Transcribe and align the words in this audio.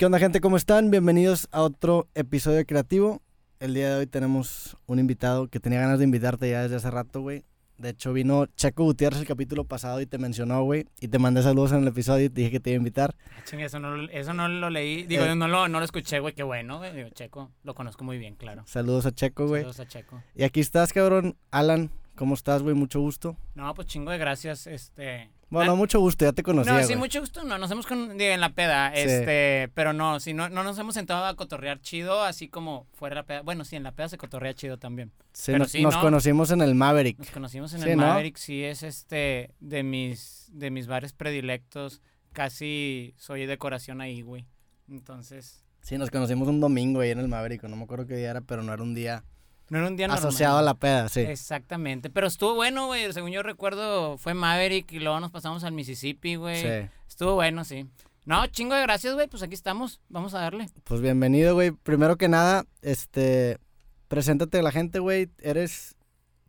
¿Qué 0.00 0.06
onda 0.06 0.18
gente? 0.18 0.40
¿Cómo 0.40 0.56
están? 0.56 0.90
Bienvenidos 0.90 1.46
a 1.52 1.60
otro 1.60 2.08
episodio 2.14 2.56
de 2.56 2.64
Creativo. 2.64 3.20
El 3.58 3.74
día 3.74 3.90
de 3.90 3.96
hoy 3.96 4.06
tenemos 4.06 4.78
un 4.86 4.98
invitado 4.98 5.48
que 5.48 5.60
tenía 5.60 5.78
ganas 5.78 5.98
de 5.98 6.06
invitarte 6.06 6.48
ya 6.48 6.62
desde 6.62 6.76
hace 6.76 6.90
rato, 6.90 7.20
güey. 7.20 7.44
De 7.76 7.90
hecho, 7.90 8.14
vino 8.14 8.46
Checo 8.46 8.84
Gutiérrez 8.84 9.20
el 9.20 9.26
capítulo 9.26 9.64
pasado 9.64 10.00
y 10.00 10.06
te 10.06 10.16
mencionó, 10.16 10.62
güey. 10.62 10.86
Y 11.02 11.08
te 11.08 11.18
mandé 11.18 11.42
saludos 11.42 11.72
en 11.72 11.82
el 11.82 11.88
episodio 11.88 12.24
y 12.24 12.30
te 12.30 12.40
dije 12.40 12.50
que 12.50 12.60
te 12.60 12.70
iba 12.70 12.76
a 12.76 12.78
invitar. 12.78 13.14
Ah, 13.36 13.42
eso 13.58 13.78
no, 13.78 14.08
eso 14.08 14.32
no 14.32 14.48
lo 14.48 14.70
leí. 14.70 15.02
Digo, 15.02 15.26
Eh. 15.26 15.36
no, 15.36 15.46
lo, 15.48 15.68
no 15.68 15.80
lo 15.80 15.84
escuché, 15.84 16.18
güey. 16.20 16.32
Qué 16.32 16.44
bueno, 16.44 16.78
güey. 16.78 16.96
Digo, 16.96 17.10
Checo, 17.10 17.50
lo 17.62 17.74
conozco 17.74 18.02
muy 18.02 18.16
bien, 18.16 18.36
claro. 18.36 18.62
Saludos 18.66 19.04
a 19.04 19.12
Checo, 19.12 19.48
güey. 19.48 19.60
Saludos 19.60 19.80
a 19.80 19.86
Checo. 19.86 20.22
Y 20.34 20.44
aquí 20.44 20.60
estás, 20.60 20.94
cabrón. 20.94 21.36
Alan, 21.50 21.90
¿cómo 22.14 22.32
estás, 22.32 22.62
güey? 22.62 22.74
Mucho 22.74 23.00
gusto. 23.00 23.36
No, 23.54 23.74
pues 23.74 23.86
chingo 23.86 24.12
de 24.12 24.16
gracias, 24.16 24.66
este... 24.66 25.28
Bueno, 25.50 25.72
Ah, 25.72 25.74
mucho 25.74 25.98
gusto, 26.00 26.24
ya 26.24 26.32
te 26.32 26.42
conocía, 26.44 26.72
no, 26.72 26.78
güey. 26.78 26.88
sí, 26.88 26.96
mucho 26.96 27.20
gusto. 27.20 27.42
No, 27.44 27.58
nos 27.58 27.70
hemos 27.70 27.86
con, 27.86 28.18
en 28.20 28.40
la 28.40 28.50
peda, 28.54 28.92
Sí. 28.94 29.00
este... 29.02 29.68
Pero 29.74 29.92
no, 29.92 30.20
sí, 30.20 30.32
no, 30.32 30.48
no 30.48 30.62
nos 30.62 30.78
hemos 30.78 30.94
sentado 30.94 31.24
a 31.26 31.34
cotorrear 31.34 31.80
chido, 31.80 32.22
así 32.22 32.48
como 32.48 32.86
fuera 32.94 33.16
la 33.16 33.24
peda. 33.24 33.42
Bueno, 33.42 33.64
sí, 33.64 33.74
en 33.76 33.82
la 33.82 33.92
peda 33.92 34.08
se 34.08 34.16
cotorrea 34.16 34.54
chido 34.54 34.78
también. 34.78 35.12
Sí, 35.32 35.46
pero 35.52 35.58
nos, 35.58 35.70
sí, 35.72 35.82
nos 35.82 35.96
¿no? 35.96 36.00
conocimos 36.00 36.50
en 36.52 36.62
el 36.62 36.74
Maverick. 36.76 37.18
Nos 37.18 37.30
conocimos 37.30 37.74
en 37.74 37.82
Sí, 37.82 37.90
el 37.90 37.96
¿no? 37.98 38.06
Maverick, 38.06 38.36
sí, 38.36 38.62
es 38.64 38.82
este... 38.84 39.50
De 39.60 39.82
mis, 39.82 40.48
de 40.52 40.70
mis 40.70 40.86
bares 40.86 41.12
predilectos. 41.12 42.00
Casi 42.32 43.12
soy 43.18 43.46
decoración 43.46 44.00
ahí, 44.00 44.22
güey. 44.22 44.46
Entonces... 44.88 45.64
Sí, 45.82 45.96
nos 45.98 46.10
conocimos 46.10 46.46
un 46.46 46.60
domingo 46.60 47.00
ahí 47.00 47.10
en 47.10 47.18
el 47.18 47.28
Maverick. 47.28 47.62
No 47.64 47.74
me 47.76 47.84
acuerdo 47.84 48.06
qué 48.06 48.14
día 48.16 48.30
era, 48.30 48.40
pero 48.42 48.62
no 48.62 48.72
era 48.72 48.82
un 48.82 48.94
día 48.94 49.24
No 49.70 49.78
era 49.78 49.86
un 49.86 49.96
día 49.96 50.08
normal. 50.08 50.26
asociado 50.26 50.58
a 50.58 50.62
la 50.62 50.74
peda, 50.74 51.08
sí. 51.08 51.20
Exactamente. 51.20 52.10
Pero 52.10 52.26
estuvo 52.26 52.54
bueno, 52.54 52.86
güey. 52.86 53.12
Según 53.12 53.30
yo 53.30 53.42
recuerdo, 53.42 54.18
fue 54.18 54.34
Maverick 54.34 54.90
y 54.92 54.98
luego 54.98 55.20
nos 55.20 55.30
pasamos 55.30 55.62
al 55.62 55.72
Mississippi, 55.72 56.34
güey. 56.34 56.60
Sí. 56.60 56.88
Estuvo 57.08 57.34
bueno, 57.36 57.64
sí. 57.64 57.86
No, 58.26 58.44
chingo 58.48 58.74
de 58.74 58.82
gracias, 58.82 59.14
güey. 59.14 59.28
Pues 59.28 59.44
aquí 59.44 59.54
estamos. 59.54 60.00
Vamos 60.08 60.34
a 60.34 60.40
darle. 60.40 60.66
Pues 60.82 61.00
bienvenido, 61.00 61.54
güey. 61.54 61.70
Primero 61.70 62.16
que 62.16 62.28
nada, 62.28 62.66
este, 62.82 63.58
preséntate 64.08 64.58
a 64.58 64.62
la 64.62 64.72
gente, 64.72 64.98
güey. 64.98 65.30
Eres, 65.38 65.94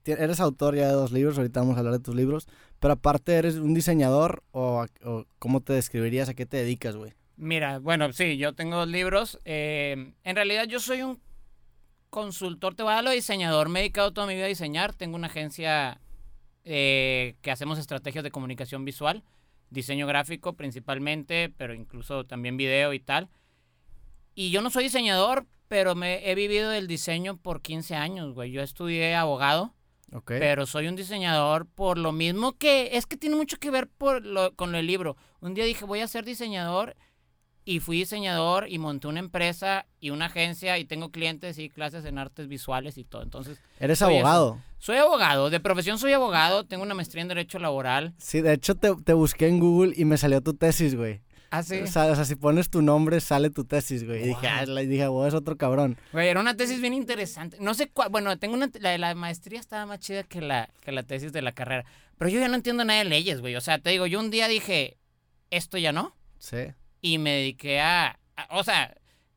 eres 0.03 0.40
autor 0.40 0.76
ya 0.76 0.88
de 0.88 0.94
dos 0.94 1.12
libros, 1.12 1.38
ahorita 1.38 1.59
vamos 1.59 1.76
a 1.76 1.80
hablar 1.80 1.94
de 1.94 2.03
tus 2.03 2.16
libros. 2.16 2.48
Pero 2.80 2.94
aparte, 2.96 3.36
¿eres 3.36 3.56
un 3.56 3.76
diseñador 3.76 4.42
o 4.50 4.86
cómo 5.38 5.62
te 5.62 5.74
describirías? 5.74 6.28
¿A 6.28 6.34
qué 6.34 6.48
te 6.48 6.58
dedicas, 6.58 6.96
güey? 6.96 7.14
Mira, 7.38 7.78
bueno, 7.80 8.12
sí, 8.14 8.38
yo 8.38 8.53
tengo 8.53 8.78
dos 8.78 8.88
libros. 8.88 9.40
Eh, 9.46 10.14
en 10.24 10.36
realidad 10.36 10.66
yo 10.66 10.80
soy 10.80 11.03
un 11.03 11.20
consultor, 12.12 12.76
te 12.76 12.84
voy 12.84 12.92
a 12.92 12.95
dar 12.95 13.04
lo 13.04 13.09
diseñador. 13.09 13.70
Me 13.70 13.80
he 13.80 13.84
dedicado 13.84 14.14
toda 14.14 14.28
mi 14.28 14.36
vida 14.36 14.45
a 14.45 14.50
diseñar. 14.50 14.94
Tengo 14.94 15.16
una 15.16 15.28
agencia 15.28 16.00
eh, 16.64 17.38
que 17.42 17.50
hacemos 17.50 17.80
estrategias 17.80 18.23
de 18.23 18.30
comunicación 18.30 18.86
visual, 18.86 19.23
diseño 19.72 20.06
gráfico 20.06 20.53
principalmente, 20.53 21.52
pero 21.58 21.73
incluso 21.73 22.26
también 22.26 22.58
video 22.58 22.94
y 22.94 23.00
tal. 23.00 23.30
Y 24.36 24.52
yo 24.52 24.62
no 24.62 24.70
soy 24.70 24.84
diseñador, 24.84 25.48
pero 25.68 25.95
me 25.95 26.30
he 26.30 26.36
vivido 26.36 26.70
del 26.70 26.88
diseño 26.88 27.38
por 27.38 27.62
15 27.62 27.95
años, 27.95 28.34
güey. 28.36 28.52
Yo 28.52 28.62
estudié 28.62 29.16
abogado. 29.16 29.73
Pero 30.25 30.66
soy 30.66 30.90
un 30.90 30.98
diseñador 30.98 31.68
por 31.68 31.98
lo 31.98 32.12
mismo 32.12 32.58
que 32.58 32.98
es 32.98 33.06
que 33.06 33.16
tiene 33.16 33.38
mucho 33.38 33.56
que 33.56 33.72
ver 33.72 33.88
por 33.88 34.25
lo, 34.25 34.53
con 34.58 34.75
el 34.75 34.86
libro. 34.86 35.16
Un 35.40 35.53
día 35.53 35.64
dije, 35.64 35.86
voy 35.86 36.02
a 36.02 36.08
ser 36.09 36.25
diseñador 36.25 36.98
y 37.72 37.80
fui 37.80 37.98
diseñador 38.00 38.68
y 38.70 38.78
monté 38.80 39.08
una 39.08 39.20
empresa 39.20 39.86
y 40.00 40.10
una 40.10 40.26
agencia 40.26 40.78
y 40.78 40.86
tengo 40.86 41.12
clientes 41.12 41.58
y 41.58 41.70
clases 41.70 42.06
en 42.06 42.18
artes 42.18 42.48
visuales 42.48 42.98
y 42.98 43.04
todo. 43.04 43.24
Entonces, 43.24 43.60
Eres 43.80 44.00
soy 44.00 44.16
abogado. 44.16 44.60
soy 44.80 44.98
abogado, 44.98 45.50
de 45.50 45.60
profesión 45.60 45.98
soy 45.98 46.14
abogado, 46.14 46.66
tengo 46.66 46.84
una 46.84 46.94
maestría 46.94 47.22
en 47.22 47.28
derecho 47.30 47.60
laboral. 47.60 48.14
Sí, 48.18 48.42
de 48.42 48.54
hecho 48.54 48.76
te, 48.76 48.94
te 49.04 49.14
busqué 49.14 49.48
en 49.48 49.60
Google 49.60 49.94
y 49.96 50.06
me 50.06 50.18
salió 50.18 50.42
tu 50.42 50.54
tesis, 50.54 50.96
güey. 50.96 51.22
Ah, 51.54 51.64
sí. 51.64 51.82
O, 51.82 51.88
sea, 51.88 52.06
o 52.06 52.16
sea, 52.16 52.24
si 52.24 52.36
pones 52.36 52.70
tu 52.70 52.82
nombre, 52.82 53.20
sale 53.20 53.50
tu 53.50 53.66
tesis, 53.66 54.06
güey. 54.06 54.22
Y 54.24 54.28
dije, 54.30 54.48
Wow. 54.48 54.58
ah, 54.62 54.66
la- 54.68 54.82
dije, 54.82 55.08
güey, 55.08 55.28
es 55.28 55.34
otro 55.34 55.58
cabrón. 55.58 55.98
Güey, 56.14 56.30
era 56.30 56.40
una 56.40 56.56
tesis 56.56 56.80
bien 56.80 56.94
interesante. 56.94 57.58
No 57.60 57.74
sé 57.74 57.90
cuál, 57.90 58.08
bueno, 58.10 58.38
tengo 58.40 58.54
una, 58.56 58.70
la 58.80 58.92
de 58.92 58.98
la 58.98 59.14
maestría 59.16 59.60
estaba 59.60 59.86
más 59.86 60.00
chida 60.00 60.24
que 60.24 60.40
la, 60.40 60.70
que 60.82 60.94
la 60.94 61.04
tesis 61.04 61.34
de 61.34 61.42
la 61.42 61.52
carrera. 61.52 61.84
Pero 62.18 62.30
yo 62.31 62.40
ya 62.40 62.48
no 62.48 62.56
entiendo 62.56 62.86
nada 62.86 63.00
de 63.00 63.10
leyes, 63.10 63.42
güey. 63.42 63.56
O 63.58 63.62
sea, 63.62 63.80
te 63.80 63.90
digo, 63.90 64.06
yo 64.08 64.20
un 64.22 64.30
día 64.31 64.48
dije, 64.48 64.98
esto 65.50 65.78
ya 65.78 65.92
no. 65.92 66.16
Sí. 66.40 66.58
Y 67.01 67.17
me 67.17 67.31
dediqué 67.31 67.79
a, 67.81 68.19
a- 68.35 68.47
o 68.57 68.63
sea, 68.63 68.95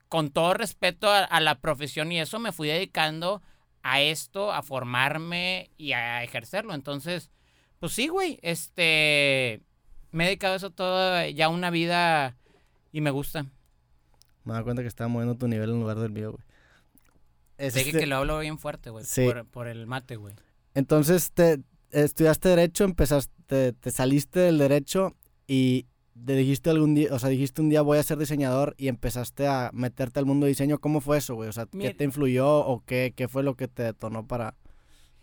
con 0.08 0.30
todo 0.30 0.54
respeto 0.54 1.08
a, 1.10 1.24
a 1.24 1.40
la 1.40 1.60
profesión 1.60 2.12
y 2.12 2.20
eso, 2.20 2.38
me 2.38 2.52
fui 2.52 2.68
dedicando 2.68 3.42
a 3.82 4.00
esto, 4.00 4.52
a 4.52 4.62
formarme 4.62 5.70
y 5.76 5.92
a 5.92 6.22
ejercerlo. 6.22 6.74
Entonces, 6.74 7.30
pues 7.80 7.92
sí, 7.92 8.08
güey, 8.08 8.38
este, 8.42 9.60
me 10.10 10.24
he 10.24 10.26
dedicado 10.28 10.54
a 10.54 10.56
eso 10.56 10.70
toda 10.70 11.28
ya 11.30 11.48
una 11.48 11.70
vida 11.70 12.36
y 12.92 13.00
me 13.00 13.10
gusta. 13.10 13.46
Me 14.44 14.52
da 14.54 14.62
cuenta 14.62 14.82
que 14.82 14.88
estaba 14.88 15.08
moviendo 15.08 15.36
tu 15.36 15.48
nivel 15.48 15.70
en 15.70 15.80
lugar 15.80 15.98
del 15.98 16.10
mío, 16.12 16.32
güey. 16.32 16.44
Es 17.58 17.74
Dije 17.74 17.88
este- 17.90 18.00
que 18.00 18.06
lo 18.06 18.16
hablo 18.16 18.38
bien 18.40 18.58
fuerte, 18.58 18.90
güey, 18.90 19.04
Sí. 19.04 19.24
por, 19.26 19.46
por 19.46 19.68
el 19.68 19.86
mate, 19.86 20.16
güey. 20.16 20.34
Entonces, 20.74 21.30
te 21.32 21.60
estudiaste 21.90 22.48
derecho, 22.48 22.84
empezaste, 22.84 23.32
te, 23.46 23.72
te 23.72 23.90
saliste 23.90 24.40
del 24.40 24.58
derecho 24.58 25.14
y 25.46 25.86
te 26.24 26.34
dijiste 26.36 26.70
algún 26.70 26.94
día, 26.94 27.08
o 27.12 27.18
sea, 27.18 27.28
dijiste 27.28 27.60
un 27.60 27.68
día 27.70 27.82
voy 27.82 27.98
a 27.98 28.02
ser 28.02 28.18
diseñador 28.18 28.74
y 28.78 28.88
empezaste 28.88 29.46
a 29.46 29.70
meterte 29.72 30.18
al 30.20 30.26
mundo 30.26 30.46
de 30.46 30.50
diseño. 30.50 30.78
¿Cómo 30.78 31.00
fue 31.00 31.18
eso, 31.18 31.34
güey? 31.34 31.48
O 31.48 31.52
sea, 31.52 31.66
¿qué 31.66 31.76
Mira- 31.76 31.94
te 31.94 32.04
influyó 32.04 32.48
o 32.58 32.82
qué, 32.84 33.12
qué 33.16 33.28
fue 33.28 33.42
lo 33.42 33.56
que 33.56 33.68
te 33.68 33.82
detonó 33.82 34.26
para 34.26 34.56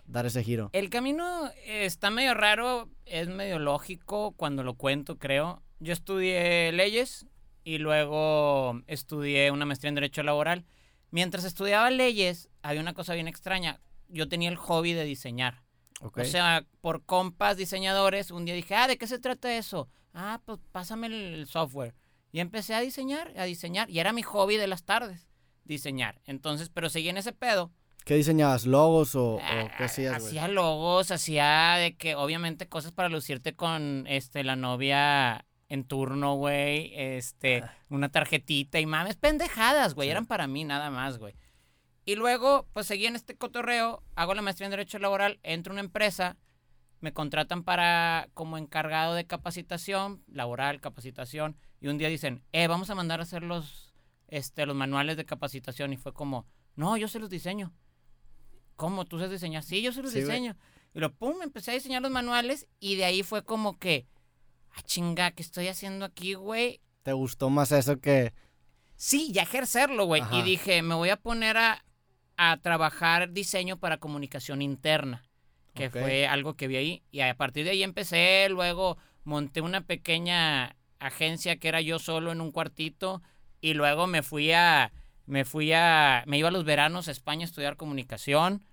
dar 0.06 0.26
ese 0.26 0.44
giro? 0.44 0.70
El 0.74 0.90
camino 0.90 1.50
está 1.66 2.10
medio 2.10 2.34
raro, 2.34 2.90
es 3.06 3.30
medio 3.30 3.60
lógico 3.60 4.34
cuando 4.34 4.64
lo 4.64 4.74
cuento, 4.76 5.18
creo. 5.18 5.62
Yo 5.80 5.94
estudié 5.94 6.72
leyes 6.74 7.26
y 7.64 7.78
luego 7.78 8.82
estudié 8.88 9.52
una 9.52 9.66
maestría 9.66 9.90
en 9.90 9.96
Derecho 9.96 10.24
Laboral. 10.24 10.66
Mientras 11.10 11.44
estudiaba 11.46 11.90
leyes, 11.90 12.50
había 12.62 12.82
una 12.82 12.94
cosa 12.94 13.14
bien 13.14 13.28
extraña. 13.28 13.80
Yo 14.10 14.28
tenía 14.28 14.50
el 14.50 14.58
hobby 14.58 14.94
de 14.94 15.06
diseñar. 15.06 15.64
O 16.02 16.24
sea, 16.24 16.66
por 16.82 17.04
compas 17.06 17.58
diseñadores, 17.58 18.32
un 18.32 18.46
día 18.46 18.56
dije, 18.56 18.76
ah, 18.76 18.88
¿de 18.88 18.98
qué 18.98 19.08
se 19.08 19.20
trata 19.20 19.56
eso? 19.56 19.88
Ah, 20.14 20.42
pues 20.46 20.60
pásame 20.72 21.08
el, 21.08 21.48
software. 21.48 21.96
Y 22.32 22.40
empecé 22.40 22.74
a 22.74 22.82
diseñar, 22.82 23.34
a 23.38 23.44
diseñar. 23.44 23.90
Y 23.90 24.00
era 24.00 24.14
mi 24.14 24.22
hobby 24.22 24.58
de 24.58 24.68
las 24.68 24.84
tardes, 24.84 25.28
diseñar. 25.64 26.22
Entonces, 26.26 26.70
pero 26.70 26.90
seguí 26.90 27.10
en 27.10 27.18
ese 27.18 27.34
pedo. 27.34 27.72
¿Qué 28.06 28.16
diseñabas? 28.16 28.66
¿Logos 28.66 29.16
o, 29.16 29.36
o 29.36 29.40
Ah, 29.42 29.72
qué 29.78 29.84
hacías, 29.84 30.20
güey? 30.20 30.28
Hacía 30.28 30.48
logos, 30.48 31.12
hacía 31.12 31.76
de 31.78 31.96
que, 31.96 32.16
obviamente, 32.16 32.68
cosas 32.68 32.92
para 32.92 33.10
lucirte 33.10 33.56
con 33.56 34.06
este 34.08 34.44
la 34.44 34.56
novia 34.56 35.46
en 35.70 35.84
turno, 35.84 36.36
güey. 36.36 36.92
Este, 36.96 37.64
una 37.90 38.10
tarjetita 38.10 38.80
y 38.80 38.86
mames, 38.86 39.18
pendejadas, 39.18 39.94
güey. 39.94 40.08
Ah. 40.08 40.10
Sí. 40.10 40.12
Eran 40.12 40.26
para 40.26 40.48
mí 40.48 40.64
nada 40.64 40.90
más, 40.90 41.18
güey. 41.20 41.36
Y 42.06 42.16
luego, 42.16 42.68
pues 42.74 42.88
seguí 42.88 43.06
en 43.06 43.16
este 43.16 43.38
cotorreo, 43.38 44.04
hago 44.16 44.34
la 44.34 44.42
maestría 44.42 44.66
en 44.66 44.72
Derecho 44.72 45.00
Laboral, 45.00 45.40
entro 45.44 45.72
a 45.72 45.76
una 45.76 45.82
empresa, 45.82 46.38
me 47.02 47.14
contratan 47.14 47.64
para 47.64 48.30
como 48.34 48.58
encargado 48.58 49.14
de 49.16 49.26
capacitación, 49.28 50.24
laboral, 50.28 50.80
capacitación, 50.80 51.58
y 51.80 51.88
un 51.88 51.98
día 51.98 52.08
dicen, 52.10 52.44
eh, 52.52 52.68
vamos 52.68 52.90
a 52.90 52.96
mandar 52.96 53.20
a 53.20 53.24
hacer 53.24 53.44
los, 53.44 53.94
este, 54.28 54.66
los 54.66 54.76
manuales 54.76 55.18
de 55.18 55.26
capacitación. 55.26 55.94
Y 55.94 55.98
fue 55.98 56.14
como, 56.14 56.46
no, 56.76 56.96
yo 56.98 57.08
se 57.08 57.20
los 57.20 57.30
diseño. 57.30 57.74
¿Cómo? 58.76 59.06
¿Tú 59.06 59.18
sabes 59.18 59.32
diseñar? 59.32 59.64
Sí, 59.64 59.82
yo 59.82 59.92
se 59.92 60.02
los 60.02 60.12
Sí, 60.12 60.22
güey. 60.22 60.30
diseño. 60.30 60.58
Y 60.94 61.00
lo 61.00 61.14
pum, 61.14 61.42
empecé 61.42 61.72
a 61.72 61.74
diseñar 61.74 62.02
los 62.02 62.12
manuales 62.12 62.68
y 62.80 62.96
de 62.96 63.06
ahí 63.06 63.24
fue 63.24 63.44
como 63.44 63.78
que, 63.80 64.08
ah, 64.76 64.82
chinga, 64.84 65.32
¿qué 65.32 65.42
estoy 65.44 65.68
haciendo 65.68 66.06
aquí, 66.06 66.34
güey? 66.36 66.82
¿Te 67.04 67.14
gustó 67.14 67.50
más 67.50 67.72
eso 67.72 68.00
que...? 68.00 68.34
Sí, 68.96 69.32
ya 69.32 69.42
ejercerlo, 69.44 70.06
güey. 70.06 70.22
Ajá. 70.22 70.38
Y 70.38 70.44
dije, 70.44 70.82
me 70.84 70.94
voy 70.94 71.10
a 71.10 71.18
poner 71.18 71.58
a, 71.58 71.84
a 72.38 72.58
trabajar 72.58 73.32
diseño 73.32 73.78
para 73.80 73.98
comunicación 73.98 74.62
interna, 74.62 75.24
que 75.74 75.90
fue 76.02 76.28
algo 76.28 76.56
que 76.56 76.68
vi 76.68 76.76
ahí. 76.78 77.04
Y 77.12 77.22
a 77.22 77.36
partir 77.36 77.64
de 77.66 77.72
ahí 77.72 77.84
empecé, 77.84 78.48
luego 78.50 78.98
monté 79.24 79.62
una 79.62 79.82
pequeña 79.82 80.76
agencia 81.00 81.58
que 81.58 81.68
era 81.68 81.82
yo 81.82 82.00
solo 82.00 82.32
en 82.32 82.42
un 82.42 82.52
cuartito 82.52 83.22
y 83.62 83.74
luego 83.74 84.08
me 84.08 84.22
fui 84.24 84.52
a, 84.52 84.92
me 85.26 85.46
fui 85.46 85.72
a, 85.74 86.24
me 86.28 86.38
iba 86.38 86.50
a 86.50 86.52
los 86.52 86.64
veranos 86.66 87.08
a 87.08 87.12
España 87.12 87.44
a 87.44 87.46
estudiar 87.46 87.78
comunicación 87.78 88.64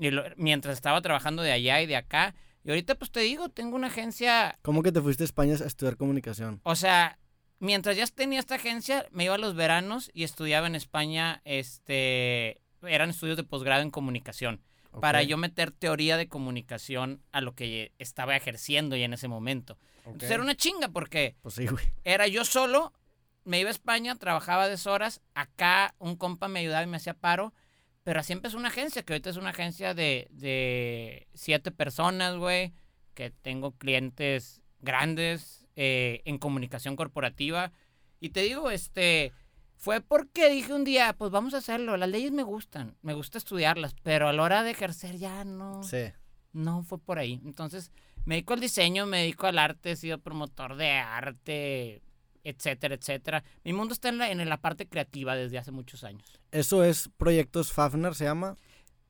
y 0.00 0.10
lo- 0.10 0.24
mientras 0.36 0.74
estaba 0.74 1.00
trabajando 1.02 1.42
de 1.42 1.52
allá 1.52 1.80
y 1.80 1.86
de 1.86 1.96
acá. 1.96 2.34
Y 2.64 2.70
ahorita 2.70 2.96
pues 2.96 3.10
te 3.10 3.20
digo, 3.20 3.48
tengo 3.48 3.76
una 3.76 3.86
agencia 3.86 4.58
¿Cómo 4.62 4.82
que 4.82 4.92
te 4.92 5.00
fuiste 5.00 5.22
a 5.24 5.26
España 5.26 5.54
a 5.60 5.66
estudiar 5.66 5.96
comunicación? 5.96 6.60
o 6.64 6.74
sea, 6.76 7.18
mientras 7.60 7.96
ya 7.96 8.06
tenía 8.06 8.40
esta 8.40 8.56
agencia, 8.56 9.06
me 9.10 9.24
iba 9.24 9.34
a 9.34 9.38
los 9.38 9.54
veranos 9.54 10.10
y 10.12 10.24
estudiaba 10.24 10.66
en 10.66 10.74
España, 10.74 11.40
este, 11.44 12.60
eran 12.82 13.10
estudios 13.10 13.36
de 13.36 13.44
posgrado 13.44 13.82
en 13.82 13.90
comunicación, 13.90 14.62
para 15.00 15.22
yo 15.22 15.36
meter 15.36 15.70
teoría 15.70 16.16
de 16.16 16.28
comunicación 16.28 17.22
a 17.32 17.40
lo 17.40 17.54
que 17.54 17.92
estaba 17.98 18.36
ejerciendo 18.36 18.96
ya 18.96 19.04
en 19.04 19.12
ese 19.14 19.28
momento. 19.28 19.74
ok. 20.04 20.06
Entonces 20.14 20.30
era 20.30 20.42
una 20.42 20.54
chinga 20.56 20.88
porque 20.88 21.36
Pues 21.42 21.54
sí, 21.54 21.66
güey. 21.66 21.84
era 22.04 22.26
yo 22.26 22.44
solo, 22.44 22.92
me 23.44 23.60
iba 23.60 23.68
a 23.68 23.72
España, 23.72 24.14
trabajaba 24.16 24.68
deshoras, 24.68 25.20
acá 25.34 25.94
un 25.98 26.16
compa 26.16 26.48
me 26.48 26.60
ayudaba 26.60 26.82
y 26.82 26.86
me 26.86 26.96
hacía 26.98 27.14
paro, 27.14 27.52
pero 28.04 28.20
así 28.20 28.32
empezó 28.32 28.56
una 28.56 28.68
agencia, 28.68 29.02
que 29.02 29.12
ahorita 29.12 29.30
es 29.30 29.36
una 29.36 29.50
agencia 29.50 29.92
de, 29.94 30.28
de 30.30 31.26
siete 31.34 31.70
personas, 31.70 32.36
güey, 32.36 32.72
que 33.14 33.30
tengo 33.30 33.72
clientes 33.72 34.62
grandes 34.80 35.66
eh, 35.76 36.22
en 36.24 36.38
comunicación 36.38 36.96
corporativa. 36.96 37.72
Y 38.20 38.30
te 38.30 38.40
digo, 38.42 38.70
este, 38.70 39.32
Fue 39.78 40.00
porque 40.00 40.50
dije 40.50 40.74
un 40.74 40.82
día, 40.82 41.14
pues 41.16 41.30
vamos 41.30 41.54
a 41.54 41.58
hacerlo. 41.58 41.96
Las 41.96 42.08
leyes 42.08 42.32
me 42.32 42.42
gustan, 42.42 42.96
me 43.00 43.14
gusta 43.14 43.38
estudiarlas, 43.38 43.94
pero 44.02 44.28
a 44.28 44.32
la 44.32 44.42
hora 44.42 44.62
de 44.64 44.72
ejercer 44.72 45.18
ya 45.18 45.44
no. 45.44 45.84
Sí. 45.84 46.12
No 46.52 46.82
fue 46.82 46.98
por 46.98 47.20
ahí. 47.20 47.40
Entonces, 47.44 47.92
me 48.24 48.34
dedico 48.34 48.54
al 48.54 48.60
diseño, 48.60 49.06
me 49.06 49.18
dedico 49.18 49.46
al 49.46 49.56
arte, 49.56 49.92
he 49.92 49.96
sido 49.96 50.18
promotor 50.18 50.74
de 50.74 50.90
arte, 50.90 52.02
etcétera, 52.42 52.96
etcétera. 52.96 53.44
Mi 53.62 53.72
mundo 53.72 53.94
está 53.94 54.08
en 54.08 54.18
la, 54.18 54.30
en 54.32 54.48
la 54.48 54.60
parte 54.60 54.88
creativa 54.88 55.36
desde 55.36 55.58
hace 55.58 55.70
muchos 55.70 56.02
años. 56.02 56.40
Eso 56.50 56.82
es 56.82 57.08
Proyectos 57.16 57.72
Fafner, 57.72 58.16
se 58.16 58.24
llama. 58.24 58.56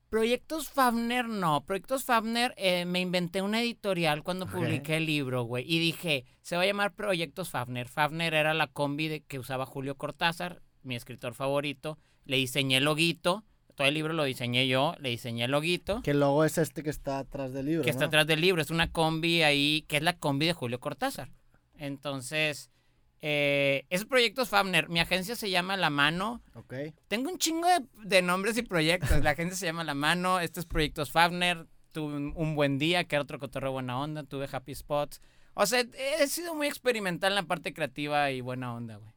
Proyectos 0.08 0.70
Fafner, 0.70 1.28
no. 1.28 1.64
Proyectos 1.66 2.04
Fafner, 2.04 2.54
eh, 2.56 2.86
me 2.86 3.00
inventé 3.00 3.42
una 3.42 3.60
editorial 3.60 4.22
cuando 4.22 4.46
publiqué 4.46 4.96
el 4.96 5.06
libro, 5.06 5.42
güey. 5.42 5.64
Y 5.66 5.78
dije, 5.78 6.24
se 6.40 6.56
va 6.56 6.62
a 6.62 6.66
llamar 6.66 6.94
Proyectos 6.94 7.50
Fafner. 7.50 7.88
Fafner 7.88 8.32
era 8.32 8.54
la 8.54 8.68
combi 8.68 9.08
de, 9.08 9.20
que 9.20 9.38
usaba 9.38 9.66
Julio 9.66 9.96
Cortázar, 9.96 10.62
mi 10.82 10.96
escritor 10.96 11.34
favorito. 11.34 11.98
Le 12.24 12.38
diseñé 12.38 12.78
el 12.78 12.84
loguito. 12.84 13.44
Todo 13.74 13.86
el 13.86 13.94
libro 13.94 14.14
lo 14.14 14.24
diseñé 14.24 14.66
yo, 14.66 14.94
le 14.98 15.10
diseñé 15.10 15.44
el 15.44 15.50
loguito. 15.50 16.00
Que 16.02 16.12
el 16.12 16.20
logo 16.20 16.44
es 16.44 16.56
este 16.56 16.82
que 16.82 16.90
está 16.90 17.18
atrás 17.18 17.52
del 17.52 17.66
libro. 17.66 17.84
que 17.84 17.90
está 17.90 18.06
atrás 18.06 18.26
del 18.26 18.40
libro. 18.40 18.62
Es 18.62 18.70
una 18.70 18.90
combi 18.90 19.42
ahí, 19.42 19.84
que 19.88 19.98
es 19.98 20.02
la 20.02 20.18
combi 20.18 20.46
de 20.46 20.54
Julio 20.54 20.80
Cortázar. 20.80 21.30
Entonces, 21.76 22.70
eh, 23.20 23.86
es 23.90 24.04
Proyectos 24.04 24.48
Fafner. 24.48 24.88
Mi 24.88 25.00
agencia 25.00 25.36
se 25.36 25.50
llama 25.50 25.76
La 25.76 25.90
Mano. 25.90 26.42
Ok. 26.54 26.74
Tengo 27.08 27.30
un 27.30 27.38
chingo 27.38 27.66
de, 27.68 27.86
de 28.04 28.22
nombres 28.22 28.56
y 28.58 28.62
proyectos. 28.62 29.22
La 29.22 29.30
agencia 29.30 29.56
se 29.56 29.66
llama 29.66 29.84
La 29.84 29.94
Mano. 29.94 30.40
Este 30.40 30.60
es 30.60 30.66
Proyectos 30.66 31.10
Fafner. 31.10 31.66
Tuve 31.92 32.16
un, 32.16 32.32
un 32.36 32.54
buen 32.54 32.78
día, 32.78 33.04
que 33.04 33.16
era 33.16 33.22
otro 33.22 33.38
cotorreo 33.38 33.72
buena 33.72 33.98
onda. 34.00 34.24
Tuve 34.24 34.48
Happy 34.50 34.74
Spots. 34.74 35.20
O 35.54 35.66
sea, 35.66 35.84
he 36.20 36.26
sido 36.28 36.54
muy 36.54 36.68
experimental 36.68 37.32
en 37.32 37.36
la 37.36 37.42
parte 37.42 37.74
creativa 37.74 38.30
y 38.30 38.40
buena 38.40 38.74
onda, 38.74 38.96
güey. 38.96 39.12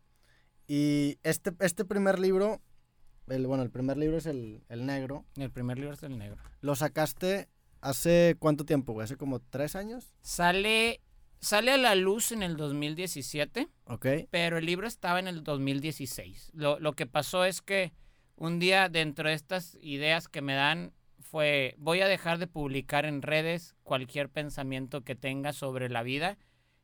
Y 0.67 1.19
este, 1.23 1.51
este 1.59 1.85
primer 1.85 2.17
libro, 2.17 2.61
el, 3.27 3.45
bueno, 3.45 3.61
el 3.61 3.69
primer 3.69 3.97
libro 3.97 4.17
es 4.17 4.25
el, 4.25 4.63
el 4.69 4.85
negro. 4.85 5.25
El 5.35 5.51
primer 5.51 5.77
libro 5.77 5.93
es 5.93 6.01
el 6.01 6.17
negro. 6.17 6.37
¿Lo 6.61 6.75
sacaste 6.75 7.49
hace 7.81 8.37
cuánto 8.39 8.65
tiempo, 8.65 8.93
güey? 8.93 9.03
¿Hace 9.03 9.17
como 9.17 9.39
tres 9.39 9.75
años? 9.75 10.13
Sale, 10.21 11.01
sale 11.41 11.71
a 11.71 11.77
la 11.77 11.95
luz 11.95 12.31
en 12.31 12.43
el 12.43 12.55
2017. 12.55 13.67
Ok. 13.85 14.07
pero 14.29 14.57
el 14.57 14.65
libro 14.65 14.87
estaba 14.87 15.19
en 15.19 15.27
el 15.27 15.43
2016. 15.43 16.51
Lo, 16.53 16.79
lo 16.79 16.93
que 16.93 17.05
pasó 17.05 17.43
es 17.43 17.61
que 17.61 17.91
un 18.35 18.59
día 18.59 18.87
dentro 18.87 19.29
de 19.29 19.35
estas 19.35 19.77
ideas 19.81 20.27
que 20.27 20.41
me 20.41 20.53
dan 20.53 20.93
fue, 21.19 21.75
voy 21.77 22.01
a 22.01 22.07
dejar 22.07 22.39
de 22.39 22.47
publicar 22.47 23.05
en 23.05 23.21
redes 23.21 23.75
cualquier 23.83 24.29
pensamiento 24.29 25.03
que 25.03 25.15
tenga 25.15 25.53
sobre 25.53 25.89
la 25.89 26.03
vida 26.03 26.37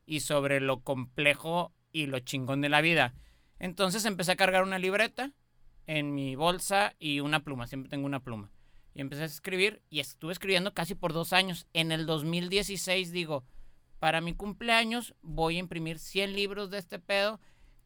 y 0.06 0.22
sobre 0.22 0.62
lo 0.62 0.82
complejo 0.82 1.74
y 1.92 2.06
lo 2.06 2.20
chingón 2.20 2.62
de 2.62 2.70
la 2.70 2.82
vida. 2.82 3.14
Entonces 3.60 4.06
empecé 4.06 4.34
a 4.34 4.36
cargar 4.36 4.64
una 4.64 4.80
libreta 4.80 5.34
en 5.86 6.14
mi 6.14 6.36
bolsa 6.36 6.96
y 7.00 7.20
una 7.20 7.44
pluma, 7.44 7.68
siempre 7.68 7.90
tengo 7.90 8.06
una 8.06 8.24
pluma. 8.24 8.52
Y 8.94 9.02
empecé 9.02 9.24
a 9.24 9.26
escribir 9.26 9.82
y 9.90 10.00
estuve 10.00 10.34
escribiendo 10.34 10.74
casi 10.74 10.96
por 10.96 11.14
dos 11.14 11.34
años. 11.34 11.68
En 11.74 11.92
el 11.92 12.06
2016 12.06 13.12
digo, 13.12 13.46
para 14.00 14.22
mi 14.22 14.34
cumpleaños 14.34 15.16
voy 15.22 15.58
a 15.58 15.60
imprimir 15.60 16.00
100 16.00 16.34
libros 16.36 16.70
de 16.72 16.78
este 16.78 17.00
pedo. 17.00 17.40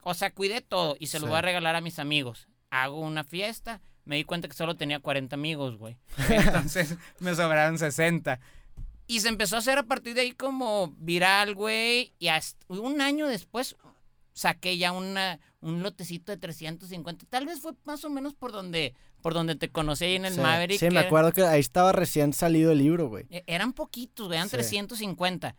O 0.03 0.13
sea, 0.13 0.31
cuidé 0.33 0.61
todo 0.61 0.95
y 0.99 1.07
se 1.07 1.19
Sí. 1.19 1.25
voy 1.25 1.35
a 1.35 1.41
regalar 1.41 1.75
a 1.75 1.81
mis 1.81 1.99
amigos. 1.99 2.47
Hago 2.69 2.99
una 2.99 3.23
fiesta, 3.23 3.81
me 4.05 4.15
di 4.15 4.23
cuenta 4.23 4.47
que 4.47 4.55
solo 4.55 4.75
tenía 4.75 4.99
40 4.99 5.35
amigos, 5.35 5.77
güey. 5.77 5.97
Entonces 6.65 6.97
me 7.19 7.35
sobraron 7.35 7.77
60. 7.77 8.39
Y 9.07 9.19
se 9.19 9.29
empezó 9.29 9.57
a 9.57 9.59
hacer 9.59 9.77
a 9.77 9.83
partir 9.83 10.13
de 10.15 10.21
ahí 10.21 10.31
como 10.31 10.93
viral, 10.97 11.53
güey. 11.55 12.13
Y 12.17 12.29
hasta 12.29 12.65
un 12.69 13.01
año 13.01 13.27
después 13.27 13.75
saqué 14.33 14.77
ya 14.77 14.91
una, 14.93 15.39
un 15.59 15.83
lotecito 15.83 16.31
de 16.31 16.37
350. 16.37 17.25
Tal 17.29 17.45
vez 17.45 17.59
fue 17.59 17.73
más 17.83 18.03
o 18.05 18.09
menos 18.09 18.33
por 18.33 18.51
donde, 18.53 18.95
por 19.21 19.33
donde 19.33 19.55
te 19.55 19.69
conocí 19.69 20.05
ahí 20.05 20.15
en 20.15 20.25
el 20.25 20.35
sí, 20.35 20.39
Maverick. 20.39 20.79
Sí, 20.79 20.85
me 20.89 20.99
era- 20.99 21.07
acuerdo 21.07 21.33
que 21.33 21.43
ahí 21.43 21.59
estaba 21.59 21.91
recién 21.91 22.31
salido 22.33 22.71
el 22.71 22.77
libro, 22.79 23.09
güey. 23.09 23.25
e- 23.29 23.43
Eran 23.47 23.73
poquitos, 23.73 24.27
güey, 24.27 24.37
eran 24.37 24.47
Sí. 24.49 24.55
350. 24.55 25.55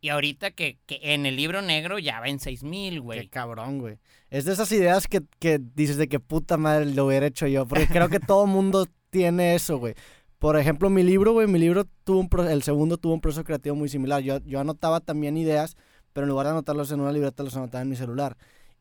Y 0.00 0.10
ahorita 0.10 0.52
que, 0.52 0.78
que 0.86 1.00
en 1.02 1.26
el 1.26 1.36
libro 1.36 1.60
negro 1.62 1.98
ya 1.98 2.20
va 2.20 2.28
en 2.28 2.38
6000, 2.38 2.94
Qué 2.94 2.98
güey. 3.00 3.28
cabrón, 3.28 3.78
güey. 3.80 3.98
Es 4.30 4.44
de 4.44 4.52
esas 4.52 4.70
ideas 4.72 5.08
que, 5.08 5.22
que 5.40 5.58
dices 5.74 5.96
de 5.96 6.08
que 6.08 6.20
puta 6.20 6.56
madre 6.56 6.86
lo 6.86 7.06
hubiera 7.06 7.26
hecho 7.26 7.46
yo. 7.46 7.66
Porque 7.66 7.86
creo 7.88 8.08
que 8.08 8.20
todo 8.20 8.46
mundo 8.46 8.86
tiene 9.10 9.54
eso, 9.54 9.78
güey. 9.78 9.94
Por 10.38 10.56
ejemplo, 10.56 10.88
mi 10.88 11.02
libro, 11.02 11.32
güey, 11.32 11.48
mi 11.48 11.58
libro 11.58 11.84
tuvo 12.04 12.20
un 12.20 12.28
pro- 12.28 12.48
el 12.48 12.62
segundo 12.62 12.96
tuvo 12.96 13.14
un 13.14 13.20
proceso 13.20 13.42
creativo 13.42 13.74
muy 13.74 13.88
similar. 13.88 14.22
Yo, 14.22 14.38
yo 14.44 14.60
anotaba 14.60 15.00
también 15.00 15.36
ideas, 15.36 15.76
pero 16.12 16.26
en 16.26 16.28
lugar 16.30 16.46
de 16.46 16.52
anotarlos 16.52 16.92
en 16.92 17.00
una 17.00 17.10
libreta, 17.10 17.42
los 17.42 17.56
anotaba 17.56 17.82
en 17.82 17.88
mi 17.88 17.96
celular. 17.96 18.36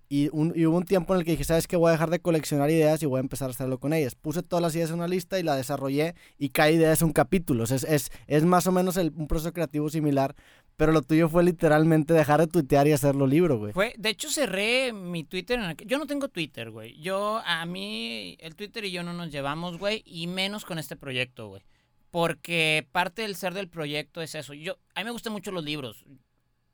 Y, 0.10 0.30
un- 0.32 0.54
y 0.56 0.66
hubo 0.66 0.78
un 0.78 0.86
tiempo 0.86 1.14
en 1.14 1.20
el 1.20 1.26
que 1.26 1.32
dije, 1.32 1.44
¿sabes 1.44 1.68
qué? 1.68 1.76
Voy 1.76 1.90
a 1.90 1.92
dejar 1.92 2.10
de 2.10 2.20
coleccionar 2.20 2.70
ideas 2.70 3.04
y 3.04 3.06
voy 3.06 3.18
a 3.18 3.22
empezar 3.22 3.50
a 3.50 3.52
hacerlo 3.52 3.78
con 3.80 3.92
ellas. 3.94 4.16
Puse 4.16 4.42
todas 4.42 4.62
las 4.62 4.74
ideas 4.76 4.90
en 4.90 4.96
una 4.96 5.08
lista 5.08 5.38
y 5.40 5.44
la 5.44 5.56
desarrollé 5.56 6.16
y 6.38 6.50
cada 6.50 6.72
idea 6.72 6.94
es 6.94 7.02
un 7.02 7.12
capítulo. 7.12 7.66
Es, 7.66 7.72
es, 7.84 8.10
es 8.28 8.44
más 8.46 8.68
o 8.68 8.72
menos 8.72 8.96
el- 8.98 9.12
un 9.18 9.28
proceso 9.28 9.52
creativo 9.52 9.90
similar, 9.90 10.34
pero 10.78 10.92
lo 10.94 11.02
tuyo 11.02 11.28
fue 11.28 11.44
literalmente 11.44 12.14
dejar 12.14 12.40
de 12.40 12.48
tuitear 12.48 12.88
y 12.88 12.94
hacerlo 12.94 13.28
libro, 13.28 13.58
güey. 13.58 13.74
Fue, 13.74 13.96
de 13.98 14.10
hecho, 14.10 14.30
cerré 14.30 14.94
mi 14.94 15.24
Twitter. 15.26 15.60
Yo 15.86 15.98
no 15.98 16.06
tengo 16.08 16.30
Twitter, 16.30 16.72
güey. 16.72 16.98
Yo, 17.02 17.42
a 17.46 17.66
mí, 17.66 18.38
el 18.40 18.56
Twitter 18.56 18.86
y 18.86 18.92
yo 18.92 19.04
no 19.04 19.12
nos 19.12 19.30
llevamos, 19.32 19.78
güey. 19.78 20.04
Y 20.06 20.28
menos 20.28 20.64
con 20.66 20.80
este 20.80 20.96
proyecto, 20.96 21.50
güey. 21.50 21.64
Porque 22.12 22.88
parte 22.94 23.24
del 23.24 23.36
ser 23.36 23.54
del 23.54 23.68
proyecto 23.68 24.22
es 24.22 24.36
eso. 24.36 24.54
Yo, 24.54 24.78
a 24.96 25.02
mí 25.02 25.06
me 25.06 25.12
gustan 25.12 25.34
mucho 25.34 25.52
los 25.52 25.66
libros. 25.66 26.06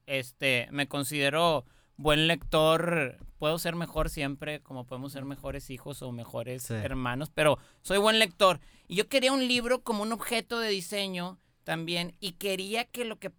Este, 0.06 0.68
me 0.72 0.88
considero 0.88 1.66
buen 1.98 2.28
lector. 2.28 3.18
Puedo 3.40 3.60
ser 3.60 3.76
mejor 3.76 4.10
siempre, 4.10 4.62
como 4.62 4.86
podemos 4.86 5.12
ser 5.12 5.26
mejores 5.26 5.70
hijos 5.70 6.02
o 6.02 6.12
mejores 6.12 6.64
Sí. 6.64 6.74
hermanos. 6.74 7.30
Pero 7.34 7.58
soy 7.82 7.98
buen 7.98 8.20
lector. 8.20 8.60
Y 8.88 8.96
yo 8.96 9.08
quería 9.10 9.34
un 9.34 9.48
libro 9.48 9.84
como 9.84 10.04
un 10.04 10.12
objeto 10.12 10.60
de 10.60 10.70
diseño 10.70 11.40
también. 11.64 12.16
Y 12.20 12.34
quería 12.34 12.86
que 12.86 13.06
lo 13.06 13.20
que 13.20 13.32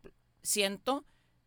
siento 0.43 1.05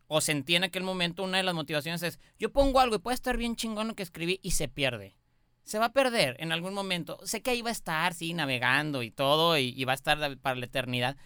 o 0.08 0.22
sentí 0.22 0.56
en 0.56 0.64
aquel 0.64 0.84
momento, 0.84 1.24
una 1.24 1.38
de 1.38 1.44
las 1.44 1.54
motivaciones 1.56 2.02
es, 2.02 2.20
yo 2.40 2.52
pongo 2.52 2.80
algo 2.80 2.96
y 2.96 3.00
puede 3.00 3.16
estar 3.16 3.36
bien 3.38 3.56
chingón 3.58 3.90
lo 3.90 3.96
que 3.96 4.04
escribí 4.04 4.40
y 4.42 4.52
se 4.52 4.68
pierde. 4.70 5.18
Se 5.64 5.80
va 5.80 5.88
a 5.88 5.92
perder 5.94 6.38
en 6.40 6.54
algún 6.54 6.74
momento. 6.74 7.20
Sé 7.26 7.42
que 7.42 7.52
ahí 7.52 7.62
va 7.62 7.70
a 7.70 7.74
estar, 7.74 8.14
sí, 8.14 8.34
navegando 8.34 9.04
y 9.04 9.12
todo, 9.12 9.58
y, 9.58 9.74
y 9.76 9.84
va 9.84 9.92
a 9.92 9.96
estar 9.96 10.38
para 10.38 10.56
la 10.56 10.66
eternidad, 10.66 11.18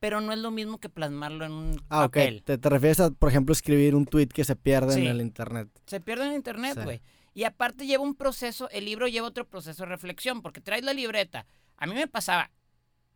pero 0.00 0.20
no 0.20 0.32
es 0.32 0.38
lo 0.38 0.50
mismo 0.50 0.78
que 0.78 0.88
plasmarlo 0.88 1.44
en 1.44 1.52
un 1.52 1.82
Ah, 1.90 2.02
papel. 2.06 2.42
Te, 2.42 2.58
te 2.58 2.68
refieres 2.68 3.00
a, 3.00 3.10
por 3.10 3.28
ejemplo, 3.28 3.52
escribir 3.52 3.94
un 3.94 4.06
tweet 4.06 4.28
que 4.28 4.44
se 4.44 4.56
pierde 4.56 4.94
Sí. 4.94 5.02
en 5.02 5.06
el 5.08 5.20
internet. 5.20 5.68
Se 5.86 6.00
pierde 6.00 6.26
en 6.26 6.32
internet, 6.32 6.74
Sí. 6.78 6.82
güey. 6.82 7.02
Y 7.34 7.44
aparte 7.44 7.86
lleva 7.86 8.02
un 8.02 8.14
proceso, 8.16 8.68
el 8.70 8.86
libro 8.86 9.06
lleva 9.06 9.28
otro 9.28 9.46
proceso 9.46 9.84
de 9.84 9.88
reflexión, 9.90 10.42
porque 10.42 10.60
traes 10.60 10.82
la 10.84 10.94
libreta. 10.94 11.46
A 11.76 11.86
mí 11.86 11.94
me 11.94 12.08
pasaba, 12.08 12.50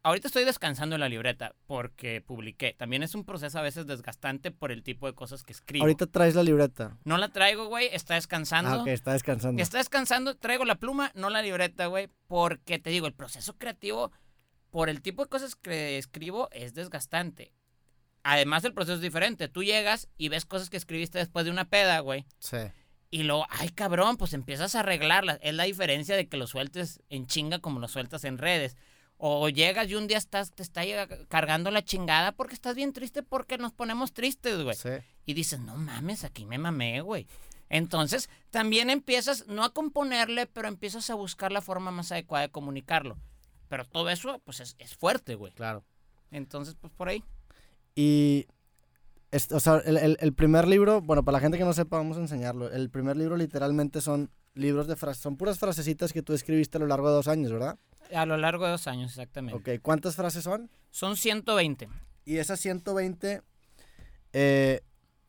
ahorita 0.03 0.29
estoy 0.29 0.45
descansando 0.45 0.95
en 0.95 1.01
la 1.01 1.09
libreta 1.09 1.55
porque 1.67 2.21
publiqué. 2.21 2.75
También 2.79 3.03
es 3.03 3.15
un 3.15 3.25
proceso 3.25 3.59
a 3.59 3.63
veces 3.63 3.87
desgastante 3.87 4.51
por 4.51 4.71
el 4.71 4.83
tipo 4.83 5.07
de 5.07 5.15
cosas 5.15 5.43
que 5.43 5.53
escribo. 5.53 5.85
Ahorita 5.85 6.07
traes 6.07 6.35
la 6.35 6.43
libreta. 6.43 6.97
No 7.05 7.17
la 7.17 7.31
traigo, 7.31 7.67
güey, 7.67 7.89
está 7.93 8.15
descansando. 8.15 8.71
Ah, 8.71 8.83
ok, 8.83 8.89
está 8.89 9.15
descansando. 9.15 9.61
Está 9.63 9.79
descansando, 9.79 10.37
traigo 10.37 10.65
la 10.67 10.75
pluma, 10.77 11.11
no 11.15 11.29
la 11.31 11.41
libreta, 11.43 11.87
güey, 11.87 12.09
porque 12.29 12.79
te 12.79 12.91
digo, 12.91 13.07
el 13.07 13.15
proceso 13.15 13.57
creativo, 13.57 14.13
por 14.75 14.89
el 14.89 15.03
tipo 15.03 15.23
de 15.23 15.29
cosas 15.29 15.55
que 15.55 15.99
escribo, 15.99 16.49
es 16.51 16.75
desgastante. 16.75 17.53
Además, 18.25 18.65
el 18.65 18.75
proceso 18.75 18.97
es 18.97 19.01
diferente. 19.03 19.47
Tú 19.47 19.63
llegas 19.63 20.09
y 20.19 20.31
ves 20.31 20.45
cosas 20.47 20.69
que 20.69 20.77
escribiste 20.77 21.17
después 21.19 21.45
de 21.45 21.53
una 21.53 21.69
peda, 21.69 22.01
güey. 22.01 22.27
Sí. 22.41 22.57
Y 23.09 23.23
luego, 23.23 23.47
ay, 23.51 23.69
cabrón, 23.69 24.17
pues 24.17 24.33
empiezas 24.33 24.75
a 24.75 24.81
arreglarlas. 24.81 25.39
Es 25.43 25.55
la 25.55 25.63
diferencia 25.63 26.17
de 26.17 26.29
que 26.29 26.37
lo 26.37 26.49
sueltes 26.49 27.01
en 27.09 27.29
chinga 27.29 27.61
como 27.61 27.79
lo 27.79 27.87
sueltas 27.87 28.25
en 28.25 28.37
redes. 28.37 28.77
O 29.17 29.49
llegas 29.49 29.89
y 29.89 29.95
un 29.95 30.09
día 30.09 30.19
estás, 30.19 30.51
te 30.51 30.65
está 30.65 30.83
cargando 31.29 31.71
la 31.71 31.85
chingada 31.85 32.33
porque 32.33 32.55
estás 32.57 32.75
bien 32.75 32.93
triste 32.93 33.23
porque 33.23 33.59
nos 33.59 33.73
ponemos 33.73 34.13
tristes, 34.13 34.61
güey 34.61 34.75
Sí. 34.75 34.89
y 35.25 35.35
dices, 35.35 35.61
no 35.61 35.77
mames, 35.77 36.25
aquí 36.25 36.47
me 36.47 36.59
mamé, 36.59 37.01
güey. 37.01 37.29
Entonces, 37.69 38.29
también 38.51 38.91
empiezas, 38.91 39.47
no 39.47 39.63
a 39.63 39.73
componerle, 39.73 40.47
pero 40.47 40.67
empiezas 40.67 41.11
a 41.11 41.15
buscar 41.15 41.53
la 41.53 41.61
forma 41.61 41.93
más 41.93 42.11
adecuada 42.11 42.47
de 42.47 42.51
comunicarlo. 42.51 43.17
Pero 43.75 43.85
todo 43.87 44.09
eso, 44.09 44.41
pues, 44.45 44.61
es, 44.61 44.77
es 44.79 44.95
fuerte, 44.95 45.35
güey. 45.35 45.53
Claro. 45.53 45.85
Entonces, 46.31 46.77
pues, 46.81 46.93
por 46.93 47.09
ahí. 47.09 47.25
Y, 47.97 48.47
o 49.51 49.59
sea, 49.59 49.79
el, 49.85 49.97
el- 49.97 50.17
el 50.21 50.33
primer 50.33 50.69
libro, 50.69 51.01
bueno, 51.01 51.25
para 51.25 51.39
la 51.39 51.41
gente 51.41 51.59
que 51.59 51.65
no 51.65 51.73
sepa, 51.73 51.97
vamos 51.97 52.17
a 52.17 52.21
enseñarlo. 52.21 52.71
El 52.71 52.89
primer 52.89 53.17
libro 53.17 53.37
literalmente 53.37 54.01
son 54.01 54.31
libros 54.55 54.87
de 54.87 54.95
frases, 54.95 55.21
son 55.25 55.37
puras 55.37 55.59
frasecitas 55.59 56.13
que 56.13 56.23
tú 56.23 56.35
escribiste 56.35 56.79
a 56.79 56.81
lo 56.81 56.87
largo 56.87 57.09
de 57.09 57.15
dos 57.17 57.27
años, 57.27 57.51
¿verdad? 57.51 57.77
A 58.15 58.27
lo 58.27 58.37
largo 58.37 58.65
de 58.65 58.71
dos 58.71 58.87
años, 58.87 59.11
exactamente. 59.11 59.75
Ok, 59.75 59.83
¿cuántas 59.83 60.15
frases 60.15 60.45
son? 60.45 60.71
Son 60.93 61.17
120. 61.17 61.89
Y 62.25 62.37
esas 62.37 62.61
120, 62.61 63.43
eh, 64.33 64.81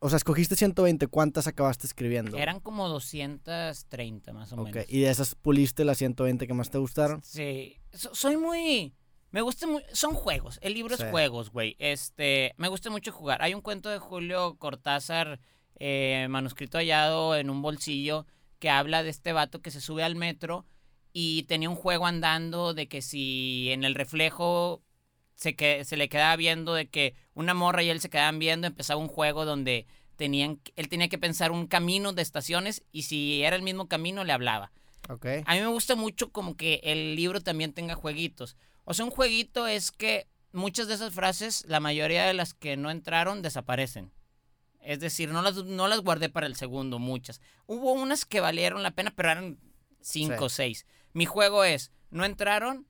o 0.05 0.09
sea, 0.09 0.17
escogiste 0.17 0.55
120, 0.55 1.07
¿cuántas 1.07 1.47
acabaste 1.47 1.87
escribiendo? 1.87 2.37
Eran 2.37 2.59
como 2.59 2.87
230, 2.87 4.33
más 4.33 4.51
o 4.53 4.55
Ok, 4.61 4.65
menos. 4.73 4.85
y 4.87 4.99
de 5.01 5.09
esas 5.09 5.35
puliste 5.35 5.83
las 5.85 5.97
120 5.97 6.47
que 6.47 6.53
más 6.53 6.69
te 6.69 6.77
gustaron. 6.77 7.21
Sí. 7.23 7.77
So- 7.93 8.13
soy 8.13 8.37
muy... 8.37 8.93
Me 9.31 9.41
gusta 9.41 9.67
muy... 9.67 9.83
Son 9.91 10.13
juegos. 10.13 10.59
El 10.61 10.73
libro 10.75 10.95
Sí. 10.95 11.03
es 11.03 11.09
juegos, 11.11 11.49
güey. 11.51 11.75
Este... 11.79 12.53
Me 12.57 12.67
gusta 12.69 12.89
mucho 12.89 13.11
jugar. 13.11 13.41
Hay 13.41 13.53
un 13.53 13.61
cuento 13.61 13.89
de 13.89 13.99
Julio 13.99 14.55
Cortázar, 14.57 15.39
eh, 15.79 16.27
manuscrito 16.29 16.77
hallado 16.77 17.35
en 17.35 17.49
un 17.49 17.61
bolsillo, 17.61 18.25
que 18.59 18.69
habla 18.69 19.03
de 19.03 19.09
este 19.09 19.33
vato 19.33 19.61
que 19.61 19.71
se 19.71 19.81
sube 19.81 20.03
al 20.03 20.15
metro 20.15 20.65
y 21.11 21.43
tenía 21.43 21.69
un 21.69 21.75
juego 21.75 22.05
andando 22.07 22.73
de 22.73 22.87
que 22.87 23.01
si 23.01 23.69
en 23.71 23.83
el 23.83 23.95
reflejo 23.95 24.81
se, 25.35 25.55
que, 25.55 25.83
se 25.85 25.97
le 25.97 26.09
quedaba 26.09 26.35
viendo 26.35 26.73
de 26.73 26.87
que 26.87 27.15
una 27.33 27.53
morra 27.53 27.83
y 27.83 27.89
él 27.89 28.01
se 28.01 28.09
quedaban 28.09 28.39
viendo, 28.39 28.67
empezaba 28.67 28.99
un 28.99 29.07
juego 29.07 29.45
donde 29.45 29.85
tenían, 30.15 30.59
él 30.75 30.87
tenía 30.89 31.09
que 31.09 31.17
pensar 31.17 31.51
un 31.51 31.67
camino 31.67 32.13
de 32.13 32.21
estaciones 32.21 32.83
y 32.91 33.03
si 33.03 33.43
era 33.43 33.55
el 33.55 33.61
mismo 33.61 33.87
camino 33.87 34.23
le 34.23 34.33
hablaba. 34.33 34.71
A 35.45 35.53
mí 35.53 35.61
me 35.61 35.67
gusta 35.67 35.95
mucho 35.95 36.31
como 36.31 36.55
que 36.57 36.79
el 36.83 37.15
libro 37.15 37.41
también 37.41 37.73
tenga 37.73 37.93
jueguitos. 37.95 38.57
O 38.85 38.93
sea, 38.93 39.05
un 39.05 39.11
jueguito 39.11 39.67
es 39.67 39.91
que 39.91 40.27
muchas 40.51 40.87
de 40.87 40.95
esas 40.95 41.13
frases, 41.13 41.65
la 41.67 41.79
mayoría 41.79 42.25
de 42.25 42.33
las 42.33 42.53
que 42.53 42.75
no 42.77 42.89
entraron, 42.89 43.41
desaparecen. 43.41 44.11
Es 44.81 44.99
decir, 44.99 45.29
no 45.29 45.41
las, 45.41 45.55
no 45.63 45.87
las 45.87 45.99
guardé 46.01 46.29
para 46.29 46.47
el 46.47 46.55
segundo, 46.55 46.97
muchas. 46.99 47.41
Hubo 47.65 47.91
unas 47.93 48.25
que 48.25 48.39
valieron 48.39 48.83
la 48.83 48.91
pena, 48.91 49.11
pero 49.15 49.31
eran 49.31 49.59
cinco 50.01 50.45
o 50.45 50.49
Sí. 50.49 50.55
seis. 50.55 50.85
Mi 51.13 51.25
juego 51.25 51.63
es, 51.63 51.91
no 52.09 52.25
entraron, 52.25 52.87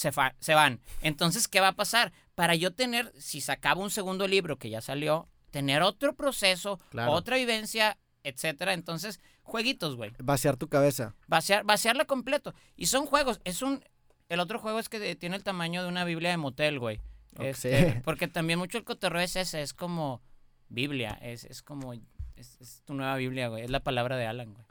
se, 0.00 0.12
fa- 0.12 0.34
se 0.40 0.54
van. 0.54 0.80
Entonces, 1.02 1.46
¿qué 1.46 1.60
va 1.60 1.68
a 1.68 1.76
pasar? 1.76 2.12
Para 2.34 2.54
yo 2.54 2.72
tener, 2.72 3.12
si 3.18 3.42
sacaba 3.42 3.82
un 3.82 3.90
segundo 3.90 4.26
libro 4.26 4.56
que 4.56 4.70
ya 4.70 4.80
salió, 4.80 5.28
tener 5.50 5.82
otro 5.82 6.14
proceso, 6.14 6.80
Claro. 6.90 7.12
otra 7.12 7.36
vivencia, 7.36 7.98
etcétera. 8.24 8.72
Entonces, 8.72 9.20
jueguitos, 9.42 9.96
güey. 9.96 10.12
Vaciar 10.18 10.56
tu 10.56 10.68
cabeza. 10.68 11.14
Vaciar, 11.26 11.64
vaciarla 11.64 12.06
completo. 12.06 12.54
Y 12.76 12.86
son 12.86 13.04
juegos. 13.04 13.40
Es 13.44 13.60
un. 13.60 13.84
El 14.30 14.40
otro 14.40 14.58
juego 14.58 14.78
es 14.78 14.88
que 14.88 15.16
tiene 15.16 15.36
el 15.36 15.44
tamaño 15.44 15.82
de 15.82 15.88
una 15.88 16.04
Biblia 16.04 16.30
de 16.30 16.36
motel, 16.38 16.78
güey. 16.78 17.00
Este, 17.38 18.00
porque 18.04 18.26
también 18.26 18.58
mucho 18.58 18.78
el 18.78 18.84
cotorreo 18.84 19.20
es 19.22 19.36
ese, 19.36 19.60
es 19.60 19.74
como 19.74 20.22
Biblia, 20.70 21.18
es, 21.20 21.44
es 21.44 21.62
como. 21.62 21.92
Es, 22.36 22.58
es 22.58 22.82
tu 22.86 22.94
nueva 22.94 23.16
Biblia, 23.16 23.48
güey. 23.48 23.64
Es 23.64 23.70
la 23.70 23.80
palabra 23.80 24.16
de 24.16 24.26
Alan, 24.26 24.54
güey. 24.54 24.64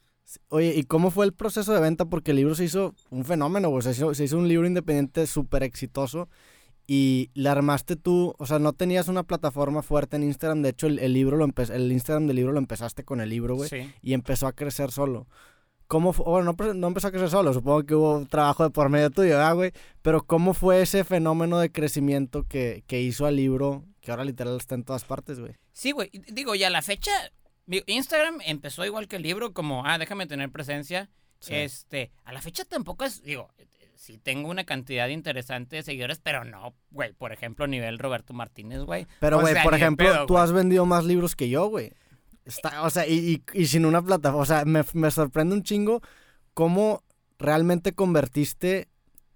Oye, 0.50 0.76
¿y 0.76 0.84
cómo 0.84 1.12
fue 1.12 1.26
el 1.26 1.34
proceso 1.34 1.74
de 1.74 1.80
venta? 1.80 2.06
Porque 2.06 2.32
el 2.32 2.38
libro 2.38 2.56
se 2.56 2.66
hizo 2.66 2.94
un 3.10 3.26
fenómeno, 3.26 3.70
güey. 3.70 3.82
Se 3.82 3.92
hizo, 3.92 4.14
se 4.14 4.26
hizo 4.26 4.38
un 4.38 4.48
libro 4.48 4.68
independiente 4.68 5.26
súper 5.28 5.64
exitoso. 5.64 6.30
Y 6.86 7.30
le 7.36 7.50
armaste 7.50 7.96
tú, 7.96 8.34
o 8.40 8.46
sea, 8.48 8.58
no 8.58 8.74
tenías 8.74 9.08
una 9.08 9.24
plataforma 9.24 9.84
fuerte 9.84 10.16
en 10.16 10.24
Instagram. 10.24 10.64
De 10.64 10.70
hecho, 10.70 10.88
el, 10.88 10.98
el 11.00 11.14
libro 11.14 11.38
lo 11.38 11.46
el 11.46 11.92
Instagram 11.92 12.26
del 12.26 12.36
libro 12.36 12.52
lo 12.52 12.60
empezaste 12.60 13.04
con 13.04 13.22
el 13.22 13.30
libro, 13.30 13.56
güey. 13.56 13.70
Sí. 13.70 13.92
Y 14.02 14.14
empezó 14.14 14.48
a 14.48 14.54
crecer 14.54 14.92
solo. 14.92 15.28
¿Cómo 15.86 16.14
fue? 16.14 16.26
Bueno, 16.26 16.56
no, 16.58 16.74
no 16.74 16.88
empezó 16.88 17.08
a 17.08 17.12
crecer 17.12 17.30
solo. 17.30 17.54
Supongo 17.54 17.84
que 17.84 17.96
hubo 17.96 18.26
trabajo 18.28 18.64
de 18.64 18.70
por 18.70 18.90
medio 18.90 19.10
tuyo, 19.10 19.30
¿verdad, 19.30 19.56
güey? 19.56 19.72
Pero 20.02 20.24
¿cómo 20.24 20.54
fue 20.54 20.82
ese 20.82 21.04
fenómeno 21.04 21.60
de 21.60 21.72
crecimiento 21.72 22.44
que, 22.48 22.84
que 22.88 23.02
hizo 23.02 23.26
al 23.26 23.36
libro, 23.36 23.86
que 24.02 24.12
ahora 24.12 24.24
literal 24.24 24.58
está 24.58 24.76
en 24.76 24.84
todas 24.84 25.04
partes, 25.04 25.40
güey? 25.40 25.54
Sí, 25.74 25.92
güey. 25.92 26.10
y 26.12 26.20
Digo, 26.32 26.56
ya 26.56 26.70
la 26.70 26.82
fecha. 26.82 27.12
Instagram 27.88 28.40
empezó 28.46 28.86
igual 28.86 29.08
que 29.08 29.18
el 29.18 29.24
libro, 29.24 29.54
como, 29.54 29.86
ah, 29.86 29.98
déjame 29.98 30.28
tener 30.28 30.50
presencia. 30.52 31.10
Sí. 31.40 31.56
Este, 31.56 32.12
a 32.26 32.34
la 32.34 32.42
fecha 32.42 32.66
tampoco 32.66 33.06
es, 33.06 33.22
digo, 33.24 33.50
sí 33.96 34.18
tengo 34.18 34.50
una 34.50 34.66
cantidad 34.66 35.08
interesante 35.08 35.78
de 35.78 35.84
seguidores, 35.84 36.20
pero 36.20 36.44
no, 36.46 36.74
güey, 36.92 37.14
por 37.14 37.32
ejemplo, 37.32 37.66
a 37.66 37.68
nivel 37.68 38.00
Roberto 38.00 38.34
Martínez, 38.34 38.82
güey. 38.82 39.08
Pero, 39.20 39.40
güey, 39.40 39.56
por 39.64 39.74
ejemplo, 39.74 40.08
pedo, 40.12 40.26
tú 40.26 40.38
has 40.38 40.52
vendido 40.52 40.86
más 40.86 41.06
libros 41.06 41.36
que 41.36 41.50
yo, 41.50 41.68
güey. 41.68 41.94
Está, 42.46 42.82
o 42.84 42.90
sea, 42.90 43.06
y, 43.08 43.44
y- 43.54 43.62
y 43.62 43.68
sin 43.68 43.86
una 43.86 44.02
plataforma. 44.02 44.42
O 44.42 44.46
sea, 44.46 44.66
me, 44.66 44.84
me 44.94 45.12
sorprende 45.12 45.54
un 45.56 45.64
chingo 45.64 46.02
cómo 46.54 47.04
realmente 47.38 47.94
convertiste 47.94 48.88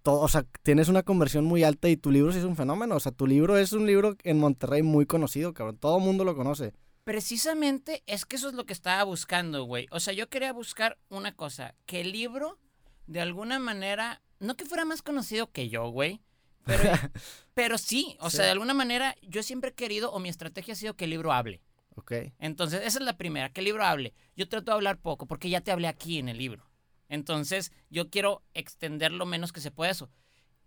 todo. 0.01 0.21
O 0.21 0.27
sea, 0.27 0.45
tienes 0.63 0.87
una 0.89 1.03
conversión 1.03 1.45
muy 1.45 1.63
alta 1.63 1.87
y 1.89 1.95
tu 1.97 2.09
libro 2.11 2.31
sí 2.31 2.39
es 2.39 2.43
un 2.43 2.55
fenómeno. 2.55 2.95
O 2.95 2.99
sea, 2.99 3.11
tu 3.11 3.27
libro 3.27 3.57
es 3.57 3.71
un 3.73 3.85
libro 3.85 4.15
en 4.23 4.39
Monterrey 4.39 4.81
muy 4.81 5.05
conocido, 5.05 5.53
cabrón. 5.53 5.77
Todo 5.77 5.97
el 5.99 6.03
mundo 6.03 6.23
lo 6.25 6.35
conoce. 6.35 6.73
Precisamente 7.03 8.01
es 8.07 8.25
que 8.25 8.37
eso 8.37 8.47
es 8.49 8.53
lo 8.55 8.65
que 8.65 8.73
estaba 8.73 9.03
buscando, 9.03 9.63
güey. 9.65 9.87
O 9.91 9.99
sea, 9.99 10.13
yo 10.13 10.29
quería 10.29 10.53
buscar 10.53 10.97
una 11.09 11.35
cosa, 11.35 11.75
que 11.85 12.01
el 12.01 12.11
libro, 12.11 12.59
de 13.07 13.19
alguna 13.21 13.59
manera, 13.59 14.21
no 14.39 14.55
que 14.55 14.65
fuera 14.65 14.85
más 14.85 15.01
conocido 15.01 15.51
que 15.51 15.69
yo, 15.69 15.89
güey, 15.89 16.21
pero, 16.65 16.83
pero 17.53 17.77
sí, 17.77 18.15
o 18.19 18.29
Sí. 18.29 18.37
sea, 18.37 18.45
de 18.45 18.51
alguna 18.51 18.73
manera 18.73 19.15
yo 19.21 19.43
siempre 19.43 19.71
he 19.71 19.73
querido, 19.73 20.11
o 20.11 20.19
mi 20.19 20.29
estrategia 20.29 20.73
ha 20.73 20.77
sido 20.77 20.95
que 20.95 21.03
el 21.03 21.09
libro 21.11 21.33
hable. 21.33 21.61
Ok. 21.95 22.13
Entonces, 22.39 22.81
esa 22.85 22.99
es 22.99 23.05
la 23.05 23.17
primera, 23.17 23.49
que 23.51 23.61
el 23.61 23.65
libro 23.65 23.83
hable. 23.83 24.13
Yo 24.35 24.47
trato 24.47 24.71
de 24.71 24.75
hablar 24.75 24.97
poco, 24.99 25.27
porque 25.27 25.49
ya 25.49 25.61
te 25.61 25.71
hablé 25.71 25.87
aquí 25.87 26.19
en 26.19 26.29
el 26.29 26.37
libro. 26.37 26.69
Entonces, 27.09 27.71
yo 27.89 28.09
quiero 28.09 28.43
extender 28.53 29.11
lo 29.11 29.25
menos 29.25 29.51
que 29.51 29.61
se 29.61 29.71
pueda 29.71 29.91
eso. 29.91 30.09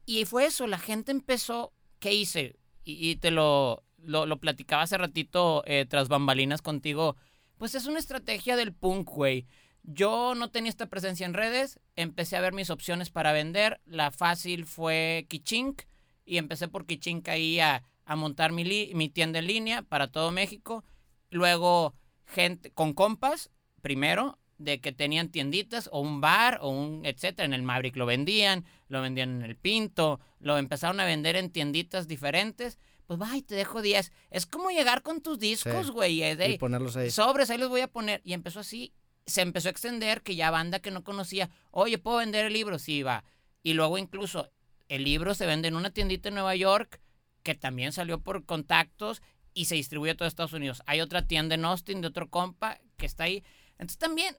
Y 0.05 0.25
fue 0.26 0.45
eso, 0.45 0.66
la 0.66 0.78
gente 0.78 1.11
empezó, 1.12 1.73
¿qué 1.99 2.12
hice? 2.12 2.57
Y, 2.85 3.11
y 3.11 3.16
te 3.16 3.33
lo, 3.33 3.83
lo, 4.07 4.27
lo 4.27 4.39
platicaba 4.39 4.83
hace 4.83 4.97
ratito 4.99 5.63
eh, 5.67 5.87
tras 5.89 6.09
bambalinas 6.09 6.63
contigo. 6.63 7.17
Pues 7.59 7.75
es 7.75 7.87
una 7.87 7.99
estrategia 7.99 8.57
del 8.57 8.73
punk, 8.73 9.09
güey. 9.09 9.47
Yo 9.83 10.35
no 10.35 10.51
tenía 10.51 10.71
esta 10.71 10.87
presencia 10.87 11.27
en 11.27 11.35
redes, 11.35 11.79
empecé 11.95 12.37
a 12.37 12.41
ver 12.41 12.53
mis 12.53 12.71
opciones 12.71 13.11
para 13.11 13.33
vender. 13.33 13.81
La 13.85 14.11
fácil 14.11 14.67
fue 14.67 15.27
Kichink 15.29 15.83
y 16.25 16.39
empecé 16.39 16.67
por 16.67 16.87
Kichink 16.87 17.29
ahí 17.29 17.61
a, 17.61 17.85
a 18.05 18.17
montar 18.17 18.51
mi, 18.51 18.65
li- 18.65 18.93
mi 18.95 19.09
tienda 19.09 19.39
en 19.39 19.47
línea 19.47 19.83
para 19.83 20.09
todo 20.09 20.33
México. 20.33 20.85
Luego, 21.31 21.95
gente 22.25 22.73
con 22.73 22.95
compas, 22.95 23.51
primero, 23.81 24.39
de 24.59 24.81
que 24.81 24.91
tenían 24.91 25.29
tienditas 25.29 25.89
o 25.93 26.01
un 26.01 26.21
bar 26.21 26.59
o 26.63 26.69
un 26.71 27.07
etcétera. 27.07 27.45
En 27.47 27.55
el 27.55 27.63
Maverick 27.63 27.95
lo 27.97 28.07
vendían, 28.07 28.65
lo 28.89 29.03
vendían 29.03 29.37
en 29.37 29.43
el 29.43 29.55
Pinto, 29.55 30.19
lo 30.41 30.59
empezaron 30.59 30.99
a 30.99 31.05
vender 31.05 31.37
en 31.37 31.51
tienditas 31.51 32.09
diferentes. 32.09 32.79
Pues 33.07 33.21
va 33.21 33.37
y 33.37 33.43
te 33.43 33.55
dejo 33.55 33.83
10. 33.83 34.13
Es 34.31 34.47
como 34.47 34.71
llegar 34.71 35.03
con 35.03 35.21
tus 35.21 35.39
discos, 35.39 35.91
güey. 35.91 36.21
de, 36.35 36.51
Y 36.51 36.59
ponerlos 36.59 36.97
ahí. 36.97 37.11
sobres, 37.11 37.51
ahí 37.51 37.59
los 37.59 37.69
voy 37.69 37.81
a 37.81 37.89
poner. 37.89 38.21
Y 38.25 38.33
empezó 38.33 38.61
así. 38.61 38.93
Se 39.27 39.43
empezó 39.43 39.69
a 39.69 39.71
extender 39.71 40.23
que 40.23 40.37
ya 40.37 40.51
banda 40.51 40.81
que 40.81 40.91
no 40.91 41.05
conocía. 41.05 41.51
Oye, 41.71 41.99
¿puedo 41.99 42.19
vender 42.19 42.47
el 42.47 42.53
libro? 42.53 42.79
Sí, 42.79 43.03
va. 43.03 43.25
Y 43.63 43.75
luego 43.75 43.99
incluso 43.99 44.51
el 44.89 45.05
libro 45.05 45.35
se 45.35 45.47
vende 45.47 45.69
en 45.69 45.77
una 45.77 45.91
tiendita 45.91 46.29
en 46.29 46.35
Nueva 46.35 46.55
York 46.55 47.01
que 47.43 47.55
también 47.55 47.93
salió 47.93 48.21
por 48.21 48.45
contactos 48.45 49.23
y 49.55 49.67
se 49.67 49.77
distribuye 49.77 50.13
a 50.13 50.17
todo 50.17 50.29
Estados 50.29 50.53
Unidos. 50.53 50.83
Hay 50.87 51.01
otra 51.01 51.27
tienda 51.27 51.55
en 51.55 51.65
Austin 51.65 52.01
de 52.01 52.09
otro 52.09 52.29
compa 52.29 52.79
que 52.97 53.07
está 53.07 53.25
ahí. 53.25 53.45
Entonces 53.79 53.99
también 53.99 54.37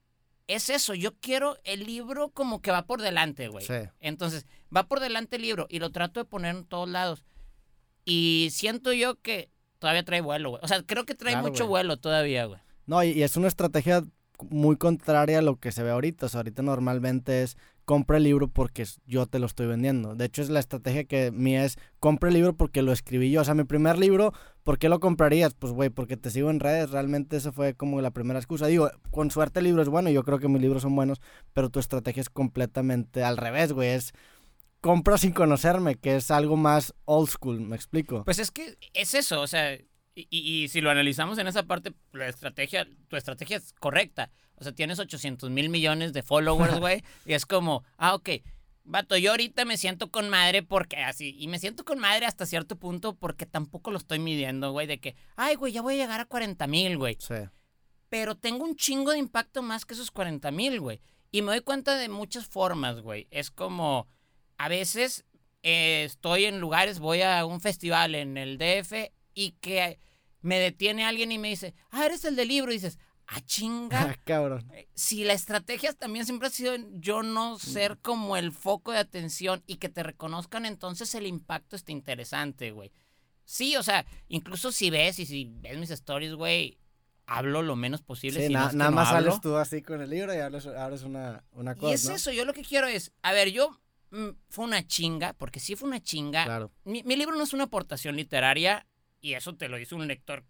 es 0.47 0.69
eso. 0.69 0.93
Yo 0.93 1.15
quiero 1.19 1.57
el 1.63 1.85
libro 1.85 2.29
como 2.29 2.61
que 2.61 2.71
va 2.71 2.85
por 2.85 3.01
delante, 3.01 3.47
güey. 3.47 3.65
Sí. 3.65 3.73
Entonces, 3.99 4.45
va 4.75 4.87
por 4.87 4.99
delante 4.99 5.37
el 5.37 5.41
libro 5.41 5.67
y 5.69 5.79
lo 5.79 5.91
trato 5.91 6.19
de 6.19 6.25
poner 6.25 6.55
en 6.55 6.65
todos 6.65 6.89
lados. 6.89 7.23
Y 8.09 8.47
siento 8.51 8.93
yo 8.93 9.19
que 9.21 9.49
todavía 9.79 10.05
trae 10.05 10.21
vuelo, 10.21 10.51
güey. 10.51 10.61
O 10.63 10.67
sea, 10.67 10.81
creo 10.83 11.05
que 11.05 11.13
trae 11.13 11.33
Claro, 11.33 11.49
mucho 11.49 11.67
vuelo 11.67 11.97
todavía, 11.97 12.45
güey. 12.45 12.61
No, 12.85 13.03
y, 13.03 13.09
y 13.09 13.23
es 13.23 13.35
una 13.35 13.49
estrategia 13.49 14.01
muy 14.49 14.77
contraria 14.77 15.39
a 15.39 15.41
lo 15.41 15.57
que 15.57 15.73
se 15.73 15.83
ve 15.83 15.91
ahorita. 15.91 16.27
O 16.27 16.29
sea, 16.29 16.39
ahorita 16.39 16.61
normalmente 16.61 17.43
es 17.43 17.57
compra 17.83 18.17
el 18.17 18.23
libro 18.23 18.49
porque 18.49 18.85
yo 19.05 19.25
te 19.27 19.39
lo 19.39 19.45
estoy 19.45 19.67
vendiendo. 19.67 20.15
De 20.15 20.25
hecho, 20.25 20.41
es 20.41 20.49
la 20.49 20.59
estrategia 20.59 21.05
que 21.05 21.31
mía 21.31 21.65
es 21.65 21.77
compra 21.99 22.29
el 22.29 22.35
libro 22.35 22.53
porque 22.55 22.81
lo 22.81 22.93
escribí 22.93 23.29
yo. 23.31 23.41
O 23.41 23.43
sea, 23.45 23.55
mi 23.55 23.65
primer 23.65 23.97
libro, 23.97 24.33
¿por 24.63 24.77
qué 24.77 24.87
lo 24.89 24.99
comprarías? 25.01 25.53
Pues, 25.53 25.73
güey, 25.73 25.89
porque 25.89 26.15
te 26.17 26.29
sigo 26.29 26.49
en 26.49 26.59
redes. 26.61 26.91
Realmente 26.91 27.35
esa 27.37 27.51
fue 27.51 27.73
como 27.75 28.01
la 28.01 28.11
primera 28.11 28.39
excusa. 28.39 28.67
Digo, 28.67 28.89
con 29.11 29.31
suerte 29.31 29.59
el 29.59 29.65
libro 29.65 29.81
es 29.81 29.89
bueno. 29.89 30.09
Yo 30.09 30.23
creo 30.23 30.39
que 30.39 30.47
mis 30.47 30.61
libros 30.61 30.81
son 30.83 30.95
buenos, 30.95 31.19
pero 31.53 31.69
tu 31.69 31.79
estrategia 31.79 32.21
es 32.21 32.29
completamente 32.29 33.23
al 33.23 33.37
revés, 33.37 33.73
güey. 33.73 33.89
Es 33.89 34.13
compra 34.81 35.17
sin 35.17 35.31
conocerme, 35.31 35.95
que 35.95 36.15
es 36.17 36.31
algo 36.31 36.55
más 36.57 36.93
old 37.05 37.29
school. 37.29 37.59
¿Me 37.61 37.75
explico? 37.75 38.23
Pues 38.23 38.39
es 38.39 38.51
que 38.51 38.77
es 38.93 39.13
eso, 39.13 39.41
o 39.41 39.47
sea, 39.47 39.73
y, 39.73 40.27
y- 40.29 40.63
y 40.63 40.67
si 40.69 40.81
lo 40.81 40.89
analizamos 40.89 41.37
en 41.37 41.47
esa 41.47 41.63
parte, 41.63 41.93
la 42.13 42.27
estrategia, 42.27 42.87
tu 43.07 43.15
estrategia 43.15 43.57
es 43.57 43.73
correcta. 43.73 44.31
O 44.55 44.63
sea, 44.63 44.71
tienes 44.73 44.99
800 44.99 45.49
mil 45.51 45.69
millones 45.69 46.13
de 46.13 46.23
followers, 46.23 46.79
güey, 46.79 47.03
y 47.25 47.33
es 47.33 47.45
como, 47.45 47.83
ah, 47.97 48.15
ok, 48.15 48.29
vato, 48.83 49.17
yo 49.17 49.31
ahorita 49.31 49.65
me 49.65 49.77
siento 49.77 50.09
con 50.11 50.29
madre 50.29 50.63
porque 50.63 50.97
así, 50.97 51.35
y 51.37 51.47
me 51.47 51.59
siento 51.59 51.83
con 51.85 51.99
madre 51.99 52.25
hasta 52.25 52.45
cierto 52.45 52.77
punto 52.77 53.15
porque 53.15 53.45
tampoco 53.45 53.91
lo 53.91 53.97
estoy 53.97 54.19
midiendo, 54.19 54.71
güey, 54.71 54.87
de 54.87 54.99
que, 54.99 55.15
ay, 55.35 55.55
güey, 55.55 55.73
ya 55.73 55.81
voy 55.81 55.95
a 55.95 55.97
llegar 55.97 56.19
a 56.21 56.25
40 56.25 56.65
mil, 56.67 56.97
güey. 56.97 57.17
Sí. 57.19 57.35
pero 58.09 58.35
tengo 58.35 58.63
un 58.63 58.75
chingo 58.77 59.11
de 59.11 59.17
impacto 59.19 59.61
más 59.61 59.85
que 59.85 59.93
esos 59.93 60.11
40 60.11 60.49
mil, 60.51 60.79
güey. 60.79 61.01
Y 61.29 61.41
me 61.41 61.51
doy 61.51 61.59
cuenta 61.59 61.97
de 61.97 62.07
muchas 62.07 62.47
formas, 62.47 63.01
güey. 63.01 63.27
Es 63.31 63.51
como, 63.51 64.07
a 64.57 64.67
veces 64.69 65.25
eh, 65.63 66.03
estoy 66.05 66.45
en 66.45 66.59
lugares, 66.59 66.99
voy 66.99 67.21
a 67.21 67.45
un 67.45 67.61
festival 67.61 68.15
en 68.15 68.37
el 68.37 68.57
DF 68.57 69.11
y 69.33 69.51
que 69.59 69.99
me 70.41 70.59
detiene 70.59 71.03
alguien 71.05 71.31
y 71.31 71.37
me 71.37 71.49
dice, 71.49 71.73
ah, 71.91 72.05
eres 72.05 72.23
el 72.25 72.35
del 72.35 72.47
libro. 72.47 72.71
Y 72.71 72.75
dices, 72.75 72.99
ah, 73.27 73.41
chinga. 73.41 74.01
Ah, 74.01 74.15
cabrón. 74.23 74.69
Eh, 74.73 74.87
Si 74.93 75.23
la 75.23 75.33
estrategia 75.33 75.93
también 75.93 76.25
siempre 76.25 76.47
ha 76.47 76.51
sido 76.51 76.75
yo 76.93 77.23
no 77.23 77.59
ser 77.59 77.97
como 77.99 78.37
el 78.37 78.51
foco 78.51 78.91
de 78.91 78.99
atención 78.99 79.63
y 79.67 79.75
que 79.75 79.89
te 79.89 80.03
reconozcan, 80.03 80.65
entonces 80.65 81.13
el 81.15 81.27
impacto 81.27 81.75
está 81.75 81.91
interesante, 81.91 82.71
güey. 82.71 82.91
Sí, 83.43 83.75
o 83.77 83.83
sea, 83.83 84.05
incluso 84.27 84.71
si 84.71 84.89
ves 84.89 85.19
y 85.19 85.25
si 85.25 85.45
ves 85.45 85.77
mis 85.77 85.89
stories, 85.91 86.33
güey, 86.33 86.77
hablo 87.25 87.61
lo 87.61 87.75
menos 87.75 88.01
posible. 88.01 88.41
Sí, 88.41 88.47
si 88.47 88.53
no 88.53 88.65
es 88.65 88.71
que 88.71 88.77
nada 88.77 88.89
no 88.91 88.95
más 88.97 89.09
hablo. 89.09 89.31
sales 89.31 89.41
tú 89.41 89.55
así 89.57 89.81
con 89.81 90.01
el 90.01 90.09
libro 90.09 90.33
y 90.33 90.39
hablas, 90.39 90.65
abres 90.67 91.03
una, 91.03 91.43
una 91.51 91.75
cosa. 91.75 91.91
Y 91.91 91.93
es 91.93 92.05
¿no? 92.09 92.15
eso, 92.15 92.31
yo 92.31 92.43
lo 92.45 92.53
que 92.53 92.63
quiero 92.63 92.87
es, 92.87 93.11
a 93.21 93.31
ver, 93.33 93.51
yo 93.51 93.69
mm, 93.71 93.77
fue 94.49 94.65
una 94.65 94.85
chinga, 94.85 95.33
porque 95.33 95.59
sí 95.59 95.75
fue 95.75 95.89
una 95.89 96.01
chinga. 96.01 96.45
Claro. 96.45 96.71
Mi, 96.83 97.03
mi 97.03 97.15
libro 97.15 97.35
no 97.35 97.43
es 97.43 97.53
una 97.53 97.65
aportación 97.65 98.15
literaria 98.15 98.85
y 99.19 99.33
eso 99.33 99.55
te 99.55 99.67
lo 99.67 99.77
dice 99.77 99.95
un 99.95 100.07
lector 100.07 100.45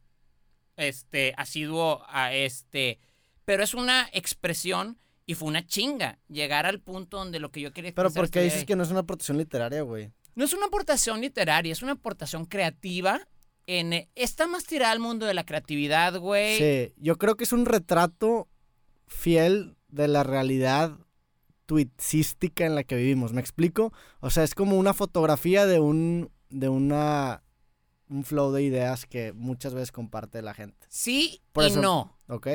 este 0.76 1.34
asiduo 1.38 2.04
a 2.08 2.34
este, 2.34 3.00
pero 3.46 3.64
es 3.64 3.74
una 3.74 4.10
expresión 4.14 5.00
Y 5.26 5.34
fue 5.34 5.50
una 5.50 5.66
chinga 5.66 6.20
llegar 6.30 6.66
al 6.66 6.80
punto 6.80 7.18
donde 7.18 7.40
lo 7.40 7.52
que 7.52 7.60
yo 7.60 7.74
quería 7.74 7.92
Pero 7.94 8.08
expresar 8.08 8.24
¿por 8.24 8.32
qué 8.32 8.40
estuviera 8.40 8.54
dices 8.54 8.66
que 8.66 8.76
no 8.76 8.84
es 8.84 8.92
una 8.92 9.02
aportación 9.02 9.38
literaria, 9.38 9.82
güey? 9.82 10.12
No 10.36 10.46
es 10.46 10.54
una 10.54 10.68
aportación 10.68 11.20
literaria, 11.20 11.74
es 11.74 11.82
una 11.82 11.94
aportación 11.94 12.46
creativa. 12.46 13.28
En, 13.66 13.92
eh, 13.92 14.10
está 14.16 14.48
más 14.48 14.64
tirada 14.64 14.94
al 14.94 15.00
mundo 15.00 15.26
de 15.26 15.34
la 15.34 15.44
creatividad, 15.44 16.18
güey. 16.20 16.58
Sí, 16.58 16.94
yo 16.98 17.18
creo 17.18 17.36
que 17.36 17.44
es 17.44 17.52
un 17.52 17.66
retrato 17.66 18.48
fiel 19.08 19.76
de 19.90 20.08
la 20.08 20.24
realidad 20.24 20.98
tuitsística 21.68 22.66
en 22.66 22.74
la 22.74 22.84
que 22.84 22.96
vivimos. 22.96 23.34
¿Me 23.34 23.42
explico? 23.42 23.94
O 24.20 24.32
sea, 24.32 24.44
es 24.44 24.56
como 24.56 24.78
una 24.80 24.96
fotografía 24.96 25.68
de 25.68 25.80
un 25.80 26.32
de 26.50 26.70
una 26.70 27.44
un 28.10 28.24
flow 28.24 28.52
de 28.54 28.64
ideas 28.64 29.06
que 29.06 29.34
muchas 29.34 29.74
veces 29.74 29.92
comparte 29.92 30.42
la 30.42 30.54
gente, 30.54 30.88
Sí 30.90 31.42
Por 31.52 31.66
y 31.66 31.68
eso- 31.68 31.82
no. 31.82 32.18
¿ok? 32.28 32.48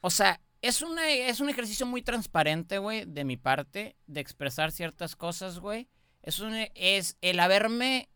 O 0.00 0.08
sea, 0.10 0.40
es, 0.62 0.80
una, 0.80 1.10
es 1.10 1.40
un 1.40 1.50
ejercicio 1.50 1.84
muy 1.84 2.00
transparente, 2.00 2.78
güey, 2.78 3.04
de 3.04 3.24
mi 3.24 3.36
parte, 3.36 3.96
de 4.06 4.20
expresar 4.20 4.72
ciertas 4.72 5.14
cosas, 5.14 5.58
güey. 5.58 5.88
Es, 6.22 6.40
un, 6.40 6.54
es 6.74 7.18
el 7.20 7.38
haberme 7.38 8.08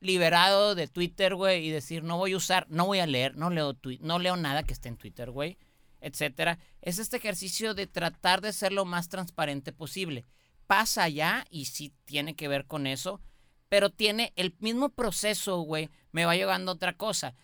liberado 0.00 0.74
de 0.76 0.86
Twitter, 0.86 1.34
güey, 1.34 1.66
y 1.66 1.70
decir, 1.70 2.04
no 2.04 2.16
voy 2.16 2.32
a 2.32 2.36
usar, 2.36 2.66
no 2.68 2.86
voy 2.86 3.00
a 3.00 3.06
leer, 3.06 3.36
no 3.36 3.50
leo, 3.50 3.76
no 4.00 4.18
leo 4.18 4.36
nada 4.36 4.62
que 4.62 4.72
esté 4.72 4.88
en 4.88 4.96
Twitter, 4.96 5.30
güey, 5.30 5.58
etcétera. 6.04 6.58
Es 6.82 6.98
este 6.98 7.16
ejercicio 7.16 7.74
de 7.74 7.86
tratar 7.86 8.40
de 8.40 8.52
ser 8.52 8.72
lo 8.72 8.84
más 8.84 9.08
transparente 9.08 9.72
posible. 9.72 10.26
Pasa 10.66 11.08
ya 11.08 11.46
y 11.50 11.66
sí 11.66 11.92
tiene 12.04 12.36
que 12.36 12.48
ver 12.48 12.66
con 12.66 12.86
eso, 12.86 13.20
pero 13.68 13.90
tiene 13.90 14.32
el 14.36 14.54
mismo 14.60 14.90
proceso, 14.90 15.60
güey, 15.60 15.90
me 16.12 16.26
va 16.26 16.36
llevando 16.36 16.72
a 16.72 16.74
otra 16.74 16.96
cosa. 16.96 17.34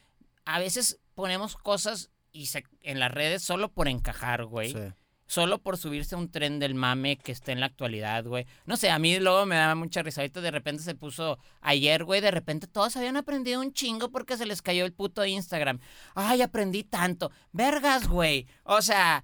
A 0.44 0.58
veces 0.58 1.00
ponemos 1.14 1.56
cosas 1.56 2.10
y 2.32 2.46
se, 2.46 2.64
en 2.82 3.00
las 3.00 3.10
redes 3.10 3.42
solo 3.42 3.72
por 3.72 3.88
encajar, 3.88 4.44
güey. 4.44 4.72
Sí. 4.72 4.92
Solo 5.30 5.62
por 5.62 5.76
subirse 5.76 6.16
a 6.16 6.18
un 6.18 6.28
tren 6.28 6.58
del 6.58 6.74
mame 6.74 7.16
que 7.16 7.30
está 7.30 7.52
en 7.52 7.60
la 7.60 7.66
actualidad, 7.66 8.24
güey. 8.24 8.46
No 8.66 8.76
sé, 8.76 8.90
a 8.90 8.98
mí 8.98 9.16
luego 9.20 9.46
me 9.46 9.54
daba 9.54 9.76
mucha 9.76 10.02
risa. 10.02 10.22
Ahorita 10.22 10.40
de 10.40 10.50
repente 10.50 10.82
se 10.82 10.96
puso 10.96 11.38
ayer, 11.60 12.02
güey. 12.02 12.20
De 12.20 12.32
repente 12.32 12.66
todos 12.66 12.96
habían 12.96 13.16
aprendido 13.16 13.60
un 13.60 13.72
chingo 13.72 14.10
porque 14.10 14.36
se 14.36 14.44
les 14.44 14.60
cayó 14.60 14.84
el 14.84 14.92
puto 14.92 15.24
Instagram. 15.24 15.78
Ay, 16.16 16.42
aprendí 16.42 16.82
tanto. 16.82 17.30
Vergas, 17.52 18.08
güey. 18.08 18.48
O 18.64 18.82
sea, 18.82 19.22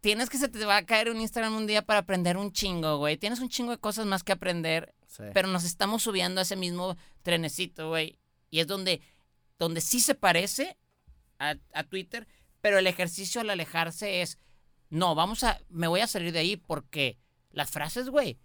tienes 0.00 0.30
que 0.30 0.38
se 0.38 0.48
te 0.48 0.64
va 0.64 0.78
a 0.78 0.86
caer 0.86 1.10
un 1.10 1.20
Instagram 1.20 1.54
un 1.54 1.66
día 1.66 1.82
para 1.82 1.98
aprender 2.00 2.38
un 2.38 2.50
chingo, 2.50 2.96
güey. 2.96 3.18
Tienes 3.18 3.40
un 3.40 3.50
chingo 3.50 3.72
de 3.72 3.78
cosas 3.78 4.06
más 4.06 4.22
que 4.22 4.32
aprender 4.32 4.94
sí. 5.06 5.24
pero 5.34 5.48
nos 5.48 5.64
estamos 5.64 6.02
subiendo 6.02 6.40
a 6.40 6.44
ese 6.44 6.56
mismo 6.56 6.96
trenecito, 7.20 7.90
güey. 7.90 8.18
Y 8.48 8.60
es 8.60 8.66
donde, 8.66 9.02
donde 9.58 9.82
sí 9.82 10.00
se 10.00 10.14
parece 10.14 10.78
a, 11.38 11.56
a 11.74 11.84
Twitter, 11.84 12.26
pero 12.62 12.78
el 12.78 12.86
ejercicio 12.86 13.42
al 13.42 13.50
alejarse 13.50 14.22
es, 14.22 14.38
no, 14.90 15.14
vamos 15.14 15.42
a, 15.44 15.58
me 15.68 15.86
voy 15.88 16.00
a 16.00 16.06
salir 16.06 16.32
de 16.32 16.38
ahí 16.40 16.56
porque 16.56 17.18
las 17.50 17.70
frases, 17.70 18.08
güey, 18.08 18.38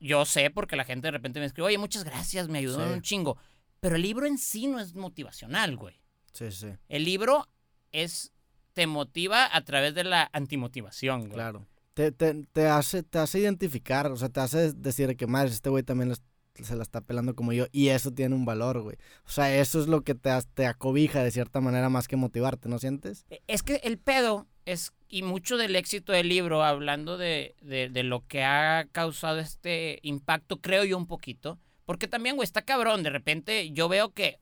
yo 0.00 0.24
sé 0.24 0.50
porque 0.50 0.76
la 0.76 0.84
gente 0.84 1.08
de 1.08 1.12
repente 1.12 1.40
me 1.40 1.46
escribe, 1.46 1.66
oye, 1.68 1.78
muchas 1.78 2.04
gracias, 2.04 2.48
me 2.48 2.58
ayudó 2.58 2.86
Sí. 2.86 2.92
un 2.92 3.02
chingo. 3.02 3.36
Pero 3.80 3.96
el 3.96 4.02
libro 4.02 4.26
en 4.26 4.38
sí 4.38 4.66
no 4.66 4.80
es 4.80 4.94
motivacional, 4.94 5.76
güey. 5.76 6.00
sí, 6.32 6.50
sí, 6.52 6.68
El 6.88 7.04
libro 7.04 7.48
es, 7.92 8.32
te 8.74 8.86
motiva 8.86 9.48
a 9.54 9.64
través 9.64 9.94
de 9.94 10.04
la 10.04 10.28
antimotivación, 10.32 11.20
güey. 11.22 11.32
claro. 11.32 11.66
Te, 11.94 12.12
te, 12.12 12.32
te 12.52 12.68
hace 12.68 13.02
te 13.02 13.18
hace 13.18 13.40
identificar, 13.40 14.06
o 14.12 14.16
sea, 14.16 14.28
te 14.28 14.38
hace 14.38 14.72
decir 14.72 15.16
que 15.16 15.26
madre, 15.26 15.50
este 15.50 15.68
güey 15.68 15.82
también 15.82 16.14
se 16.54 16.76
la 16.76 16.82
está 16.84 17.00
pelando 17.00 17.34
como 17.34 17.52
yo 17.52 17.66
y 17.72 17.88
eso 17.88 18.12
tiene 18.12 18.36
un 18.36 18.44
valor, 18.44 18.82
güey. 18.82 18.96
O 19.26 19.30
sea, 19.30 19.52
eso 19.56 19.80
es 19.80 19.88
lo 19.88 20.02
que 20.04 20.14
te, 20.14 20.30
te 20.54 20.66
acobija 20.66 21.24
de 21.24 21.32
cierta 21.32 21.60
manera 21.60 21.88
más 21.88 22.06
que 22.06 22.14
motivarte, 22.16 22.68
¿no 22.68 22.78
sientes? 22.78 23.26
E, 23.30 23.42
Es 23.48 23.64
que 23.64 23.76
el 23.82 23.98
pedo 23.98 24.46
es, 24.72 24.92
y 25.08 25.22
mucho 25.22 25.56
del 25.56 25.76
éxito 25.76 26.12
del 26.12 26.28
libro, 26.28 26.62
hablando 26.62 27.16
de, 27.16 27.56
de, 27.62 27.88
de 27.88 28.02
lo 28.02 28.26
que 28.26 28.44
ha 28.44 28.86
causado 28.92 29.38
este 29.38 29.98
impacto, 30.02 30.60
creo 30.60 30.84
yo 30.84 30.98
un 30.98 31.06
poquito, 31.06 31.58
porque 31.86 32.06
también, 32.06 32.36
güey, 32.36 32.44
está 32.44 32.62
cabrón, 32.62 33.02
de 33.02 33.10
repente 33.10 33.70
yo 33.70 33.88
veo 33.88 34.12
que 34.12 34.40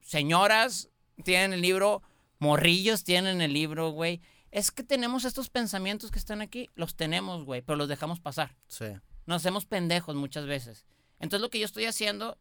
señoras 0.00 0.88
tienen 1.22 1.52
el 1.52 1.60
libro, 1.60 2.02
morrillos 2.38 3.04
tienen 3.04 3.42
el 3.42 3.52
libro, 3.52 3.90
güey. 3.90 4.22
Es 4.50 4.70
que 4.70 4.82
tenemos 4.82 5.26
estos 5.26 5.50
pensamientos 5.50 6.10
que 6.10 6.18
están 6.18 6.40
aquí, 6.40 6.70
los 6.74 6.96
tenemos, 6.96 7.44
güey, 7.44 7.60
pero 7.60 7.76
los 7.76 7.88
dejamos 7.88 8.20
pasar. 8.20 8.56
Sí. 8.68 8.86
Nos 9.26 9.42
hacemos 9.42 9.66
pendejos 9.66 10.16
muchas 10.16 10.46
veces. 10.46 10.86
Entonces 11.20 11.42
lo 11.42 11.50
que 11.50 11.58
yo 11.58 11.66
estoy 11.66 11.84
haciendo, 11.84 12.38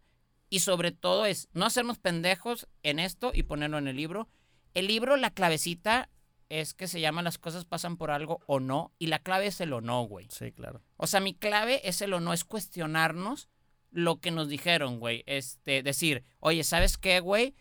y 0.50 0.60
sobre 0.60 0.94
todo 0.94 1.26
es 1.26 1.50
no 1.52 1.66
hacernos 1.66 1.98
pendejos 1.98 2.70
en 2.84 3.00
esto 3.00 3.32
y 3.34 3.44
ponerlo 3.44 3.78
en 3.78 3.90
el 3.90 3.98
libro. 3.98 4.30
El 4.74 4.88
libro, 4.88 5.18
la 5.18 5.32
clavecita 5.32 6.10
es 6.50 6.74
que 6.74 6.88
se 6.88 7.00
llama 7.02 7.22
las 7.22 7.38
cosas 7.38 7.66
pasan 7.66 7.98
por 7.98 8.12
algo 8.12 8.40
o 8.48 8.60
no, 8.60 8.94
y 9.00 9.08
la 9.08 9.20
clave 9.20 9.48
es 9.48 9.60
el 9.62 9.74
o 9.74 9.82
no, 9.82 10.04
güey. 10.04 10.28
Sí, 10.30 10.52
claro. 10.52 10.82
O 10.98 11.08
sea, 11.08 11.20
mi 11.20 11.34
clave 11.34 11.82
es 11.88 12.02
el 12.02 12.14
o 12.14 12.20
no, 12.20 12.34
es 12.34 12.44
cuestionarnos 12.44 13.50
lo 13.92 14.20
que 14.20 14.32
nos 14.32 14.48
dijeron, 14.50 15.00
güey. 15.00 15.24
Este, 15.26 15.84
decir, 15.84 16.24
oye, 16.40 16.64
¿sabes 16.64 16.98
qué, 16.98 17.20
güey? 17.20 17.56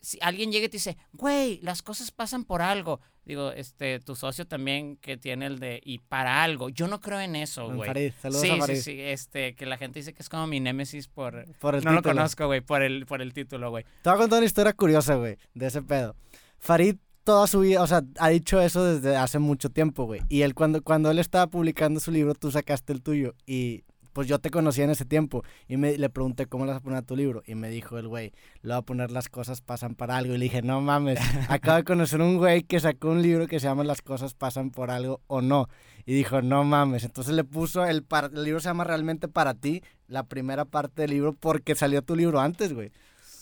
Si 0.00 0.18
alguien 0.20 0.52
llega 0.52 0.66
y 0.66 0.68
te 0.68 0.76
dice, 0.76 0.98
güey, 1.12 1.60
las 1.62 1.80
cosas 1.82 2.10
pasan 2.10 2.44
por 2.44 2.60
algo. 2.60 3.00
Digo, 3.24 3.52
este, 3.52 4.00
tu 4.00 4.14
socio 4.14 4.46
también 4.46 4.98
que 4.98 5.16
tiene 5.16 5.46
el 5.46 5.58
de 5.58 5.80
y 5.82 5.98
para 6.00 6.42
algo. 6.44 6.68
Yo 6.68 6.88
no 6.88 7.00
creo 7.00 7.20
en 7.20 7.36
eso, 7.36 7.72
güey. 7.72 7.86
Farid, 7.88 8.12
saludos 8.20 8.42
Sí, 8.42 8.50
a 8.50 8.54
sí, 8.54 8.60
Farid. 8.60 8.80
sí, 8.80 9.00
este, 9.00 9.54
que 9.54 9.64
la 9.64 9.78
gente 9.78 10.00
dice 10.00 10.12
que 10.12 10.20
es 10.22 10.28
como 10.28 10.46
mi 10.46 10.60
némesis 10.60 11.08
por... 11.08 11.46
Por 11.58 11.74
el 11.74 11.84
no 11.84 11.92
lo 11.92 12.02
conozco, 12.02 12.46
güey, 12.46 12.60
por 12.60 12.82
el, 12.82 13.06
por 13.06 13.22
el 13.22 13.32
título, 13.32 13.70
güey. 13.70 13.84
Te 14.02 14.10
voy 14.10 14.16
a 14.16 14.20
contar 14.20 14.38
una 14.40 14.46
historia 14.46 14.74
curiosa, 14.74 15.14
güey, 15.14 15.38
de 15.54 15.66
ese 15.68 15.80
pedo. 15.80 16.14
Farid 16.58 16.96
toda 17.24 17.46
su 17.46 17.60
vida, 17.60 17.82
o 17.82 17.86
sea, 17.86 18.02
ha 18.18 18.28
dicho 18.28 18.60
eso 18.60 18.84
desde 18.84 19.16
hace 19.16 19.38
mucho 19.38 19.70
tiempo, 19.70 20.04
güey. 20.04 20.20
Y 20.28 20.42
él 20.42 20.54
cuando, 20.54 20.82
cuando 20.82 21.10
él 21.10 21.18
estaba 21.18 21.46
publicando 21.48 21.98
su 22.00 22.10
libro, 22.10 22.34
tú 22.34 22.50
sacaste 22.50 22.92
el 22.92 23.02
tuyo. 23.02 23.34
Y 23.46 23.84
pues 24.12 24.28
yo 24.28 24.38
te 24.38 24.50
conocía 24.50 24.84
en 24.84 24.90
ese 24.90 25.04
tiempo. 25.04 25.42
Y 25.66 25.76
me, 25.76 25.98
le 25.98 26.08
pregunté 26.08 26.46
cómo 26.46 26.64
le 26.66 26.70
vas 26.72 26.80
a 26.80 26.82
poner 26.84 26.98
a 26.98 27.02
tu 27.02 27.16
libro. 27.16 27.42
Y 27.46 27.56
me 27.56 27.68
dijo 27.70 27.98
el 27.98 28.06
güey, 28.06 28.30
le 28.62 28.68
voy 28.74 28.78
a 28.78 28.82
poner 28.82 29.10
las 29.10 29.28
cosas 29.28 29.60
pasan 29.60 29.96
para 29.96 30.16
algo. 30.16 30.34
Y 30.34 30.38
le 30.38 30.44
dije, 30.44 30.62
no 30.62 30.80
mames, 30.80 31.18
acabo 31.48 31.78
de 31.78 31.84
conocer 31.84 32.20
un 32.20 32.36
güey 32.38 32.62
que 32.62 32.78
sacó 32.78 33.08
un 33.08 33.22
libro 33.22 33.48
que 33.48 33.58
se 33.58 33.66
llama 33.66 33.82
Las 33.82 34.02
cosas 34.02 34.34
pasan 34.34 34.70
por 34.70 34.90
algo 34.92 35.20
o 35.26 35.40
no. 35.40 35.68
Y 36.06 36.14
dijo, 36.14 36.42
no 36.42 36.62
mames. 36.62 37.02
Entonces 37.04 37.34
le 37.34 37.42
puso, 37.42 37.84
el, 37.86 38.04
par- 38.04 38.30
el 38.32 38.44
libro 38.44 38.60
se 38.60 38.68
llama 38.68 38.84
Realmente 38.84 39.26
para 39.26 39.54
ti, 39.54 39.82
la 40.06 40.22
primera 40.24 40.64
parte 40.64 41.02
del 41.02 41.10
libro, 41.10 41.32
porque 41.32 41.74
salió 41.74 42.02
tu 42.02 42.14
libro 42.14 42.38
antes, 42.40 42.72
güey. 42.72 42.92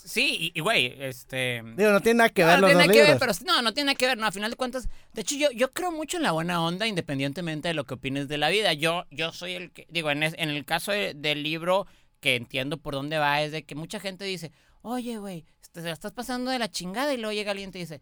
Sí, 0.05 0.51
y- 0.53 0.59
güey, 0.59 0.95
este... 0.99 1.61
Digo, 1.77 1.91
no 1.91 2.01
tiene 2.01 2.17
nada 2.17 2.29
que 2.29 2.41
No, 2.41 2.47
ver 2.49 2.55
no 2.57 2.61
los 2.61 2.69
tiene 2.69 2.73
dos 2.83 2.87
nada 2.87 2.93
que 3.05 3.09
ver, 3.11 3.19
pero 3.19 3.31
no, 3.45 3.61
no 3.61 3.73
tiene 3.73 3.85
nada 3.87 3.95
que 3.95 4.05
ver, 4.07 4.17
no, 4.17 4.25
a 4.27 4.31
final 4.31 4.51
de 4.51 4.57
cuentas, 4.57 4.89
de 5.13 5.21
hecho 5.21 5.35
yo, 5.35 5.49
yo 5.51 5.71
creo 5.71 5.91
mucho 5.91 6.17
en 6.17 6.23
la 6.23 6.31
buena 6.33 6.61
onda 6.61 6.87
independientemente 6.87 7.69
de 7.69 7.73
lo 7.73 7.85
que 7.85 7.93
opines 7.93 8.27
de 8.27 8.37
la 8.37 8.49
vida. 8.49 8.73
Yo, 8.73 9.05
yo 9.11 9.31
soy 9.31 9.53
el 9.53 9.71
que, 9.71 9.87
digo, 9.89 10.11
en, 10.11 10.23
es- 10.23 10.35
en 10.37 10.49
el 10.49 10.65
caso 10.65 10.91
de- 10.91 11.13
del 11.13 11.41
libro, 11.43 11.87
que 12.19 12.35
entiendo 12.35 12.77
por 12.77 12.93
dónde 12.95 13.17
va, 13.17 13.41
es 13.41 13.51
de 13.53 13.63
que 13.63 13.75
mucha 13.75 13.99
gente 13.99 14.25
dice, 14.25 14.51
oye, 14.81 15.17
güey, 15.19 15.45
te 15.71 15.81
la 15.81 15.91
estás 15.91 16.11
pasando 16.11 16.51
de 16.51 16.59
la 16.59 16.69
chingada 16.69 17.13
y 17.13 17.17
luego 17.17 17.31
llega 17.33 17.51
alguien 17.51 17.69
y 17.69 17.71
te 17.73 17.79
dice, 17.79 18.01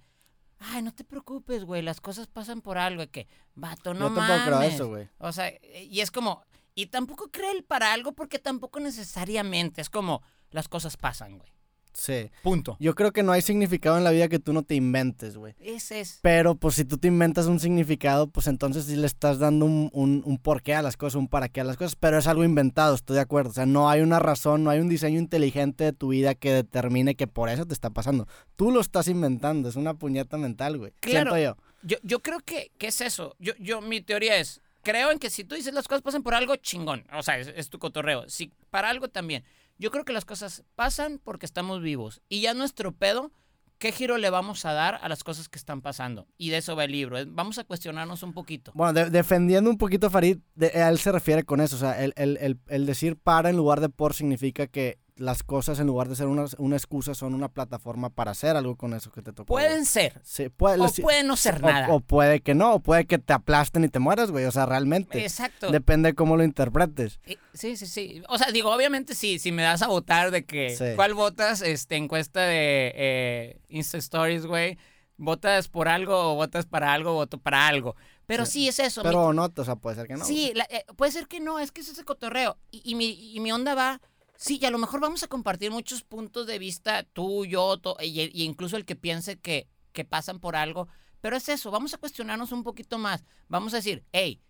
ay, 0.59 0.81
no 0.81 0.91
te 0.93 1.03
preocupes, 1.03 1.63
güey, 1.65 1.81
las 1.83 2.01
cosas 2.01 2.27
pasan 2.27 2.61
por 2.61 2.77
algo, 2.79 3.05
que, 3.11 3.27
vato, 3.55 3.93
no 3.93 4.09
Yo 4.09 4.15
tampoco 4.15 4.39
creo 4.45 4.55
mames. 4.57 4.73
eso, 4.73 4.87
güey. 4.89 5.07
O 5.19 5.31
sea, 5.31 5.51
y 5.89 6.01
es 6.01 6.09
como, 6.11 6.43
y 6.75 6.87
tampoco 6.87 7.29
cree 7.31 7.51
el 7.51 7.63
para 7.63 7.93
algo 7.93 8.13
porque 8.13 8.39
tampoco 8.39 8.79
necesariamente, 8.79 9.81
es 9.81 9.89
como, 9.89 10.21
las 10.51 10.67
cosas 10.67 10.97
pasan, 10.97 11.37
güey. 11.37 11.51
Sí. 11.93 12.31
Punto. 12.43 12.77
Yo 12.79 12.95
creo 12.95 13.11
que 13.11 13.23
no 13.23 13.31
hay 13.31 13.41
significado 13.41 13.97
en 13.97 14.03
la 14.03 14.11
vida 14.11 14.27
que 14.27 14.39
tú 14.39 14.53
no 14.53 14.63
te 14.63 14.75
inventes, 14.75 15.37
güey. 15.37 15.55
Ese 15.59 15.99
es. 15.99 16.19
Pero 16.21 16.55
pues 16.55 16.75
si 16.75 16.85
tú 16.85 16.97
te 16.97 17.07
inventas 17.07 17.47
un 17.47 17.59
significado, 17.59 18.27
pues 18.27 18.47
entonces 18.47 18.85
sí 18.85 18.95
le 18.95 19.07
estás 19.07 19.39
dando 19.39 19.65
un, 19.65 19.89
un, 19.93 20.21
un 20.25 20.37
porqué 20.37 20.73
a 20.73 20.81
las 20.81 20.97
cosas, 20.97 21.15
un 21.15 21.27
para 21.27 21.49
qué 21.49 21.61
a 21.61 21.63
las 21.63 21.77
cosas, 21.77 21.95
pero 21.95 22.17
es 22.17 22.27
algo 22.27 22.43
inventado, 22.43 22.95
estoy 22.95 23.15
de 23.15 23.21
acuerdo. 23.21 23.51
O 23.51 23.53
sea, 23.53 23.65
no 23.65 23.89
hay 23.89 24.01
una 24.01 24.19
razón, 24.19 24.63
no 24.63 24.69
hay 24.69 24.79
un 24.79 24.89
diseño 24.89 25.19
inteligente 25.19 25.83
de 25.83 25.93
tu 25.93 26.09
vida 26.09 26.35
que 26.35 26.53
determine 26.53 27.15
que 27.15 27.27
por 27.27 27.49
eso 27.49 27.65
te 27.65 27.73
está 27.73 27.89
pasando. 27.89 28.27
Tú 28.55 28.71
lo 28.71 28.79
estás 28.81 29.07
inventando, 29.07 29.69
es 29.69 29.75
una 29.75 29.93
puñeta 29.93 30.37
mental, 30.37 30.77
güey. 30.77 30.93
Claro. 30.99 31.31
Siento 31.31 31.37
yo. 31.37 31.71
Yo, 31.83 31.97
yo 32.03 32.21
creo 32.21 32.39
que, 32.39 32.71
que 32.77 32.87
es 32.87 33.01
eso. 33.01 33.35
Yo, 33.39 33.53
yo, 33.59 33.81
mi 33.81 34.01
teoría 34.01 34.37
es, 34.37 34.61
creo 34.83 35.11
en 35.11 35.19
que 35.19 35.29
si 35.29 35.43
tú 35.43 35.55
dices 35.55 35.73
las 35.73 35.87
cosas 35.87 36.01
pasan 36.01 36.23
por 36.23 36.33
algo, 36.35 36.55
chingón. 36.55 37.05
O 37.13 37.23
sea, 37.23 37.39
es, 37.39 37.47
es 37.47 37.69
tu 37.69 37.79
cotorreo. 37.79 38.29
Si 38.29 38.51
para 38.69 38.89
algo 38.89 39.07
también. 39.07 39.43
Yo 39.81 39.89
creo 39.89 40.05
que 40.05 40.13
las 40.13 40.25
cosas 40.25 40.63
pasan 40.75 41.19
porque 41.23 41.47
estamos 41.47 41.81
vivos. 41.81 42.21
Y 42.29 42.41
ya 42.41 42.53
nuestro 42.53 42.91
pedo, 42.91 43.31
¿qué 43.79 43.91
giro 43.91 44.19
le 44.19 44.29
vamos 44.29 44.63
a 44.65 44.73
dar 44.73 44.99
a 45.01 45.09
las 45.09 45.23
cosas 45.23 45.49
que 45.49 45.57
están 45.57 45.81
pasando? 45.81 46.27
Y 46.37 46.51
de 46.51 46.57
eso 46.57 46.75
va 46.75 46.83
el 46.83 46.91
libro. 46.91 47.17
es- 47.17 47.25
Vamos 47.33 47.57
a 47.57 47.63
cuestionarnos 47.63 48.21
un 48.21 48.31
poquito. 48.33 48.71
Bueno, 48.75 48.93
de- 48.93 49.09
defendiendo 49.09 49.71
un 49.71 49.79
poquito 49.79 50.05
a 50.05 50.09
Farid, 50.11 50.37
de- 50.53 50.67
a 50.67 50.89
él 50.89 50.99
se 50.99 51.11
refiere 51.11 51.43
con 51.45 51.61
eso. 51.61 51.77
O 51.77 51.79
sea, 51.79 51.99
el 52.05 52.85
decir 52.85 53.17
para 53.17 53.49
en 53.49 53.57
lugar 53.57 53.79
de 53.81 53.89
por 53.89 54.13
significa 54.13 54.67
que 54.67 54.99
las 55.21 55.43
cosas 55.43 55.79
en 55.79 55.87
lugar 55.87 56.09
de 56.09 56.15
ser 56.15 56.27
una, 56.27 56.45
una 56.57 56.75
excusa 56.75 57.13
son 57.15 57.33
una 57.33 57.47
plataforma 57.47 58.09
para 58.09 58.31
hacer 58.31 58.55
algo 58.57 58.75
con 58.75 58.93
eso 58.93 59.11
que 59.11 59.21
te 59.21 59.31
tocó. 59.31 59.45
Pueden 59.45 59.85
ser. 59.85 60.19
Sí, 60.23 60.49
puede, 60.49 60.81
O 60.81 60.87
sí, 60.89 61.01
pueden 61.01 61.27
no 61.27 61.35
ser 61.37 61.61
nada. 61.61 61.87
O, 61.93 61.99
puede 61.99 62.41
que 62.41 62.55
no, 62.55 62.73
o 62.73 62.79
puede 62.79 63.05
que 63.05 63.19
te 63.19 63.31
aplasten 63.33 63.83
y 63.83 63.89
te 63.89 63.99
mueras, 63.99 64.31
güey. 64.31 64.45
O 64.45 64.51
sea, 64.51 64.65
realmente. 64.65 65.21
Exacto. 65.23 65.71
Depende 65.71 66.09
de 66.09 66.15
cómo 66.15 66.35
lo 66.37 66.43
interpretes. 66.43 67.19
Eh, 67.25 67.37
Sí, 67.53 67.75
sí, 67.77 67.85
sí. 67.85 68.23
O 68.29 68.37
sea, 68.37 68.51
digo, 68.51 68.73
obviamente 68.73 69.13
sí, 69.13 69.37
si 69.37 69.51
me 69.51 69.61
das 69.63 69.81
a 69.81 69.87
votar 69.87 70.31
de 70.31 70.45
que, 70.45 70.75
Sí. 70.75 70.85
¿cuál 70.95 71.13
votas? 71.13 71.61
Este, 71.61 71.95
encuesta 71.97 72.41
de 72.41 72.91
eh, 72.95 73.61
Insta 73.69 73.97
Stories, 73.97 74.45
güey. 74.45 74.77
¿Votas 75.17 75.67
por 75.67 75.87
algo 75.87 76.31
o 76.31 76.35
votas 76.35 76.65
para 76.65 76.93
algo? 76.93 77.13
Voto 77.13 77.37
para 77.37 77.67
algo. 77.67 77.95
Pero 78.25 78.45
sí, 78.45 78.67
es 78.69 78.79
eso. 78.79 79.01
mi- 79.01 79.09
Pero 79.09 79.33
no, 79.33 79.51
o 79.55 79.63
sea, 79.65 79.75
puede 79.75 79.97
ser 79.97 80.07
que 80.07 80.15
no. 80.15 80.23
sí, 80.25 80.51
la- 80.55 80.65
eh, 80.71 80.85
puede 80.95 81.11
ser 81.11 81.27
que 81.27 81.39
no, 81.41 81.59
es 81.59 81.71
que 81.71 81.81
es 81.81 81.89
ese 81.89 82.03
cotorreo. 82.05 82.57
Y, 82.71 82.81
y 82.89 82.95
mi, 82.95 83.35
y 83.35 83.39
mi 83.41 83.51
onda 83.51 83.75
va, 83.75 84.01
sí, 84.41 84.57
y 84.59 84.65
a 84.65 84.71
lo 84.71 84.79
mejor 84.79 84.99
vamos 84.99 85.21
a 85.21 85.27
compartir 85.27 85.69
muchos 85.69 86.01
puntos 86.03 86.47
de 86.47 86.57
vista, 86.57 87.03
tú, 87.03 87.45
yo, 87.45 87.77
to- 87.77 87.95
y, 88.01 88.21
y 88.21 88.43
incluso 88.43 88.75
el 88.75 88.85
que 88.85 88.95
piense 88.95 89.39
que, 89.39 89.67
que 89.93 90.03
pasan 90.03 90.39
por 90.39 90.55
algo. 90.55 90.87
Pero 91.21 91.35
es 91.37 91.47
eso, 91.49 91.69
vamos 91.69 91.93
a 91.93 91.97
cuestionarnos 91.99 92.51
un 92.51 92.63
poquito 92.63 92.97
más. 92.97 93.23
Vamos 93.47 93.73
a 93.73 93.77
decir, 93.77 94.03
hey, 94.11 94.41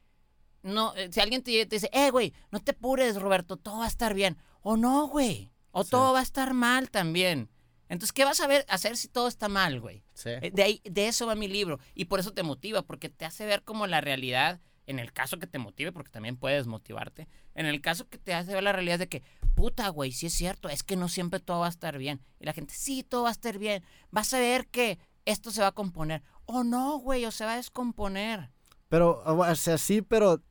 no, 0.63 0.95
eh, 0.95 1.10
si 1.12 1.19
alguien 1.19 1.43
te, 1.43 1.65
te 1.65 1.75
dice, 1.75 1.89
eh, 1.91 2.10
güey, 2.12 2.34
no 2.51 2.60
te 2.62 2.71
apures, 2.71 3.15
Roberto, 3.21 3.58
todo 3.58 3.80
va 3.80 3.86
a 3.86 3.89
estar 3.89 4.13
bien. 4.13 4.38
O 4.62 4.77
no, 4.77 5.08
güey, 5.08 5.51
o 5.71 5.84
Sí. 5.84 5.89
todo 5.89 6.13
va 6.13 6.19
a 6.19 6.23
estar 6.23 6.54
mal 6.54 6.89
también. 6.89 7.49
Entonces, 7.89 8.13
¿qué 8.13 8.23
vas 8.23 8.39
a 8.39 8.47
ver, 8.47 8.65
hacer 8.69 8.95
si 8.95 9.10
todo 9.10 9.27
está 9.27 9.49
mal, 9.49 9.82
güey? 9.82 10.06
Sí. 10.13 10.30
Eh, 10.30 10.51
De, 10.54 10.63
ahí, 10.63 10.82
de 10.86 11.10
eso 11.10 11.27
va 11.27 11.36
mi 11.36 11.49
libro. 11.49 11.80
Y 11.93 12.06
por 12.06 12.21
eso 12.21 12.32
te 12.32 12.43
motiva, 12.43 12.84
porque 12.84 13.10
te 13.10 13.25
hace 13.25 13.45
ver 13.45 13.63
como 13.63 13.86
la 13.88 13.99
realidad, 13.99 14.62
en 14.88 15.00
el 15.00 15.13
caso 15.13 15.38
que 15.39 15.48
te 15.48 15.58
motive, 15.60 15.91
porque 15.91 16.10
también 16.12 16.38
puedes 16.38 16.67
motivarte, 16.67 17.28
en 17.56 17.65
el 17.65 17.82
caso 17.82 18.08
que 18.10 18.17
te 18.17 18.34
hace 18.34 18.54
ver 18.54 18.63
la 18.63 18.72
realidad 18.74 19.00
de 19.00 19.08
que, 19.08 19.24
puta, 19.56 19.88
güey, 19.89 20.12
sí 20.12 20.26
es 20.28 20.34
cierto, 20.34 20.70
es 20.70 20.84
que 20.84 20.96
no 20.96 21.08
siempre 21.10 21.39
todo 21.39 21.60
va 21.60 21.67
a 21.67 21.70
estar 21.70 21.98
bien. 21.98 22.22
Y 22.39 22.46
la 22.46 22.54
gente, 22.54 22.74
sí, 22.76 23.04
todo 23.04 23.24
va 23.24 23.30
a 23.30 23.34
estar 23.34 23.58
bien. 23.58 23.84
Vas 24.10 24.34
a 24.34 24.39
ver 24.39 24.67
que 24.67 24.98
esto 25.26 25.52
se 25.52 25.62
va 25.62 25.67
a 25.67 25.72
componer. 25.74 26.24
O 26.46 26.63
no, 26.63 26.98
güey, 26.98 27.26
o 27.26 27.32
se 27.32 27.46
va 27.46 27.54
a 27.54 27.58
descomponer. 27.58 28.50
Pero, 28.89 29.22
o 29.26 29.56
sea, 29.56 29.78
sí, 29.78 30.02
pero, 30.02 30.41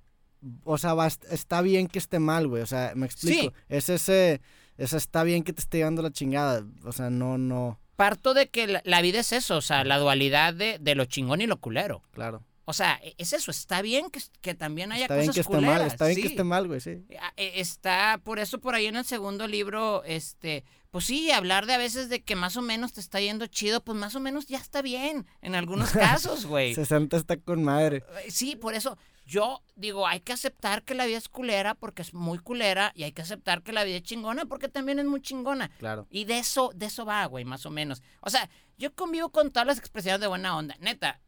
o 0.65 0.79
sea, 0.79 0.95
va- 0.95 1.07
está 1.09 1.61
bien 1.61 1.89
que 1.89 1.99
esté 1.99 2.19
mal, 2.21 2.47
güey. 2.49 2.63
O 2.63 2.67
sea, 2.67 2.93
me 2.95 3.07
explico. 3.07 3.43
Sí. 3.43 3.53
Es 3.69 3.89
ese, 3.89 4.41
ese 4.79 4.97
está 4.97 5.23
bien 5.25 5.43
que 5.43 5.53
te 5.53 5.61
esté 5.61 5.79
llevando 5.79 6.03
la 6.03 6.13
chingada. 6.13 6.65
O 6.85 6.93
sea, 6.93 7.11
no, 7.11 7.37
no, 7.37 7.79
Parto 7.97 8.33
de 8.33 8.49
que 8.49 8.67
la, 8.67 8.81
la 8.87 9.03
vida 9.03 9.21
es 9.21 9.33
eso, 9.33 9.57
o 9.59 9.61
sea, 9.61 9.85
la 9.85 9.99
dualidad 9.99 10.55
de, 10.55 10.79
de 10.81 10.95
lo 10.95 11.05
chingón 11.05 11.43
y 11.43 11.47
lo 11.47 11.61
culero. 11.61 12.03
claro. 12.13 12.43
O 12.71 12.73
sea, 12.73 12.99
e- 13.03 13.15
es 13.19 13.33
eso, 13.33 13.51
está 13.51 13.83
bien 13.83 14.09
que, 14.11 14.21
que 14.41 14.55
también 14.55 14.93
haya 14.93 15.03
Está 15.05 15.15
cosas 15.17 15.25
bien 15.27 15.35
que 15.35 15.41
esté 15.41 15.53
culeras. 15.55 15.79
mal, 15.79 15.87
está 15.87 16.05
bien 16.07 16.17
sí. 16.17 16.23
que 16.23 16.29
esté 16.29 16.45
mal, 16.45 16.67
güey, 16.69 16.81
sí. 16.81 16.91
Eh, 17.37 17.53
Está, 17.57 18.21
por 18.25 18.39
eso 18.39 18.59
por 18.61 18.75
ahí 18.75 18.87
en 18.87 18.97
el 18.97 19.05
segundo 19.05 19.47
libro, 19.47 20.03
este, 20.05 20.65
pues 20.91 21.05
sí, 21.05 21.31
hablar 21.31 21.67
de 21.67 21.75
a 21.75 21.79
veces 21.79 22.09
de 22.09 22.23
que 22.23 22.37
más 22.37 22.57
o 22.57 22.63
menos 22.63 22.93
te 22.93 23.01
está 23.01 23.21
yendo 23.21 23.47
chido, 23.47 23.83
pues 23.83 23.99
más 23.99 24.15
o 24.15 24.21
menos 24.21 24.47
ya 24.47 24.59
está 24.59 24.83
bien, 24.83 25.27
en 25.43 25.55
algunos 25.55 25.91
casos, 25.93 26.47
güey. 26.47 26.75
60 26.75 27.17
está 27.17 27.37
con 27.37 27.63
madre. 27.63 28.03
Eh, 28.25 28.31
Sí, 28.31 28.57
por 28.57 28.75
eso 28.75 28.97
yo 29.27 29.63
digo, 29.77 30.07
hay 30.09 30.21
que 30.21 30.33
aceptar 30.33 30.83
que 30.83 30.95
la 30.95 31.07
vida 31.07 31.19
es 31.19 31.29
culera 31.29 31.75
porque 31.75 32.03
es 32.03 32.15
muy 32.15 32.39
culera 32.39 32.91
y 32.97 33.05
hay 33.05 33.13
que 33.13 33.23
aceptar 33.23 33.63
que 33.63 33.73
la 33.73 33.85
vida 33.85 33.97
es 33.99 34.03
chingona 34.03 34.47
porque 34.47 34.69
también 34.69 34.99
es 34.99 35.05
muy 35.07 35.21
chingona. 35.23 35.71
Claro. 35.79 36.07
Y 36.11 36.25
de 36.25 36.39
eso, 36.39 36.73
de 36.75 36.87
eso 36.87 37.05
va, 37.05 37.27
güey, 37.27 37.45
más 37.45 37.65
o 37.67 37.71
menos. 37.71 38.03
O 38.23 38.31
sea, 38.31 38.49
yo 38.77 38.93
convivo 38.95 39.31
con 39.31 39.51
todas 39.53 39.67
las 39.67 39.79
expresiones 39.79 40.21
de 40.21 40.27
buena 40.27 40.57
onda. 40.57 40.77
Neta, 40.81 41.21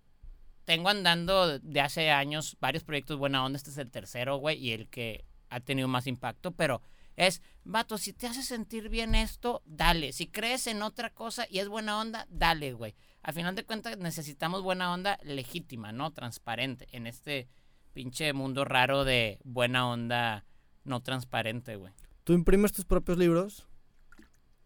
tengo 0.64 0.88
andando 0.88 1.59
de 1.59 1.81
hace 1.81 2.11
años 2.11 2.57
varios 2.61 2.85
proyectos 2.85 3.18
buena 3.18 3.44
onda. 3.44 3.57
Este 3.57 3.70
es 3.70 3.79
el 3.79 3.90
tercero, 3.90 4.37
güey, 4.37 4.59
y 4.59 4.72
el 4.72 4.88
que 4.88 5.25
ha 5.51 5.61
tenido 5.61 5.88
más 5.88 6.07
impacto. 6.07 6.53
Pero 6.53 6.83
es, 7.16 7.42
vato, 7.64 7.98
si 7.98 8.12
te 8.12 8.27
hace 8.27 8.42
sentir 8.42 8.88
bien 8.88 9.14
esto, 9.14 9.62
dale. 9.64 10.12
Si 10.12 10.29
crees 10.29 10.66
en 10.66 10.83
otra 10.83 11.11
cosa 11.11 11.46
y 11.51 11.59
es 11.59 11.68
buena 11.68 11.98
onda, 12.01 12.27
dale, 12.31 12.72
güey. 12.72 12.94
Al 13.22 13.35
final 13.35 13.55
de 13.55 13.64
cuentas 13.64 13.98
necesitamos 13.98 14.62
buena 14.62 14.92
onda 14.92 15.18
legítima, 15.22 15.92
¿no? 15.92 16.12
Transparente. 16.12 16.88
En 16.92 17.07
este 17.07 17.48
pinche 17.92 18.33
mundo 18.33 18.64
raro 18.64 19.05
de 19.05 19.38
buena 19.44 19.88
onda 19.88 20.44
no 20.85 21.01
transparente, 21.01 21.77
güey. 21.77 21.92
¿Tú 22.25 22.33
imprimes 22.33 22.72
tus 22.72 22.85
propios 22.85 23.18
libros? 23.18 23.66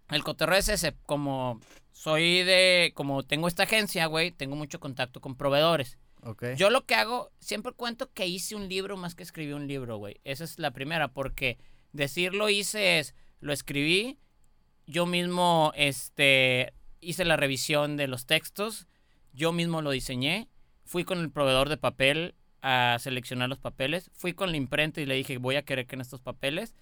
El 0.09 0.23
cotorreo 0.23 0.59
es 0.59 0.69
ese, 0.69 0.95
como 1.05 1.61
soy 1.97 2.43
de, 2.43 2.93
como 2.95 3.23
tengo 3.23 3.49
esta 3.49 3.63
agencia, 3.63 4.05
güey, 4.05 4.31
tengo 4.31 4.55
mucho 4.55 4.79
contacto 4.81 5.23
con 5.23 5.35
proveedores. 5.35 5.99
Ok. 6.23 6.45
Yo 6.57 6.69
lo 6.69 6.85
que 6.85 6.95
hago, 6.95 7.31
siempre 7.41 7.73
cuento 7.73 8.13
que 8.13 8.27
hice 8.27 8.55
un 8.55 8.69
libro 8.69 8.99
más 8.99 9.15
que 9.15 9.23
escribí 9.23 9.55
un 9.55 9.67
libro, 9.67 9.97
güey. 9.97 10.21
Esa 10.23 10.45
es 10.45 10.59
la 10.59 10.73
primera, 10.73 11.09
porque 11.09 11.57
decir 11.93 12.35
lo 12.35 12.51
hice 12.51 12.99
es, 12.99 13.15
lo 13.41 13.53
escribí, 13.55 14.19
yo 14.87 15.07
mismo, 15.07 15.73
este, 15.75 16.75
hice 17.01 17.25
la 17.25 17.37
revisión 17.37 17.97
de 17.97 18.09
los 18.09 18.27
textos, 18.27 18.87
yo 19.33 19.53
mismo 19.53 19.81
lo 19.81 19.91
diseñé, 19.91 20.49
fui 20.85 21.05
con 21.05 21.19
el 21.21 21.31
proveedor 21.31 21.71
de 21.71 21.79
papel 21.79 22.35
a 22.61 22.99
seleccionar 23.01 23.49
los 23.49 23.59
papeles, 23.59 24.11
fui 24.13 24.35
con 24.35 24.51
la 24.51 24.59
imprenta 24.59 25.01
y 25.01 25.07
le 25.07 25.15
dije, 25.15 25.39
voy 25.39 25.57
a 25.57 25.65
querer 25.65 25.87
que 25.87 25.95
en 25.95 26.03
estos 26.03 26.21
papeles, 26.21 26.75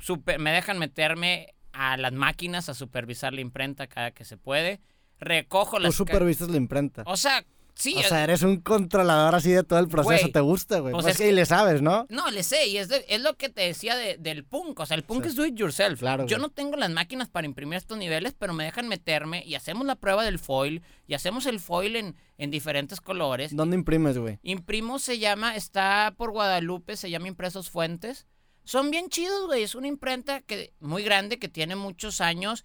super- 0.00 0.40
me 0.40 0.50
dejan 0.50 0.80
meterme 0.80 1.54
a 1.72 1.96
las 1.96 2.12
máquinas 2.12 2.68
a 2.68 2.74
supervisar 2.74 3.32
la 3.32 3.40
imprenta 3.40 3.86
cada 3.86 4.10
que 4.12 4.24
se 4.24 4.36
puede, 4.36 4.80
recojo 5.20 5.76
Tú 5.76 5.82
las... 5.84 5.92
ca- 5.92 5.96
supervisas 5.96 6.48
la 6.48 6.56
imprenta. 6.56 7.02
O 7.06 7.16
sea, 7.16 7.44
sí, 7.74 7.94
o 7.96 8.02
sea, 8.02 8.24
eres 8.24 8.42
un 8.42 8.60
controlador 8.60 9.34
así 9.34 9.50
de 9.50 9.62
todo 9.62 9.78
el 9.78 9.88
proceso. 9.88 10.28
¿Te 10.30 10.40
gusta, 10.40 10.80
güey? 10.80 10.92
pues 10.92 11.04
Pues 11.04 11.14
es 11.14 11.18
que, 11.18 11.28
que- 11.28 11.32
le 11.32 11.46
sabes, 11.46 11.80
¿no? 11.80 12.06
No, 12.10 12.30
le 12.30 12.42
sé, 12.42 12.66
y 12.66 12.76
es, 12.78 12.88
de- 12.88 13.04
es 13.08 13.20
lo 13.22 13.34
que 13.36 13.48
te 13.48 13.62
decía 13.62 13.96
de- 13.96 14.16
del 14.18 14.44
punk. 14.44 14.80
O 14.80 14.86
sea, 14.86 14.96
el 14.96 15.04
punk 15.04 15.22
Sí. 15.24 15.28
es 15.30 15.36
do 15.36 15.46
it 15.46 15.54
yourself. 15.54 16.00
Claro, 16.00 16.26
Yo 16.26 16.38
no 16.38 16.48
tengo 16.50 16.76
las 16.76 16.90
máquinas 16.90 17.28
para 17.28 17.46
imprimir 17.46 17.78
estos 17.78 17.96
niveles, 17.98 18.34
pero 18.38 18.52
me 18.52 18.64
dejan 18.64 18.88
meterme 18.88 19.44
y 19.46 19.54
hacemos 19.54 19.86
la 19.86 19.94
prueba 19.96 20.24
del 20.24 20.38
foil 20.38 20.82
y 21.06 21.14
hacemos 21.14 21.46
el 21.46 21.60
foil 21.60 21.96
en, 21.96 22.16
en 22.38 22.50
diferentes 22.50 23.00
colores. 23.00 23.54
¿Dónde 23.54 23.76
imprimes, 23.76 24.18
güey? 24.18 24.38
Imprimo 24.42 24.98
se 24.98 25.18
llama, 25.18 25.54
está 25.56 26.14
por 26.16 26.32
Guadalupe, 26.32 26.96
se 26.96 27.10
llama 27.10 27.28
Impresos 27.28 27.70
Fuentes. 27.70 28.26
Son 28.64 28.90
bien 28.90 29.08
chidos, 29.08 29.46
güey. 29.46 29.62
Es 29.62 29.74
una 29.74 29.88
imprenta 29.88 30.40
que, 30.40 30.72
muy 30.80 31.02
grande 31.02 31.38
que 31.38 31.48
tiene 31.48 31.76
muchos 31.76 32.20
años 32.20 32.64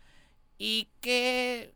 y 0.57 0.89
que... 1.01 1.75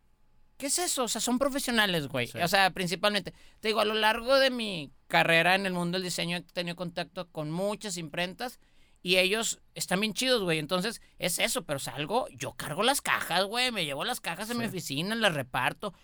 ¿Qué 0.57 0.67
es 0.67 0.77
eso? 0.77 1.05
O 1.05 1.07
sea, 1.07 1.21
son 1.21 1.39
profesionales, 1.39 2.07
güey. 2.07 2.27
Sí. 2.27 2.37
O 2.37 2.47
sea, 2.47 2.69
principalmente. 2.69 3.33
Te 3.61 3.69
digo, 3.69 3.79
a 3.79 3.85
lo 3.85 3.95
largo 3.95 4.37
de 4.37 4.51
mi 4.51 4.91
carrera 5.07 5.55
en 5.55 5.65
el 5.65 5.73
mundo 5.73 5.95
del 5.97 6.03
diseño 6.03 6.37
he 6.37 6.41
tenido 6.41 6.75
contacto 6.75 7.27
con 7.31 7.49
muchas 7.49 7.97
imprentas 7.97 8.59
y 9.01 9.17
ellos 9.17 9.59
están 9.73 10.01
bien 10.01 10.13
chidos, 10.13 10.43
güey. 10.43 10.59
Entonces, 10.59 11.01
es 11.17 11.39
eso, 11.39 11.63
pero 11.63 11.79
salgo, 11.79 12.27
yo 12.29 12.53
cargo 12.53 12.83
las 12.83 13.01
cajas, 13.01 13.45
güey. 13.45 13.71
Me 13.71 13.85
llevo 13.85 14.03
las 14.05 14.19
cajas 14.19 14.51
en 14.51 14.59
mi 14.59 14.65
oficina, 14.65 15.15
las 15.15 15.33
reparto. 15.33 15.95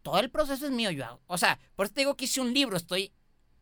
Todo 0.00 0.18
el 0.20 0.30
proceso 0.30 0.64
es 0.64 0.72
mío. 0.72 0.90
Yo 0.90 1.04
hago- 1.04 1.20
o 1.26 1.36
sea, 1.36 1.58
por 1.74 1.84
eso 1.84 1.92
te 1.92 2.00
digo 2.00 2.16
que 2.16 2.24
hice 2.24 2.40
un 2.40 2.54
libro. 2.54 2.78
Estoy 2.78 3.12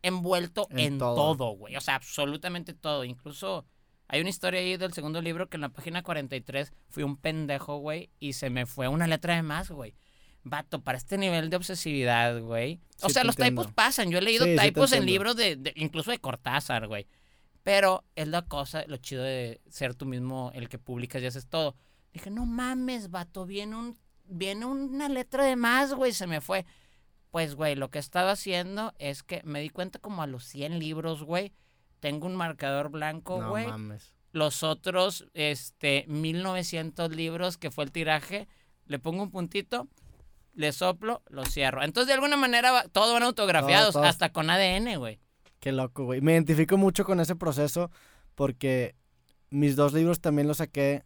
envuelto 0.03 0.67
En 0.71 0.79
en, 0.79 0.97
todo. 0.99 1.15
todo, 1.35 1.49
güey. 1.57 1.75
O 1.75 1.81
sea, 1.81 1.95
absolutamente 1.95 2.73
todo. 2.73 3.03
Incluso 3.03 3.65
hay 4.07 4.21
una 4.21 4.29
historia 4.29 4.59
ahí 4.59 4.77
del 4.77 4.93
segundo 4.93 5.21
libro 5.21 5.47
que 5.49 5.57
en 5.57 5.61
la 5.61 5.69
página 5.69 6.03
43 6.03 6.71
fui 6.89 7.03
un 7.03 7.17
pendejo, 7.17 7.77
güey, 7.77 8.09
y 8.19 8.33
se 8.33 8.49
me 8.49 8.65
fue 8.65 8.87
una 8.87 9.07
letra 9.07 9.35
de 9.35 9.41
más, 9.43 9.69
güey. 9.71 9.95
Vato, 10.43 10.81
para 10.83 10.97
este 10.97 11.17
nivel 11.17 11.49
de 11.49 11.57
obsesividad, 11.57 12.39
güey. 12.39 12.79
O 13.01 13.07
Sí, 13.07 13.13
sea, 13.13 13.23
los 13.23 13.35
entiendo. 13.37 13.63
typos 13.63 13.73
pasan. 13.73 14.11
Yo 14.11 14.19
he 14.19 14.21
leído 14.21 14.45
Sí, 14.45 14.55
typos 14.55 14.91
en 14.91 15.05
libros 15.05 15.35
de, 15.35 15.55
de- 15.55 15.73
incluso 15.75 16.11
de 16.11 16.19
Cortázar, 16.19 16.87
güey. 16.87 17.07
Pero 17.63 18.03
es 18.15 18.27
la 18.27 18.43
cosa, 18.43 18.83
lo 18.85 18.97
chido 18.97 19.23
de 19.23 19.59
ser 19.67 19.95
tú 19.95 20.05
mismo 20.05 20.51
el 20.53 20.69
que 20.69 20.77
publicas 20.77 21.23
y 21.23 21.25
haces 21.25 21.47
todo. 21.47 21.75
Dije, 22.13 22.29
no 22.29 22.45
mames, 22.45 23.09
vato, 23.09 23.45
viene 23.45 23.75
un 23.75 23.97
viene 24.27 24.65
una 24.65 25.09
letra 25.09 25.43
de 25.45 25.55
más, 25.55 25.93
güey, 25.93 26.11
se 26.13 26.27
me 26.27 26.41
fue. 26.41 26.65
Pues, 27.31 27.55
güey, 27.55 27.75
lo 27.75 27.89
que 27.89 27.99
estaba 27.99 28.31
haciendo 28.31 28.93
es 28.99 29.23
que 29.23 29.41
me 29.43 29.61
di 29.61 29.69
cuenta 29.69 29.97
como 29.99 30.21
a 30.21 30.27
los 30.27 30.45
100 30.45 30.77
libros, 30.79 31.23
güey, 31.23 31.51
tengo 32.05 32.27
un 32.27 32.35
marcador 32.35 32.89
blanco, 32.89 33.41
No 33.41 33.49
güey. 33.49 33.65
mames. 33.65 34.13
los 34.31 34.61
otros, 34.61 35.25
este, 35.33 36.05
1900 36.07 37.15
libros 37.15 37.57
que 37.57 37.71
fue 37.71 37.83
el 37.83 37.91
tiraje, 37.91 38.47
le 38.85 38.99
pongo 38.99 39.23
un 39.23 39.31
puntito, 39.31 39.87
le 40.53 40.71
soplo, 40.71 41.23
lo 41.29 41.45
cierro. 41.45 41.81
Entonces, 41.81 42.09
de 42.09 42.13
alguna 42.13 42.37
manera, 42.37 42.83
todos 42.91 43.11
van 43.11 43.23
autografiados, 43.23 43.93
Todo, 43.93 44.03
todo. 44.03 44.09
hasta 44.09 44.29
con 44.31 44.51
ADN, 44.51 44.97
güey. 44.97 45.19
Qué 45.59 45.71
loco, 45.71 46.03
güey. 46.05 46.21
Me 46.21 46.33
identifico 46.33 46.77
mucho 46.77 47.05
con 47.05 47.19
ese 47.19 47.35
proceso 47.35 47.89
porque 48.35 48.93
mis 49.49 49.75
dos 49.75 49.93
libros 49.93 50.21
también 50.21 50.47
los 50.47 50.57
saqué 50.57 51.03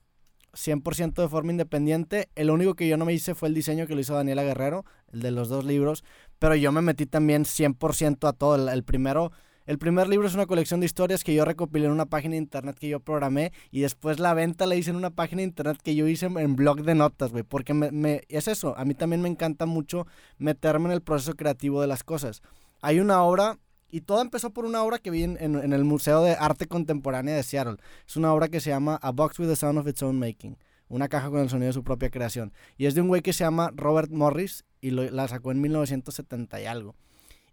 100% 0.54 1.22
de 1.22 1.30
forma 1.30 1.52
independiente. 1.52 2.28
El 2.36 2.50
único 2.50 2.76
que 2.76 2.90
yo 2.90 2.98
no 2.98 3.06
me 3.06 3.14
hice 3.14 3.36
fue 3.36 3.48
el 3.48 3.54
diseño 3.56 3.88
que 3.88 3.96
lo 3.96 4.02
hizo 4.02 4.16
Daniela 4.16 4.44
Guerrero, 4.44 4.84
el 5.14 5.22
de 5.22 5.32
los 5.32 5.48
dos 5.48 5.64
libros. 5.64 6.04
Pero 6.40 6.56
yo 6.56 6.74
me 6.74 6.82
metí 6.82 7.06
también 7.06 7.46
100% 7.46 8.28
a 8.28 8.34
todo. 8.34 8.56
El, 8.56 8.68
el 8.68 8.84
primero, 8.84 9.32
el 9.70 9.78
primer 9.78 10.08
libro 10.08 10.28
es 10.28 10.34
una 10.34 10.48
colección 10.48 10.80
de 10.80 10.88
historias 10.88 11.24
que 11.24 11.36
yo 11.36 11.46
recopilé 11.46 11.86
en 11.86 11.92
una 11.92 12.08
página 12.08 12.32
de 12.32 12.40
internet 12.40 12.76
que 12.80 12.90
yo 12.90 13.02
programé 13.02 13.54
y 13.70 13.82
después 13.82 14.18
la 14.18 14.34
venta 14.34 14.66
la 14.66 14.74
hice 14.74 14.90
en 14.90 14.96
una 14.96 15.12
página 15.12 15.42
de 15.42 15.50
internet 15.50 15.78
que 15.84 15.94
yo 15.94 16.08
hice 16.08 16.26
en 16.26 16.56
blog 16.56 16.82
de 16.82 16.96
notas, 16.96 17.32
güey. 17.32 17.44
Porque 17.44 17.76
me, 17.76 18.24
es 18.30 18.48
eso, 18.48 18.76
a 18.80 18.84
mí 18.84 18.96
también 18.96 19.22
me 19.22 19.30
encanta 19.30 19.68
mucho 19.68 20.08
meterme 20.40 20.88
en 20.88 20.94
el 20.94 21.02
proceso 21.02 21.36
creativo 21.36 21.82
de 21.82 21.88
las 21.88 22.04
cosas. 22.04 22.42
Hay 22.82 23.00
una 23.00 23.22
obra 23.22 23.60
y 23.92 24.02
todo 24.02 24.24
empezó 24.24 24.50
por 24.50 24.66
una 24.66 24.82
obra 24.82 24.98
que 24.98 25.12
vi 25.12 25.22
en, 25.22 25.38
el 25.38 25.84
Museo 25.84 26.24
de 26.24 26.32
Arte 26.32 26.66
Contemporánea 26.66 27.36
de 27.36 27.44
Seattle. 27.44 27.78
Es 28.08 28.18
una 28.18 28.34
obra 28.34 28.48
que 28.48 28.62
se 28.62 28.72
llama 28.72 28.98
A 29.04 29.12
Box 29.12 29.38
with 29.38 29.50
the 29.50 29.56
Sound 29.56 29.78
of 29.78 29.88
Its 29.88 30.02
Own 30.02 30.18
Making. 30.18 30.58
Una 30.88 31.10
caja 31.10 31.30
con 31.30 31.42
el 31.42 31.50
sonido 31.50 31.68
de 31.68 31.74
su 31.74 31.84
propia 31.84 32.10
creación. 32.10 32.54
Y 32.76 32.88
es 32.88 32.96
de 32.96 33.02
un 33.02 33.08
güey 33.08 33.22
que 33.22 33.34
se 33.34 33.44
llama 33.44 33.70
Robert 33.76 34.10
Morris 34.10 34.66
y 34.82 34.90
la 34.90 35.28
sacó 35.28 35.52
en 35.52 35.62
1970 35.62 36.60
y 36.60 36.66
algo. 36.66 36.96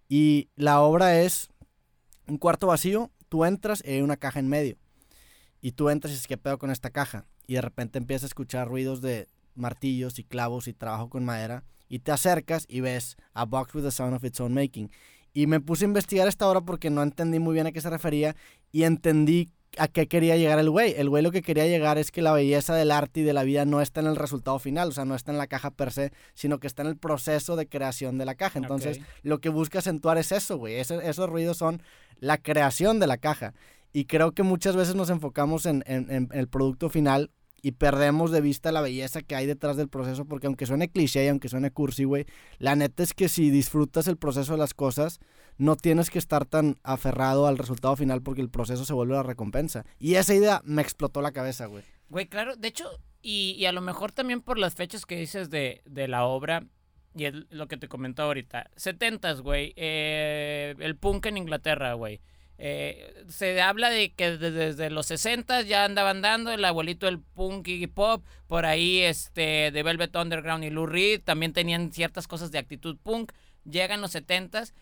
Y 0.08 0.48
la 0.56 0.80
obra 0.80 1.20
es 1.20 1.50
un 2.26 2.38
cuarto 2.38 2.66
vacío, 2.66 3.10
tú 3.28 3.44
entras 3.44 3.82
y 3.84 3.92
hay 3.92 4.02
una 4.02 4.16
caja 4.16 4.40
en 4.40 4.48
medio. 4.48 4.76
Y 5.60 5.72
tú 5.72 5.90
entras 5.90 6.12
y 6.12 6.14
dices, 6.14 6.26
¿qué 6.26 6.36
pedo 6.36 6.58
con 6.58 6.70
esta 6.70 6.90
caja? 6.90 7.24
Y 7.46 7.54
de 7.54 7.60
repente 7.60 7.98
empiezas 7.98 8.24
a 8.24 8.26
escuchar 8.26 8.68
ruidos 8.68 9.00
de 9.00 9.28
martillos 9.54 10.18
y 10.18 10.24
clavos 10.24 10.68
y 10.68 10.72
trabajo 10.72 11.08
con 11.08 11.24
madera. 11.24 11.64
Y 11.88 12.00
te 12.00 12.12
acercas 12.12 12.66
y 12.68 12.80
ves 12.80 13.16
A 13.32 13.44
Box 13.44 13.74
with 13.74 13.82
the 13.82 13.90
Sound 13.90 14.14
of 14.14 14.24
Its 14.24 14.40
Own 14.40 14.54
Making. 14.54 14.90
Y 15.32 15.46
me 15.46 15.60
puse 15.60 15.84
a 15.84 15.88
investigar 15.88 16.28
esta 16.28 16.48
obra 16.48 16.62
porque 16.62 16.90
no 16.90 17.02
entendí 17.02 17.38
muy 17.38 17.54
bien 17.54 17.66
a 17.66 17.72
qué 17.72 17.80
se 17.80 17.90
refería 17.90 18.34
y 18.72 18.84
entendí 18.84 19.52
a 19.78 19.88
qué 19.88 20.06
quería 20.08 20.36
llegar 20.36 20.58
el 20.58 20.70
güey. 20.70 20.94
El 20.96 21.08
güey 21.10 21.22
lo 21.22 21.30
que 21.32 21.42
quería 21.42 21.66
llegar 21.66 21.98
es 21.98 22.10
que 22.10 22.22
la 22.22 22.32
belleza 22.32 22.74
del 22.74 22.90
arte 22.90 23.20
y 23.20 23.22
de 23.24 23.32
la 23.32 23.42
vida 23.42 23.64
no 23.64 23.80
está 23.82 24.00
en 24.00 24.06
el 24.06 24.16
resultado 24.16 24.58
final, 24.58 24.88
o 24.88 24.92
sea, 24.92 25.04
no 25.04 25.14
está 25.14 25.32
en 25.32 25.38
la 25.38 25.46
caja 25.46 25.70
per 25.70 25.92
se, 25.92 26.12
sino 26.34 26.58
que 26.58 26.66
está 26.66 26.82
en 26.82 26.88
el 26.88 26.96
proceso 26.96 27.56
de 27.56 27.68
creación 27.68 28.16
de 28.18 28.24
la 28.24 28.34
caja. 28.34 28.58
Entonces, 28.58 28.98
lo 29.22 29.38
que 29.40 29.48
busca 29.50 29.80
acentuar 29.80 30.16
es 30.18 30.32
eso, 30.32 30.56
güey. 30.56 30.76
Ese- 30.76 31.06
esos 31.08 31.28
ruidos 31.28 31.58
son 31.58 31.82
la 32.20 32.38
creación 32.38 32.98
de 33.00 33.06
la 33.06 33.18
caja. 33.18 33.52
Y 33.92 34.04
creo 34.06 34.32
que 34.32 34.42
muchas 34.42 34.76
veces 34.76 34.94
nos 34.94 35.10
enfocamos 35.10 35.66
en, 35.66 35.82
en- 35.86 36.10
en 36.10 36.28
el 36.32 36.48
producto 36.48 36.88
final 36.88 37.30
y 37.62 37.72
perdemos 37.72 38.30
de 38.30 38.40
vista 38.40 38.70
la 38.72 38.80
belleza 38.80 39.22
que 39.22 39.34
hay 39.34 39.46
detrás 39.46 39.76
del 39.76 39.88
proceso, 39.88 40.24
porque 40.24 40.46
aunque 40.46 40.66
suene 40.66 40.88
cliché 40.88 41.24
y 41.24 41.28
aunque 41.28 41.48
suene 41.48 41.70
cursi, 41.70 42.04
güey, 42.04 42.24
la 42.58 42.76
neta 42.76 43.02
es 43.02 43.12
que 43.14 43.28
si 43.28 43.50
disfrutas 43.50 44.06
el 44.06 44.16
proceso 44.16 44.52
de 44.52 44.58
las 44.58 44.72
cosas, 44.74 45.18
no 45.58 45.76
tienes 45.76 46.10
que 46.10 46.18
estar 46.18 46.44
tan 46.44 46.76
aferrado 46.82 47.46
al 47.46 47.58
resultado 47.58 47.96
final 47.96 48.22
porque 48.22 48.40
el 48.40 48.50
proceso 48.50 48.84
se 48.84 48.92
vuelve 48.92 49.14
la 49.14 49.22
recompensa. 49.22 49.84
Y 49.98 50.14
esa 50.16 50.34
idea 50.34 50.60
me 50.64 50.82
explotó 50.82 51.22
la 51.22 51.32
cabeza, 51.32 51.66
güey. 51.66 51.84
Güey, 52.08 52.26
claro, 52.26 52.56
de 52.56 52.68
hecho, 52.68 52.88
y, 53.22 53.56
y 53.58 53.66
a 53.66 53.72
lo 53.72 53.80
mejor 53.80 54.12
también 54.12 54.40
por 54.40 54.58
las 54.58 54.74
fechas 54.74 55.06
que 55.06 55.16
dices 55.16 55.50
de, 55.50 55.82
de 55.84 56.08
la 56.08 56.24
obra, 56.24 56.64
y 57.14 57.24
es 57.24 57.34
lo 57.50 57.66
que 57.66 57.78
te 57.78 57.88
comentó 57.88 58.22
ahorita. 58.22 58.70
70s, 58.76 59.40
güey. 59.40 59.72
eh, 59.76 60.74
el 60.78 60.96
punk 60.96 61.26
en 61.26 61.38
Inglaterra, 61.38 61.94
güey. 61.94 62.20
Eh, 62.58 63.24
se 63.28 63.60
habla 63.60 63.90
de 63.90 64.14
que 64.14 64.32
desde, 64.32 64.50
desde 64.50 64.90
los 64.90 65.06
60 65.06 65.62
ya 65.62 65.84
andaban 65.84 66.22
dando 66.22 66.52
el 66.52 66.64
abuelito 66.64 67.04
del 67.06 67.20
punk 67.20 67.68
y 67.68 67.86
pop, 67.86 68.24
por 68.46 68.64
ahí 68.64 69.00
este 69.00 69.70
de 69.70 69.82
Velvet 69.82 70.16
Underground 70.16 70.64
y 70.64 70.70
Lou 70.70 70.86
Reed 70.86 71.20
también 71.22 71.52
tenían 71.52 71.92
ciertas 71.92 72.26
cosas 72.26 72.50
de 72.52 72.58
actitud 72.58 72.96
punk. 73.02 73.32
Llegan 73.64 74.00
los 74.00 74.14
70s 74.14 74.72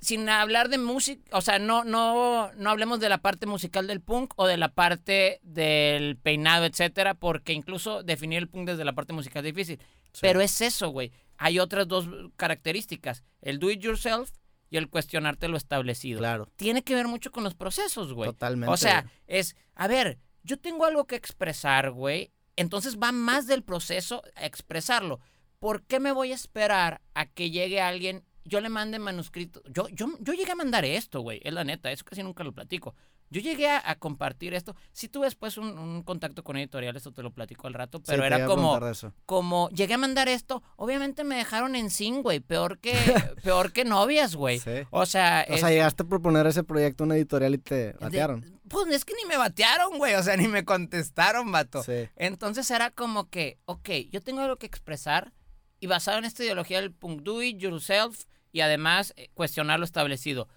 sin 0.00 0.28
hablar 0.28 0.68
de 0.68 0.78
música, 0.78 1.36
o 1.36 1.40
sea, 1.40 1.58
no, 1.58 1.84
no, 1.84 2.52
no 2.54 2.70
hablemos 2.70 3.00
de 3.00 3.08
la 3.08 3.18
parte 3.18 3.46
musical 3.46 3.86
del 3.86 4.00
punk 4.00 4.32
o 4.36 4.46
de 4.46 4.56
la 4.56 4.72
parte 4.72 5.40
del 5.42 6.16
peinado, 6.16 6.64
etcétera, 6.66 7.14
porque 7.14 7.52
incluso 7.52 8.02
definir 8.02 8.38
el 8.38 8.48
punk 8.48 8.68
desde 8.68 8.84
la 8.84 8.92
parte 8.94 9.12
musical 9.12 9.44
es 9.44 9.54
difícil. 9.54 9.80
Pero 10.20 10.40
es 10.40 10.60
eso, 10.60 10.90
güey. 10.90 11.12
Hay 11.36 11.58
otras 11.58 11.86
dos 11.86 12.08
características: 12.36 13.24
el 13.40 13.58
do 13.58 13.70
it 13.70 13.80
yourself 13.80 14.30
y 14.70 14.76
el 14.76 14.88
cuestionarte 14.88 15.48
lo 15.48 15.56
establecido. 15.56 16.18
Claro, 16.18 16.48
Tiene 16.56 16.82
que 16.82 16.94
ver 16.94 17.08
mucho 17.08 17.30
con 17.30 17.44
los 17.44 17.54
procesos, 17.54 18.12
güey. 18.12 18.30
totalmente. 18.30 18.72
O 18.72 18.76
sea, 18.76 19.06
es, 19.26 19.56
a 19.74 19.86
ver, 19.88 20.18
yo 20.42 20.58
tengo 20.58 20.84
algo 20.84 21.06
que 21.06 21.16
expresar, 21.16 21.90
güey. 21.90 22.32
Entonces 22.56 22.98
va 22.98 23.12
más 23.12 23.46
del 23.46 23.62
proceso 23.62 24.22
a 24.34 24.46
expresarlo. 24.46 25.20
¿Por 25.58 25.82
qué 25.84 26.00
me 26.00 26.12
voy 26.12 26.32
a 26.32 26.34
esperar 26.34 27.00
a 27.14 27.26
que 27.26 27.50
llegue 27.50 27.80
alguien? 27.80 28.24
Yo 28.44 28.60
le 28.60 28.68
mande 28.68 28.98
manuscrito. 28.98 29.62
Yo, 29.70 29.88
yo, 29.88 30.08
yo 30.20 30.32
llegué 30.32 30.52
a 30.52 30.56
mandar 30.56 30.84
esto, 30.84 31.20
güey. 31.20 31.40
Es 31.44 31.52
la 31.52 31.64
neta, 31.64 31.90
eso 31.92 32.04
casi 32.04 32.22
nunca 32.22 32.44
lo 32.44 32.52
platico. 32.52 32.94
Yo 33.30 33.42
llegué 33.42 33.68
a, 33.68 33.82
a 33.84 33.96
compartir 33.96 34.54
esto. 34.54 34.74
Sí 34.92 35.06
tuve 35.06 35.26
después 35.26 35.58
un, 35.58 35.78
un 35.78 36.02
contacto 36.02 36.42
con 36.42 36.56
editoriales, 36.56 37.02
eso 37.02 37.12
te 37.12 37.22
lo 37.22 37.30
platico 37.30 37.66
al 37.66 37.74
rato, 37.74 38.00
pero 38.02 38.24
era 38.24 38.46
como, 38.46 38.80
como, 39.26 39.68
llegué 39.68 39.92
a 39.94 39.98
mandar 39.98 40.28
esto, 40.28 40.62
obviamente 40.76 41.24
me 41.24 41.36
dejaron 41.36 41.76
en 41.76 41.90
sin, 41.90 42.22
güey. 42.22 42.40
Peor 42.40 42.78
que, 42.78 42.94
peor 43.44 43.72
que 43.74 43.84
novias, 43.84 44.34
güey. 44.34 44.60
Sí. 44.60 44.70
O 44.90 45.04
sea, 45.04 45.44
O 45.50 45.58
sea, 45.58 45.68
llegaste 45.68 46.04
a 46.04 46.06
proponer 46.06 46.46
ese 46.46 46.64
proyecto 46.64 47.04
a 47.04 47.06
una 47.06 47.16
editorial 47.16 47.52
y 47.54 47.58
te 47.58 47.74
de- 47.74 47.92
batearon. 48.00 48.60
pues 48.66 48.86
es 48.94 49.04
que 49.04 49.12
ni 49.12 49.28
me 49.28 49.36
batearon, 49.36 49.98
güey. 49.98 50.14
O 50.14 50.22
sea, 50.22 50.34
ni 50.38 50.48
me 50.48 50.64
contestaron, 50.64 51.52
vato. 51.52 51.82
Sí. 51.82 52.08
Entonces 52.16 52.70
era 52.70 52.90
como 52.92 53.28
que, 53.28 53.58
ok, 53.66 53.90
yo 54.10 54.22
tengo 54.22 54.40
algo 54.40 54.56
que 54.56 54.64
expresar 54.66 55.34
y 55.80 55.86
basado 55.86 56.18
en 56.18 56.24
esta 56.24 56.44
ideología 56.44 56.80
del 56.80 56.92
punk 56.92 57.22
do 57.22 57.42
it 57.42 57.58
yourself 57.58 58.24
y 58.52 58.60
además 58.60 59.12
eh, 59.16 59.28
cuestionar 59.34 59.78
lo 59.78 59.84
establecido. 59.84 60.48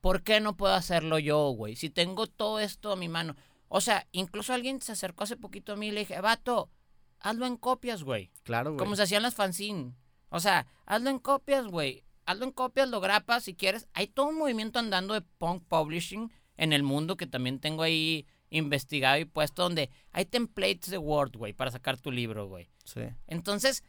¿Por 0.00 0.22
qué 0.22 0.40
no 0.40 0.56
puedo 0.56 0.74
hacerlo 0.74 1.18
yo, 1.18 1.50
güey? 1.50 1.76
Si 1.76 1.90
tengo 1.90 2.26
todo 2.26 2.60
esto 2.60 2.92
a 2.92 2.96
mi 2.96 3.08
mano. 3.08 3.34
O 3.68 3.80
sea, 3.80 4.06
incluso 4.12 4.52
alguien 4.52 4.80
se 4.80 4.92
acercó 4.92 5.24
hace 5.24 5.36
poquito 5.36 5.72
a 5.72 5.76
mí 5.76 5.88
y 5.88 5.90
le 5.90 6.00
dije, 6.00 6.20
vato, 6.20 6.70
hazlo 7.20 7.46
en 7.46 7.56
copias, 7.56 8.04
güey. 8.04 8.30
Claro, 8.44 8.70
güey. 8.70 8.78
Como 8.78 8.96
se 8.96 9.02
hacían 9.02 9.22
las 9.22 9.34
fanzine. 9.34 9.94
O 10.30 10.40
sea, 10.40 10.66
hazlo 10.86 11.10
en 11.10 11.18
copias, 11.18 11.66
güey. 11.66 12.04
Hazlo 12.26 12.44
en 12.44 12.52
copias, 12.52 12.88
lo 12.88 13.00
grapas 13.00 13.44
si 13.44 13.54
quieres. 13.54 13.88
Hay 13.92 14.06
todo 14.06 14.26
un 14.28 14.38
movimiento 14.38 14.78
andando 14.78 15.14
de 15.14 15.22
punk 15.22 15.64
publishing 15.66 16.30
en 16.56 16.72
el 16.72 16.82
mundo 16.82 17.16
que 17.16 17.26
también 17.26 17.58
tengo 17.58 17.82
ahí 17.82 18.26
investigado 18.50 19.18
y 19.18 19.24
puesto 19.24 19.62
donde 19.62 19.90
hay 20.12 20.24
templates 20.26 20.90
de 20.90 20.98
Word, 20.98 21.36
güey, 21.36 21.52
para 21.52 21.70
sacar 21.70 21.98
tu 21.98 22.10
libro, 22.10 22.46
güey. 22.46 22.70
Sí, 22.84 23.00
Entonces, 23.26 23.84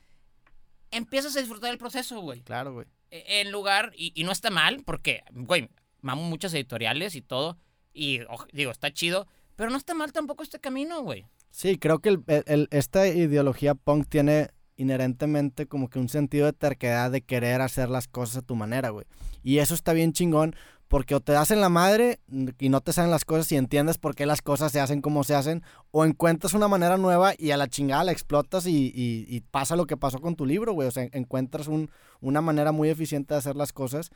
empiezas 0.92 1.36
a 1.36 1.40
disfrutar 1.40 1.72
el 1.72 1.78
proceso, 1.78 2.20
güey. 2.22 2.42
claro, 2.42 2.74
güey. 2.74 2.88
E- 3.12 3.42
En 3.42 3.52
lugar, 3.52 3.92
y, 3.96 4.12
y 4.16 4.24
no 4.24 4.32
está 4.32 4.50
mal, 4.50 4.84
porque, 4.86 5.24
güey, 5.32 5.70
mamo 6.02 6.24
muchas 6.24 6.54
editoriales 6.54 7.16
y 7.16 7.22
todo. 7.22 7.58
Y 7.94 8.20
oj- 8.22 8.48
digo, 8.54 8.72
está 8.72 8.92
chido. 8.94 9.28
Pero 9.56 9.70
no 9.72 9.78
está 9.78 9.94
mal 9.94 10.14
tampoco 10.14 10.44
este 10.44 10.60
camino, 10.60 11.02
güey. 11.02 11.26
Sí, 11.50 11.78
creo 11.78 12.00
que 12.00 12.10
el- 12.10 12.24
el- 12.46 12.68
esta 12.72 13.08
ideología 13.08 13.76
punk 13.76 14.08
tiene 14.08 14.50
inherentemente 14.78 15.66
como 15.68 15.90
que 15.90 16.00
un 16.00 16.08
sentido 16.10 16.46
de 16.46 16.54
terquedad 16.54 17.12
de 17.12 17.22
querer 17.22 17.62
hacer 17.62 17.90
las 17.90 18.08
cosas 18.08 18.38
a 18.38 18.42
tu 18.42 18.56
manera, 18.56 18.90
güey. 18.90 19.06
Y 19.44 19.58
eso 19.60 19.74
está 19.74 19.94
bien 19.94 20.14
chingón 20.14 20.56
porque 20.90 21.16
o 21.16 21.22
te 21.22 21.32
das 21.32 21.52
en 21.52 21.62
la 21.62 21.70
madre 21.70 22.20
y 22.60 22.68
no 22.70 22.82
te 22.82 22.92
salen 22.92 23.12
las 23.12 23.24
cosas 23.24 23.50
y 23.52 23.56
entiendes 23.56 23.98
por 23.98 24.16
qué 24.16 24.26
las 24.26 24.42
cosas 24.42 24.72
se 24.72 24.80
hacen 24.82 25.02
como 25.02 25.24
se 25.24 25.36
hacen, 25.36 25.64
o 25.92 26.04
encuentras 26.04 26.54
una 26.56 26.68
manera 26.68 26.98
nueva 26.98 27.34
y 27.38 27.52
a 27.52 27.58
la 27.58 27.68
chingada 27.70 28.04
la 28.04 28.12
explotas 28.12 28.66
y, 28.66 28.92
y- 28.94 29.42
pasa 29.52 29.76
lo 29.76 29.86
que 29.86 29.96
pasó 29.98 30.20
con 30.20 30.36
tu 30.36 30.46
libro, 30.46 30.74
güey. 30.74 30.88
O 30.88 30.92
sea, 30.92 31.08
encuentras 31.14 31.68
un- 31.68 31.90
una 32.20 32.42
manera 32.42 32.72
muy 32.72 32.90
eficiente 32.90 33.34
de 33.34 33.38
hacer 33.38 33.56
las 33.56 33.72
cosas. 33.72 34.10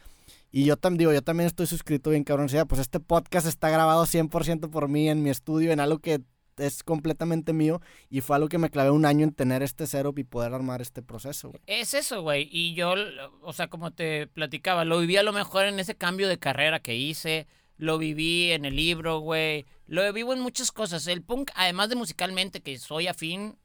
Y 0.52 0.66
yo 0.66 0.76
también 0.76 0.98
digo, 1.00 1.14
yo 1.14 1.22
también 1.22 1.48
estoy 1.48 1.68
suscrito 1.68 2.10
bien 2.10 2.24
cabrón. 2.24 2.48
Pues 2.68 2.82
este 2.82 3.00
podcast 3.00 3.48
está 3.48 3.70
grabado 3.70 4.06
100% 4.06 4.70
por 4.70 4.90
mí 4.90 5.10
en 5.10 5.24
mi 5.24 5.30
estudio, 5.30 5.72
en 5.72 5.80
algo 5.80 6.00
que 6.00 6.22
es 6.58 6.84
completamente 6.84 7.54
mío 7.54 7.82
y 8.10 8.22
fue 8.22 8.36
algo 8.36 8.50
que 8.50 8.58
me 8.58 8.70
clavé 8.70 8.92
un 8.92 9.06
año 9.06 9.24
en 9.24 9.34
tener 9.34 9.64
este 9.64 9.88
setup 9.88 10.20
y 10.20 10.24
poder 10.24 10.54
armar 10.54 10.82
este 10.82 11.02
proceso, 11.02 11.50
güey. 11.50 11.62
Es 11.68 11.94
eso, 11.94 12.22
güey. 12.22 12.50
Y 12.52 12.74
yo, 12.74 12.94
o 13.42 13.54
sea, 13.54 13.68
como 13.68 13.92
te 13.92 14.28
platicaba, 14.28 14.86
lo 14.86 15.00
viví 15.00 15.18
a 15.18 15.24
lo 15.24 15.34
mejor 15.34 15.66
en 15.66 15.80
ese 15.80 15.96
cambio 15.96 16.28
de 16.28 16.40
carrera 16.40 16.80
que 16.80 16.96
hice. 16.96 17.48
Lo 17.78 17.98
viví 17.98 18.52
en 18.52 18.66
el 18.66 18.76
libro, 18.76 19.20
güey. 19.20 19.66
Lo 19.88 20.12
vivo 20.14 20.34
en 20.34 20.40
muchas 20.40 20.72
cosas. 20.72 21.08
El 21.08 21.24
punk, 21.24 21.52
además 21.56 21.90
de 21.90 21.96
musicalmente, 21.96 22.62
que 22.62 22.78
soy 22.78 23.08
afín, 23.08 23.58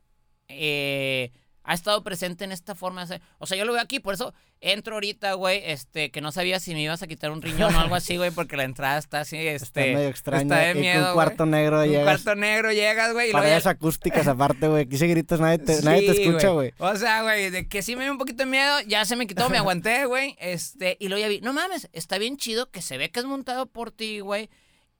eh, 0.49 1.31
ha 1.71 1.75
estado 1.75 2.03
presente 2.03 2.45
en 2.45 2.53
esta 2.53 2.75
forma 2.75 3.03
de 3.03 3.05
hacer. 3.17 3.23
O 3.37 3.47
sea, 3.47 3.59
yo 3.59 3.67
lo 3.67 3.75
veo 3.75 3.83
aquí, 3.83 4.01
por 4.01 4.15
eso 4.15 4.33
entro 4.63 4.95
ahorita, 4.95 5.35
güey, 5.35 5.61
este, 5.67 6.11
que 6.11 6.23
no 6.23 6.33
sabía 6.33 6.59
si 6.61 6.73
me 6.73 6.81
ibas 6.83 7.03
a 7.03 7.07
quitar 7.07 7.31
un 7.31 7.43
riñón 7.43 7.75
o 7.75 7.79
algo 7.79 7.95
así, 7.95 8.17
güey, 8.17 8.31
porque 8.31 8.57
la 8.57 8.65
entrada 8.65 8.97
está 8.97 9.21
así, 9.21 9.37
este. 9.37 9.81
Está 9.91 9.99
medio 9.99 10.09
extraño. 10.09 10.43
está 10.43 10.57
de 10.57 10.71
y 10.71 10.73
con 10.73 10.81
miedo, 10.81 11.07
un 11.09 11.13
cuarto 11.13 11.45
negro 11.45 11.77
güey. 11.77 11.89
Un 11.91 11.95
llegas. 11.95 12.23
cuarto 12.23 12.41
negro 12.41 12.73
llegas, 12.73 13.13
güey, 13.13 13.27
luego 13.31 13.39
ya- 13.47 13.51
Paredes 13.51 13.67
acústicas 13.67 14.27
aparte, 14.29 14.67
güey. 14.67 14.85
Aquí 14.85 14.97
si 14.97 15.07
gritas 15.09 15.41
nadie 15.41 15.59
te, 15.59 15.83
nadie 15.83 16.11
te 16.11 16.23
escucha, 16.23 16.49
güey. 16.49 16.73
O 16.79 16.97
sea, 16.97 17.23
güey, 17.23 17.51
de 17.51 17.69
que 17.69 17.83
sí 17.83 17.97
me 17.97 18.05
dio 18.05 18.13
un 18.13 18.19
poquito 18.19 18.45
de 18.45 18.47
miedo, 18.51 18.81
ya 18.87 19.05
se 19.05 19.15
me 19.17 19.27
quitó, 19.27 19.51
me 19.51 19.59
aguanté, 19.59 20.05
güey. 20.07 20.37
Este, 20.41 20.97
y 20.99 21.09
luego 21.09 21.21
ya 21.21 21.29
vi, 21.29 21.43
no 21.43 21.53
mames, 21.53 21.91
está 21.93 22.17
bien 22.17 22.39
chido 22.39 22.71
que 22.71 22.81
se 22.81 22.97
ve 22.97 23.11
que 23.11 23.21
es 23.21 23.27
montado 23.27 23.67
por 23.67 23.91
ti, 23.91 24.21
güey, 24.21 24.49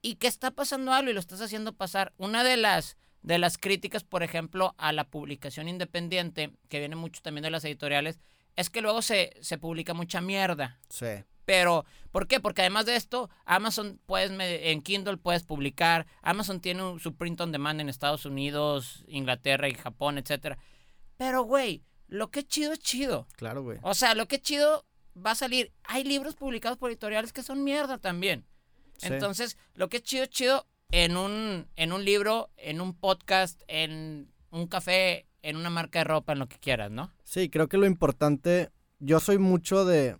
y 0.03 0.15
que 0.17 0.27
está 0.27 0.51
pasando 0.51 0.93
algo 0.93 1.09
y 1.09 1.13
lo 1.13 1.19
estás 1.19 1.41
haciendo 1.41 1.73
pasar. 1.73 2.13
Una 2.17 2.43
de 2.43 2.57
las 2.57 2.95
de 3.21 3.37
las 3.37 3.57
críticas, 3.57 4.03
por 4.03 4.23
ejemplo, 4.23 4.75
a 4.77 4.91
la 4.93 5.03
publicación 5.05 5.67
independiente, 5.67 6.51
que 6.69 6.79
viene 6.79 6.95
mucho 6.95 7.21
también 7.21 7.43
de 7.43 7.51
las 7.51 7.65
editoriales, 7.65 8.19
es 8.55 8.69
que 8.69 8.81
luego 8.81 9.01
se, 9.01 9.33
se 9.41 9.57
publica 9.57 9.93
mucha 9.93 10.21
mierda. 10.21 10.79
Sí. 10.89 11.07
Pero, 11.45 11.83
¿por 12.11 12.27
qué? 12.27 12.39
Porque 12.39 12.61
además 12.61 12.85
de 12.85 12.95
esto, 12.95 13.29
Amazon 13.45 13.99
puedes 14.05 14.31
en 14.39 14.81
Kindle 14.81 15.17
puedes 15.17 15.43
publicar, 15.43 16.05
Amazon 16.21 16.59
tiene 16.61 16.83
un- 16.83 16.99
su 16.99 17.15
print 17.15 17.41
on 17.41 17.51
demand 17.51 17.81
en 17.81 17.89
Estados 17.89 18.25
Unidos, 18.25 19.03
Inglaterra 19.07 19.67
y 19.67 19.73
Japón, 19.73 20.17
etcétera. 20.17 20.57
Pero, 21.17 21.43
güey, 21.43 21.83
lo 22.07 22.29
que 22.31 22.41
es 22.41 22.47
chido 22.47 22.71
es 22.73 22.79
chido. 22.79 23.27
Claro, 23.35 23.63
güey. 23.63 23.79
O 23.81 23.93
sea, 23.93 24.13
lo 24.15 24.27
que 24.27 24.35
es 24.37 24.41
chido 24.43 24.85
va 25.17 25.31
a 25.31 25.35
salir. 25.35 25.73
Hay 25.83 26.03
libros 26.03 26.35
publicados 26.35 26.77
por 26.77 26.89
editoriales 26.91 27.33
que 27.33 27.43
son 27.43 27.63
mierda 27.63 27.97
también. 27.97 28.45
Sí. 28.97 29.07
Entonces, 29.07 29.57
lo 29.73 29.89
que 29.89 29.97
es 29.97 30.03
chido 30.03 30.23
es 30.25 30.29
chido 30.29 30.67
en 30.91 31.17
un, 31.17 31.67
en 31.75 31.93
un 31.93 32.03
libro, 32.03 32.49
en 32.57 32.81
un 32.81 32.93
podcast, 32.93 33.61
en 33.67 34.31
un 34.51 34.67
café, 34.67 35.27
en 35.41 35.55
una 35.55 35.69
marca 35.69 35.99
de 35.99 36.05
ropa, 36.05 36.33
en 36.33 36.39
lo 36.39 36.47
que 36.47 36.57
quieras, 36.57 36.91
¿no? 36.91 37.11
Sí, 37.23 37.49
creo 37.49 37.67
que 37.67 37.77
lo 37.77 37.85
importante, 37.85 38.71
yo 38.99 39.19
soy 39.19 39.37
mucho 39.37 39.85
de, 39.85 40.17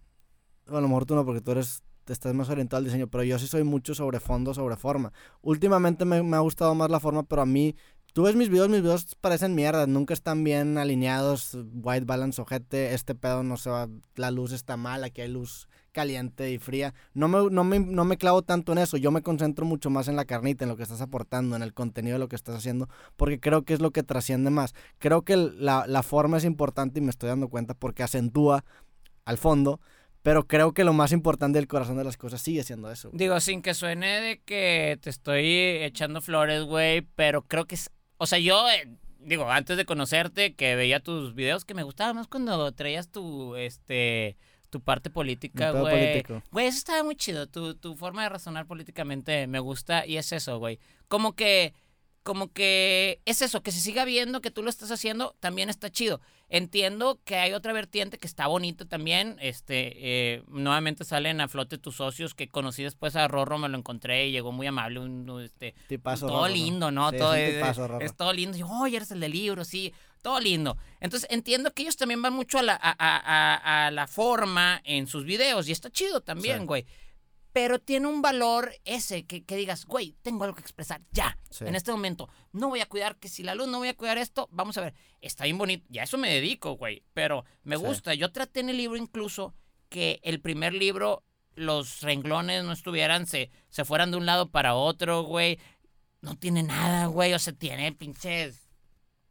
a 0.67 0.79
lo 0.79 0.87
mejor 0.87 1.05
tú 1.05 1.15
no, 1.15 1.25
porque 1.25 1.41
tú 1.41 1.51
eres, 1.51 1.83
te 2.05 2.13
estás 2.13 2.33
más 2.33 2.49
orientado 2.49 2.77
al 2.77 2.85
diseño, 2.85 3.07
pero 3.07 3.23
yo 3.23 3.39
sí 3.39 3.47
soy 3.47 3.63
mucho 3.63 3.95
sobre 3.95 4.19
fondo, 4.19 4.53
sobre 4.53 4.75
forma. 4.75 5.11
Últimamente 5.41 6.05
me, 6.05 6.21
me 6.23 6.37
ha 6.37 6.41
gustado 6.41 6.73
más 6.75 6.89
la 6.89 6.99
forma, 6.99 7.23
pero 7.23 7.41
a 7.41 7.45
mí, 7.45 7.75
tú 8.13 8.23
ves 8.23 8.35
mis 8.35 8.49
videos, 8.49 8.69
mis 8.69 8.81
videos 8.81 9.15
parecen 9.15 9.55
mierda, 9.55 9.87
nunca 9.87 10.13
están 10.13 10.43
bien 10.43 10.77
alineados, 10.77 11.57
white 11.73 12.05
balance, 12.05 12.41
ojete, 12.41 12.93
este 12.93 13.15
pedo 13.15 13.43
no 13.43 13.57
se 13.57 13.71
va, 13.71 13.89
la 14.15 14.31
luz 14.31 14.51
está 14.51 14.77
mal, 14.77 15.03
aquí 15.03 15.21
hay 15.21 15.29
luz 15.29 15.67
caliente 15.91 16.51
y 16.51 16.57
fría. 16.57 16.93
No 17.13 17.27
me, 17.27 17.49
no, 17.49 17.63
me, 17.63 17.79
no 17.79 18.05
me 18.05 18.17
clavo 18.17 18.41
tanto 18.41 18.71
en 18.71 18.77
eso, 18.77 18.97
yo 18.97 19.11
me 19.11 19.21
concentro 19.21 19.65
mucho 19.65 19.89
más 19.89 20.07
en 20.07 20.15
la 20.15 20.25
carnita, 20.25 20.65
en 20.65 20.69
lo 20.69 20.77
que 20.77 20.83
estás 20.83 21.01
aportando, 21.01 21.55
en 21.55 21.63
el 21.63 21.73
contenido 21.73 22.15
de 22.15 22.19
lo 22.19 22.27
que 22.27 22.35
estás 22.35 22.55
haciendo, 22.55 22.89
porque 23.17 23.39
creo 23.39 23.63
que 23.63 23.73
es 23.73 23.79
lo 23.79 23.91
que 23.91 24.03
trasciende 24.03 24.49
más. 24.49 24.73
Creo 24.97 25.23
que 25.23 25.35
la, 25.35 25.85
la 25.87 26.03
forma 26.03 26.37
es 26.37 26.45
importante 26.45 26.99
y 26.99 27.01
me 27.01 27.09
estoy 27.09 27.29
dando 27.29 27.49
cuenta 27.49 27.73
porque 27.73 28.03
acentúa 28.03 28.63
al 29.25 29.37
fondo, 29.37 29.79
Pero 30.21 30.47
creo 30.47 30.73
que 30.73 30.83
lo 30.83 30.93
más 30.93 31.11
importante 31.11 31.57
del 31.59 31.67
corazón 31.67 31.97
de 31.97 32.03
las 32.03 32.17
cosas 32.17 32.41
sigue 32.41 32.63
siendo 32.63 32.91
eso. 32.91 33.09
Digo, 33.13 33.39
sin 33.39 33.61
que 33.61 33.73
suene 33.73 34.19
de 34.19 34.41
que 34.41 34.99
te 35.01 35.09
estoy 35.09 35.45
echando 35.81 36.21
flores, 36.21 36.63
güey, 36.63 37.01
pero 37.15 37.43
creo 37.43 37.65
que 37.65 37.75
es... 37.75 37.89
O 38.17 38.25
sea, 38.25 38.37
yo, 38.37 38.69
eh, 38.69 38.97
digo, 39.19 39.49
antes 39.49 39.77
de 39.77 39.85
conocerte, 39.85 40.55
que 40.55 40.75
veía 40.75 40.99
tus 40.99 41.35
videos, 41.35 41.63
que 41.63 41.73
me 41.73 41.83
gustaba 41.83 42.13
más 42.13 42.27
cuando 42.27 42.69
traías 42.73 43.09
tu, 43.09 43.55
este, 43.55 44.37
tu 44.69 44.81
parte 44.81 45.09
política, 45.09 45.71
güey. 45.71 46.23
Güey, 46.51 46.67
eso 46.67 46.77
estaba 46.77 47.03
muy 47.03 47.15
chido. 47.15 47.47
Tu, 47.47 47.75
tu 47.75 47.95
forma 47.95 48.23
de 48.23 48.29
razonar 48.29 48.65
políticamente 48.65 49.47
me 49.47 49.59
gusta 49.59 50.05
y 50.05 50.17
es 50.17 50.31
eso, 50.31 50.59
güey. 50.59 50.79
Como 51.07 51.33
que, 51.33 51.73
como 52.23 52.51
que 52.51 53.21
es 53.25 53.41
eso, 53.41 53.63
que 53.63 53.71
se 53.71 53.79
siga 53.79 54.05
viendo 54.05 54.41
que 54.41 54.51
tú 54.51 54.61
lo 54.61 54.69
estás 54.69 54.91
haciendo, 54.91 55.35
también 55.39 55.69
está 55.69 55.89
chido. 55.89 56.21
Entiendo 56.51 57.19
que 57.25 57.35
hay 57.35 57.53
otra 57.53 57.73
vertiente 57.73 58.17
que 58.17 58.27
está 58.27 58.47
bonita 58.47 58.85
también. 58.85 59.37
Este, 59.39 59.93
eh, 59.95 60.43
nuevamente 60.47 61.03
salen 61.03 61.41
a 61.41 61.47
flote 61.47 61.77
tus 61.77 61.95
socios 61.97 62.33
que 62.33 62.47
conocí 62.47 62.83
después 62.83 63.15
a 63.15 63.27
Rorro, 63.27 63.57
me 63.57 63.69
lo 63.69 63.77
encontré 63.77 64.27
y 64.27 64.31
llegó 64.31 64.51
muy 64.51 64.67
amable. 64.67 64.99
Un, 64.99 65.41
este, 65.41 65.75
Tipazo 65.87 66.27
todo 66.27 66.47
lindo, 66.47 66.91
¿no? 66.91 67.11
Sí, 67.11 67.17
todo 67.17 67.35
es 67.35 67.41
un 67.41 67.49
es, 67.49 67.55
tipazo, 67.61 67.87
Rorro. 67.87 68.05
es 68.05 68.15
todo 68.15 68.33
lindo. 68.33 68.57
Y, 68.57 68.63
oye, 68.63 68.97
eres 68.97 69.11
el 69.11 69.19
del 69.19 69.31
libro, 69.31 69.63
sí, 69.63 69.93
todo 70.21 70.39
lindo. 70.39 70.77
Entonces 70.99 71.27
entiendo 71.31 71.73
que 71.73 71.83
ellos 71.83 71.97
también 71.97 72.21
van 72.21 72.33
mucho 72.33 72.59
a 72.59 72.63
la, 72.63 72.73
a, 72.81 72.95
a- 72.99 73.85
a- 73.87 73.91
la 73.91 74.07
forma 74.07 74.81
en 74.83 75.07
sus 75.07 75.23
videos 75.25 75.67
y 75.67 75.71
está 75.71 75.89
chido 75.89 76.21
también, 76.21 76.59
Sí. 76.61 76.65
güey. 76.65 76.85
Pero 77.51 77.79
tiene 77.79 78.07
un 78.07 78.21
valor 78.21 78.71
ese 78.85 79.25
que, 79.25 79.43
que 79.43 79.55
digas, 79.55 79.85
güey, 79.85 80.15
tengo 80.21 80.43
algo 80.43 80.55
que 80.55 80.61
expresar 80.61 81.01
ya, 81.11 81.37
Sí. 81.49 81.65
en 81.65 81.73
este 81.75 81.91
momento. 81.91 82.29
No 82.51 82.69
voy 82.69 82.79
a 82.81 82.85
cuidar 82.85 83.17
que 83.17 83.27
si 83.27 83.41
la 83.41 83.55
luz, 83.55 83.67
no 83.67 83.79
voy 83.79 83.87
a 83.87 83.97
cuidar 83.97 84.17
esto. 84.19 84.47
Vamos 84.51 84.77
a 84.77 84.81
ver, 84.81 84.93
está 85.19 85.45
bien 85.45 85.57
bonito. 85.57 85.83
Ya 85.89 86.03
eso 86.03 86.17
me 86.19 86.29
dedico, 86.31 86.73
güey. 86.77 87.03
Pero 87.13 87.45
me 87.63 87.77
Sí. 87.77 87.83
gusta. 87.83 88.13
Yo 88.13 88.31
traté 88.31 88.59
en 88.59 88.69
el 88.69 88.77
libro 88.77 88.97
incluso 88.97 89.55
que 89.89 90.19
el 90.23 90.39
primer 90.41 90.73
libro, 90.73 91.23
los 91.55 92.01
renglones 92.01 92.63
no 92.63 92.71
estuvieran, 92.71 93.25
se, 93.25 93.49
se 93.69 93.83
fueran 93.83 94.11
de 94.11 94.17
un 94.17 94.27
lado 94.27 94.51
para 94.51 94.75
otro, 94.75 95.23
güey. 95.23 95.59
No 96.21 96.35
tiene 96.37 96.61
nada, 96.63 97.07
güey. 97.07 97.33
O 97.33 97.39
sea, 97.39 97.53
tiene 97.53 97.91
pinches. 97.93 98.68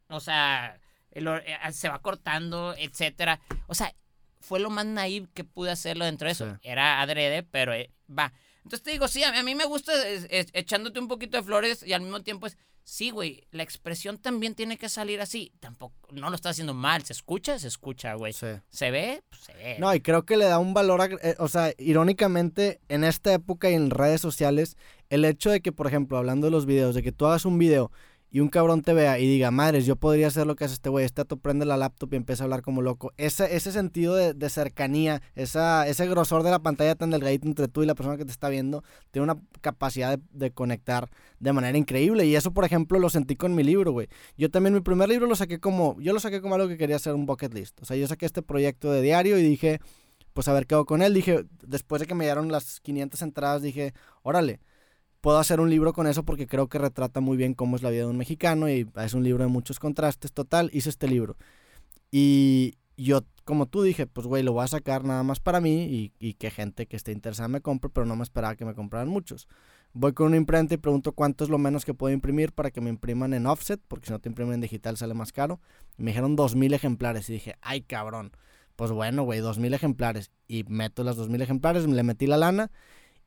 O 0.09 0.19
sea, 0.19 0.79
el 1.11 1.27
eh, 1.27 1.57
se 1.71 1.89
va 1.89 1.99
cortando, 2.01 2.75
etcétera. 2.77 3.39
O 3.67 3.75
sea, 3.75 3.93
fue 4.41 4.59
lo 4.59 4.69
más 4.69 4.85
naive 4.85 5.27
que 5.33 5.43
pude 5.43 5.71
hacerlo 5.71 6.05
dentro 6.05 6.25
de 6.27 6.31
eso. 6.33 6.45
Sí. 6.49 6.57
Era 6.63 7.01
adrede, 7.01 7.43
pero 7.43 7.73
eh, 7.73 7.91
va. 8.09 8.31
Entonces 8.63 8.83
te 8.83 8.91
digo, 8.91 9.07
sí, 9.07 9.23
a, 9.23 9.37
a 9.39 9.43
mí 9.43 9.55
me 9.55 9.65
gusta 9.65 9.93
es- 10.07 10.27
es- 10.29 10.49
echándote 10.53 10.99
un 10.99 11.07
poquito 11.07 11.37
de 11.37 11.43
flores 11.43 11.83
y 11.83 11.93
al 11.93 12.01
mismo 12.01 12.21
tiempo 12.21 12.45
es, 12.47 12.57
sí, 12.83 13.09
güey, 13.09 13.47
la 13.51 13.63
expresión 13.63 14.17
también 14.17 14.53
tiene 14.55 14.77
que 14.77 14.89
salir 14.89 15.21
así. 15.21 15.51
Tampoco, 15.59 15.95
no 16.11 16.29
lo 16.29 16.35
estás 16.35 16.51
haciendo 16.51 16.73
mal. 16.73 17.03
¿Se 17.03 17.13
escucha? 17.13 17.57
Se 17.59 17.67
escucha, 17.67 18.13
güey. 18.15 18.33
Sí. 18.33 18.47
¿Se 18.69 18.91
ve? 18.91 19.21
Pues 19.29 19.41
se 19.41 19.53
ve. 19.53 19.77
No, 19.79 19.93
y 19.93 20.01
creo 20.01 20.25
que 20.25 20.37
le 20.37 20.45
da 20.45 20.59
un 20.59 20.73
valor, 20.73 20.99
agre- 21.01 21.19
eh, 21.23 21.35
o 21.39 21.47
sea, 21.47 21.71
irónicamente, 21.77 22.79
en 22.89 23.03
esta 23.03 23.33
época 23.33 23.69
y 23.69 23.75
en 23.75 23.89
redes 23.91 24.21
sociales, 24.21 24.77
el 25.09 25.25
hecho 25.25 25.49
de 25.51 25.61
que, 25.61 25.71
por 25.71 25.87
ejemplo, 25.87 26.17
hablando 26.17 26.47
de 26.47 26.51
los 26.51 26.65
videos, 26.65 26.95
de 26.95 27.03
que 27.03 27.11
tú 27.11 27.25
hagas 27.27 27.45
un 27.45 27.57
video 27.57 27.91
y 28.31 28.41
un 28.41 28.49
cabrón 28.49 28.81
te 28.81 28.93
vea 28.93 29.17
y 29.19 29.27
diga, 29.27 29.49
madres, 29.49 29.85
yo 29.85 29.95
podría 29.95 30.27
hacer 30.27 30.45
lo 30.45 30.55
que 30.55 30.65
hace 30.65 30.75
este 30.75 30.89
güey, 30.89 31.05
este 31.05 31.21
dato 31.21 31.37
prende 31.37 31.65
la 31.65 31.77
laptop 31.77 32.13
y 32.13 32.17
empieza 32.17 32.43
a 32.43 32.45
hablar 32.45 32.61
como 32.61 32.81
loco. 32.81 33.11
Ese, 33.17 33.55
ese 33.55 33.71
sentido 33.71 34.15
de, 34.15 34.33
de 34.33 34.49
cercanía, 34.49 35.21
esa, 35.35 35.87
ese 35.87 36.07
grosor 36.07 36.43
de 36.43 36.51
la 36.51 36.59
pantalla 36.59 36.95
tan 36.95 37.09
delgadito 37.09 37.47
entre 37.47 37.67
tú 37.67 37.81
y 37.81 37.87
la 37.87 37.95
persona 37.95 38.17
que 38.17 38.25
te 38.25 38.31
está 38.31 38.49
viendo, 38.49 38.83
tiene 39.11 39.23
una 39.23 39.41
capacidad 39.61 40.17
de, 40.17 40.23
de 40.31 40.51
conectar 40.51 41.09
de 41.39 41.53
manera 41.53 41.77
increíble. 41.77 42.25
Y 42.25 42.35
eso, 42.35 42.51
por 42.51 42.65
ejemplo, 42.65 42.99
lo 42.99 43.09
sentí 43.09 43.35
con 43.35 43.55
mi 43.55 43.63
libro, 43.63 43.91
güey. 43.91 44.07
Yo 44.37 44.51
también 44.51 44.73
mi 44.75 44.81
primer 44.81 45.09
libro 45.09 45.25
lo 45.25 45.35
saqué 45.35 45.59
como, 45.59 45.99
yo 45.99 46.13
lo 46.13 46.19
saqué 46.19 46.41
como 46.41 46.55
algo 46.55 46.67
que 46.67 46.77
quería 46.77 46.97
hacer 46.97 47.15
un 47.15 47.25
bucket 47.25 47.53
list. 47.53 47.81
O 47.81 47.85
sea, 47.85 47.97
yo 47.97 48.07
saqué 48.07 48.27
este 48.27 48.43
proyecto 48.43 48.91
de 48.91 49.01
diario 49.01 49.39
y 49.39 49.43
dije, 49.43 49.79
pues 50.33 50.47
a 50.47 50.53
ver 50.53 50.67
qué 50.67 50.75
hago 50.75 50.85
con 50.85 51.01
él. 51.01 51.13
Dije, 51.13 51.45
después 51.65 51.99
de 51.99 52.05
que 52.05 52.15
me 52.15 52.25
dieron 52.25 52.51
las 52.51 52.79
500 52.79 53.21
entradas, 53.23 53.61
dije, 53.61 53.93
órale, 54.21 54.59
puedo 55.21 55.37
hacer 55.37 55.59
un 55.59 55.69
libro 55.69 55.93
con 55.93 56.07
eso 56.07 56.23
porque 56.23 56.47
creo 56.47 56.67
que 56.67 56.77
retrata 56.77 57.19
muy 57.19 57.37
bien 57.37 57.53
cómo 57.53 57.75
es 57.75 57.83
la 57.83 57.89
vida 57.89 58.03
de 58.03 58.09
un 58.09 58.17
mexicano 58.17 58.69
y 58.69 58.89
es 58.95 59.13
un 59.13 59.23
libro 59.23 59.43
de 59.43 59.49
muchos 59.49 59.79
contrastes. 59.79 60.33
Total, 60.33 60.69
hice 60.73 60.89
este 60.89 61.07
libro. 61.07 61.37
Y 62.11 62.75
yo, 62.97 63.21
como 63.43 63.65
tú 63.65 63.81
dije, 63.83 64.07
pues 64.07 64.27
güey, 64.27 64.43
lo 64.43 64.53
voy 64.53 64.63
a 64.63 64.67
sacar 64.67 65.03
nada 65.03 65.23
más 65.23 65.39
para 65.39 65.61
mí 65.61 65.85
y, 65.85 66.13
y 66.19 66.33
que 66.35 66.51
gente 66.51 66.85
que 66.85 66.95
esté 66.95 67.11
interesada 67.11 67.47
me 67.47 67.61
compre, 67.61 67.89
pero 67.89 68.05
no 68.05 68.15
me 68.15 68.23
esperaba 68.23 68.55
que 68.55 68.65
me 68.65 68.75
compraran 68.75 69.07
muchos. 69.09 69.47
Voy 69.93 70.13
con 70.13 70.27
una 70.27 70.37
imprenta 70.37 70.75
y 70.75 70.77
pregunto 70.77 71.13
cuánto 71.13 71.43
es 71.43 71.49
lo 71.49 71.57
menos 71.57 71.83
que 71.83 71.95
puedo 71.95 72.13
imprimir 72.13 72.51
para 72.51 72.69
que 72.69 72.79
me 72.79 72.89
impriman 72.89 73.33
en 73.33 73.47
offset, 73.47 73.81
porque 73.87 74.05
si 74.05 74.11
no 74.11 74.19
te 74.19 74.29
imprimen 74.29 74.53
en 74.55 74.61
digital 74.61 74.97
sale 74.97 75.15
más 75.15 75.31
caro. 75.31 75.59
Me 75.97 76.11
dijeron 76.11 76.35
2000 76.35 76.73
ejemplares 76.73 77.29
y 77.29 77.33
dije, 77.33 77.55
ay 77.61 77.81
cabrón. 77.81 78.31
Pues 78.75 78.91
bueno, 78.91 79.23
güey, 79.23 79.39
2000 79.39 79.73
ejemplares. 79.73 80.31
Y 80.47 80.63
meto 80.63 81.03
las 81.03 81.15
2000 81.17 81.41
ejemplares, 81.41 81.85
le 81.85 82.03
metí 82.03 82.27
la 82.27 82.37
lana. 82.37 82.71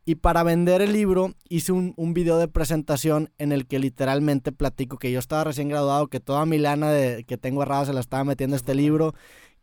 Y 0.04 0.16
para 0.16 0.42
vender 0.42 0.82
el 0.82 0.92
libro 0.92 1.34
hice 1.48 1.70
un, 1.70 1.94
un 1.96 2.12
video 2.12 2.38
de 2.38 2.48
presentación 2.48 3.30
en 3.38 3.52
el 3.52 3.66
que 3.66 3.78
literalmente 3.78 4.50
platico 4.50 4.98
que 4.98 5.12
yo 5.12 5.20
estaba 5.20 5.44
recién 5.44 5.68
graduado, 5.68 6.08
que 6.08 6.18
toda 6.18 6.44
mi 6.44 6.58
lana 6.58 6.90
de, 6.90 7.24
que 7.24 7.38
tengo 7.38 7.60
ahorrada 7.60 7.86
se 7.86 7.92
la 7.92 8.00
estaba 8.00 8.24
metiendo 8.24 8.54
a 8.54 8.58
este 8.58 8.74
libro, 8.74 9.14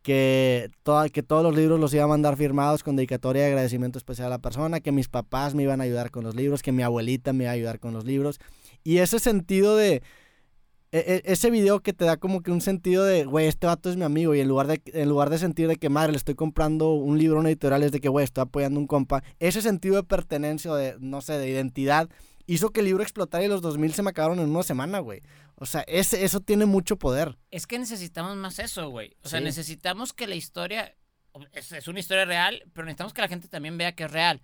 que, 0.02 0.70
toda, 0.84 1.10
que 1.10 1.24
todos 1.24 1.44
los 1.44 1.56
libros 1.56 1.80
los 1.80 1.94
iba 1.94 2.06
a 2.06 2.08
mandar 2.08 2.38
firmados 2.38 2.84
con 2.84 2.96
dedicatoria 2.96 3.44
de 3.44 3.50
agradecimiento 3.50 3.98
especial 3.98 4.28
a 4.28 4.30
la 4.30 4.40
persona, 4.40 4.80
que 4.80 4.94
mis 4.94 5.10
papás 5.10 5.56
me 5.56 5.64
iban 5.64 5.82
a 5.82 5.84
ayudar 5.84 6.10
con 6.10 6.24
los 6.24 6.36
libros, 6.36 6.62
que 6.62 6.72
mi 6.72 6.84
abuelita 6.84 7.34
me 7.34 7.44
iba 7.44 7.52
a 7.52 7.56
ayudar 7.56 7.80
con 7.80 7.94
los 7.94 8.06
libros. 8.06 8.40
Y 8.84 9.00
ese 9.00 9.20
sentido 9.20 9.76
de, 9.76 10.02
e- 10.92 11.22
e- 11.26 11.32
ese 11.32 11.50
video 11.52 11.82
que 11.82 11.94
te 11.94 12.06
da 12.06 12.18
como 12.18 12.42
que 12.42 12.52
un 12.52 12.62
sentido 12.62 13.04
de, 13.04 13.26
güey, 13.26 13.48
este 13.48 13.68
vato 13.68 13.90
es 13.90 13.96
mi 13.98 14.04
amigo. 14.04 14.34
Y 14.36 14.40
en 14.40 14.48
lugar 14.48 14.68
de, 14.68 14.82
en 14.86 15.10
lugar 15.10 15.30
de 15.30 15.38
sentir 15.38 15.68
de 15.68 15.76
que, 15.76 15.90
madre, 15.90 16.12
le 16.14 16.18
estoy 16.18 16.36
comprando 16.36 16.94
un 16.94 17.18
libro 17.18 17.38
a 17.38 17.40
una 17.42 17.50
editorial, 17.50 17.84
es 17.84 17.92
de 17.92 18.00
que, 18.02 18.10
güey, 18.10 18.24
estoy 18.24 18.42
apoyando 18.44 18.80
a 18.80 18.82
un 18.82 18.88
compa. 18.88 19.24
Ese 19.40 19.62
sentido 19.62 19.96
de 19.96 20.04
pertenencia 20.04 20.72
o 20.72 20.76
de, 20.76 20.96
no 21.00 21.22
sé, 21.22 21.34
de 21.38 21.50
identidad, 21.50 22.10
hizo 22.48 22.72
que 22.72 22.80
el 22.80 22.88
libro 22.88 23.04
explotara 23.04 23.44
y 23.44 23.48
los 23.48 23.62
2000 23.62 23.94
se 23.94 24.02
me 24.04 24.10
acabaron 24.10 24.40
en 24.40 24.50
una 24.50 24.64
semana, 24.64 25.00
güey. 25.00 25.22
O 25.56 25.66
sea, 25.66 25.82
ese, 25.88 26.24
eso 26.24 26.40
tiene 26.40 26.66
mucho 26.66 26.98
poder. 26.98 27.38
Es 27.52 27.68
que 27.68 27.78
necesitamos 27.78 28.36
más 28.38 28.58
eso, 28.60 28.90
güey. 28.90 29.16
O 29.24 29.30
sea, 29.30 29.40
Sí. 29.40 29.46
necesitamos 29.46 30.14
que 30.14 30.26
la 30.28 30.36
historia. 30.36 30.96
Es, 31.54 31.72
es 31.72 31.88
una 31.88 32.00
historia 32.00 32.26
real, 32.26 32.64
pero 32.74 32.86
necesitamos 32.86 33.14
que 33.14 33.22
la 33.22 33.28
gente 33.28 33.48
también 33.48 33.78
vea 33.78 33.94
que 33.94 34.06
es 34.06 34.12
real. 34.12 34.42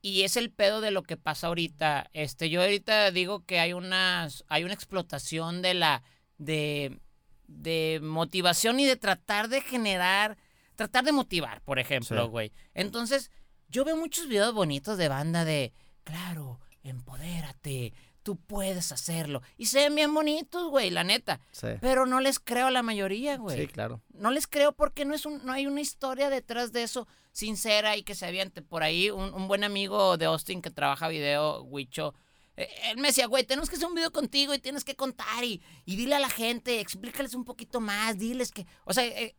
Y 0.00 0.22
es 0.22 0.36
el 0.36 0.50
pedo 0.50 0.80
de 0.80 0.90
lo 0.92 1.02
que 1.02 1.16
pasa 1.16 1.48
ahorita. 1.48 2.08
Este, 2.12 2.50
yo 2.50 2.60
ahorita 2.62 3.10
digo 3.10 3.44
que 3.44 3.58
hay 3.60 3.72
unas. 3.72 4.44
hay 4.48 4.64
una 4.64 4.74
explotación 4.74 5.60
de 5.62 5.74
la. 5.74 6.02
de. 6.38 7.00
de 7.46 7.98
motivación 8.02 8.78
y 8.80 8.84
de 8.86 8.96
tratar 8.96 9.48
de 9.48 9.60
generar. 9.60 10.36
tratar 10.76 11.04
de 11.04 11.12
motivar, 11.12 11.60
por 11.62 11.78
ejemplo, 11.80 12.24
Sí. 12.24 12.28
güey. 12.30 12.52
Entonces, 12.74 13.30
yo 13.68 13.84
veo 13.84 13.96
muchos 13.96 14.28
videos 14.28 14.54
bonitos 14.54 14.96
de 14.98 15.08
banda 15.08 15.44
de. 15.44 15.72
Claro, 16.04 16.60
empodérate. 16.84 17.92
Tú 18.22 18.36
puedes 18.36 18.92
hacerlo. 18.92 19.42
Y 19.56 19.66
se 19.66 19.78
ven 19.78 19.94
bien 19.94 20.12
bonitos, 20.14 20.68
güey, 20.70 20.90
la 20.90 21.02
neta. 21.02 21.40
Sí. 21.50 21.68
Pero 21.80 22.04
no 22.04 22.20
les 22.20 22.38
creo 22.38 22.66
a 22.66 22.70
la 22.70 22.82
mayoría, 22.82 23.36
güey. 23.38 23.58
Sí, 23.58 23.66
claro. 23.68 24.02
No 24.12 24.30
les 24.30 24.46
creo 24.46 24.72
porque 24.72 25.04
no, 25.06 25.14
es 25.14 25.24
un, 25.24 25.44
no 25.46 25.52
hay 25.52 25.66
una 25.66 25.80
historia 25.80 26.28
detrás 26.28 26.72
de 26.72 26.82
eso 26.82 27.08
sincera 27.38 27.96
y 27.96 28.02
que 28.02 28.14
se 28.14 28.26
aviente. 28.26 28.62
Por 28.62 28.82
ahí, 28.82 29.10
un, 29.10 29.32
un 29.32 29.48
buen 29.48 29.62
amigo 29.64 30.16
de 30.16 30.26
Austin 30.26 30.60
que 30.60 30.70
trabaja 30.70 31.08
video, 31.08 31.62
Huicho, 31.62 32.14
eh, 32.56 32.68
él 32.90 32.96
me 32.96 33.08
decía, 33.08 33.26
güey, 33.26 33.44
tenemos 33.44 33.70
que 33.70 33.76
hacer 33.76 33.86
un 33.86 33.94
video 33.94 34.10
contigo 34.10 34.52
y 34.52 34.58
tienes 34.58 34.84
que 34.84 34.96
contar 34.96 35.44
y, 35.44 35.62
y 35.84 35.94
dile 35.94 36.16
a 36.16 36.18
la 36.18 36.28
gente, 36.28 36.80
explícales 36.80 37.34
un 37.34 37.44
poquito 37.44 37.80
más, 37.80 38.18
diles 38.18 38.50
que... 38.50 38.66
O 38.84 38.92
sea, 38.92 39.06
eh, 39.06 39.36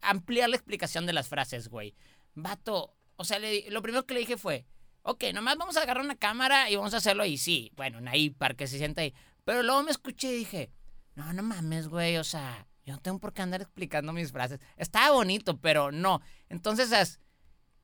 ampliar 0.00 0.50
la 0.50 0.56
explicación 0.56 1.06
de 1.06 1.12
las 1.12 1.28
frases, 1.28 1.68
güey. 1.68 1.94
Vato, 2.34 2.96
o 3.14 3.24
sea, 3.24 3.38
le 3.38 3.70
lo 3.70 3.82
primero 3.82 4.04
que 4.04 4.14
le 4.14 4.20
dije 4.20 4.36
fue, 4.36 4.66
ok, 5.02 5.24
nomás 5.32 5.56
vamos 5.56 5.76
a 5.76 5.82
agarrar 5.82 6.04
una 6.04 6.16
cámara 6.16 6.68
y 6.70 6.76
vamos 6.76 6.94
a 6.94 6.96
hacerlo 6.96 7.24
y 7.24 7.38
sí, 7.38 7.70
bueno, 7.76 8.00
ahí 8.10 8.30
para 8.30 8.54
que 8.54 8.66
se 8.66 8.78
sienta 8.78 9.02
ahí. 9.02 9.14
Pero 9.44 9.62
luego 9.62 9.84
me 9.84 9.92
escuché 9.92 10.32
y 10.32 10.38
dije, 10.38 10.72
no, 11.14 11.32
no 11.32 11.44
mames, 11.44 11.86
güey, 11.86 12.16
o 12.16 12.24
sea, 12.24 12.66
yo 12.84 12.94
no 12.94 13.00
tengo 13.00 13.18
por 13.18 13.32
qué 13.32 13.42
andar 13.42 13.62
explicando 13.62 14.12
mis 14.12 14.32
frases. 14.32 14.60
Estaba 14.76 15.14
bonito, 15.14 15.58
pero 15.58 15.92
no. 15.92 16.20
Entonces 16.48 16.90
es, 16.92 17.20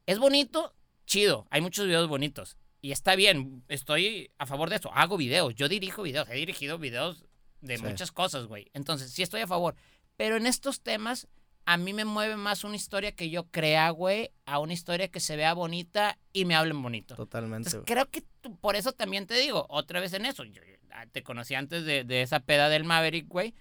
es 0.07 0.18
bonito, 0.18 0.74
chido, 1.07 1.46
hay 1.51 1.61
muchos 1.61 1.86
videos 1.86 2.09
bonitos. 2.09 2.57
Y 2.80 2.92
está 2.92 3.16
bien, 3.16 3.64
estoy 3.68 4.30
a 4.38 4.46
favor 4.46 4.70
de 4.70 4.76
eso. 4.76 4.92
Hago 4.92 5.16
videos, 5.16 5.55
yo 5.55 5.68
dirijo 5.68 6.03
videos, 6.03 6.28
he 6.30 6.34
dirigido 6.34 6.78
videos 6.78 7.24
de 7.61 7.76
Sí. 7.76 7.82
muchas 7.84 8.12
cosas, 8.12 8.46
güey. 8.46 8.70
Entonces, 8.72 9.11
sí 9.12 9.22
estoy 9.22 9.40
a 9.40 9.46
favor. 9.49 9.74
Pero 10.16 10.36
en 10.36 10.46
estos 10.46 10.80
temas, 10.80 11.26
a 11.66 11.76
mí 11.76 11.92
me 11.92 12.05
mueve 12.05 12.36
más 12.36 12.62
una 12.64 12.76
historia 12.76 13.12
que 13.12 13.30
yo 13.30 13.44
crea, 13.51 13.90
güey, 13.90 14.30
a 14.46 14.59
una 14.61 14.72
historia 14.72 15.09
que 15.09 15.18
se 15.20 15.36
vea 15.36 15.55
bonita 15.55 16.18
y 16.32 16.44
me 16.44 16.55
hablen 16.55 16.80
bonito. 16.80 17.14
Totalmente. 17.16 17.68
Entonces, 17.68 17.82
creo 17.84 18.09
que 18.11 18.22
tú- 18.40 18.57
por 18.59 18.76
eso 18.76 18.92
también 18.92 19.26
te 19.26 19.34
digo, 19.34 19.66
otra 19.68 20.01
vez 20.01 20.12
en 20.12 20.24
eso. 20.24 20.44
Yo, 20.44 20.62
yo, 20.62 20.74
ah, 20.92 21.07
te 21.11 21.22
conocí 21.24 21.55
antes 21.57 21.84
de, 21.84 22.05
de 22.05 22.22
esa 22.22 22.40
peda 22.40 22.68
del 22.68 22.84
Maverick, 22.84 23.26
güey. 23.28 23.55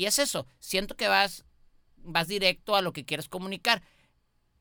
Y 0.00 0.06
es 0.06 0.18
eso. 0.18 0.46
Siento 0.60 0.96
que 0.96 1.08
vas, 1.08 1.44
vas 1.98 2.26
directo 2.26 2.74
a 2.74 2.80
lo 2.80 2.94
que 2.94 3.04
quieres 3.04 3.28
comunicar. 3.28 3.82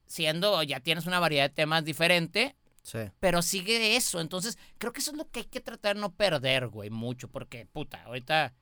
Siendo, 0.06 0.62
ya 0.64 0.82
tienes 0.82 1.06
una 1.06 1.22
variedad 1.22 1.44
de 1.50 1.56
temas 1.56 1.86
diferente, 1.86 2.58
Sí. 2.84 3.00
pero 3.22 3.42
sigue 3.42 3.96
eso. 3.96 4.20
Entonces, 4.20 4.58
creo 4.80 4.92
que 4.92 5.00
eso 5.00 5.12
es 5.12 5.18
lo 5.18 5.30
que 5.30 5.40
hay 5.40 5.46
que 5.46 5.62
tratar 5.62 5.96
de 5.96 6.02
no 6.02 6.12
perder, 6.14 6.68
güey, 6.68 6.90
mucho. 6.90 7.30
Porque, 7.30 7.66
puta, 7.68 8.04
ahorita. 8.04 8.54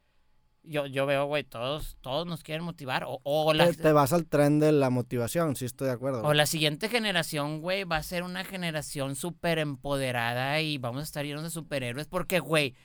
yo, 0.62 0.86
yo 0.86 1.08
veo, 1.08 1.26
güey, 1.26 1.44
todos, 1.46 1.98
todos 2.02 2.28
nos 2.28 2.44
quieren 2.44 2.64
motivar. 2.64 3.06
O, 3.08 3.22
o 3.24 3.54
la, 3.56 3.68
Te, 3.72 3.82
te 3.82 3.92
vas 3.92 4.14
al 4.14 4.28
tren 4.28 4.60
de 4.60 4.72
la 4.72 4.92
motivación, 4.92 5.56
sí 5.56 5.66
estoy 5.66 5.88
de 5.88 5.94
acuerdo. 5.94 6.22
o 6.22 6.34
la 6.36 6.46
siguiente 6.46 6.90
generación, 6.90 7.60
güey, 7.62 7.86
va 7.86 7.98
a 7.98 8.04
ser 8.04 8.22
una 8.22 8.44
generación 8.44 9.16
súper 9.16 9.58
empoderada 9.58 10.62
y 10.62 10.78
vamos 10.78 11.00
a 11.00 11.04
estar 11.06 11.26
llenos 11.26 11.42
de 11.44 11.50
superhéroes 11.50 12.06
porque, 12.08 12.40
güey, 12.40 12.76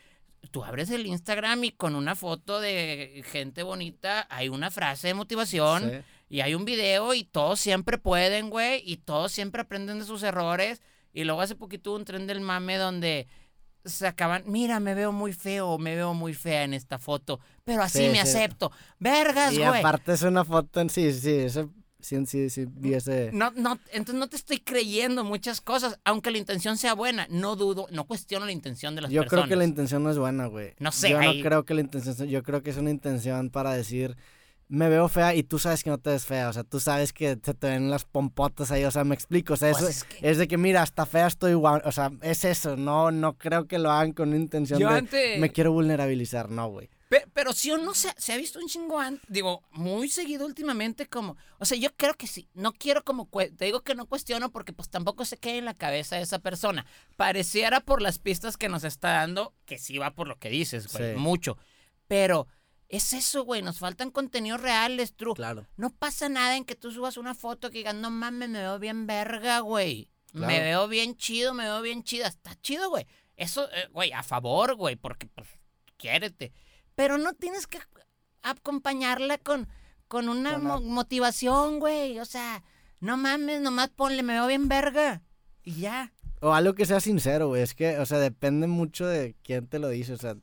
tú 0.51 0.65
abres 0.65 0.91
el 0.91 1.07
Instagram 1.07 1.65
y 1.65 1.71
con 1.73 1.95
una 1.95 2.15
foto 2.15 2.61
de 2.61 3.23
gente 3.31 3.63
bonita 3.63 4.27
hay 4.31 4.49
una 4.49 4.71
frase 4.71 5.09
de 5.09 5.15
motivación 5.15 5.91
Sí. 5.91 6.37
y 6.37 6.41
hay 6.41 6.55
un 6.55 6.65
video 6.65 7.15
y 7.15 7.25
todos 7.25 7.61
siempre 7.61 7.99
pueden, 7.99 8.51
güey, 8.51 8.83
y 8.85 8.97
todos 8.99 9.33
siempre 9.33 9.63
aprenden 9.63 9.99
de 10.01 10.05
sus 10.05 10.23
errores. 10.23 10.81
Y 11.15 11.25
luego 11.25 11.41
hace 11.43 11.55
poquito 11.55 11.91
hubo 11.91 11.99
un 11.99 12.05
tren 12.05 12.27
del 12.27 12.41
mame 12.41 12.77
donde 12.77 13.29
se 13.85 14.07
acaban, 14.07 14.45
mira, 14.47 14.79
me 14.81 14.95
veo 14.95 15.11
muy 15.13 15.33
feo, 15.33 15.77
me 15.79 15.95
veo 15.97 16.15
muy 16.15 16.35
fea 16.35 16.63
en 16.65 16.73
esta 16.73 16.99
foto, 16.99 17.41
pero 17.65 17.83
así 17.83 17.99
Sí, 17.99 18.07
me 18.09 18.13
sí. 18.15 18.19
acepto. 18.21 18.71
Vergas, 18.99 19.53
Y 19.55 19.59
güey. 19.59 19.81
aparte 19.81 20.13
es 20.13 20.23
una 20.23 20.45
foto 20.45 20.81
en 20.81 20.89
sí, 20.89 21.13
sí, 21.13 21.31
ese, 21.33 21.67
sí, 22.03 22.27
sí, 22.27 22.51
sí, 22.51 22.67
vi 22.69 22.95
ese... 22.95 23.31
No, 23.33 23.51
no, 23.57 23.79
entonces 23.93 24.17
no 24.17 24.29
te 24.29 24.37
estoy 24.37 24.59
creyendo 24.59 25.25
muchas 25.25 25.61
cosas, 25.61 25.99
aunque 26.05 26.31
la 26.31 26.39
intención 26.39 26.77
sea 26.77 26.95
buena. 26.95 27.27
No 27.31 27.57
dudo, 27.57 27.87
no 27.91 28.05
cuestiono 28.05 28.45
la 28.47 28.53
intención 28.53 28.95
de 28.95 29.03
las 29.03 29.11
Yo 29.11 29.23
personas. 29.23 29.45
creo 29.47 29.49
que 29.49 29.57
la 29.57 29.65
intención 29.65 30.03
no 30.03 30.11
es 30.11 30.19
buena, 30.19 30.47
güey. 30.47 30.75
No 30.79 30.93
sé, 30.93 31.11
Yo 31.11 31.21
no 31.23 31.33
creo 31.43 31.65
que 31.65 31.75
la 31.75 31.81
intención, 31.81 32.29
yo 32.29 32.43
creo 32.43 32.63
que 32.63 32.71
es 32.71 32.77
una 32.77 32.91
intención 32.91 33.49
para 33.51 33.73
decir, 33.73 34.17
me 34.69 34.89
veo 34.89 35.07
fea 35.09 35.35
y 35.35 35.43
tú 35.43 35.59
sabes 35.59 35.85
que 35.85 35.91
no 35.91 35.99
te 35.99 36.11
ves 36.11 36.25
fea, 36.25 36.49
o 36.49 36.53
sea, 36.53 36.65
tú 36.65 36.81
sabes 36.81 37.13
que 37.13 37.39
se 37.43 37.53
te 37.55 37.67
ven 37.69 37.91
las 37.91 38.05
pompotas 38.07 38.71
ahí, 38.71 38.85
o 38.85 38.91
sea, 38.91 39.05
me 39.05 39.15
explico, 39.15 39.53
o 39.53 39.57
sea, 39.57 39.71
Pues 39.73 39.83
eso 39.83 39.91
es 39.91 40.05
que- 40.05 40.31
es 40.31 40.39
de 40.39 40.49
que 40.49 40.57
mira, 40.57 40.81
hasta 40.83 41.05
fea 41.05 41.27
estoy 41.27 41.53
guau, 41.55 41.81
o 41.85 41.93
sea, 41.93 42.11
es 42.23 42.45
eso, 42.47 42.77
no, 42.77 43.11
no 43.11 43.35
creo 43.37 43.67
que 43.67 43.79
lo 43.79 43.91
hagan 43.91 44.13
con 44.13 44.29
una 44.31 44.39
intención 44.39 44.79
Yo 44.81 44.89
de, 44.91 44.99
antes- 44.99 45.39
me 45.41 45.51
quiero 45.53 45.73
vulnerabilizar, 45.73 46.49
no, 46.51 46.69
güey. 46.71 46.89
Pe- 47.13 47.27
pero 47.35 47.53
sí 47.53 47.71
o 47.71 47.77
no 47.77 47.93
se, 47.93 48.09
se 48.17 48.33
ha 48.33 48.39
visto 48.39 48.59
un 48.59 48.69
chingo, 48.69 48.99
an- 48.99 49.21
digo, 49.29 49.63
muy 49.73 50.09
seguido 50.09 50.47
últimamente 50.47 51.07
como, 51.07 51.37
o 51.59 51.67
sea, 51.67 51.77
yo 51.77 51.95
creo 51.95 52.15
que 52.15 52.27
sí, 52.27 52.49
no 52.55 52.73
quiero 52.73 53.05
como, 53.05 53.29
te 53.29 53.67
digo 53.67 53.83
que 53.83 53.95
no 53.95 54.07
cuestiono 54.07 54.51
porque 54.51 54.73
pues 54.73 54.89
tampoco 54.89 55.27
sé 55.27 55.37
qué 55.37 55.51
hay 55.51 55.59
en 55.59 55.67
la 55.67 55.75
cabeza 55.75 56.17
de 56.17 56.23
esa 56.23 56.39
persona. 56.39 56.87
Pareciera 57.17 57.81
por 57.81 58.01
las 58.01 58.19
pistas 58.19 58.57
que 58.57 58.71
nos 58.71 58.83
está 58.85 59.13
dando 59.13 59.55
que 59.67 59.77
sí 59.77 59.99
va 59.99 60.15
por 60.15 60.27
lo 60.27 60.39
que 60.39 60.49
dices, 60.49 60.91
güey, 60.91 61.13
Sí. 61.13 61.19
mucho. 61.21 61.59
Pero 62.09 62.47
es 62.89 63.13
eso, 63.13 63.45
güey, 63.45 63.61
nos 63.61 63.79
faltan 63.79 64.11
contenidos 64.11 64.63
reales, 64.63 65.15
true. 65.15 65.35
Claro. 65.35 65.67
No 65.77 65.91
pasa 65.91 66.31
nada 66.31 66.57
en 66.57 66.65
que 66.65 66.77
tú 66.77 66.91
subas 66.93 67.19
una 67.19 67.35
foto 67.35 67.71
que 67.71 67.77
digas, 67.79 67.95
no 67.95 68.11
mames, 68.11 68.49
me 68.49 68.61
veo 68.61 68.79
bien 68.79 69.07
verga, 69.07 69.61
güey. 69.61 70.09
Me 70.33 70.61
veo 70.61 70.89
bien 70.89 71.15
chido, 71.19 71.53
me 71.53 71.65
veo 71.65 71.83
bien 71.83 72.05
chida. 72.05 72.27
Está 72.27 72.55
chido, 72.63 72.89
güey. 72.89 73.07
Eso, 73.37 73.71
eh, 73.71 73.89
güey, 73.93 74.13
a 74.13 74.23
favor, 74.23 74.77
güey, 74.77 74.97
porque 74.97 75.27
pues 75.27 75.47
quiérete. 75.99 76.53
Pero 76.95 77.19
no 77.19 77.33
tienes 77.35 77.67
que 77.67 77.79
acompañarla 78.43 79.39
con, 79.39 79.69
con 80.09 80.29
una 80.29 80.55
Con 80.55 80.65
mo- 80.65 80.81
motivación, 80.81 81.79
güey. 81.81 82.19
O 82.19 82.25
sea, 82.25 82.63
no 83.01 83.17
mames, 83.17 83.61
nomás 83.61 83.91
ponle, 83.91 84.23
me 84.23 84.35
veo 84.35 84.47
bien 84.47 84.69
verga. 84.69 85.23
Y 85.63 85.75
ya. 85.81 86.13
O 86.41 86.53
algo 86.55 86.75
que 86.75 86.87
sea 86.87 87.01
sincero, 87.01 87.49
güey, 87.49 87.63
es 87.63 87.75
que, 87.75 87.99
o 87.99 88.07
sea, 88.07 88.19
depende 88.19 88.67
mucho 88.67 89.07
de 89.07 89.37
quién 89.45 89.69
te 89.69 89.79
lo 89.79 89.89
dice, 89.89 90.15
o 90.15 90.17
sea, 90.17 90.35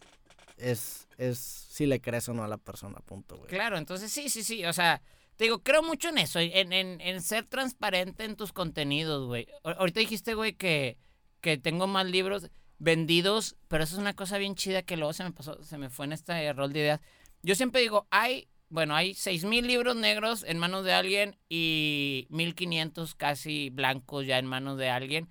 es, 0.55 1.09
es 1.17 1.37
si 1.39 1.85
le 1.87 1.99
crees 1.99 2.29
o 2.29 2.33
no 2.33 2.43
a 2.43 2.47
la 2.47 2.57
persona, 2.57 2.99
punto, 3.05 3.35
güey. 3.37 3.49
Claro, 3.49 3.77
entonces 3.77 4.09
sí, 4.09 4.29
sí, 4.29 4.43
sí. 4.43 4.63
O 4.65 4.71
sea, 4.71 5.01
te 5.35 5.43
digo, 5.43 5.61
creo 5.61 5.83
mucho 5.83 6.07
en 6.07 6.19
eso, 6.19 6.39
en, 6.39 6.71
en, 6.71 7.01
en 7.01 7.21
ser 7.21 7.45
transparente 7.45 8.23
en 8.23 8.37
tus 8.37 8.53
contenidos, 8.53 9.27
güey. 9.27 9.47
Ahorita 9.63 9.99
dijiste, 9.99 10.35
güey, 10.35 10.53
que, 10.53 10.97
que 11.41 11.57
tengo 11.57 11.85
más 11.85 12.05
libros 12.05 12.49
vendidos, 12.79 13.55
pero 13.67 13.83
eso 13.83 13.95
es 13.95 13.99
una 14.01 14.15
cosa 14.15 14.37
bien 14.37 14.55
chida 14.55 14.81
que 14.81 14.97
luego 14.97 15.13
se 15.13 15.23
me 15.23 15.31
pasó, 15.31 15.61
se 15.63 15.77
me 15.77 15.89
fue 15.89 16.05
en 16.05 16.13
este 16.13 16.51
rol 16.53 16.73
de 16.73 16.79
ideas. 16.79 17.01
Yo 17.43 17.55
siempre 17.55 17.81
digo, 17.81 18.07
hay, 18.09 18.47
bueno, 18.69 18.95
hay 18.95 19.13
seis 19.13 19.43
mil 19.45 19.67
libros 19.67 19.95
negros 19.95 20.43
en 20.47 20.57
manos 20.57 20.83
de 20.85 20.93
alguien 20.93 21.37
y 21.49 22.27
1500 22.29 23.15
casi 23.15 23.69
blancos 23.69 24.25
ya 24.25 24.37
en 24.39 24.45
manos 24.45 24.77
de 24.77 24.89
alguien. 24.89 25.29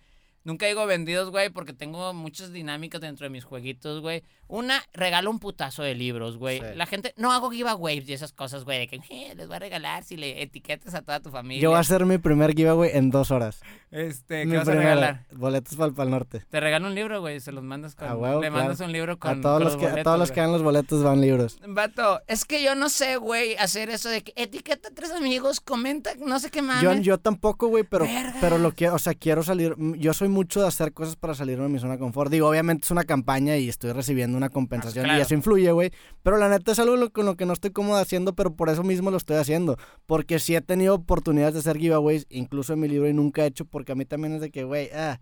Nunca 0.48 0.64
digo 0.64 0.86
vendidos, 0.86 1.28
güey, 1.30 1.50
porque 1.50 1.74
tengo 1.74 2.14
muchas 2.14 2.54
dinámicas 2.54 3.02
dentro 3.02 3.24
de 3.26 3.28
mis 3.30 3.44
jueguitos, 3.44 4.00
güey. 4.00 4.24
Una, 4.46 4.82
regalo 4.94 5.30
un 5.30 5.40
putazo 5.40 5.82
de 5.82 5.94
libros, 5.94 6.38
güey. 6.38 6.60
Sí. 6.60 6.66
La 6.74 6.86
gente, 6.86 7.12
no 7.18 7.32
hago 7.32 7.50
giveaways 7.50 8.08
y 8.08 8.14
esas 8.14 8.32
cosas, 8.32 8.64
güey, 8.64 8.78
de 8.78 8.86
que 8.88 8.96
"Eh, 9.10 9.34
les 9.36 9.46
voy 9.46 9.56
a 9.56 9.58
regalar 9.58 10.04
si 10.04 10.16
le 10.16 10.40
etiquetas 10.42 10.94
a 10.94 11.02
toda 11.02 11.20
tu 11.20 11.28
familia. 11.30 11.60
Yo 11.62 11.68
voy 11.68 11.76
a 11.76 11.80
hacer 11.80 12.06
mi 12.06 12.16
primer 12.16 12.54
giveaway 12.54 12.92
en 12.94 13.10
dos 13.10 13.30
horas. 13.30 13.60
Este, 13.90 14.40
¿qué 14.40 14.46
Mi 14.46 14.56
vas 14.56 14.68
a 14.68 14.72
regalar? 14.72 15.26
boletos 15.32 15.76
para 15.76 15.88
el 15.88 15.94
Pal 15.94 16.08
Norte. 16.10 16.42
Te 16.48 16.60
regalo 16.60 16.86
un 16.86 16.94
libro, 16.94 17.20
güey, 17.20 17.40
se 17.40 17.52
los 17.52 17.62
mandas 17.62 17.94
con... 17.94 18.08
A 18.08 18.16
huevo, 18.16 18.40
le 18.40 18.48
claro. 18.48 18.62
mandas 18.64 18.80
un 18.80 18.92
libro 18.92 19.18
con 19.18 19.38
a 19.38 19.40
todos 19.42 19.56
con 19.58 19.64
los 19.64 19.76
que, 19.76 20.00
a 20.00 20.02
todos 20.02 20.18
los 20.18 20.32
que 20.32 20.40
dan 20.40 20.52
los 20.52 20.62
boletos 20.62 21.02
van 21.02 21.20
libros. 21.20 21.58
Vato, 21.66 22.22
es 22.26 22.46
que 22.46 22.62
yo 22.62 22.74
no 22.74 22.88
sé, 22.88 23.16
güey, 23.18 23.54
hacer 23.56 23.90
eso 23.90 24.08
de 24.08 24.22
que 24.22 24.32
etiqueta 24.36 24.88
a 24.88 24.94
tres 24.94 25.10
amigos, 25.10 25.60
comenta, 25.60 26.12
no 26.18 26.38
sé 26.40 26.50
qué 26.50 26.62
más. 26.62 26.82
Yo, 26.82 26.94
yo 26.94 27.18
tampoco, 27.18 27.68
güey, 27.68 27.84
pero, 27.84 28.06
Vergas. 28.06 28.36
pero 28.40 28.56
lo 28.56 28.72
quiero, 28.72 28.94
o 28.94 28.98
sea, 28.98 29.12
quiero 29.12 29.42
salir. 29.42 29.74
Yo 29.98 30.14
soy 30.14 30.28
mucho 30.38 30.60
de 30.62 30.68
hacer 30.68 30.92
cosas 30.92 31.16
para 31.16 31.34
salirme 31.34 31.64
de 31.64 31.68
mi 31.70 31.78
zona 31.78 31.94
de 31.94 31.98
confort. 31.98 32.30
Digo, 32.30 32.48
obviamente 32.48 32.84
es 32.84 32.90
una 32.90 33.04
campaña 33.04 33.56
y 33.56 33.68
estoy 33.68 33.92
recibiendo 33.92 34.36
una 34.36 34.48
compensación 34.50 35.04
claro. 35.04 35.18
y 35.18 35.22
eso 35.22 35.34
influye, 35.34 35.70
güey. 35.72 35.90
Pero 36.22 36.36
la 36.38 36.48
neta 36.48 36.72
es 36.72 36.78
algo 36.78 36.96
lo- 36.96 37.10
con 37.12 37.26
lo 37.26 37.36
que 37.36 37.46
no 37.46 37.52
estoy 37.52 37.70
cómodo 37.70 37.98
haciendo, 37.98 38.34
pero 38.34 38.54
por 38.54 38.68
eso 38.68 38.82
mismo 38.82 39.10
lo 39.10 39.16
estoy 39.16 39.36
haciendo. 39.36 39.76
Porque 40.06 40.38
sí 40.38 40.54
he 40.56 40.60
tenido 40.60 40.94
oportunidades 40.94 41.54
de 41.54 41.60
hacer 41.60 41.78
giveaways, 41.78 42.26
incluso 42.30 42.72
en 42.72 42.80
mi 42.80 42.88
libro, 42.88 43.08
y 43.08 43.12
nunca 43.14 43.42
he 43.44 43.46
hecho, 43.46 43.64
porque 43.64 43.92
a 43.92 43.94
mí 43.94 44.04
también 44.04 44.34
es 44.34 44.40
de 44.40 44.50
que, 44.50 44.64
güey, 44.64 44.90
ah. 44.94 45.18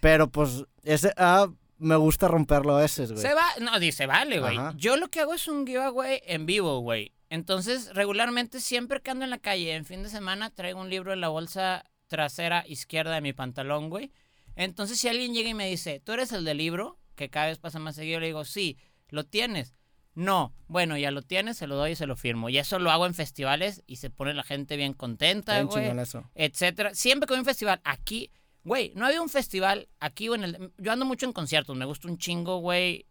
Pero 0.00 0.28
pues, 0.30 0.64
ese, 0.82 1.12
ah, 1.16 1.48
me 1.78 1.96
gusta 1.96 2.28
romperlo 2.28 2.76
a 2.76 2.80
veces, 2.82 3.12
güey. 3.12 3.22
Se 3.22 3.34
va, 3.34 3.44
no, 3.60 3.78
dice, 3.78 4.06
vale, 4.06 4.40
güey. 4.40 4.56
Yo 4.76 4.96
lo 4.96 5.08
que 5.08 5.20
hago 5.20 5.34
es 5.34 5.48
un 5.48 5.66
giveaway 5.66 6.20
en 6.26 6.46
vivo, 6.46 6.80
güey. 6.80 7.12
Entonces, 7.28 7.92
regularmente, 7.94 8.60
siempre 8.60 9.00
que 9.00 9.10
ando 9.10 9.24
en 9.24 9.30
la 9.30 9.38
calle 9.38 9.74
en 9.74 9.84
fin 9.84 10.02
de 10.02 10.08
semana, 10.08 10.50
traigo 10.50 10.80
un 10.80 10.90
libro 10.90 11.12
en 11.12 11.20
la 11.20 11.28
bolsa 11.28 11.84
trasera 12.06 12.64
izquierda 12.68 13.14
de 13.16 13.20
mi 13.20 13.32
pantalón, 13.32 13.90
güey. 13.90 14.12
Entonces, 14.56 14.98
si 14.98 15.08
alguien 15.08 15.34
llega 15.34 15.50
y 15.50 15.54
me 15.54 15.68
dice, 15.68 16.00
¿tú 16.00 16.12
eres 16.12 16.32
el 16.32 16.44
del 16.44 16.58
libro? 16.58 16.98
Que 17.14 17.30
cada 17.30 17.46
vez 17.46 17.58
pasa 17.58 17.78
más 17.78 17.94
seguido, 17.94 18.20
le 18.20 18.26
digo, 18.26 18.44
sí, 18.44 18.78
¿lo 19.08 19.24
tienes? 19.24 19.74
No, 20.14 20.54
bueno, 20.66 20.96
ya 20.96 21.10
lo 21.10 21.20
tienes, 21.20 21.58
se 21.58 21.66
lo 21.66 21.76
doy 21.76 21.92
y 21.92 21.96
se 21.96 22.06
lo 22.06 22.16
firmo. 22.16 22.48
Y 22.48 22.56
eso 22.56 22.78
lo 22.78 22.90
hago 22.90 23.06
en 23.06 23.12
festivales 23.12 23.82
y 23.86 23.96
se 23.96 24.08
pone 24.08 24.32
la 24.32 24.42
gente 24.42 24.76
bien 24.76 24.94
contenta, 24.94 25.60
güey 25.62 25.92
etcétera. 26.34 26.94
Siempre 26.94 27.26
que 27.26 27.32
voy 27.32 27.38
a 27.38 27.40
un 27.42 27.46
festival, 27.46 27.82
aquí, 27.84 28.32
güey, 28.64 28.92
no 28.96 29.04
había 29.04 29.20
un 29.20 29.28
festival 29.28 29.88
aquí 30.00 30.30
o 30.30 30.34
en 30.34 30.44
el... 30.44 30.72
Yo 30.78 30.90
ando 30.90 31.04
mucho 31.04 31.26
en 31.26 31.34
conciertos, 31.34 31.76
me 31.76 31.84
gusta 31.84 32.08
un 32.08 32.16
chingo, 32.16 32.58
güey, 32.58 33.06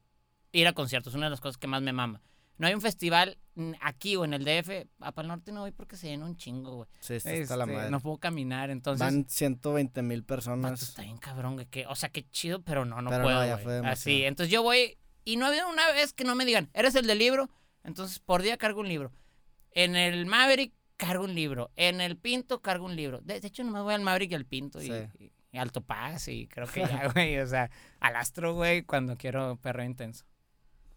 ir 0.52 0.68
a 0.68 0.74
conciertos, 0.74 1.14
es 1.14 1.18
una 1.18 1.28
de 1.28 1.32
las 1.32 1.42
cosas 1.42 1.58
que 1.58 1.68
más 1.68 1.84
me 1.84 1.94
mama. 1.94 2.24
No 2.58 2.66
hay 2.66 2.74
un 2.74 2.82
festival 2.82 3.38
aquí 3.82 4.16
o 4.16 4.26
en 4.26 4.34
el 4.34 4.44
DF, 4.44 4.88
a 5.00 5.12
Pal 5.12 5.28
Norte 5.28 5.52
no 5.52 5.62
voy 5.62 5.72
porque 5.72 5.96
se 5.98 6.08
llena 6.08 6.26
un 6.26 6.36
chingo, 6.36 6.76
güey. 6.76 6.90
Sí, 7.00 7.14
está 7.16 7.30
la 7.56 7.64
Este, 7.66 7.76
madre. 7.76 7.90
No 7.90 8.00
puedo 8.00 8.18
caminar, 8.18 8.70
entonces... 8.70 9.00
Van 9.00 9.26
120 9.30 10.02
mil 10.02 10.24
personas. 10.24 10.82
está 10.82 11.04
bien 11.04 11.18
cabrón, 11.18 11.54
güey, 11.56 11.66
que, 11.68 11.86
o 11.88 11.96
sea, 11.96 12.10
qué 12.10 12.30
chido, 12.30 12.62
pero 12.64 12.84
no, 12.86 13.02
no 13.02 13.10
Pero 13.10 13.24
no, 13.24 13.26
puedo, 13.30 13.46
ya 13.46 13.58
fue. 13.58 13.80
Así, 13.88 14.24
entonces 14.26 14.52
yo 14.52 14.62
voy, 14.64 14.98
y 15.24 15.38
no 15.38 15.46
había 15.46 15.68
una 15.68 15.90
vez 15.94 16.12
que 16.14 16.24
no 16.26 16.36
me 16.36 16.46
digan, 16.46 16.70
¿eres 16.74 16.96
el 16.96 17.08
del 17.08 17.20
libro? 17.20 17.50
Entonces, 17.84 18.20
por 18.20 18.42
día 18.42 18.58
cargo 18.58 18.82
un 18.82 18.88
libro. 18.90 19.12
En 19.72 19.96
el 19.96 20.26
Maverick 20.26 20.74
cargo 20.98 21.24
un 21.26 21.36
libro. 21.36 21.72
En 21.76 22.02
el 22.02 22.18
Pinto 22.18 22.62
cargo 22.62 22.86
un 22.86 22.96
libro. 22.96 23.20
De, 23.22 23.40
de 23.40 23.48
hecho, 23.48 23.64
nomás 23.64 23.84
voy 23.84 23.94
al 23.94 24.02
Maverick 24.02 24.32
y 24.32 24.36
al 24.36 24.46
Pinto 24.46 24.82
y, 24.82 24.88
Sí. 24.88 24.94
y- 25.20 25.32
y 25.52 25.58
Alto 25.58 25.80
Paz 25.82 26.28
y 26.28 26.48
creo 26.48 26.68
que 26.68 26.82
ya, 27.08 27.08
güey. 27.14 27.38
O 27.40 27.48
sea, 27.48 27.70
al 28.02 28.16
Astro, 28.18 28.54
güey, 28.56 28.82
cuando 28.84 29.16
quiero 29.18 29.56
perro 29.58 29.84
intenso. 29.86 30.26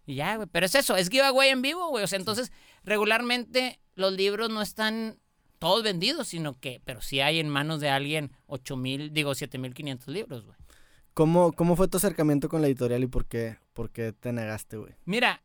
Y 0.09 0.15
ya, 0.15 0.37
güey. 0.37 0.47
Pero 0.51 0.65
es 0.65 0.73
eso, 0.73 0.95
es 0.95 1.07
giveaway 1.09 1.49
en 1.49 1.61
vivo, 1.61 1.87
güey. 1.89 2.03
O 2.03 2.07
sea, 2.07 2.17
entonces, 2.17 2.51
regularmente 2.83 3.79
los 3.93 4.11
libros 4.13 4.49
no 4.49 4.63
están 4.63 5.19
todos 5.59 5.83
vendidos, 5.83 6.27
sino 6.29 6.59
que, 6.59 6.81
pero 6.83 6.99
sí 7.01 7.19
hay 7.21 7.39
en 7.39 7.47
manos 7.47 7.79
de 7.79 7.89
alguien 7.89 8.31
8 8.47 8.75
mil, 8.75 9.13
digo, 9.13 9.35
7 9.35 9.59
mil 9.59 9.73
500 9.75 10.07
libros, 10.07 10.45
güey. 10.45 10.57
¿Cómo, 11.13 11.51
¿Cómo 11.53 11.75
fue 11.75 11.87
tu 11.87 11.97
acercamiento 11.97 12.49
con 12.49 12.61
la 12.61 12.67
editorial 12.67 13.03
y 13.03 13.07
por 13.07 13.25
qué, 13.27 13.57
por 13.73 13.91
qué 13.91 14.11
te 14.13 14.33
negaste, 14.33 14.77
güey? 14.77 14.93
Mira, 15.05 15.43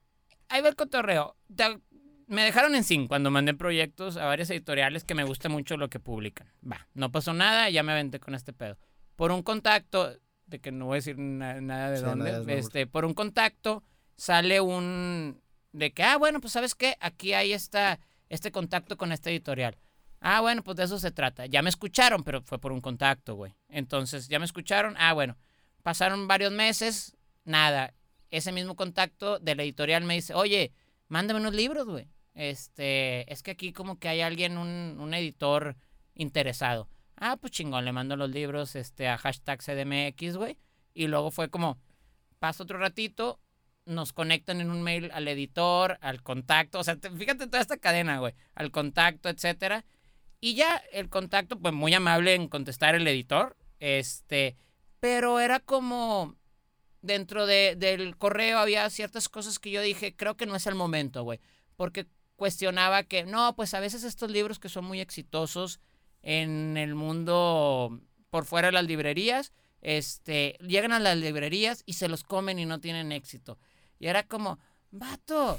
ahí 0.48 0.62
va 0.62 0.68
el 0.68 0.76
cotorreo. 0.76 1.36
Te- 1.54 1.78
me 2.26 2.42
dejaron 2.42 2.74
en 2.74 2.84
sin 2.84 3.06
cuando 3.06 3.30
mandé 3.30 3.52
proyectos 3.52 4.16
a 4.16 4.24
varias 4.24 4.48
editoriales 4.48 5.04
que 5.04 5.14
me 5.14 5.24
gusta 5.24 5.50
mucho 5.50 5.76
lo 5.76 5.90
que 5.90 6.00
publican. 6.00 6.50
Va, 6.66 6.88
no 6.94 7.12
pasó 7.12 7.34
nada, 7.34 7.68
ya 7.68 7.82
me 7.82 7.92
aventé 7.92 8.18
con 8.18 8.34
este 8.34 8.54
pedo. 8.54 8.78
Por 9.14 9.30
un 9.30 9.42
contacto, 9.42 10.10
de 10.46 10.60
que 10.60 10.72
no 10.72 10.86
voy 10.86 10.94
a 10.94 10.96
decir 10.96 11.18
na- 11.18 11.60
nada 11.60 11.90
de 11.90 11.98
Sí, 11.98 12.02
dónde, 12.04 12.58
este, 12.58 12.86
por 12.86 13.04
un 13.04 13.12
contacto 13.14 13.82
sale 14.16 14.60
un 14.60 15.40
de 15.72 15.92
que, 15.92 16.04
ah, 16.04 16.16
bueno, 16.16 16.40
pues 16.40 16.52
sabes 16.52 16.74
qué, 16.74 16.96
aquí 17.00 17.32
hay 17.32 17.52
esta, 17.52 17.98
este 18.28 18.52
contacto 18.52 18.96
con 18.96 19.12
esta 19.12 19.30
editorial. 19.30 19.76
Ah, 20.20 20.40
bueno, 20.40 20.62
pues 20.62 20.76
de 20.76 20.84
eso 20.84 20.98
se 20.98 21.10
trata. 21.10 21.46
Ya 21.46 21.62
me 21.62 21.68
escucharon, 21.68 22.22
pero 22.22 22.42
fue 22.42 22.58
por 22.58 22.72
un 22.72 22.80
contacto, 22.80 23.34
güey. 23.34 23.54
Entonces, 23.68 24.28
ya 24.28 24.38
me 24.38 24.44
escucharon. 24.46 24.94
Ah, 24.98 25.12
bueno, 25.12 25.36
pasaron 25.82 26.28
varios 26.28 26.52
meses, 26.52 27.16
nada. 27.44 27.92
Ese 28.30 28.52
mismo 28.52 28.76
contacto 28.76 29.38
de 29.38 29.54
la 29.54 29.64
editorial 29.64 30.04
me 30.04 30.14
dice, 30.14 30.32
oye, 30.32 30.72
mándame 31.08 31.40
unos 31.40 31.54
libros, 31.54 31.86
güey. 31.86 32.08
Este, 32.34 33.30
es 33.30 33.42
que 33.42 33.50
aquí 33.50 33.72
como 33.72 33.98
que 33.98 34.08
hay 34.08 34.20
alguien, 34.22 34.56
un, 34.56 34.96
un 34.98 35.12
editor 35.12 35.76
interesado. 36.14 36.88
Ah, 37.16 37.36
pues 37.36 37.52
chingón, 37.52 37.84
le 37.84 37.92
mando 37.92 38.16
los 38.16 38.30
libros 38.30 38.76
este, 38.76 39.08
a 39.08 39.18
hashtag 39.18 39.60
CDMX, 39.60 40.36
güey. 40.36 40.56
Y 40.94 41.08
luego 41.08 41.30
fue 41.30 41.50
como, 41.50 41.78
pasa 42.38 42.62
otro 42.62 42.78
ratito, 42.78 43.40
nos 43.86 44.12
conectan 44.12 44.60
en 44.60 44.70
un 44.70 44.82
mail 44.82 45.10
al 45.12 45.28
editor, 45.28 45.98
al 46.00 46.22
contacto, 46.22 46.78
o 46.78 46.84
sea, 46.84 46.96
te- 46.96 47.10
fíjate 47.10 47.46
toda 47.46 47.60
esta 47.60 47.76
cadena, 47.76 48.18
güey, 48.18 48.34
al 48.54 48.70
contacto, 48.70 49.28
etcétera. 49.28 49.84
Y 50.40 50.54
ya 50.54 50.76
el 50.92 51.08
contacto, 51.08 51.58
pues 51.58 51.74
muy 51.74 51.92
amable 51.94 52.34
en 52.34 52.48
contestar 52.48 52.94
el 52.94 53.06
editor, 53.06 53.56
este, 53.80 54.56
pero 55.00 55.40
era 55.40 55.60
como 55.60 56.36
dentro 57.02 57.46
de- 57.46 57.76
del 57.76 58.16
correo 58.16 58.58
había 58.58 58.88
ciertas 58.90 59.28
cosas 59.28 59.58
que 59.58 59.70
yo 59.70 59.82
dije, 59.82 60.14
creo 60.16 60.36
que 60.36 60.46
no 60.46 60.56
es 60.56 60.66
el 60.66 60.74
momento, 60.74 61.22
güey, 61.22 61.40
porque 61.76 62.06
cuestionaba 62.36 63.02
que, 63.04 63.24
no, 63.24 63.54
pues 63.56 63.74
a 63.74 63.80
veces 63.80 64.04
estos 64.04 64.30
libros 64.30 64.58
que 64.58 64.68
son 64.68 64.84
muy 64.86 65.00
exitosos 65.00 65.80
en 66.22 66.76
el 66.78 66.94
mundo 66.94 68.00
por 68.30 68.44
fuera 68.46 68.68
de 68.68 68.72
las 68.72 68.84
librerías, 68.86 69.52
este, 69.82 70.56
llegan 70.60 70.92
a 70.92 70.98
las 70.98 71.16
librerías 71.18 71.82
y 71.84 71.92
se 71.92 72.08
los 72.08 72.24
comen 72.24 72.58
y 72.58 72.64
no 72.64 72.80
tienen 72.80 73.12
éxito. 73.12 73.58
Y 73.98 74.06
era 74.08 74.22
como, 74.24 74.58
vato, 74.90 75.58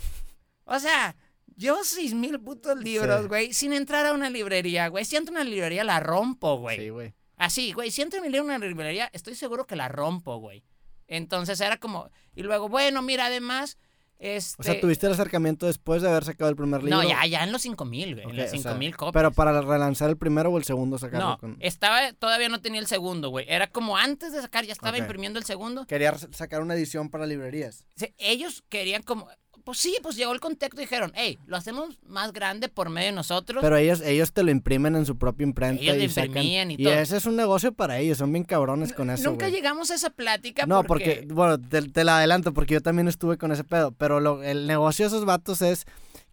o 0.66 0.80
sea, 0.80 1.16
yo 1.56 1.84
seis 1.84 2.14
mil 2.14 2.40
putos 2.40 2.78
libros, 2.78 3.22
Sí. 3.22 3.28
güey, 3.28 3.54
sin 3.54 3.74
entrar 3.74 4.06
a 4.06 4.14
una 4.14 4.30
librería, 4.30 4.88
güey. 4.90 5.06
Si 5.06 5.16
entro 5.16 5.36
a 5.36 5.42
una 5.42 5.50
librería, 5.50 5.84
la 5.84 6.00
rompo, 6.00 6.58
güey. 6.58 6.78
Sí, 6.78 6.90
güey. 6.90 7.14
Así, 7.38 7.74
güey, 7.74 7.92
si 7.92 8.02
entro 8.02 8.24
en 8.24 8.40
una 8.42 8.58
librería, 8.58 9.10
estoy 9.14 9.36
seguro 9.36 9.66
que 9.68 9.76
la 9.76 9.88
rompo, 9.90 10.38
güey. 10.38 10.64
Entonces 11.08 11.60
era 11.62 11.78
como, 11.78 12.10
y 12.34 12.44
luego, 12.44 12.70
bueno, 12.70 13.02
mira, 13.02 13.26
además, 13.28 13.78
este... 14.20 14.62
O 14.62 14.64
sea, 14.64 14.80
tuviste 14.80 15.08
el 15.08 15.14
acercamiento 15.14 15.66
después 15.66 16.02
de 16.02 16.10
haber 16.10 16.24
sacado 16.24 16.50
el 16.50 16.56
primer 16.56 16.84
libro. 16.84 17.02
No, 17.02 17.08
ya, 17.08 17.26
ya 17.26 17.44
en 17.44 17.52
los 17.52 17.62
5000, 17.64 18.16
güey, 18.16 18.24
en 18.30 18.36
los 18.36 18.48
o 18.48 18.50
sea, 18.50 18.60
5000 18.60 18.96
copias. 18.96 19.14
Pero 19.14 19.32
para 19.32 19.62
relanzar 19.62 20.10
el 20.10 20.18
primero 20.18 20.50
o 20.52 20.58
el 20.58 20.64
segundo 20.64 20.98
sacarlo 20.98 21.30
No, 21.30 21.38
con... 21.38 21.58
estaba, 21.60 22.14
todavía 22.14 22.50
no 22.50 22.62
tenía 22.62 22.80
el 22.80 22.88
segundo, 22.88 23.30
güey. 23.30 23.46
Era 23.50 23.68
como 23.68 23.98
antes 23.98 24.34
de 24.34 24.42
sacar, 24.42 24.66
ya 24.66 24.74
estaba 24.74 24.98
imprimiendo 24.98 25.40
el 25.40 25.46
segundo. 25.46 25.86
Quería 25.86 26.16
sacar 26.32 26.62
una 26.62 26.76
edición 26.76 27.10
para 27.10 27.26
librerías. 27.26 27.86
Ellos 28.18 28.64
querían 28.70 29.04
como, 29.04 29.30
pues 29.66 29.80
sí, 29.80 29.98
pues 30.02 30.16
llegó 30.16 30.32
el 30.32 30.40
contexto 30.40 30.80
y 30.80 30.86
dijeron, 30.86 31.12
hey, 31.16 31.38
lo 31.48 31.58
hacemos 31.58 31.98
más 32.08 32.32
grande 32.32 32.70
por 32.70 32.90
medio 32.90 33.08
de 33.08 33.12
nosotros. 33.14 33.62
Pero 33.62 33.76
ellos, 33.76 34.00
ellos 34.02 34.32
te 34.32 34.44
lo 34.44 34.52
imprimen 34.52 34.96
en 34.96 35.06
su 35.06 35.18
propia 35.18 35.44
imprenta 35.44 35.82
Ellos 35.82 35.98
lo 35.98 36.04
y 36.04 36.10
sacan. 36.10 36.28
imprimían 36.28 36.72
y 36.72 36.76
y 36.76 36.84
todo. 36.84 36.94
ese 36.94 37.18
es 37.18 37.26
un 37.26 37.36
negocio 37.36 37.74
para 37.74 37.98
ellos, 38.00 38.18
son 38.20 38.32
bien 38.32 38.46
cabrones 38.46 38.94
con 38.94 39.10
eso, 39.10 39.30
Nunca 39.30 39.50
llegamos 39.50 39.92
a 39.92 39.96
esa 39.96 40.12
plática 40.12 40.66
No, 40.66 40.84
porque, 40.84 41.28
bueno, 41.30 41.60
te, 41.60 41.82
te 41.82 42.04
la 42.06 42.20
adelanto 42.20 42.54
porque 42.54 42.76
yo 42.76 42.82
también 42.82 43.08
estuve 43.10 43.38
con 43.38 43.52
ese 43.52 43.64
pedo, 43.66 43.92
pero 43.92 44.20
lo- 44.22 44.44
el 44.44 44.68
negocio 44.68 45.06
de 45.06 45.08
esos 45.08 45.26
vatos 45.26 45.62
es 45.62 45.86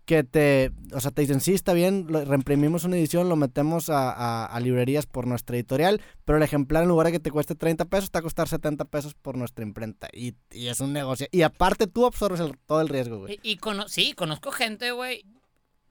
que 0.05 0.25
te, 0.25 0.73
o 0.93 1.01
sea, 1.01 1.11
te 1.13 1.23
dicen, 1.23 1.41
sí, 1.41 1.55
está 1.55 1.73
bien, 1.73 2.07
lo- 2.09 2.25
reimprimimos 2.25 2.83
una 2.85 2.97
edición, 2.97 3.29
lo 3.29 3.37
metemos 3.37 3.89
a, 3.89 4.11
a- 4.13 4.47
a 4.47 4.61
librerías 4.61 5.07
por 5.07 5.27
nuestra 5.29 5.55
editorial, 5.57 6.01
pero 6.25 6.39
el 6.39 6.43
ejemplar 6.43 6.83
en 6.83 6.89
lugar 6.89 7.07
de 7.07 7.13
que 7.13 7.21
te 7.21 7.31
cueste 7.31 7.55
30 7.55 7.85
pesos, 7.85 8.11
te 8.11 8.19
va 8.19 8.21
a 8.21 8.23
costar 8.23 8.49
70 8.49 8.85
pesos 8.87 9.15
por 9.15 9.37
nuestra 9.37 9.65
imprenta. 9.65 10.09
Y, 10.13 10.35
y 10.51 10.67
es 10.69 10.81
un 10.81 10.93
negocio. 10.93 11.29
Y 11.31 11.43
aparte 11.43 11.87
tú 11.87 12.05
absorbes 12.05 12.41
el- 12.41 12.59
todo 12.67 12.81
el 12.81 12.89
riesgo, 12.89 13.21
güey. 13.21 13.39
Y, 13.45 13.53
y 13.53 13.57
cono- 13.59 13.87
sí, 13.89 14.13
conozco 14.15 14.51
gente, 14.51 14.91
güey, 14.91 15.25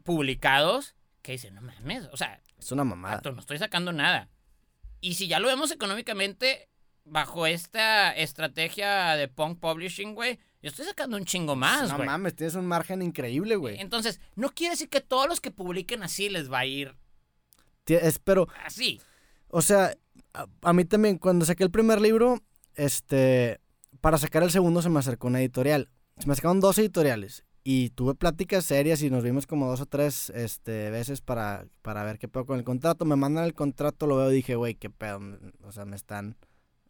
publicados 0.03 0.95
que 1.21 1.33
dicen, 1.33 1.53
no 1.55 1.61
mames, 1.61 2.05
o 2.11 2.17
sea, 2.17 2.41
Es 2.59 2.71
una 2.71 2.83
mamada. 2.83 3.15
vato, 3.17 3.31
no 3.31 3.39
estoy 3.39 3.57
sacando 3.59 3.93
nada. 3.93 4.29
Y 4.99 5.13
si 5.15 5.27
ya 5.27 5.39
lo 5.39 5.47
vemos 5.47 5.71
económicamente, 5.71 6.69
bajo 7.05 7.45
esta 7.47 8.11
estrategia 8.15 9.15
de 9.15 9.27
punk 9.27 9.59
publishing, 9.59 10.15
güey, 10.15 10.39
yo 10.61 10.69
estoy 10.69 10.85
sacando 10.85 11.17
un 11.17 11.25
chingo 11.25 11.55
más, 11.55 11.89
no 11.89 11.95
güey. 11.97 12.07
mames, 12.07 12.35
tienes 12.35 12.55
un 12.55 12.65
margen 12.65 13.01
increíble, 13.01 13.55
güey. 13.55 13.79
Entonces, 13.79 14.19
no 14.35 14.49
quiere 14.51 14.71
decir 14.73 14.89
que 14.89 15.01
todos 15.01 15.27
los 15.27 15.41
que 15.41 15.51
publiquen 15.51 16.03
así 16.03 16.29
les 16.29 16.51
va 16.51 16.59
a 16.59 16.65
ir 16.65 16.95
Tie- 17.85 17.99
es- 18.01 18.19
pero 18.19 18.47
así. 18.65 19.01
O 19.47 19.61
sea, 19.61 19.95
a, 20.33 20.47
a 20.61 20.73
mí 20.73 20.85
también, 20.85 21.17
cuando 21.17 21.45
saqué 21.45 21.63
el 21.63 21.71
primer 21.71 21.99
libro, 21.99 22.41
este, 22.75 23.59
para 24.01 24.17
sacar 24.17 24.43
el 24.43 24.51
segundo 24.51 24.81
se 24.81 24.89
me 24.89 24.99
acercó 24.99 25.27
una 25.27 25.39
editorial. 25.39 25.89
Se 26.17 26.27
me 26.27 26.33
acercaron 26.33 26.59
dos 26.59 26.77
editoriales 26.77 27.43
y 27.63 27.89
tuve 27.91 28.15
pláticas 28.15 28.65
serias 28.65 29.01
y 29.01 29.09
nos 29.09 29.23
vimos 29.23 29.45
como 29.47 29.67
dos 29.67 29.81
o 29.81 29.85
tres 29.85 30.29
este, 30.35 30.89
veces 30.89 31.21
para, 31.21 31.65
para 31.81 32.03
ver 32.03 32.17
qué 32.19 32.27
pedo 32.27 32.45
con 32.45 32.57
el 32.59 32.63
contrato. 32.63 33.05
Me 33.05 33.15
mandan 33.15 33.43
el 33.45 33.53
contrato, 33.53 34.07
lo 34.07 34.17
veo 34.17 34.31
y 34.31 34.35
dije, 34.35 34.55
güey, 34.55 34.75
qué 34.75 34.89
pedo. 34.89 35.19
O 35.63 35.71
sea, 35.71 35.85
me 35.85 35.95
están, 35.95 36.37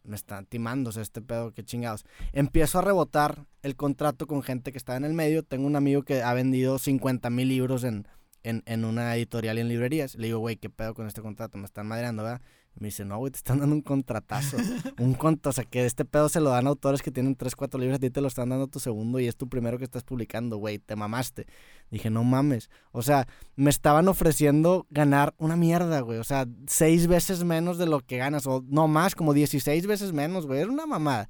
me 0.04 0.16
están 0.16 0.46
sea, 0.92 1.02
este 1.02 1.22
pedo, 1.22 1.52
qué 1.52 1.64
chingados. 1.64 2.04
Empiezo 2.32 2.78
a 2.78 2.82
rebotar 2.82 3.46
el 3.62 3.76
contrato 3.76 4.26
con 4.26 4.42
gente 4.42 4.72
que 4.72 4.78
está 4.78 4.96
en 4.96 5.04
el 5.04 5.12
medio. 5.12 5.42
Tengo 5.42 5.66
un 5.66 5.76
amigo 5.76 6.02
que 6.02 6.22
ha 6.22 6.34
vendido 6.34 6.78
50 6.78 7.30
mil 7.30 7.48
libros 7.48 7.84
en, 7.84 8.08
en, 8.42 8.62
en 8.66 8.84
una 8.84 9.14
editorial 9.16 9.58
y 9.58 9.60
en 9.60 9.68
librerías. 9.68 10.14
Le 10.16 10.28
digo, 10.28 10.38
güey, 10.38 10.56
¿qué 10.56 10.70
pedo 10.70 10.94
con 10.94 11.06
este 11.06 11.22
contrato? 11.22 11.58
Me 11.58 11.64
están 11.64 11.86
madreando, 11.86 12.22
¿verdad? 12.22 12.42
Me 12.78 12.88
dice, 12.88 13.04
no, 13.04 13.18
güey, 13.18 13.30
te 13.30 13.36
están 13.36 13.60
dando 13.60 13.74
un 13.74 13.82
contratazo. 13.82 14.56
un 14.98 15.14
conto, 15.14 15.50
o 15.50 15.52
sea, 15.52 15.64
que 15.64 15.84
este 15.84 16.04
pedo 16.04 16.28
se 16.28 16.40
lo 16.40 16.50
dan 16.50 16.66
a 16.66 16.70
autores 16.70 17.02
que 17.02 17.10
tienen 17.10 17.36
3, 17.36 17.54
4 17.54 17.78
libros, 17.78 17.96
a 17.96 18.00
ti 18.00 18.10
te 18.10 18.20
lo 18.20 18.28
están 18.28 18.48
dando 18.48 18.66
tu 18.66 18.80
segundo 18.80 19.20
y 19.20 19.28
es 19.28 19.36
tu 19.36 19.48
primero 19.48 19.78
que 19.78 19.84
estás 19.84 20.04
publicando, 20.04 20.56
güey, 20.56 20.78
te 20.78 20.96
mamaste. 20.96 21.46
Dije, 21.90 22.08
no 22.10 22.24
mames. 22.24 22.70
O 22.90 23.02
sea, 23.02 23.28
me 23.56 23.70
estaban 23.70 24.08
ofreciendo 24.08 24.86
ganar 24.90 25.34
una 25.36 25.56
mierda, 25.56 26.00
güey. 26.00 26.18
O 26.18 26.24
sea, 26.24 26.46
seis 26.66 27.06
veces 27.06 27.44
menos 27.44 27.78
de 27.78 27.86
lo 27.86 28.00
que 28.00 28.16
ganas, 28.16 28.46
o 28.46 28.64
no 28.66 28.88
más, 28.88 29.14
como 29.14 29.34
16 29.34 29.86
veces 29.86 30.12
menos, 30.12 30.46
güey. 30.46 30.60
Era 30.60 30.70
una 30.70 30.86
mamada. 30.86 31.28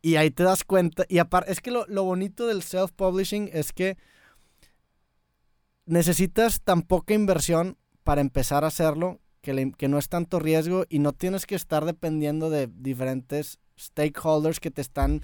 Y 0.00 0.16
ahí 0.16 0.30
te 0.30 0.42
das 0.42 0.64
cuenta. 0.64 1.04
Y 1.08 1.18
aparte, 1.18 1.52
es 1.52 1.60
que 1.60 1.70
lo, 1.70 1.86
lo 1.86 2.02
bonito 2.04 2.46
del 2.46 2.62
self-publishing 2.62 3.50
es 3.52 3.72
que 3.72 3.96
necesitas 5.86 6.60
tan 6.62 6.82
poca 6.82 7.14
inversión 7.14 7.76
para 8.02 8.20
empezar 8.20 8.64
a 8.64 8.68
hacerlo 8.68 9.20
que, 9.42 9.52
le- 9.52 9.72
que 9.72 9.88
no 9.88 9.98
es 9.98 10.08
tanto 10.08 10.38
riesgo 10.38 10.84
y 10.88 10.98
no 11.00 11.12
tienes 11.12 11.44
que 11.46 11.54
estar 11.54 11.84
dependiendo 11.84 12.48
de 12.48 12.68
diferentes 12.74 13.58
stakeholders 13.78 14.60
que 14.60 14.70
te 14.70 14.80
están 14.80 15.22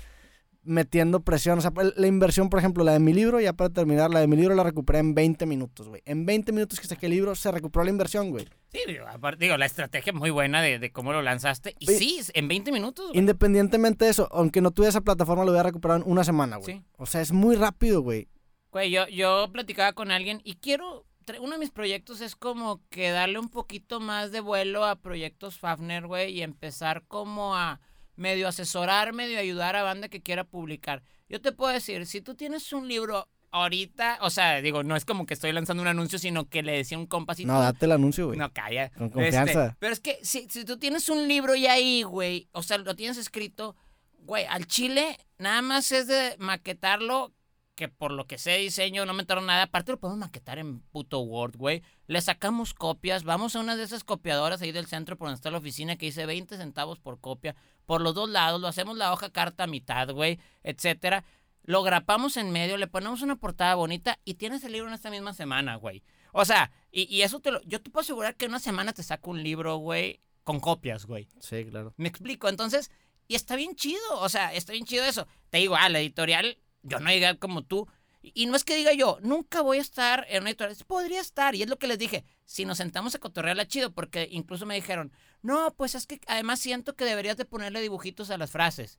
metiendo 0.64 1.21
presión. 1.21 1.59
O 1.59 1.62
sea, 1.62 1.73
la 1.97 2.07
inversión, 2.07 2.51
por 2.51 2.59
ejemplo, 2.59 2.85
la 2.85 2.93
de 2.93 2.99
mi 2.99 3.14
libro, 3.14 3.41
ya 3.41 3.53
para 3.55 3.71
terminar, 3.71 4.11
la 4.11 4.21
de 4.21 4.27
mi 4.27 4.37
libro 4.37 4.55
la 4.55 4.64
recuperé 4.64 4.99
en 4.99 5.14
20 5.14 5.47
minutos, 5.47 5.89
güey. 5.89 6.03
En 6.05 6.27
20 6.27 6.53
minutos 6.53 6.79
que 6.81 6.87
saqué 6.87 7.07
el 7.07 7.12
libro, 7.12 7.35
se 7.35 7.51
recuperó 7.51 7.85
la 7.85 7.91
inversión, 7.91 8.31
güey. 8.31 8.47
Sí, 8.71 8.81
digo, 8.87 9.07
aparte, 9.07 9.45
digo, 9.45 9.57
la 9.57 9.64
estrategia 9.64 10.12
muy 10.12 10.29
buena 10.31 10.61
de, 10.61 10.79
de 10.79 10.91
cómo 10.93 11.12
lo 11.12 11.23
lanzaste. 11.23 11.75
Y 11.79 11.87
sí, 11.87 12.21
en 12.35 12.49
20 12.49 12.71
minutos, 12.73 13.07
güey. 13.09 13.19
Independientemente 13.19 14.05
de 14.05 14.11
eso, 14.11 14.29
aunque 14.31 14.61
no 14.61 14.71
tuviera 14.73 14.91
esa 14.91 15.01
plataforma, 15.01 15.45
lo 15.45 15.53
hubiera 15.53 15.62
recuperado 15.69 16.03
en 16.05 16.11
una 16.11 16.25
semana, 16.25 16.57
güey. 16.57 16.77
Sí. 16.79 16.83
O 16.99 17.07
sea, 17.07 17.23
es 17.23 17.33
muy 17.33 17.57
rápido, 17.57 18.03
güey. 18.03 18.29
Güey, 18.71 18.91
yo, 18.91 19.09
yo 19.09 19.49
platicaba 19.53 19.95
con 19.95 20.11
alguien 20.11 20.43
y 20.45 20.57
quiero. 20.57 21.07
Uno 21.41 21.53
de 21.53 21.59
mis 21.59 21.70
proyectos 21.70 22.20
es 22.20 22.37
como 22.37 22.81
que 22.91 23.11
darle 23.11 23.39
un 23.39 23.49
poquito 23.49 24.01
más 24.01 24.33
de 24.33 24.41
vuelo 24.41 24.85
a 24.85 24.97
proyectos 24.97 25.59
Fafner, 25.59 26.07
güey, 26.07 26.33
y 26.33 26.43
empezar 26.43 27.05
como 27.07 27.57
a 27.57 27.81
medio 28.16 28.49
asesorar, 28.49 29.12
medio 29.12 29.39
ayudar 29.39 29.76
a 29.76 29.83
banda 29.83 30.09
que 30.09 30.22
quiera 30.22 30.45
publicar. 30.45 31.03
Yo 31.29 31.41
te 31.41 31.53
puedo 31.53 31.72
decir, 31.72 32.07
si 32.07 32.20
tú 32.20 32.35
tienes 32.35 32.72
un 32.72 32.89
libro 32.89 33.29
ahorita, 33.51 34.18
o 34.22 34.31
sea, 34.31 34.61
digo, 34.61 34.83
no 34.83 34.97
es 34.97 35.05
como 35.05 35.26
que 35.26 35.35
estoy 35.35 35.53
lanzando 35.53 35.83
un 35.83 35.89
anuncio, 35.89 36.18
sino 36.18 36.49
que 36.49 36.62
le 36.62 36.72
decía 36.72 36.99
un 36.99 37.07
compa 37.07 37.33
así, 37.33 37.45
No, 37.45 37.61
date 37.61 37.87
el 37.87 37.93
anuncio, 37.93 38.26
güey. 38.26 38.39
No, 38.39 38.53
calla. 38.53 38.91
Con 38.91 39.11
confianza. 39.11 39.66
Este, 39.66 39.76
pero 39.79 39.93
es 39.93 40.01
que 40.01 40.18
si, 40.22 40.49
si 40.49 40.64
tú 40.64 40.79
tienes 40.79 41.09
un 41.09 41.29
libro 41.29 41.55
ya 41.55 41.72
ahí, 41.72 42.03
güey, 42.03 42.49
o 42.53 42.62
sea, 42.62 42.79
lo 42.79 42.95
tienes 42.97 43.16
escrito, 43.16 43.76
güey, 44.20 44.45
al 44.47 44.66
chile 44.66 45.16
nada 45.39 45.62
más 45.62 45.93
es 45.93 46.07
de 46.07 46.37
maquetarlo, 46.39 47.33
que 47.79 47.89
por 47.89 48.11
lo 48.11 48.26
que 48.26 48.39
sé 48.39 48.57
diseño 48.57 49.07
no 49.07 49.14
me 49.14 49.20
entraron 49.20 49.47
nada. 49.47 49.62
Aparte 49.62 49.93
lo 49.93 50.01
podemos 50.01 50.18
maquetar 50.18 50.59
en 50.59 50.81
puto 50.81 51.20
Word, 51.20 51.57
güey. 51.57 51.85
Le 52.09 52.20
sacamos 52.20 52.74
copias, 52.74 53.22
vamos 53.22 53.55
a 53.55 53.61
una 53.61 53.76
de 53.76 53.85
esas 53.85 54.03
copiadoras 54.03 54.61
ahí 54.61 54.72
del 54.72 54.87
centro 54.87 55.16
por 55.16 55.29
donde 55.29 55.37
está 55.37 55.53
la 55.53 55.59
oficina 55.59 55.95
que 55.95 56.07
dice 56.07 56.26
20 56.26 56.57
centavos 56.57 56.99
por 56.99 57.20
copia. 57.20 57.55
Por 57.87 58.01
los 58.01 58.14
dos 58.16 58.29
lados, 58.29 58.61
lo 58.61 58.66
hacemos 58.66 58.97
la 58.97 59.12
hoja 59.12 59.31
carta 59.31 59.64
a 59.64 59.66
mitad, 59.68 60.11
güey, 60.11 60.41
etcétera. 60.64 61.22
Lo 61.62 61.85
grapamos 61.85 62.37
en 62.37 62.51
medio, 62.51 62.79
le 62.79 62.89
ponemos 62.89 63.22
una 63.22 63.37
portada 63.37 63.76
bonita 63.76 64.18
y 64.24 64.35
tienes 64.35 64.64
el 64.64 64.72
libro 64.72 64.89
en 64.89 64.95
esta 64.95 65.11
misma 65.11 65.33
semana, 65.33 65.76
güey. 65.76 66.03
O 66.33 66.45
sea, 66.45 66.72
y, 66.91 67.03
y 67.14 67.22
eso 67.22 67.39
te 67.39 67.53
lo. 67.53 67.62
Yo 67.62 67.81
te 67.81 67.91
puedo 67.91 68.03
asegurar 68.03 68.35
que 68.35 68.47
en 68.47 68.51
una 68.51 68.59
semana 68.59 68.93
te 68.93 69.05
saco 69.05 69.31
un 69.31 69.45
libro, 69.45 69.76
güey, 69.76 70.20
con 70.43 70.59
copias, 70.59 71.07
güey. 71.07 71.29
Sí, 71.39 71.64
claro. 71.66 71.95
Me 71.97 72.09
explico. 72.09 72.49
Entonces, 72.49 72.91
y 73.29 73.37
está 73.37 73.55
bien 73.55 73.76
chido. 73.76 74.01
O 74.20 74.29
sea, 74.29 74.53
está 74.53 74.72
bien 74.72 74.85
chido 74.85 75.05
eso. 75.05 75.29
Te 75.51 75.59
digo, 75.59 75.76
ah, 75.76 75.89
la 75.89 76.01
editorial, 76.01 76.59
yo 76.83 77.01
no 77.01 77.11
llegué 77.11 77.39
como 77.39 77.62
tú. 77.62 77.89
Y 78.20 78.47
no 78.47 78.57
es 78.57 78.64
que 78.64 78.76
diga 78.76 78.93
yo, 78.93 79.18
nunca 79.22 79.62
voy 79.62 79.79
a 79.79 79.83
estar 79.83 80.26
en 80.29 80.43
una 80.43 80.51
editorial. 80.51 80.76
Podría 80.87 81.20
estar. 81.20 81.55
Y 81.55 81.62
es 81.62 81.68
lo 81.68 81.79
que 81.79 81.87
les 81.87 81.99
dije. 81.99 82.24
Si 82.45 82.64
nos 82.64 82.79
sentamos 82.79 83.14
a 83.14 83.18
cotorrearla 83.18 83.68
chido, 83.68 83.93
porque 83.93 84.29
incluso 84.31 84.66
me 84.66 84.74
dijeron, 84.74 85.12
no, 85.43 85.74
pues 85.76 85.95
es 85.95 86.07
que 86.07 86.20
además 86.26 86.61
siento 86.61 86.97
que 86.97 87.05
deberías 87.05 87.37
de 87.37 87.45
ponerle 87.45 87.81
dibujitos 87.81 88.31
a 88.31 88.39
las 88.39 88.51
frases. 88.51 88.99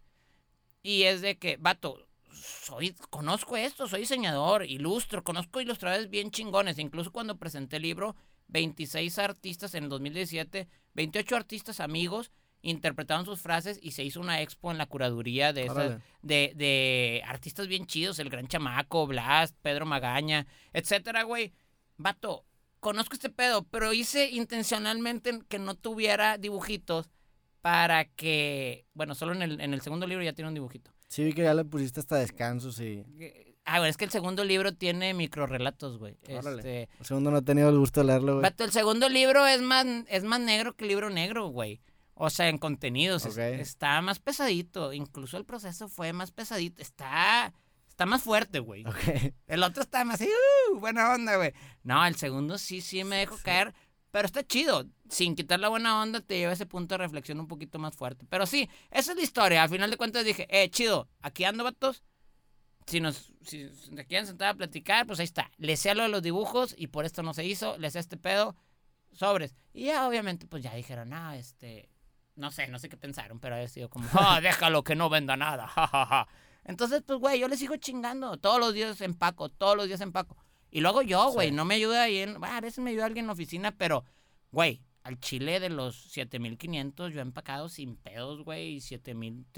Y 0.82 1.04
es 1.04 1.22
de 1.22 1.38
que, 1.38 1.58
vato, 1.58 2.08
soy, 2.32 2.96
conozco 3.10 3.58
esto, 3.58 3.88
soy 3.88 4.02
diseñador, 4.02 4.66
ilustro, 4.66 5.24
conozco 5.24 5.60
ilustradores 5.60 6.10
bien 6.10 6.32
chingones. 6.32 6.80
Incluso 6.80 7.12
cuando 7.12 7.38
presenté 7.38 7.78
el 7.78 7.84
libro, 7.84 8.16
26 8.48 9.20
artistas 9.20 9.76
en 9.76 9.86
el 9.86 9.90
2017, 9.90 10.68
28 10.94 11.36
artistas 11.36 11.80
amigos 11.80 12.32
interpretaron 12.62 13.26
sus 13.26 13.42
frases 13.42 13.80
y 13.82 13.92
se 13.92 14.04
hizo 14.04 14.20
una 14.20 14.42
expo 14.42 14.72
en 14.72 14.78
la 14.78 14.86
curaduría 14.86 15.54
de, 15.54 15.66
esas, 15.66 16.02
de, 16.22 16.54
de 16.56 17.24
artistas 17.26 17.68
bien 17.68 17.86
chidos, 17.86 18.20
el 18.20 18.30
Gran 18.30 18.48
Chamaco, 18.48 19.08
Blast, 19.08 19.56
Pedro 19.62 19.86
Magaña, 19.86 20.46
etcétera, 20.74 21.24
güey. 21.24 21.54
Vato, 21.98 22.46
conozco 22.80 23.14
este 23.14 23.30
pedo, 23.30 23.64
pero 23.64 23.94
hice 23.94 24.30
intencionalmente 24.30 25.40
que 25.48 25.60
no 25.60 25.76
tuviera 25.76 26.38
dibujitos 26.38 27.10
para 27.62 28.06
que, 28.06 28.86
bueno, 28.94 29.16
solo 29.16 29.34
en 29.34 29.42
el, 29.42 29.62
en 29.62 29.74
el 29.74 29.82
segundo 29.82 30.08
libro 30.08 30.24
ya 30.24 30.34
tiene 30.34 30.48
un 30.48 30.54
dibujito. 30.54 30.92
Sí, 31.08 31.24
vi 31.24 31.34
que 31.34 31.44
ya 31.44 31.54
le 31.54 31.66
pusiste 31.66 32.00
hasta 32.00 32.18
descansos 32.18 32.80
y... 32.80 33.04
Ah, 33.66 33.80
bueno, 33.80 33.90
es 33.90 33.98
que 33.98 34.06
el 34.06 34.12
segundo 34.12 34.44
libro 34.44 34.74
tiene 34.74 35.14
microrelatos, 35.14 35.98
güey. 36.00 36.18
Este, 36.28 36.90
El 37.00 37.06
segundo 37.06 37.30
no 37.30 37.38
he 37.38 37.42
tenido 37.42 37.70
el 37.70 37.78
gusto 37.78 38.00
de 38.00 38.08
leerlo, 38.08 38.34
güey. 38.34 38.44
vato, 38.44 38.64
el 38.64 38.72
segundo 38.72 39.10
libro 39.10 39.46
es 39.46 39.62
más, 39.62 39.86
es 40.08 40.24
más 40.24 40.40
negro 40.40 40.76
que 40.76 40.86
el 40.86 40.90
libro 40.90 41.10
negro, 41.10 41.48
güey. 41.50 41.82
O 42.22 42.30
sea, 42.30 42.50
en 42.50 42.58
contenidos. 42.58 43.26
es- 43.26 43.34
Ok. 43.34 43.60
está 43.62 44.02
más 44.02 44.20
pesadito. 44.20 44.92
Incluso 44.92 45.38
el 45.38 45.46
proceso 45.46 45.88
fue 45.88 46.12
más 46.12 46.32
pesadito. 46.32 46.82
Está, 46.82 47.54
está 47.88 48.06
más 48.06 48.22
fuerte, 48.24 48.60
güey. 48.60 48.86
Ok. 48.86 49.34
El 49.48 49.64
otro 49.64 49.84
está 49.84 50.04
más 50.04 50.16
así, 50.22 50.30
uh, 50.74 50.80
buena 50.80 51.14
onda, 51.14 51.38
güey. 51.38 51.54
No, 51.84 52.06
el 52.06 52.16
segundo 52.16 52.58
sí, 52.58 52.82
sí 52.82 53.04
me 53.06 53.16
dejo 53.18 53.38
caer. 53.42 53.74
Pero 54.12 54.26
está 54.26 54.44
chido. 54.46 54.86
Sin 55.08 55.36
quitar 55.36 55.60
la 55.60 55.70
buena 55.70 56.02
onda, 56.02 56.20
te 56.20 56.38
lleva 56.38 56.52
ese 56.54 56.66
punto 56.66 56.96
de 56.96 56.98
reflexión 56.98 57.40
un 57.40 57.48
poquito 57.48 57.80
más 57.80 57.96
fuerte. 57.96 58.26
Pero 58.30 58.46
sí, 58.48 58.68
esa 58.92 59.12
es 59.12 59.18
la 59.18 59.24
historia. 59.24 59.64
Al 59.64 59.70
final 59.70 59.90
de 59.90 59.98
cuentas 59.98 60.26
dije, 60.26 60.46
eh, 60.50 60.70
chido, 60.70 61.08
aquí 61.22 61.44
ando, 61.46 61.64
vatos. 61.64 62.04
Si 62.88 63.00
nos 63.00 63.32
si 63.46 63.70
se 63.70 64.06
quieren 64.08 64.26
sentar 64.28 64.50
a 64.50 64.54
platicar, 64.56 65.06
pues 65.06 65.20
ahí 65.20 65.26
está. 65.26 65.52
Le 65.58 65.78
sé 65.78 65.94
lo 65.96 66.04
de 66.04 66.10
los 66.10 66.24
dibujos 66.24 66.74
y 66.78 66.88
por 66.88 67.06
esto 67.06 67.22
no 67.24 67.34
se 67.36 67.46
hizo. 67.46 67.78
Le 67.78 67.90
sé 67.92 68.00
este 68.00 68.18
pedo, 68.18 68.56
sobres. 69.14 69.56
Y 69.74 69.86
ya, 69.86 70.08
obviamente, 70.08 70.48
pues 70.48 70.64
ya 70.64 70.74
dijeron, 70.74 71.14
ah, 71.14 71.38
este. 71.38 71.88
No 72.36 72.52
sé, 72.52 72.68
no 72.68 72.80
sé 72.80 72.88
qué 72.90 72.98
pensaron, 72.98 73.40
pero 73.40 73.56
ha 73.56 73.68
sido 73.68 73.90
como, 73.90 74.08
ah, 74.14 74.40
déjalo 74.44 74.84
que 74.84 74.96
no 74.96 75.10
venda 75.10 75.36
nada, 75.38 75.68
jajaja. 75.68 76.28
Entonces, 76.64 77.02
pues, 77.06 77.20
güey, 77.20 77.40
yo 77.40 77.48
le 77.48 77.58
sigo 77.58 77.76
chingando. 77.78 78.38
Todos 78.38 78.60
los 78.60 78.74
días 78.74 79.00
empaco, 79.02 79.50
todos 79.50 79.76
los 79.76 79.88
días 79.88 80.02
empaco. 80.02 80.38
Y 80.72 80.82
lo 80.82 80.90
hago 80.90 81.02
yo, 81.02 81.32
güey. 81.32 81.50
Sí. 81.50 81.56
No 81.56 81.66
me 81.66 81.76
ayuda 81.76 82.04
ahí 82.04 82.18
en. 82.20 82.40
bueno, 82.40 82.56
a 82.56 82.62
veces 82.62 82.80
me 82.80 82.92
ayuda 82.92 83.06
alguien 83.06 83.24
en 83.24 83.28
la 83.28 83.34
oficina, 83.34 83.72
pero, 83.76 84.04
güey, 84.52 84.84
al 85.04 85.20
chile 85.20 85.60
de 85.60 85.70
los 85.70 85.96
7500 86.12 87.12
yo 87.14 87.20
he 87.20 87.22
empacado 87.24 87.70
sin 87.70 87.96
pedos, 87.96 88.44
güey, 88.44 88.76
y 88.76 88.82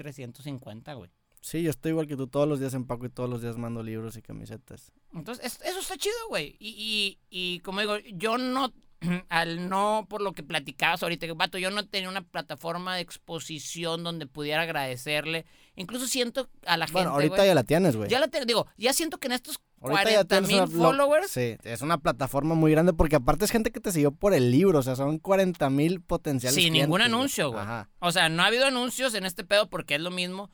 7350, 0.00 0.94
güey. 0.94 1.10
Sí, 1.40 1.62
yo 1.62 1.70
estoy 1.70 1.90
igual 1.90 2.06
que 2.06 2.16
tú. 2.16 2.28
Todos 2.28 2.48
los 2.48 2.60
días 2.60 2.72
empaco 2.74 3.04
y 3.04 3.10
todos 3.10 3.28
los 3.28 3.42
días 3.42 3.58
mando 3.58 3.82
libros 3.82 4.16
y 4.16 4.22
camisetas. 4.22 4.92
Entonces, 5.12 5.44
es- 5.44 5.60
eso 5.68 5.80
está 5.80 5.96
chido, 5.96 6.14
güey. 6.28 6.56
Y, 6.60 7.18
y, 7.30 7.54
y 7.54 7.58
como 7.60 7.80
digo, 7.80 7.98
yo 8.14 8.38
no, 8.38 8.72
al 9.28 9.68
no, 9.68 10.06
por 10.08 10.20
lo 10.22 10.32
que 10.32 10.42
platicabas 10.42 11.02
ahorita, 11.02 11.26
que, 11.26 11.32
vato, 11.32 11.58
yo 11.58 11.70
no 11.70 11.86
tenía 11.86 12.08
una 12.08 12.22
plataforma 12.22 12.94
de 12.96 13.02
exposición 13.02 14.02
donde 14.04 14.26
pudiera 14.26 14.62
agradecerle. 14.62 15.44
Incluso 15.74 16.06
siento 16.06 16.48
a 16.66 16.76
la 16.76 16.86
gente. 16.86 17.00
Bueno, 17.00 17.10
ahorita 17.12 17.46
ya 17.46 17.54
la 17.54 17.64
tienes, 17.64 17.96
güey. 17.96 18.08
ya 18.10 18.20
la 18.20 18.28
tengo, 18.28 18.44
digo, 18.44 18.66
ya 18.76 18.92
siento 18.92 19.18
que 19.18 19.26
en 19.28 19.32
estos 19.32 19.58
Ahorita 19.80 20.04
ya 20.04 20.24
40 20.24 20.28
tienes 20.28 20.48
mil 20.48 20.60
una- 20.60 20.66
lo- 20.66 20.84
followers. 20.90 21.30
Sí, 21.30 21.56
es 21.64 21.82
una 21.82 21.98
plataforma 21.98 22.54
muy 22.54 22.70
grande 22.70 22.92
porque 22.92 23.16
aparte 23.16 23.44
es 23.44 23.50
gente 23.50 23.72
que 23.72 23.80
te 23.80 23.90
siguió 23.90 24.12
por 24.12 24.32
el 24.34 24.50
libro. 24.52 24.78
O 24.78 24.82
sea, 24.82 24.94
son 24.96 25.18
40 25.18 25.70
mil 25.70 26.00
potenciales 26.00 26.54
Sin 26.54 26.72
ningún 26.74 27.00
anuncio, 27.00 27.50
güey. 27.50 27.62
Ajá. 27.62 27.88
O 27.98 28.12
sea, 28.12 28.28
no 28.28 28.42
ha 28.42 28.46
habido 28.46 28.66
anuncios 28.66 29.14
en 29.14 29.24
este 29.24 29.42
pedo 29.44 29.68
porque 29.68 29.96
es 29.96 30.00
lo 30.00 30.10
mismo. 30.12 30.50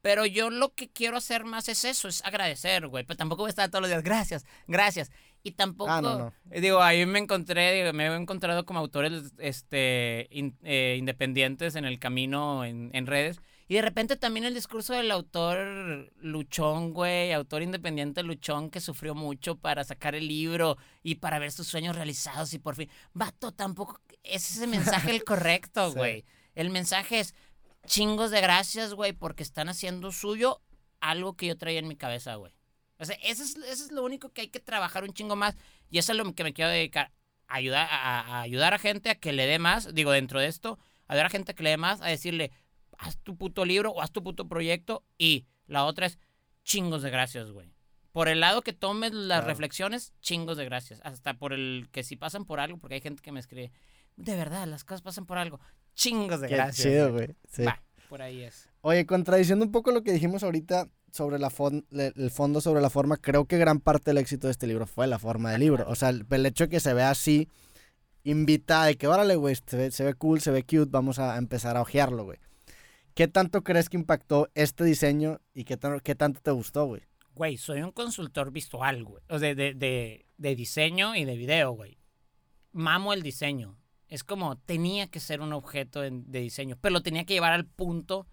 Pero 0.00 0.26
yo 0.26 0.50
lo 0.50 0.74
que 0.74 0.88
quiero 0.90 1.16
hacer 1.16 1.44
más 1.44 1.68
es 1.68 1.84
eso, 1.84 2.08
es 2.08 2.24
agradecer, 2.24 2.88
güey. 2.88 3.04
Pero 3.04 3.16
tampoco 3.16 3.42
voy 3.42 3.50
a 3.50 3.50
estar 3.50 3.68
todos 3.70 3.82
los 3.82 3.88
días, 3.90 4.02
gracias, 4.02 4.44
gracias. 4.66 5.12
Y 5.44 5.52
tampoco, 5.52 5.90
Ah, 5.90 6.00
no, 6.00 6.18
no. 6.18 6.32
eh, 6.50 6.60
digo, 6.60 6.80
ahí 6.82 7.04
me 7.04 7.18
encontré, 7.18 7.72
digo, 7.72 7.92
me 7.92 8.06
he 8.06 8.14
encontrado 8.14 8.64
como 8.64 8.78
autores 8.78 9.32
este, 9.38 10.28
in- 10.30 10.56
eh, 10.62 10.96
independientes 10.98 11.74
en 11.74 11.84
el 11.84 11.98
camino, 11.98 12.64
en, 12.64 12.90
en 12.94 13.06
redes. 13.06 13.40
Y 13.68 13.74
de 13.76 13.82
repente 13.82 14.16
también 14.16 14.44
el 14.44 14.54
discurso 14.54 14.92
del 14.92 15.10
autor 15.10 16.12
luchón, 16.18 16.92
güey, 16.92 17.32
autor 17.32 17.62
independiente 17.62 18.22
luchón 18.22 18.70
que 18.70 18.80
sufrió 18.80 19.14
mucho 19.14 19.56
para 19.56 19.82
sacar 19.82 20.14
el 20.14 20.28
libro 20.28 20.76
y 21.02 21.16
para 21.16 21.38
ver 21.38 21.50
sus 21.52 21.66
sueños 21.68 21.96
realizados 21.96 22.52
y 22.54 22.58
por 22.58 22.76
fin. 22.76 22.88
Vato, 23.14 23.50
tampoco 23.52 23.98
es 24.22 24.50
ese 24.50 24.66
mensaje 24.66 25.10
el 25.10 25.24
correcto, 25.24 25.90
Sí. 25.90 25.96
güey. 25.96 26.24
El 26.54 26.70
mensaje 26.70 27.20
es 27.20 27.34
chingos 27.86 28.30
de 28.30 28.40
gracias, 28.42 28.94
güey, 28.94 29.12
porque 29.12 29.42
están 29.42 29.68
haciendo 29.68 30.12
suyo 30.12 30.60
algo 31.00 31.34
que 31.36 31.46
yo 31.46 31.56
traía 31.56 31.78
en 31.78 31.88
mi 31.88 31.96
cabeza, 31.96 32.34
güey. 32.36 32.52
O 33.02 33.04
sea, 33.04 33.16
eso 33.22 33.42
es, 33.42 33.56
eso 33.56 33.84
es 33.84 33.92
lo 33.92 34.02
único 34.04 34.30
que 34.30 34.42
hay 34.42 34.48
que 34.48 34.60
trabajar 34.60 35.04
un 35.04 35.12
chingo 35.12 35.36
más. 35.36 35.56
Y 35.90 35.98
eso 35.98 36.12
es 36.12 36.18
lo 36.18 36.32
que 36.34 36.44
me 36.44 36.52
quiero 36.54 36.70
dedicar. 36.70 37.12
Ayudar 37.48 37.86
a, 37.90 38.20
a 38.20 38.40
ayudar 38.40 38.72
a 38.72 38.78
gente 38.78 39.10
a 39.10 39.14
que 39.16 39.32
le 39.32 39.46
dé 39.46 39.58
más. 39.58 39.92
Digo, 39.94 40.10
dentro 40.12 40.40
de 40.40 40.46
esto, 40.46 40.78
ayudar 41.08 41.26
a 41.26 41.30
gente 41.30 41.52
a 41.52 41.54
que 41.54 41.62
le 41.62 41.70
dé 41.70 41.76
más, 41.76 42.00
a 42.00 42.06
decirle, 42.06 42.50
haz 42.98 43.18
tu 43.18 43.36
puto 43.36 43.64
libro 43.64 43.90
o 43.90 44.00
haz 44.00 44.10
tu 44.12 44.22
puto 44.22 44.48
proyecto. 44.48 45.04
Y 45.18 45.46
la 45.66 45.84
otra 45.84 46.06
es 46.06 46.18
chingos 46.64 47.02
de 47.02 47.10
gracias, 47.10 47.50
güey. 47.50 47.74
Por 48.12 48.28
el 48.28 48.40
lado 48.40 48.62
que 48.62 48.72
tomes 48.72 49.12
las 49.12 49.38
Claro. 49.40 49.46
reflexiones, 49.48 50.12
chingos 50.20 50.56
de 50.56 50.64
gracias. 50.66 51.00
Hasta 51.02 51.34
por 51.34 51.52
el 51.52 51.88
que 51.92 52.02
si 52.04 52.16
pasan 52.16 52.44
por 52.44 52.60
algo, 52.60 52.78
porque 52.78 52.94
hay 52.96 53.00
gente 53.00 53.22
que 53.22 53.32
me 53.32 53.40
escribe, 53.40 53.72
de 54.16 54.36
verdad, 54.36 54.66
las 54.68 54.84
cosas 54.84 55.02
pasan 55.02 55.26
por 55.26 55.38
algo. 55.38 55.60
Chingos 55.94 56.40
de 56.40 56.48
Qué 56.48 56.54
gracias. 56.54 56.86
chido, 56.86 57.12
güey. 57.12 57.34
Sí. 57.50 57.62
Va, 57.64 57.82
por 58.08 58.20
ahí 58.22 58.42
es. 58.42 58.68
Oye, 58.82 59.06
contradiciendo 59.06 59.64
un 59.64 59.72
poco 59.72 59.90
lo 59.92 60.02
que 60.02 60.12
dijimos 60.12 60.42
ahorita 60.42 60.88
sobre 61.12 61.38
la 61.38 61.50
fon- 61.50 61.84
el 61.92 62.30
fondo 62.30 62.60
sobre 62.60 62.80
la 62.80 62.90
forma, 62.90 63.18
creo 63.18 63.44
que 63.44 63.58
gran 63.58 63.80
parte 63.80 64.10
del 64.10 64.18
éxito 64.18 64.46
de 64.48 64.50
este 64.52 64.66
libro 64.66 64.86
fue 64.86 65.06
la 65.06 65.18
forma 65.18 65.52
del 65.52 65.60
libro. 65.60 65.84
O 65.88 65.94
sea, 65.94 66.08
el, 66.08 66.26
el 66.28 66.46
hecho 66.46 66.64
de 66.64 66.70
que 66.70 66.80
se 66.80 66.94
vea 66.94 67.10
así, 67.10 67.48
invita 68.24 68.84
de 68.86 68.96
que, 68.96 69.06
órale, 69.06 69.36
güey, 69.36 69.54
se 69.54 69.76
ve, 69.76 69.90
se 69.90 70.04
ve 70.04 70.14
cool, 70.14 70.40
se 70.40 70.50
ve 70.50 70.62
cute, 70.62 70.86
vamos 70.90 71.18
a 71.18 71.36
empezar 71.36 71.76
a 71.76 71.82
ojearlo, 71.82 72.24
güey. 72.24 72.38
¿Qué 73.14 73.28
tanto 73.28 73.62
crees 73.62 73.90
que 73.90 73.98
impactó 73.98 74.48
este 74.54 74.84
diseño 74.84 75.40
y 75.54 75.64
qué, 75.64 75.78
qué 76.02 76.14
tanto 76.14 76.40
te 76.40 76.50
gustó, 76.50 76.86
güey? 76.86 77.02
Güey, 77.34 77.58
soy 77.58 77.82
un 77.82 77.92
consultor 77.92 78.50
visual, 78.50 79.04
güey. 79.04 79.22
O 79.28 79.38
sea, 79.38 79.54
de, 79.54 79.74
de, 79.74 80.24
de 80.38 80.56
diseño 80.56 81.14
y 81.14 81.24
de 81.26 81.36
video, 81.36 81.72
güey. 81.72 81.98
Mamo 82.72 83.12
el 83.12 83.22
diseño. 83.22 83.76
Es 84.08 84.24
como, 84.24 84.56
tenía 84.56 85.08
que 85.08 85.20
ser 85.20 85.42
un 85.42 85.52
objeto 85.52 86.04
en- 86.04 86.30
de 86.30 86.40
diseño, 86.40 86.76
pero 86.80 86.94
lo 86.94 87.02
tenía 87.02 87.24
que 87.24 87.34
llevar 87.34 87.52
al 87.52 87.66
punto, 87.66 88.26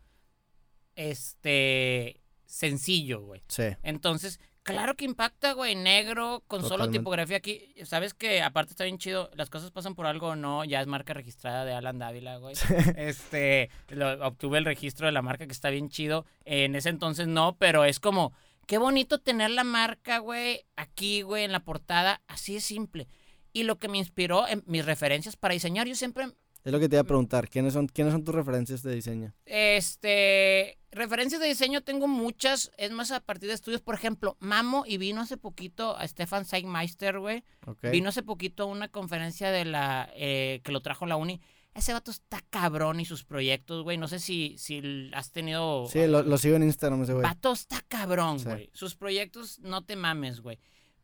este, 0.95 2.19
sencillo, 2.49 3.21
güey. 3.21 3.41
Sí. 3.47 3.63
Entonces, 3.83 4.39
claro 4.63 4.95
que 4.95 5.05
impacta, 5.05 5.53
güey, 5.53 5.75
negro, 5.75 6.43
con 6.47 6.61
solo 6.61 6.69
Totalmente. 6.71 6.99
tipografía 6.99 7.37
aquí. 7.37 7.73
Sabes 7.85 8.13
que 8.13 8.41
aparte 8.41 8.71
está 8.71 8.83
bien 8.83 8.97
chido, 8.97 9.29
las 9.35 9.49
cosas 9.49 9.71
pasan 9.71 9.95
por 9.95 10.05
algo 10.07 10.29
o 10.29 10.35
no, 10.35 10.65
ya 10.65 10.81
es 10.81 10.87
marca 10.87 11.13
registrada 11.13 11.63
de 11.65 11.73
Alan 11.73 11.99
Dávila, 11.99 12.37
güey. 12.37 12.55
Este, 12.97 13.69
lo- 13.89 14.25
obtuve 14.27 14.57
el 14.57 14.65
registro 14.65 15.05
de 15.05 15.11
la 15.11 15.21
marca 15.21 15.45
que 15.45 15.53
está 15.53 15.69
bien 15.69 15.89
chido. 15.89 16.25
En 16.45 16.75
ese 16.75 16.89
entonces 16.89 17.27
no, 17.27 17.55
pero 17.57 17.85
es 17.85 17.99
como, 17.99 18.33
qué 18.65 18.77
bonito 18.77 19.19
tener 19.19 19.51
la 19.51 19.63
marca, 19.63 20.19
güey, 20.19 20.65
aquí, 20.75 21.21
güey, 21.21 21.43
en 21.43 21.51
la 21.51 21.61
portada, 21.63 22.21
así 22.27 22.55
de 22.55 22.61
simple. 22.61 23.07
Y 23.53 23.63
lo 23.63 23.77
que 23.79 23.87
me 23.87 23.97
inspiró 23.97 24.47
en 24.47 24.63
mis 24.67 24.85
referencias 24.85 25.35
para 25.35 25.53
diseñar, 25.53 25.87
yo 25.87 25.95
siempre 25.95 26.27
Es 26.69 26.73
lo 26.73 26.79
que 26.79 26.87
te 26.87 26.97
iba 26.97 27.01
a 27.01 27.05
preguntar. 27.05 27.49
¿Quiénes 27.49 27.73
son, 27.73 27.87
¿quiénes 27.87 28.13
son 28.13 28.23
tus 28.23 28.35
referencias 28.35 28.83
de 28.83 28.93
diseño? 28.93 29.33
Este, 29.45 30.77
referencias 30.91 31.41
de 31.41 31.47
diseño 31.47 31.81
tengo 31.81 32.07
muchas, 32.07 32.71
es 32.77 32.91
más 32.91 33.09
a 33.09 33.21
partir 33.21 33.49
de 33.49 33.55
estudios, 33.55 33.81
por 33.81 33.95
ejemplo, 33.95 34.37
Mamo 34.39 34.83
y 34.85 34.97
vino 34.99 35.21
hace 35.21 35.35
poquito 35.37 35.97
a 35.97 36.07
Stefan 36.07 36.45
Seigmeister, 36.45 37.17
güey. 37.19 37.43
Vino 37.91 38.09
hace 38.09 38.21
poquito 38.21 38.63
a 38.63 38.65
una 38.67 38.87
conferencia 38.87 39.49
de 39.49 39.65
la 39.65 40.11
eh, 40.13 40.61
que 40.63 40.71
lo 40.71 40.81
trajo 40.81 41.07
la 41.07 41.15
uni. 41.15 41.41
Ese 41.73 41.91
vato 41.91 42.11
está 42.11 42.39
cabrón 42.51 42.99
y 42.99 43.05
sus 43.05 43.23
proyectos, 43.23 43.83
güey. 43.83 43.97
No 43.97 44.07
sé 44.07 44.19
si, 44.19 44.55
si 44.59 45.09
has 45.13 45.31
tenido. 45.31 45.87
Sí, 45.87 46.05
lo, 46.05 46.21
lo 46.21 46.37
sigo 46.37 46.55
en 46.55 46.63
Instagram 46.63 47.01
ese 47.01 47.13
güey. 47.13 47.23
Vato 47.23 47.51
está 47.51 47.81
cabrón, 47.87 48.37
Sí. 48.39 48.45
güey. 48.45 48.69
Sus 48.73 48.95
proyectos 48.95 49.57
no 49.59 49.83
te 49.83 49.95
mames, 49.95 50.41
güey. 50.41 50.59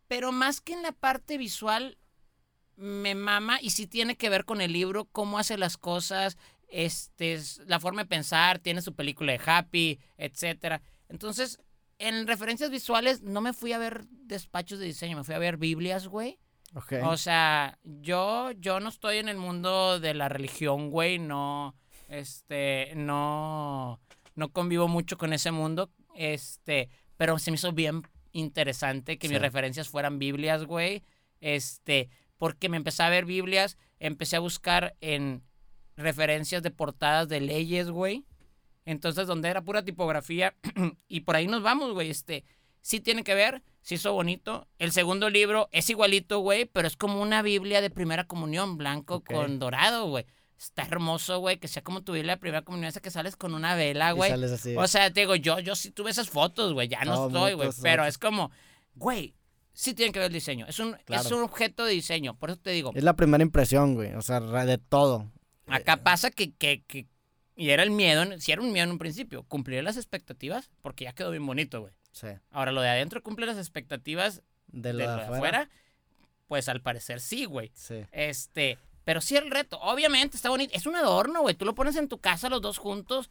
Pero 0.08 0.32
más 0.32 0.62
que 0.62 0.74
en 0.74 0.84
la 0.84 0.92
parte 0.92 1.40
visual, 1.40 1.98
me 2.78 3.16
mama 3.16 3.60
y 3.62 3.72
sí 3.72 3.88
tiene 3.88 4.18
que 4.18 4.30
ver 4.30 4.46
con 4.46 4.62
el 4.62 4.74
libro, 4.74 5.06
cómo 5.06 5.40
hace 5.40 5.58
las 5.58 5.78
cosas, 5.78 6.38
este, 6.68 7.34
es 7.34 7.62
la 7.68 7.80
forma 7.80 8.04
de 8.04 8.10
pensar, 8.10 8.60
tiene 8.60 8.82
su 8.82 8.94
película 8.96 9.32
de 9.32 9.42
Happy, 9.46 10.00
etcétera. 10.18 10.82
Entonces, 11.10 11.60
en 12.00 12.28
referencias 12.28 12.70
visuales 12.70 13.22
no 13.22 13.42
me 13.42 13.54
fui 13.54 13.74
a 13.74 13.78
ver 13.78 14.06
despachos 14.10 14.80
de 14.80 14.86
diseño, 14.86 15.18
me 15.18 15.24
fui 15.24 15.36
a 15.36 15.40
ver 15.40 15.58
Biblias, 15.58 16.08
güey. 16.08 16.40
Ok. 16.74 16.94
O 17.04 17.16
sea, 17.16 17.78
yo, 17.84 18.52
yo 18.52 18.80
no 18.80 18.90
estoy 18.90 19.18
en 19.18 19.30
el 19.30 19.38
mundo 19.38 20.00
de 20.00 20.14
la 20.14 20.28
religión, 20.28 20.90
güey, 20.90 21.20
no, 21.20 21.76
este, 22.10 22.92
no, 22.96 24.02
no 24.36 24.50
convivo 24.50 24.88
mucho 24.88 25.18
con 25.18 25.32
ese 25.32 25.52
mundo, 25.52 25.90
este, 26.16 26.90
pero 27.16 27.40
se 27.40 27.52
me 27.52 27.56
hizo 27.56 27.72
bien 27.72 28.04
interesante 28.34 29.18
que 29.18 29.30
mis 29.30 29.40
referencias 29.40 29.88
fueran 29.88 30.20
Biblias, 30.20 30.66
güey, 30.66 31.04
este, 31.40 32.10
porque 32.38 32.70
me 32.70 32.78
empecé 32.78 33.04
a 33.04 33.10
ver 33.10 33.26
Biblias, 33.26 33.78
empecé 34.00 34.36
a 34.36 34.40
buscar 34.40 34.96
en 35.02 35.44
referencias 35.96 36.62
de 36.62 36.72
portadas 36.72 37.28
de 37.30 37.42
leyes, 37.42 37.90
güey, 37.90 38.26
entonces 38.86 39.28
donde 39.28 39.50
era 39.50 39.64
pura 39.64 39.84
tipografía 39.84 40.56
y 41.08 41.22
por 41.22 41.36
ahí 41.36 41.48
nos 41.48 41.64
vamos, 41.64 41.94
güey, 41.94 42.10
este, 42.10 42.44
sí 42.82 43.00
tiene 43.00 43.24
que 43.24 43.34
ver, 43.34 43.64
sí 43.82 43.96
hizo 43.96 44.14
bonito. 44.14 44.68
El 44.78 44.92
segundo 44.92 45.30
libro 45.30 45.70
es 45.72 45.90
igualito, 45.90 46.40
güey, 46.40 46.66
pero 46.66 46.88
es 46.88 46.96
como 46.96 47.22
una 47.22 47.42
Biblia 47.42 47.82
de 47.82 47.90
primera 47.90 48.26
comunión, 48.26 48.78
blanco 48.78 49.24
con 49.24 49.58
dorado, 49.60 50.08
güey. 50.08 50.26
Está 50.58 50.84
hermoso, 50.84 51.40
güey, 51.40 51.58
que 51.58 51.68
sea 51.68 51.84
como 51.84 52.04
tu 52.04 52.14
Biblia 52.14 52.36
de 52.36 52.40
primera 52.40 52.62
comunión, 52.62 52.88
esa 52.88 53.02
que 53.02 53.12
sales 53.12 53.36
con 53.36 53.54
una 53.54 53.76
vela, 53.76 54.12
güey. 54.12 54.32
O 54.78 54.88
sea, 54.88 55.12
te 55.12 55.22
digo, 55.22 55.36
yo, 55.36 55.60
yo 55.60 55.76
sí 55.76 55.92
tuve 55.92 56.12
esas 56.12 56.30
fotos, 56.30 56.74
güey, 56.74 56.88
ya 56.88 57.04
no 57.04 57.16
No, 57.16 57.28
estoy, 57.28 57.54
güey, 57.54 57.70
pero 57.82 58.06
es 58.06 58.18
como, 58.18 58.52
güey, 58.94 59.34
sí 59.76 59.94
tiene 59.94 60.12
que 60.12 60.18
ver 60.20 60.28
el 60.28 60.34
diseño. 60.34 60.66
Es 60.68 60.80
un, 60.80 60.98
es 61.08 61.32
un 61.32 61.44
objeto 61.44 61.86
de 61.86 61.92
diseño, 61.94 62.36
por 62.36 62.50
eso 62.50 62.60
te 62.60 62.72
digo. 62.72 62.92
es 62.96 63.04
la 63.04 63.16
primera 63.16 63.44
impresión, 63.44 63.94
güey. 63.94 64.14
O 64.16 64.22
sea, 64.24 64.40
de 64.40 64.78
todo. 64.80 65.32
Acá 65.68 65.98
pasa 65.98 66.32
que, 66.32 66.54
que, 66.54 66.84
que 66.88 67.06
Y 67.56 67.70
era 67.70 67.84
el 67.84 67.92
miedo, 67.92 68.24
si 68.40 68.52
era 68.52 68.62
un 68.62 68.72
miedo 68.72 68.86
en 68.86 68.92
un 68.92 68.98
principio, 68.98 69.44
cumplir 69.44 69.84
las 69.84 69.98
expectativas, 69.98 70.72
porque 70.82 71.04
ya 71.04 71.14
quedó 71.14 71.30
bien 71.32 71.46
bonito, 71.46 71.82
güey. 71.82 71.94
Sí. 72.12 72.28
Ahora, 72.50 72.72
lo 72.72 72.82
de 72.82 72.90
adentro 72.90 73.22
cumple 73.22 73.46
las 73.46 73.58
expectativas 73.58 74.42
De 74.68 74.90
de 74.90 74.94
lo 74.94 75.00
de 75.00 75.06
afuera. 75.06 75.36
afuera, 75.36 75.70
pues 76.48 76.70
al 76.70 76.82
parecer 76.82 77.20
sí, 77.20 77.46
güey. 77.46 77.72
Sí. 77.76 78.06
Este, 78.12 78.78
pero 79.04 79.20
sí 79.22 79.36
el 79.36 79.52
reto, 79.52 79.80
obviamente 79.82 80.38
está 80.38 80.50
bonito. 80.50 80.74
Es 80.76 80.86
un 80.86 80.96
adorno, 80.96 81.42
güey. 81.42 81.56
Tú 81.56 81.66
lo 81.66 81.76
pones 81.76 81.96
en 81.98 82.08
tu 82.08 82.20
casa 82.20 82.50
los 82.50 82.62
dos 82.62 82.78
juntos 82.78 83.30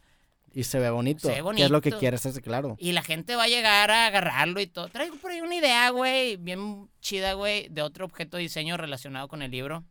Y 0.55 0.63
se 0.63 0.79
ve 0.79 0.89
bonito. 0.89 1.27
Se 1.27 1.41
ve 1.41 1.55
Que 1.55 1.65
es 1.65 1.69
lo 1.69 1.81
que 1.81 1.89
bonito. 1.89 1.99
quieres, 1.99 2.25
es 2.25 2.39
claro. 2.39 2.77
y 2.79 2.93
la 2.93 3.03
gente 3.03 3.35
va 3.35 3.43
a 3.43 3.47
llegar 3.47 3.91
a 3.91 4.07
agarrarlo 4.07 4.61
y 4.61 4.67
todo. 4.67 4.87
Traigo 4.87 5.17
por 5.17 5.29
ahí 5.29 5.41
una 5.41 5.53
idea, 5.55 5.89
güey, 5.89 6.37
bien 6.37 6.89
chida, 7.01 7.33
güey, 7.33 7.67
de 7.69 7.81
otro 7.81 8.05
objeto 8.05 8.37
de 8.37 8.43
diseño 8.43 8.77
relacionado 8.77 9.27
con 9.27 9.41
el 9.41 9.51
libro. 9.51 9.83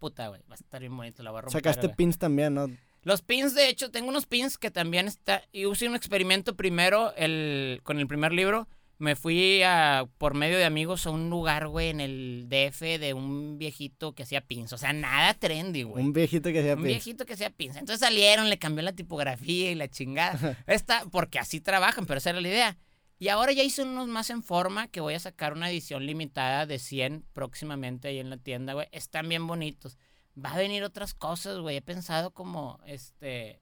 Puta, 0.00 0.28
güey, 0.28 0.40
va 0.50 0.54
a 0.54 0.56
estar 0.56 0.80
bien 0.80 0.96
bonito, 0.96 1.22
la 1.22 1.30
voy 1.30 1.38
a 1.38 1.42
romper. 1.42 1.62
Sacaste 1.62 1.88
pins 1.90 2.18
también, 2.18 2.54
¿no? 2.54 2.66
Los 3.02 3.22
pins, 3.22 3.54
de 3.54 3.68
hecho, 3.68 3.90
tengo 3.92 4.08
unos 4.08 4.26
pins 4.26 4.58
que 4.58 4.70
también 4.72 5.06
está. 5.06 5.42
Y 5.52 5.66
hice 5.66 5.88
un 5.88 5.94
experimento 5.94 6.56
primero 6.56 7.14
el, 7.16 7.80
con 7.84 8.00
el 8.00 8.08
primer 8.08 8.32
libro. 8.32 8.68
Me 8.98 9.14
fui 9.14 9.62
a, 9.62 10.08
por 10.18 10.34
medio 10.34 10.58
de 10.58 10.64
amigos 10.64 11.06
a 11.06 11.10
un 11.10 11.30
lugar, 11.30 11.68
güey, 11.68 11.88
en 11.90 12.00
el 12.00 12.46
DF 12.48 12.80
de 12.98 13.14
un 13.14 13.56
viejito 13.56 14.12
que 14.12 14.24
hacía 14.24 14.40
pins. 14.40 14.72
O 14.72 14.78
sea, 14.78 14.92
nada 14.92 15.34
trendy, 15.34 15.84
güey. 15.84 16.04
Un 16.04 16.12
viejito 16.12 16.50
que 16.50 16.58
hacía 16.58 16.72
Un 16.74 16.82
pins. 16.82 16.88
viejito 16.88 17.24
que 17.24 17.34
hacía 17.34 17.50
pins. 17.50 17.76
Entonces 17.76 18.00
salieron, 18.00 18.50
le 18.50 18.58
cambió 18.58 18.82
la 18.82 18.92
tipografía 18.92 19.70
y 19.70 19.76
la 19.76 19.88
chingada. 19.88 20.58
Esta, 20.66 21.04
porque 21.12 21.38
así 21.38 21.60
trabajan, 21.60 22.06
pero 22.06 22.18
esa 22.18 22.30
era 22.30 22.40
la 22.40 22.48
idea. 22.48 22.78
Y 23.20 23.28
ahora 23.28 23.52
ya 23.52 23.62
hice 23.62 23.82
unos 23.82 24.08
más 24.08 24.30
en 24.30 24.42
forma 24.42 24.88
que 24.88 25.00
voy 25.00 25.14
a 25.14 25.20
sacar 25.20 25.52
una 25.52 25.70
edición 25.70 26.04
limitada 26.06 26.66
de 26.66 26.78
100 26.78 27.24
próximamente 27.32 28.08
ahí 28.08 28.18
en 28.18 28.30
la 28.30 28.36
tienda, 28.36 28.74
güey. 28.74 28.88
Están 28.92 29.28
bien 29.28 29.46
bonitos. 29.46 29.96
Va 30.36 30.52
a 30.52 30.56
venir 30.56 30.82
otras 30.84 31.14
cosas, 31.14 31.58
güey. 31.58 31.76
He 31.76 31.82
pensado 31.82 32.32
como, 32.32 32.80
este, 32.86 33.60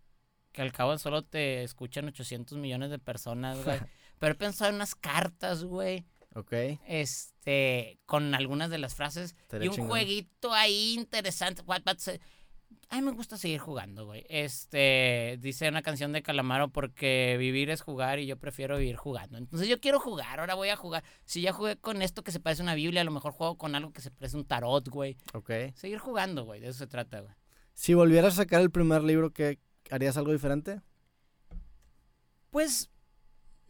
que 0.52 0.62
al 0.62 0.72
cabo 0.72 0.96
solo 0.98 1.24
te 1.24 1.62
escuchan 1.62 2.06
800 2.06 2.58
millones 2.58 2.90
de 2.90 2.98
personas, 2.98 3.62
güey. 3.64 3.78
Pero 4.18 4.32
he 4.32 4.36
pensado 4.36 4.70
en 4.70 4.76
unas 4.76 4.94
cartas, 4.94 5.64
güey 5.64 6.04
Ok. 6.34 6.52
este, 6.86 7.98
con 8.06 8.34
algunas 8.34 8.70
de 8.70 8.78
las 8.78 8.94
frases 8.94 9.34
y 9.52 9.68
un 9.68 9.74
chingón. 9.74 9.88
jueguito 9.90 10.52
ahí 10.54 10.94
interesante. 10.94 11.62
What- 11.66 11.82
what's 11.86 12.08
it? 12.08 12.20
A 12.88 12.96
mí 12.96 13.02
me 13.02 13.12
gusta 13.12 13.36
seguir 13.36 13.58
jugando, 13.58 14.06
güey. 14.06 14.24
Este, 14.28 15.38
dice 15.40 15.68
una 15.68 15.82
canción 15.82 16.12
de 16.12 16.22
Calamaro 16.22 16.68
porque 16.68 17.36
vivir 17.38 17.68
es 17.70 17.80
jugar 17.80 18.18
y 18.20 18.26
yo 18.26 18.36
prefiero 18.36 18.78
vivir 18.78 18.96
jugando. 18.96 19.38
Entonces 19.38 19.68
yo 19.68 19.80
quiero 19.80 19.98
jugar, 20.00 20.38
ahora 20.40 20.54
voy 20.54 20.68
a 20.68 20.76
jugar. 20.76 21.02
Si 21.24 21.40
ya 21.42 21.52
jugué 21.52 21.76
con 21.76 22.00
esto 22.02 22.22
que 22.22 22.32
se 22.32 22.38
parece 22.40 22.62
a 22.62 22.64
una 22.64 22.74
Biblia, 22.74 23.00
a 23.00 23.04
lo 23.04 23.10
mejor 23.10 23.32
juego 23.32 23.56
con 23.58 23.74
algo 23.74 23.92
que 23.92 24.00
se 24.02 24.10
parece 24.10 24.36
a 24.36 24.40
un 24.40 24.46
tarot, 24.46 24.88
güey. 24.88 25.16
Ok. 25.34 25.50
Seguir 25.74 25.98
jugando, 25.98 26.44
güey, 26.44 26.60
de 26.60 26.68
eso 26.68 26.78
se 26.78 26.86
trata, 26.86 27.20
güey. 27.20 27.34
Si 27.74 27.94
volvieras 27.94 28.34
a 28.34 28.36
sacar 28.44 28.60
el 28.62 28.70
primer 28.70 29.02
libro, 29.02 29.32
¿qué, 29.32 29.58
¿harías 29.90 30.16
algo 30.16 30.32
diferente? 30.32 30.80
Pues 32.50 32.90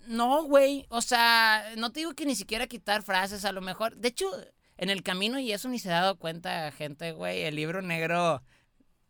no, 0.08 0.44
güey. 0.44 0.86
O 0.88 1.00
sea, 1.02 1.64
no 1.76 1.90
te 1.92 2.00
digo 2.00 2.14
que 2.14 2.26
ni 2.26 2.34
siquiera 2.34 2.66
quitar 2.66 3.02
frases, 3.02 3.44
a 3.44 3.52
lo 3.52 3.60
mejor. 3.60 3.96
De 3.96 4.08
hecho, 4.08 4.26
en 4.76 4.90
el 4.90 5.02
camino, 5.02 5.38
y 5.38 5.52
eso 5.52 5.68
ni 5.68 5.78
se 5.78 5.90
ha 5.90 6.00
dado 6.00 6.18
cuenta, 6.18 6.70
gente, 6.72 7.12
güey, 7.12 7.42
el 7.42 7.56
libro 7.56 7.82
negro 7.82 8.42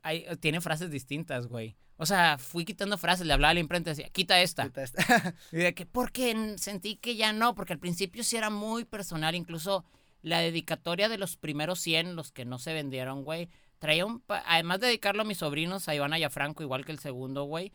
hay- 0.03 0.25
tiene 0.41 0.61
frases 0.61 0.91
distintas, 0.91 1.47
güey. 1.49 1.77
O 1.99 2.05
sea, 2.07 2.37
fui 2.39 2.65
quitando 2.65 2.99
frases, 2.99 3.27
le 3.27 3.33
hablaba 3.33 3.53
a 3.53 3.55
la 3.55 3.61
imprenta 3.61 3.91
y 3.91 3.93
decía, 3.95 4.11
quita 4.11 4.41
esta. 4.43 4.65
Quita 4.65 4.83
esta. 4.83 5.35
Y 5.53 5.57
de 5.57 5.75
que, 5.75 5.87
porque 5.87 6.31
en- 6.31 6.59
sentí 6.59 6.97
que 6.97 7.17
ya 7.17 7.33
no, 7.33 7.55
porque 7.55 7.73
al 7.73 7.79
principio 7.79 8.23
sí 8.23 8.37
era 8.37 8.51
muy 8.51 8.85
personal, 8.85 9.35
incluso 9.35 9.85
la 10.23 10.41
dedicatoria 10.41 11.09
de 11.09 11.19
los 11.19 11.37
primeros 11.37 11.81
100, 11.81 12.17
los 12.17 12.33
que 12.33 12.45
no 12.45 12.59
se 12.59 12.73
vendieron, 12.75 13.25
güey, 13.25 13.49
traía 13.79 14.05
un, 14.07 14.21
pa- 14.21 14.43
además 14.47 14.81
de 14.81 14.89
dedicarlo 14.89 15.23
a 15.23 15.25
mis 15.25 15.39
sobrinos, 15.39 15.89
a 15.89 15.95
Ivana 15.95 16.19
y 16.19 16.25
a 16.25 16.31
Franco, 16.31 16.63
igual 16.63 16.85
que 16.85 16.93
el 16.93 16.99
segundo, 16.99 17.45
güey, 17.45 17.73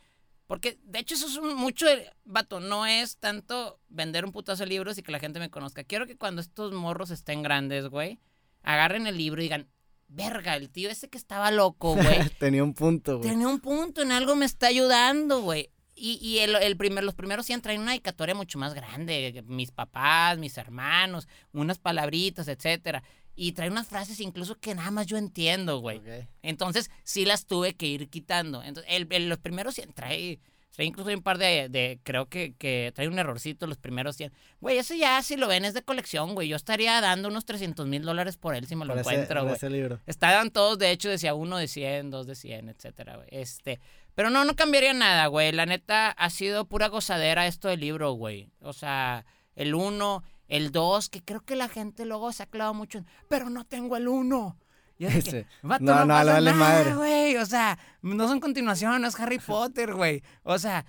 porque 0.52 0.78
de 0.84 1.00
hecho 1.00 1.16
eso 1.16 1.28
es 1.28 1.38
un- 1.38 1.56
mucho, 1.56 1.86
vato, 2.26 2.60
no 2.60 2.86
es 2.86 3.16
tanto 3.20 3.80
vender 3.88 4.26
un 4.26 4.34
putazo 4.34 4.64
de 4.64 4.68
libros 4.70 4.98
y 4.98 5.02
que 5.02 5.14
la 5.14 5.20
gente 5.22 5.40
me 5.40 5.50
conozca, 5.50 5.86
quiero 5.86 6.06
que 6.06 6.18
cuando 6.18 6.42
estos 6.42 6.74
morros 6.74 7.10
estén 7.10 7.42
grandes, 7.42 7.88
güey, 7.88 8.20
agarren 8.62 9.08
el 9.08 9.16
libro 9.16 9.40
y 9.40 9.46
digan, 9.46 9.70
verga, 10.10 10.58
el 10.58 10.70
tío 10.70 10.90
ese 10.90 11.08
que 11.08 11.18
estaba 11.18 11.52
loco, 11.52 11.96
güey, 11.96 12.04
Tenía 12.38 12.66
un 12.66 12.74
punto, 12.74 13.20
güey. 13.20 13.30
Tenía 13.30 13.48
un 13.48 13.62
punto, 13.62 14.02
en 14.02 14.12
algo 14.12 14.36
me 14.36 14.46
está 14.46 14.68
ayudando, 14.68 15.40
güey. 15.40 15.70
Y, 15.96 16.20
y 16.22 16.40
el, 16.40 16.54
el 16.58 16.76
primer, 16.76 17.06
los 17.06 17.16
primeros 17.16 17.46
100 17.46 17.62
traen 17.62 17.80
una 17.80 17.92
dedicatoria 17.92 18.36
mucho 18.36 18.60
más 18.60 18.74
grande. 18.74 19.46
Mis 19.48 19.72
papás, 19.72 20.38
mis 20.38 20.58
hermanos, 20.58 21.30
unas 21.54 21.80
palabritas, 21.80 22.50
etcétera. 22.50 23.04
Y 23.44 23.54
trae 23.54 23.70
unas 23.70 23.88
frases 23.88 24.20
incluso 24.20 24.56
que 24.60 24.76
nada 24.76 24.92
más 24.92 25.08
yo 25.08 25.18
entiendo, 25.18 25.80
güey. 25.80 25.98
Ok. 25.98 26.28
Entonces 26.44 26.92
sí 27.04 27.26
las 27.26 27.46
tuve 27.48 27.74
que 27.74 27.88
ir 27.88 28.08
quitando. 28.10 28.62
Entonces, 28.62 28.92
el, 28.94 29.08
el- 29.10 29.30
los 29.30 29.40
primeros 29.40 29.74
100 29.76 29.94
trae, 29.94 30.40
trae 30.76 30.86
incluso 30.86 31.10
un 31.10 31.24
par 31.24 31.40
de, 31.40 31.68
de 31.68 32.00
creo 32.04 32.28
que, 32.28 32.54
que 32.58 32.92
trae 32.94 33.08
un 33.08 33.18
errorcito 33.18 33.66
los 33.66 33.78
primeros 33.80 34.16
100. 34.18 34.32
Güey, 34.60 34.78
eso 34.78 34.94
ya 34.94 35.22
si 35.24 35.38
lo 35.38 35.48
ven 35.48 35.66
es 35.66 35.74
de 35.74 35.82
colección, 35.82 36.36
güey. 36.36 36.50
Yo 36.50 36.56
estaría 36.56 37.02
dando 37.02 37.30
unos 37.30 37.46
300 37.46 37.88
mil 37.88 38.04
dólares 38.04 38.38
por 38.38 38.54
él 38.54 38.68
si 38.68 38.76
me 38.76 38.86
lo 38.86 38.96
encuentro, 38.98 39.42
güey. 39.44 39.56
ese 39.56 39.72
libro. 39.72 40.00
Estaban 40.06 40.52
todos, 40.52 40.78
de 40.78 40.92
hecho, 40.92 41.10
decía 41.10 41.34
uno 41.34 41.58
de 41.58 41.68
100, 41.68 42.12
dos 42.12 42.28
de 42.28 42.36
100, 42.36 42.70
etcétera, 42.70 43.16
güey. 43.16 43.28
Este, 43.32 43.80
pero 44.14 44.30
no, 44.30 44.46
no 44.46 44.56
cambiaría 44.56 44.94
nada, 44.94 45.26
güey. 45.28 45.52
La 45.52 45.66
neta 45.66 46.12
ha 46.12 46.30
sido 46.30 46.66
pura 46.66 46.90
gozadera 46.90 47.48
esto 47.48 47.70
del 47.70 47.80
libro, 47.80 48.12
güey. 48.12 48.50
O 48.62 48.74
sea, 48.74 49.26
el 49.56 49.74
1, 49.74 50.24
el 50.52 50.72
2, 50.72 51.10
que 51.10 51.24
creo 51.24 51.42
que 51.42 51.56
la 51.56 51.68
gente 51.70 52.06
luego 52.06 52.32
se 52.32 52.44
ha 52.44 52.46
clavado 52.46 52.74
mucho 52.74 53.00
en, 53.00 53.08
pero 53.30 53.50
no 53.50 53.64
tengo 53.66 53.98
el 53.98 54.08
1. 54.08 54.58
Y 54.98 55.06
es 55.06 55.14
de 55.16 55.24
que, 55.24 55.32
Sí. 55.44 55.48
"Vato, 55.64 55.84
No, 55.84 56.06
no, 56.06 56.24
le 56.24 56.32
vale 56.32 56.54
madre". 56.54 56.94
güey. 56.96 57.38
O 57.38 57.46
sea, 57.46 57.80
no 58.02 58.28
son 58.28 58.40
continuaciones, 58.40 59.00
no 59.00 59.08
es 59.08 59.20
Harry 59.20 59.40
Potter, 59.40 59.94
güey. 59.96 60.22
O 60.44 60.60
sea, 60.60 60.86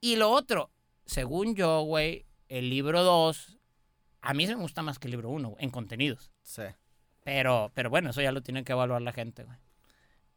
y 0.00 0.16
lo 0.16 0.30
otro, 0.30 0.70
según 1.06 1.54
yo, 1.54 1.80
güey, 1.82 2.26
el 2.48 2.68
libro 2.68 3.02
2, 3.02 3.58
a 4.20 4.34
mí 4.34 4.46
se 4.46 4.54
me 4.56 4.60
gusta 4.62 4.82
más 4.82 4.98
que 4.98 5.06
el 5.06 5.12
libro 5.12 5.30
1, 5.30 5.54
en 5.58 5.70
contenidos. 5.70 6.30
Sí. 6.42 6.62
Pero, 7.24 7.70
pero 7.74 7.88
bueno, 7.88 8.10
eso 8.10 8.20
ya 8.20 8.32
lo 8.32 8.42
tiene 8.42 8.64
que 8.64 8.72
evaluar 8.72 9.00
la 9.00 9.12
gente, 9.12 9.44
güey. 9.44 9.56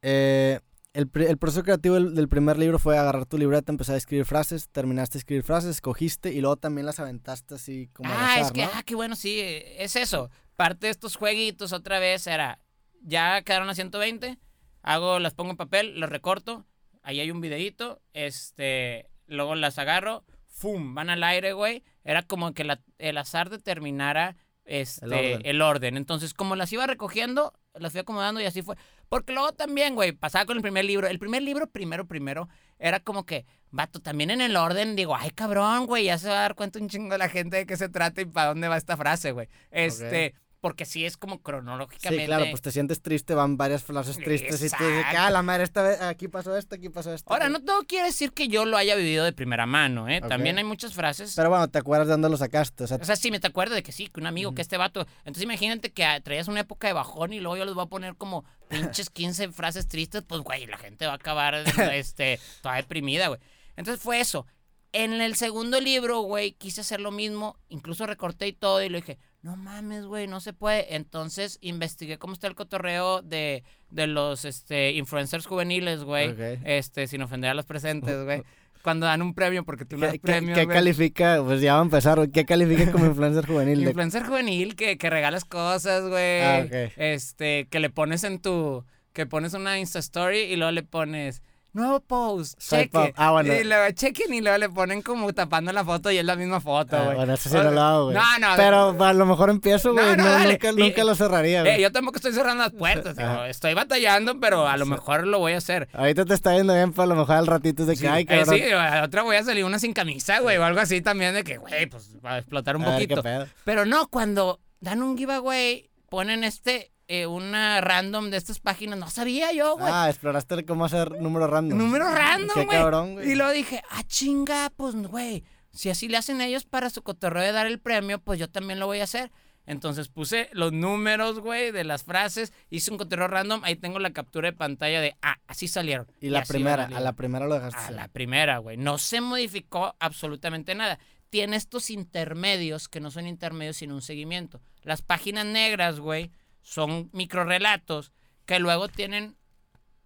Eh, 0.02 0.60
el, 0.98 1.10
el 1.28 1.38
proceso 1.38 1.64
creativo 1.64 1.96
del, 1.96 2.16
del 2.16 2.28
primer 2.28 2.58
libro 2.58 2.80
fue 2.80 2.98
agarrar 2.98 3.26
tu 3.26 3.38
libreta, 3.38 3.72
empezar 3.72 3.96
a 3.96 3.98
escribir 3.98 4.26
frases, 4.26 4.68
terminaste 4.70 5.14
de 5.14 5.20
escribir 5.20 5.44
frases, 5.44 5.70
escogiste 5.72 6.34
y 6.34 6.42
luego 6.42 6.58
también 6.58 6.86
las 6.86 7.00
aventaste 7.00 7.56
así 7.56 7.88
como 7.94 8.10
ah, 8.12 8.40
es 8.40 8.52
que, 8.52 8.64
¿no? 8.64 8.70
ah, 8.74 8.84
qué 8.84 8.96
bueno, 8.96 9.16
sí, 9.16 9.40
es 9.42 9.96
eso. 9.96 10.30
Parte 10.56 10.88
de 10.88 10.92
estos 10.92 11.16
jueguitos 11.16 11.72
otra 11.72 12.00
vez 12.00 12.26
era, 12.28 12.60
ya 13.02 13.42
quedaron 13.44 13.70
a 13.70 13.76
120, 13.76 14.40
hago, 14.82 15.20
las 15.20 15.34
pongo 15.36 15.52
en 15.52 15.58
papel, 15.58 16.00
las 16.00 16.10
recorto, 16.10 16.66
ahí 17.04 17.20
hay 17.20 17.30
un 17.32 17.42
videíto, 17.42 18.02
este, 18.14 19.08
luego 19.28 19.56
las 19.56 19.78
agarro, 19.78 20.26
¡fum! 20.48 20.96
Van 20.96 21.10
al 21.12 21.24
aire, 21.24 21.54
güey. 21.54 21.84
Era 22.04 22.24
como 22.24 22.54
que 22.54 22.64
la- 22.64 22.82
el 22.98 23.18
azar 23.18 23.50
determinara 23.50 24.36
este, 24.66 25.06
El 25.50 25.62
orden. 25.62 25.62
orden. 25.62 25.98
Entonces, 25.98 26.34
como 26.34 26.56
las 26.56 26.74
iba 26.74 26.86
recogiendo, 26.88 27.54
las 27.74 27.92
fui 27.94 28.02
acomodando 28.02 28.42
y 28.42 28.46
así 28.46 28.62
fue. 28.62 28.76
Porque 29.10 29.34
luego 29.34 29.54
también, 29.54 29.96
güey, 29.96 30.12
pasaba 30.12 30.46
con 30.46 30.58
el 30.58 30.62
primer 30.62 30.86
libro. 30.86 31.08
El 31.08 31.20
primer 31.20 31.42
libro, 31.42 31.68
primero, 31.68 32.06
primero, 32.08 32.50
era 32.80 33.00
como 33.00 33.26
que, 33.26 33.46
vato, 33.72 34.00
también 34.02 34.32
en 34.32 34.42
el 34.42 34.56
orden, 34.56 34.96
digo, 34.96 35.16
ay, 35.16 35.32
cabrón, 35.32 35.86
güey, 35.86 36.06
ya 36.06 36.18
se 36.18 36.30
va 36.30 36.40
a 36.40 36.42
dar 36.42 36.56
cuenta 36.56 36.80
un 36.80 36.90
chingo 36.90 37.18
la 37.18 37.30
gente 37.30 37.58
de 37.58 37.66
qué 37.66 37.78
se 37.78 37.90
trata 37.90 38.22
y 38.22 38.26
para 38.26 38.50
dónde 38.50 38.68
va 38.68 38.78
esta 38.78 38.98
frase, 38.98 39.32
güey. 39.32 39.48
Este, 39.72 40.34
porque 40.60 40.86
sí 40.86 41.06
es 41.06 41.18
como 41.18 41.42
cronológicamente. 41.42 42.24
Sí, 42.24 42.28
claro, 42.28 42.46
pues 42.50 42.62
te 42.62 42.72
sientes 42.72 43.02
triste, 43.02 43.36
van 43.36 43.58
varias 43.58 43.84
frases 43.84 44.18
tristes 44.18 44.56
y 44.56 44.70
te 44.70 44.84
dices, 44.84 45.00
Exacto. 45.00 45.18
ah, 45.20 45.30
la 45.30 45.42
madre, 45.44 45.64
esta 45.64 45.84
vez, 45.84 46.02
aquí 46.02 46.28
pasó 46.28 46.58
esto, 46.58 46.76
aquí 46.76 46.90
pasó 46.90 47.14
esto. 47.14 47.32
Ahora, 47.32 47.50
no 47.50 47.64
todo 47.64 47.84
quiere 47.84 48.08
decir 48.08 48.32
que 48.32 48.48
yo 48.48 48.66
lo 48.66 48.76
haya 48.76 48.96
vivido 48.96 49.24
de 49.24 49.34
primera 49.34 49.66
mano, 49.66 50.10
¿eh? 50.10 50.20
Ok. 50.22 50.30
También 50.30 50.58
hay 50.58 50.64
muchas 50.64 50.94
frases. 50.94 51.34
Pero 51.36 51.50
bueno, 51.50 51.68
te 51.68 51.78
acuerdas 51.78 52.08
de 52.08 52.14
dónde 52.14 52.30
lo 52.30 52.38
sacaste, 52.38 52.86
o 52.86 52.88
sea, 52.88 52.98
O 52.98 53.06
sea, 53.06 53.16
sí, 53.16 53.30
me 53.30 53.40
te 53.40 53.48
acuerdo 53.48 53.76
de 53.76 53.84
que 53.84 53.92
sí, 53.92 54.08
que 54.08 54.20
un 54.20 54.28
amigo, 54.28 54.56
que 54.56 54.62
este 54.62 54.78
vato. 54.78 55.06
Entonces 55.20 55.44
imagínate 55.44 55.92
que 55.92 56.04
ah, 56.04 56.20
traías 56.22 56.48
una 56.48 56.62
época 56.62 56.88
de 56.88 56.94
bajón 56.94 57.34
y 57.34 57.40
luego 57.40 57.58
yo 57.58 57.66
les 57.66 57.76
voy 57.76 57.84
a 57.84 57.90
poner 57.90 58.16
como 58.16 58.44
pinches 58.68 59.10
15 59.12 59.50
frases 59.52 59.88
tristes, 59.88 60.24
pues 60.24 60.42
güey, 60.42 60.66
la 60.66 60.78
gente 60.78 61.06
va 61.06 61.14
a 61.14 61.16
acabar 61.16 61.54
este, 61.94 62.40
toda 62.62 62.76
deprimida, 62.76 63.28
güey. 63.28 63.40
Entonces 63.76 64.02
fue 64.04 64.20
eso. 64.20 64.48
En 64.94 65.14
el 65.14 65.36
segundo 65.36 65.80
libro, 65.80 66.22
güey, 66.22 66.54
quise 66.54 66.82
hacer 66.82 67.00
lo 67.00 67.12
mismo, 67.12 67.60
incluso 67.70 68.08
recorté 68.08 68.48
y 68.48 68.54
todo 68.54 68.82
y 68.82 68.90
le 68.90 69.02
dije, 69.02 69.20
no 69.42 69.56
mames, 69.56 70.06
güey, 70.06 70.28
no 70.28 70.40
se 70.42 70.54
puede. 70.54 70.96
Entonces 70.96 71.58
investigué 71.62 72.18
cómo 72.18 72.34
está 72.34 72.48
el 72.48 72.56
cotorreo 72.56 73.22
de, 73.22 73.64
de 73.90 74.08
los 74.08 74.44
este, 74.46 74.92
influencers 74.92 75.46
juveniles, 75.46 76.04
güey. 76.04 76.36
Este, 76.66 77.08
sin 77.08 77.22
ofender 77.22 77.52
a 77.52 77.54
los 77.54 77.66
presentes, 77.66 78.24
güey. 78.26 78.44
Cuando 78.84 79.06
dan 79.06 79.22
un 79.22 79.34
premio, 79.34 79.64
porque 79.66 79.86
tú 79.86 79.98
no 79.98 80.06
das 80.06 80.14
¿qué, 80.14 80.20
qué- 80.20 80.26
premios, 80.28 80.58
qué 80.58 80.66
güey. 80.66 80.76
califica? 80.78 81.42
Pues 81.44 81.62
ya 81.62 81.74
va 81.74 81.80
a 81.80 81.84
empezar, 81.84 82.30
¿qué 82.32 82.46
califica 82.46 82.92
como 82.92 83.06
influencer 83.08 83.46
juvenil? 83.46 83.80
de- 83.82 83.86
Influencer 83.88 84.24
juvenil 84.26 84.76
que, 84.76 84.98
que 84.98 85.10
regalas 85.10 85.46
cosas, 85.46 86.08
güey. 86.08 86.42
Ah, 86.42 86.64
ok. 86.66 86.92
Este, 86.98 87.68
que 87.70 87.80
le 87.80 87.90
pones 87.90 88.24
en 88.24 88.40
tu. 88.40 88.86
Que 89.14 89.26
pones 89.26 89.54
una 89.54 89.80
Insta 89.80 90.00
Story 90.00 90.40
y 90.42 90.56
luego 90.58 90.72
le 90.72 90.84
pones. 90.84 91.42
Nuevo 91.74 92.00
post, 92.00 92.60
Swipe 92.60 92.86
cheque. 92.86 92.98
up. 93.10 93.14
Ah, 93.18 93.32
bueno. 93.32 93.54
Y 93.54 93.64
luego 93.64 93.92
chequen 93.92 94.34
y 94.34 94.42
luego 94.42 94.58
le 94.58 94.70
ponen 94.70 95.02
como 95.02 95.32
tapando 95.34 95.72
la 95.72 95.84
foto 95.86 96.10
y 96.12 96.18
es 96.18 96.26
la 96.26 96.36
misma 96.36 96.60
foto, 96.60 96.98
Ah, 96.98 97.04
güey. 97.04 97.16
bueno, 97.18 97.34
eso 97.36 97.50
sí 97.50 97.56
no 97.56 97.70
lo 97.72 97.82
hago, 97.82 98.04
güey. 98.06 98.16
No, 98.18 98.40
no. 98.40 98.48
Pero 98.56 99.04
a 99.06 99.14
lo 99.14 99.26
mejor 99.26 99.50
empiezo, 99.50 99.94
güey. 99.94 100.06
no, 100.18 100.24
No, 100.24 100.40
nunca, 100.50 100.72
nunca 100.72 101.04
lo 101.04 101.14
cerraría, 101.16 101.60
Eh, 101.60 101.64
güey. 101.64 101.82
yo 101.82 101.92
tampoco 101.92 102.16
estoy 102.18 102.34
cerrando 102.34 102.64
las 102.64 102.74
puertas, 102.74 103.16
digo, 103.18 103.44
estoy 103.46 103.74
batallando, 103.74 104.40
pero 104.40 104.68
a 104.68 104.76
lo 104.78 104.86
mejor 104.86 105.28
lo 105.28 105.40
voy 105.40 105.54
a 105.54 105.58
hacer. 105.58 105.88
Ahorita 105.94 106.26
te 106.26 106.34
está 106.34 106.56
yendo 106.56 106.74
bien, 106.74 106.92
pero 106.94 107.04
a 107.04 107.08
lo 107.08 107.16
mejor 107.16 107.36
al 107.36 107.48
ratito 107.48 107.84
es 107.84 107.88
de 107.90 107.94
que, 107.94 108.00
Sí, 108.00 108.08
ay, 108.08 108.24
eh, 108.24 108.26
cabrón. 108.26 108.56
sí, 108.56 108.64
a 108.72 109.04
otra 109.04 109.22
voy 109.24 109.36
a 109.36 109.44
salir 109.44 109.64
una 109.66 109.78
sin 109.80 109.94
camisa, 109.94 110.40
güey, 110.40 110.58
o 110.58 110.64
algo 110.64 110.80
así 110.80 111.02
también 111.02 111.36
de 111.36 111.44
que, 111.44 111.58
güey, 111.58 111.86
pues 111.86 112.10
va 112.26 112.34
a 112.34 112.38
explotar 112.40 112.76
un 112.76 112.84
a 112.86 112.90
ver 112.92 113.00
qué 113.00 113.16
poquito. 113.16 113.24
pedo. 113.24 113.48
Pero 113.66 113.86
no, 113.86 114.08
cuando 114.08 114.60
dan 114.80 115.04
un 115.04 115.18
giveaway, 115.18 115.90
ponen 116.10 116.44
este, 116.44 116.92
eh, 117.08 117.26
una 117.28 117.82
random 117.82 118.30
de 118.30 118.38
estas 118.38 118.60
páginas, 118.60 119.00
no 119.00 119.10
sabía 119.10 119.52
yo, 119.54 119.78
güey. 119.78 119.92
Ah, 119.92 120.10
exploraste 120.10 120.66
cómo 120.66 120.86
hacer 120.86 121.22
números 121.22 121.50
random. 121.50 121.78
Número 121.78 122.10
random, 122.10 122.54
Qué 122.54 122.66
güey. 122.66 122.78
cabrón, 122.78 123.14
güey. 123.14 123.32
Y 123.32 123.36
luego 123.36 123.52
dije, 123.52 123.82
ah, 123.92 124.04
chinga, 124.06 124.72
pues, 124.76 124.96
güey, 124.96 125.44
si 125.72 125.90
así 125.90 126.08
le 126.08 126.18
hacen 126.18 126.42
ellos 126.42 126.66
para 126.66 126.90
su 126.90 127.04
cotorreo 127.04 127.44
de 127.44 127.52
dar 127.52 127.68
el 127.68 127.80
premio, 127.80 128.20
pues 128.20 128.40
yo 128.40 128.50
también 128.50 128.80
lo 128.80 128.88
voy 128.88 129.00
a 129.00 129.06
hacer. 129.06 129.32
Entonces 129.66 130.08
puse 130.08 130.50
los 130.54 130.72
números, 130.72 131.40
güey, 131.40 131.72
de 131.72 131.84
las 131.84 132.04
frases, 132.06 132.54
hice 132.70 132.90
un 132.90 132.98
cotorreo 132.98 133.28
random, 133.28 133.62
ahí 133.66 133.76
tengo 133.76 134.00
la 134.00 134.12
captura 134.12 134.50
de 134.50 134.58
pantalla 134.58 135.02
de, 135.02 135.16
ah, 135.22 135.38
así 135.46 135.68
salieron. 135.68 136.08
Y 136.22 136.30
la 136.30 136.44
primera, 136.44 136.86
a 136.86 137.00
la 137.02 137.14
primera 137.14 137.48
lo 137.48 137.56
dejaste. 137.56 137.78
a 137.78 137.84
hacer. 137.84 137.96
la 137.96 138.08
primera, 138.08 138.60
güey. 138.60 138.78
No 138.78 138.98
se 138.98 139.20
modificó 139.20 139.94
absolutamente 140.00 140.74
nada. 140.74 141.00
Tiene 141.30 141.58
estos 141.58 141.90
intermedios 141.90 142.88
que 142.88 143.02
no 143.02 143.12
son 143.12 143.28
intermedios 143.28 143.76
sino 143.76 143.94
un 143.94 144.02
seguimiento. 144.02 144.62
Las 144.84 145.02
páginas 145.02 145.46
negras, 145.46 146.00
güey, 146.00 146.32
son 146.68 147.10
microrelatos 147.14 148.12
que 148.46 148.60
luego 148.60 148.90
tienen 148.90 149.38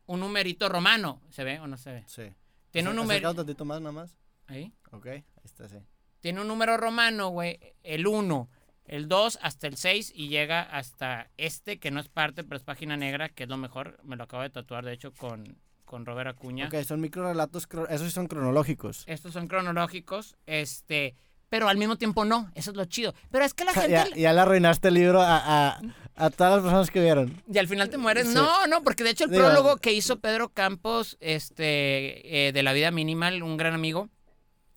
un 0.06 0.20
numerito 0.20 0.70
romano. 0.70 1.20
¿Se 1.32 1.44
ve 1.44 1.60
o 1.60 1.66
no 1.66 1.76
se 1.78 1.92
ve? 1.92 2.04
Sí. 2.08 2.24
Tiene 2.70 2.90
un 2.92 2.96
número. 2.98 3.32
un 3.32 3.36
tantito 3.36 3.66
más, 3.66 3.82
nada 3.82 3.92
más. 3.92 4.16
Ahí. 4.46 4.72
Ok, 4.92 5.08
ahí 5.08 5.24
está, 5.44 5.68
sí. 5.68 5.78
Tiene 6.20 6.42
un 6.42 6.48
número 6.48 6.78
romano, 6.78 7.30
güey. 7.30 7.58
El 7.82 8.06
1, 8.06 8.50
el 8.86 9.08
2 9.08 9.40
hasta 9.42 9.66
el 9.66 9.76
6 9.76 10.12
y 10.16 10.28
llega 10.28 10.62
hasta 10.62 11.32
este 11.38 11.80
que 11.80 11.90
no 11.90 12.00
es 12.00 12.10
parte, 12.10 12.44
pero 12.44 12.58
es 12.58 12.64
página 12.64 12.96
negra, 12.96 13.30
que 13.30 13.44
es 13.44 13.50
lo 13.50 13.58
mejor. 13.58 13.98
Me 14.04 14.16
lo 14.16 14.26
acabo 14.26 14.44
de 14.44 14.52
tatuar, 14.52 14.86
de 14.86 14.94
hecho, 14.94 15.12
con, 15.14 15.58
con 15.84 16.06
Robert 16.06 16.30
Acuña. 16.30 16.68
Ok, 16.68 16.76
son 16.84 17.02
microrelatos, 17.02 17.68
cro- 17.68 17.88
esos 17.90 18.08
sí 18.08 18.14
son 18.14 18.28
cronológicos. 18.28 19.04
estos 19.08 19.34
son 19.34 19.48
cronológicos, 19.48 20.36
este, 20.46 21.16
pero 21.50 21.68
al 21.70 21.78
mismo 21.78 21.98
tiempo 21.98 22.24
no, 22.24 22.52
eso 22.54 22.70
es 22.72 22.78
lo 22.78 22.86
chido. 22.86 23.14
Pero 23.32 23.44
es 23.46 23.54
que 23.56 23.66
la 23.66 23.74
gente 23.74 23.90
Ya, 23.92 24.06
ya 24.16 24.34
le 24.34 24.40
arruinaste 24.42 24.90
el 24.90 24.94
libro 24.94 25.22
a, 25.22 25.38
a, 25.70 25.82
a 26.26 26.30
todas 26.30 26.54
las 26.54 26.62
personas 26.62 26.90
que 26.92 27.02
vieron. 27.02 27.42
y 27.52 27.58
al 27.58 27.68
final 27.68 27.90
te 27.90 27.98
mueres. 27.98 28.28
Sí. 28.28 28.34
No, 28.34 28.68
no, 28.68 28.84
porque 28.84 29.04
de 29.04 29.10
hecho 29.12 29.26
el 29.26 29.32
Digo- 29.32 29.44
prólogo 29.44 29.78
que 29.78 29.94
hizo 29.94 30.20
Pedro 30.20 30.50
Campos, 30.50 31.18
este, 31.20 32.48
eh, 32.48 32.52
de 32.52 32.64
la 32.64 32.74
vida 32.74 32.92
minimal, 32.92 33.42
un 33.44 33.58
gran 33.58 33.74
amigo, 33.74 34.10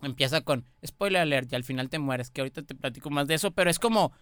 empieza 0.03 0.41
con 0.43 0.67
spoiler 0.87 1.23
alert 1.23 1.53
y 1.53 1.57
al 1.57 1.65
final 1.65 1.89
te 1.91 1.99
mueres, 1.99 2.31
que 2.31 2.41
ahorita 2.41 2.63
te 2.63 2.75
platico 2.75 3.11
más 3.11 3.27
de 3.27 3.35
eso, 3.35 3.51
pero 3.53 3.71
es 3.71 3.79
como, 3.79 4.13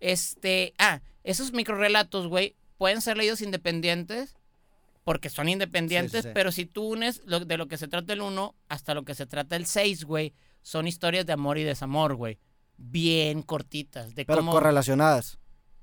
este, 0.00 0.74
ah, 0.78 1.00
esos 1.24 1.52
microrelatos, 1.52 2.28
güey, 2.28 2.56
pueden 2.78 3.00
ser 3.00 3.16
leídos 3.16 3.40
independientes. 3.40 4.36
Porque 5.04 5.30
son 5.30 5.48
independientes, 5.48 6.24
sí. 6.24 6.30
pero 6.34 6.50
si 6.50 6.66
tú 6.66 6.82
unes 6.88 7.22
lo- 7.26 7.38
de 7.44 7.56
lo 7.56 7.68
que 7.68 7.76
se 7.78 7.86
trata 7.86 8.12
el 8.12 8.22
1 8.22 8.56
hasta 8.68 8.92
lo 8.92 9.04
que 9.04 9.14
se 9.14 9.24
trata 9.24 9.54
el 9.54 9.64
6, 9.66 10.02
güey, 10.04 10.34
son 10.62 10.88
historias 10.88 11.24
de 11.26 11.32
amor 11.32 11.58
y 11.58 11.62
desamor, 11.62 12.16
güey. 12.16 12.40
Bien 12.76 13.42
cortitas. 13.42 14.16
De 14.16 14.24
Pero 14.24 14.38
cómo... 14.40 14.50
correlacionadas. 14.50 15.38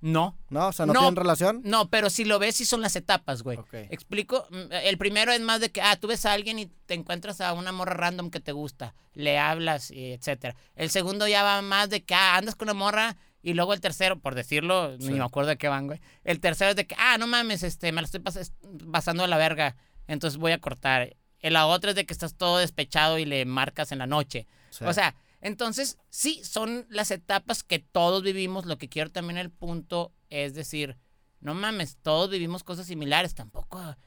No, 0.06 0.38
¿No? 0.50 0.68
O 0.68 0.74
sea, 0.74 0.86
¿no, 0.86 0.92
No. 0.94 1.00
tienen 1.00 1.16
relación? 1.16 1.62
no, 1.64 1.90
pero 1.90 2.10
si 2.10 2.26
lo 2.26 2.38
ves, 2.38 2.58
sí 2.58 2.66
son 2.66 2.82
las 2.82 2.96
etapas, 2.98 3.42
güey. 3.42 3.58
Ok. 3.58 3.74
Explico. 3.90 4.46
Mm, 4.50 4.72
El 4.84 4.98
primero 4.98 5.32
es 5.32 5.40
más 5.40 5.62
de 5.62 5.72
que, 5.72 5.82
ah, 5.82 5.96
tú 5.96 6.08
ves 6.08 6.26
a 6.26 6.34
alguien 6.34 6.60
y 6.60 6.66
te 6.66 6.94
encuentras 6.94 7.40
a 7.40 7.54
una 7.54 7.72
morra 7.72 7.94
random 7.94 8.30
que 8.30 8.42
te 8.42 8.52
gusta, 8.52 8.96
le 9.14 9.40
hablas, 9.40 9.92
y 9.92 10.12
etcétera. 10.12 10.56
El 10.76 10.90
segundo 10.90 11.26
ya 11.28 11.42
va 11.44 11.62
más 11.62 11.90
de 11.90 12.04
que, 12.04 12.14
ah, 12.16 12.36
andas 12.36 12.56
con 12.56 12.68
una 12.68 12.74
morra. 12.78 13.16
Y 13.42 13.54
luego 13.54 13.74
el 13.74 13.80
tercero, 13.82 14.20
por 14.20 14.36
decirlo, 14.36 14.98
Sí. 15.00 15.08
ni 15.08 15.14
me 15.20 15.24
acuerdo 15.26 15.50
de 15.50 15.58
qué 15.58 15.68
van, 15.70 15.88
güey. 15.88 16.00
El 16.26 16.40
tercero 16.42 16.72
es 16.72 16.76
de 16.76 16.86
que, 16.86 16.96
ah, 16.98 17.18
no 17.18 17.28
mames, 17.28 17.64
este, 17.64 17.92
me 17.94 18.02
la 18.02 18.06
estoy 18.06 18.20
pas- 18.22 18.38
est- 18.40 18.54
pasando 18.92 19.24
a 19.24 19.28
la 19.28 19.38
verga. 19.38 19.76
Entonces 20.08 20.38
voy 20.38 20.52
a 20.52 20.60
cortar. 20.60 21.16
La 21.42 21.66
otra 21.66 21.90
es 21.92 21.96
de 21.96 22.06
que 22.06 22.14
estás 22.14 22.36
todo 22.36 22.58
despechado 22.60 23.18
y 23.20 23.26
le 23.26 23.44
marcas 23.46 23.92
en 23.94 24.00
la 24.00 24.08
noche. 24.08 24.48
Sí. 24.70 24.84
O 24.86 24.94
sea, 24.94 25.16
entonces, 25.44 25.98
sí, 26.10 26.42
son 26.46 26.86
las 26.90 27.12
etapas 27.12 27.64
que 27.64 27.78
todos 27.80 28.24
vivimos. 28.24 28.66
Lo 28.66 28.78
que 28.78 28.88
quiero 28.88 29.12
también 29.12 29.38
el 29.38 29.52
punto 29.52 30.14
es 30.30 30.54
decir, 30.54 30.98
no 31.42 31.54
mames, 31.54 31.98
todos 32.02 32.30
vivimos 32.30 32.64
cosas 32.64 32.88
similares. 32.88 33.36
Tampoco, 33.36 33.98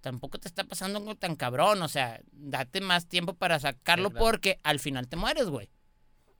tampoco 0.00 0.38
te 0.38 0.48
está 0.48 0.64
pasando 0.64 0.98
algo 0.98 1.14
tan 1.14 1.36
cabrón. 1.36 1.82
O 1.82 1.88
sea, 1.88 2.22
date 2.32 2.80
más 2.80 3.06
tiempo 3.06 3.34
para 3.34 3.60
sacarlo 3.60 4.08
Sí, 4.08 4.12
claro. 4.14 4.24
porque 4.24 4.60
al 4.62 4.80
final 4.80 5.08
te 5.08 5.16
mueres, 5.16 5.50
güey. 5.50 5.68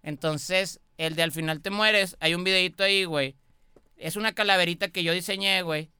Entonces, 0.02 0.80
el 0.96 1.14
de 1.14 1.24
al 1.24 1.32
final 1.32 1.60
te 1.60 1.68
mueres, 1.68 2.16
hay 2.18 2.34
un 2.34 2.42
videito 2.42 2.82
ahí, 2.84 3.04
güey. 3.04 3.36
Es 3.96 4.16
una 4.16 4.32
calaverita 4.32 4.88
que 4.88 5.02
yo 5.02 5.12
diseñé, 5.12 5.60
güey. 5.60 5.90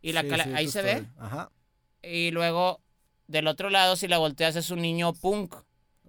Y 0.00 0.12
la 0.12 0.22
Sí, 0.22 0.30
sí, 0.30 0.50
ahí 0.54 0.68
se 0.68 0.80
ve. 0.80 1.04
Ajá. 1.18 1.52
Y 2.02 2.30
luego, 2.30 2.80
del 3.26 3.48
otro 3.48 3.68
lado, 3.68 3.96
si 3.96 4.08
la 4.08 4.16
volteas, 4.16 4.56
es 4.56 4.70
un 4.70 4.80
niño 4.80 5.12
punk. 5.12 5.54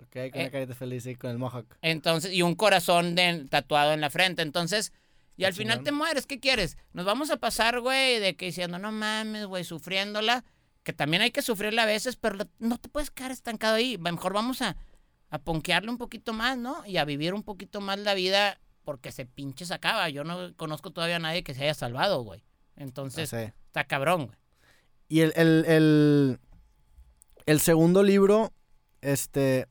Ok, 0.09 0.31
con 0.31 0.41
Eh. 0.41 0.43
una 0.43 0.51
carita 0.51 0.75
feliz 0.75 1.05
y 1.05 1.15
con 1.15 1.29
el 1.31 1.37
mohawk. 1.37 1.65
Entonces, 1.81 2.33
y 2.33 2.41
un 2.41 2.55
corazón 2.55 3.15
de- 3.15 3.45
tatuado 3.49 3.93
en 3.93 4.01
la 4.01 4.09
frente. 4.09 4.41
Entonces, 4.41 4.91
y 5.37 5.45
al 5.45 5.53
final 5.53 5.83
te 5.83 5.91
mueres. 5.91 6.25
¿Qué 6.25 6.39
quieres? 6.39 6.77
Nos 6.93 7.05
vamos 7.05 7.31
a 7.31 7.37
pasar, 7.37 7.79
güey, 7.79 8.19
de 8.19 8.35
que 8.35 8.47
diciendo, 8.47 8.77
no 8.79 8.91
mames, 8.91 9.45
güey, 9.45 9.63
sufriéndola. 9.63 10.43
Que 10.83 10.91
también 10.93 11.21
hay 11.21 11.31
que 11.31 11.41
sufrirla 11.41 11.83
a 11.83 11.85
veces, 11.85 12.15
pero 12.15 12.37
no 12.59 12.77
te 12.77 12.89
puedes 12.89 13.11
quedar 13.11 13.31
estancado 13.31 13.75
ahí. 13.75 13.97
Mejor 13.97 14.33
vamos 14.33 14.61
a, 14.61 14.75
a 15.29 15.37
ponquearle 15.39 15.89
un 15.91 15.97
poquito 15.97 16.33
más, 16.33 16.57
¿no? 16.57 16.85
Y 16.85 16.97
a 16.97 17.05
vivir 17.05 17.33
un 17.33 17.43
poquito 17.43 17.79
más 17.79 17.99
la 17.99 18.13
vida 18.15 18.59
porque 18.83 19.11
se 19.11 19.25
pinche 19.25 19.65
se 19.65 19.73
acaba. 19.73 20.09
Yo 20.09 20.23
no 20.23 20.55
conozco 20.55 20.91
todavía 20.91 21.17
a 21.17 21.19
nadie 21.19 21.43
que 21.43 21.53
se 21.53 21.63
haya 21.63 21.73
salvado, 21.73 22.23
güey. 22.23 22.43
Entonces, 22.75 23.29
Sí. 23.29 23.35
está 23.67 23.83
cabrón, 23.83 24.25
güey. 24.27 24.37
Y 25.09 25.21
el, 25.21 25.33
el, 25.35 25.65
el, 25.67 26.39
el 27.45 27.59
segundo 27.59 28.01
libro, 28.03 28.51
este... 29.01 29.67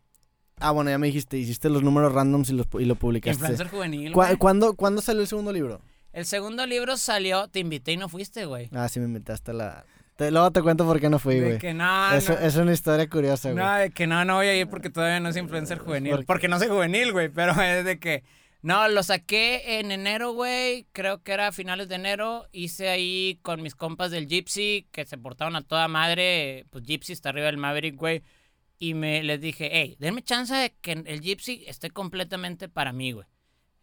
Ah, 0.61 0.70
bueno, 0.72 0.90
ya 0.90 0.98
me 0.98 1.06
dijiste, 1.09 1.36
hiciste 1.38 1.68
los 1.70 1.82
números 1.82 2.12
randoms 2.12 2.50
y, 2.50 2.52
los, 2.54 2.66
y 2.78 2.84
lo 2.84 2.94
publicaste. 2.94 3.38
Influencer 3.40 3.68
juvenil, 3.68 4.12
¿Cuá- 4.12 4.26
güey. 4.28 4.38
¿Cuándo, 4.38 4.74
¿Cuándo 4.74 5.00
salió 5.02 5.22
el 5.22 5.28
segundo 5.28 5.52
libro? 5.52 5.80
El 6.12 6.24
segundo 6.24 6.66
libro 6.66 6.96
salió, 6.96 7.48
te 7.48 7.61
invité 7.61 7.92
y 7.92 7.96
no 7.96 8.09
fuiste, 8.09 8.44
güey. 8.46 8.68
Ah, 8.72 8.88
sí 8.88 8.98
me 9.00 9.06
invitaste 9.06 9.50
a 9.52 9.54
la... 9.54 9.84
Te, 10.16 10.32
luego 10.32 10.50
te 10.50 10.62
cuento 10.62 10.84
por 10.84 10.98
qué 11.00 11.09
no 11.09 11.20
fui, 11.20 11.36
De 11.36 11.40
güey. 11.46 11.59
que 11.59 11.74
no, 11.74 12.12
Eso- 12.12 12.32
no. 12.32 12.38
Es 12.40 12.56
una 12.56 12.72
historia 12.72 13.09
curiosa, 13.09 13.52
güey. 13.52 13.62
No, 13.64 13.72
de 13.76 13.90
que 13.90 14.06
no, 14.09 14.24
no 14.24 14.34
voy 14.36 14.46
a 14.48 14.56
ir 14.56 14.68
porque 14.68 14.90
todavía 14.90 15.20
no 15.20 15.28
es 15.28 15.36
influencer 15.36 15.78
juvenil. 15.78 16.11
¿Por 16.11 16.20
qué? 16.20 16.26
Porque 16.26 16.48
no 16.48 16.59
soy 16.59 16.68
juvenil, 16.68 17.12
güey, 17.12 17.28
pero 17.28 17.52
es 17.62 17.84
de 17.84 17.98
que... 18.00 18.24
No, 18.61 18.88
lo 18.88 19.04
saqué 19.04 19.78
en 19.78 19.92
enero, 19.92 20.32
güey. 20.32 20.88
Creo 20.90 21.22
que 21.22 21.30
era 21.30 21.46
a 21.46 21.52
finales 21.52 21.88
de 21.88 21.94
enero. 21.94 22.48
Hice 22.50 22.88
ahí 22.88 23.38
con 23.42 23.62
mis 23.62 23.76
compas 23.76 24.11
del 24.11 24.26
Gypsy, 24.26 24.88
que 24.90 25.04
se 25.04 25.16
portaron 25.16 25.54
a 25.54 25.62
toda 25.62 25.86
madre. 25.86 26.66
Pues 26.70 26.82
Gypsy 26.82 27.12
está 27.12 27.28
arriba 27.28 27.46
del 27.46 27.56
Maverick, 27.59 27.94
güey. 27.94 28.24
Y 28.79 28.95
me 28.95 29.22
les 29.24 29.41
dije, 29.41 29.68
hey, 29.72 29.97
denme 29.99 30.22
chance 30.22 30.55
de 30.55 30.74
que 30.81 30.93
el 30.93 31.20
Gypsy 31.20 31.64
esté 31.66 31.91
completamente 31.91 32.68
para 32.68 32.93
mí, 32.93 33.12
güey. 33.12 33.26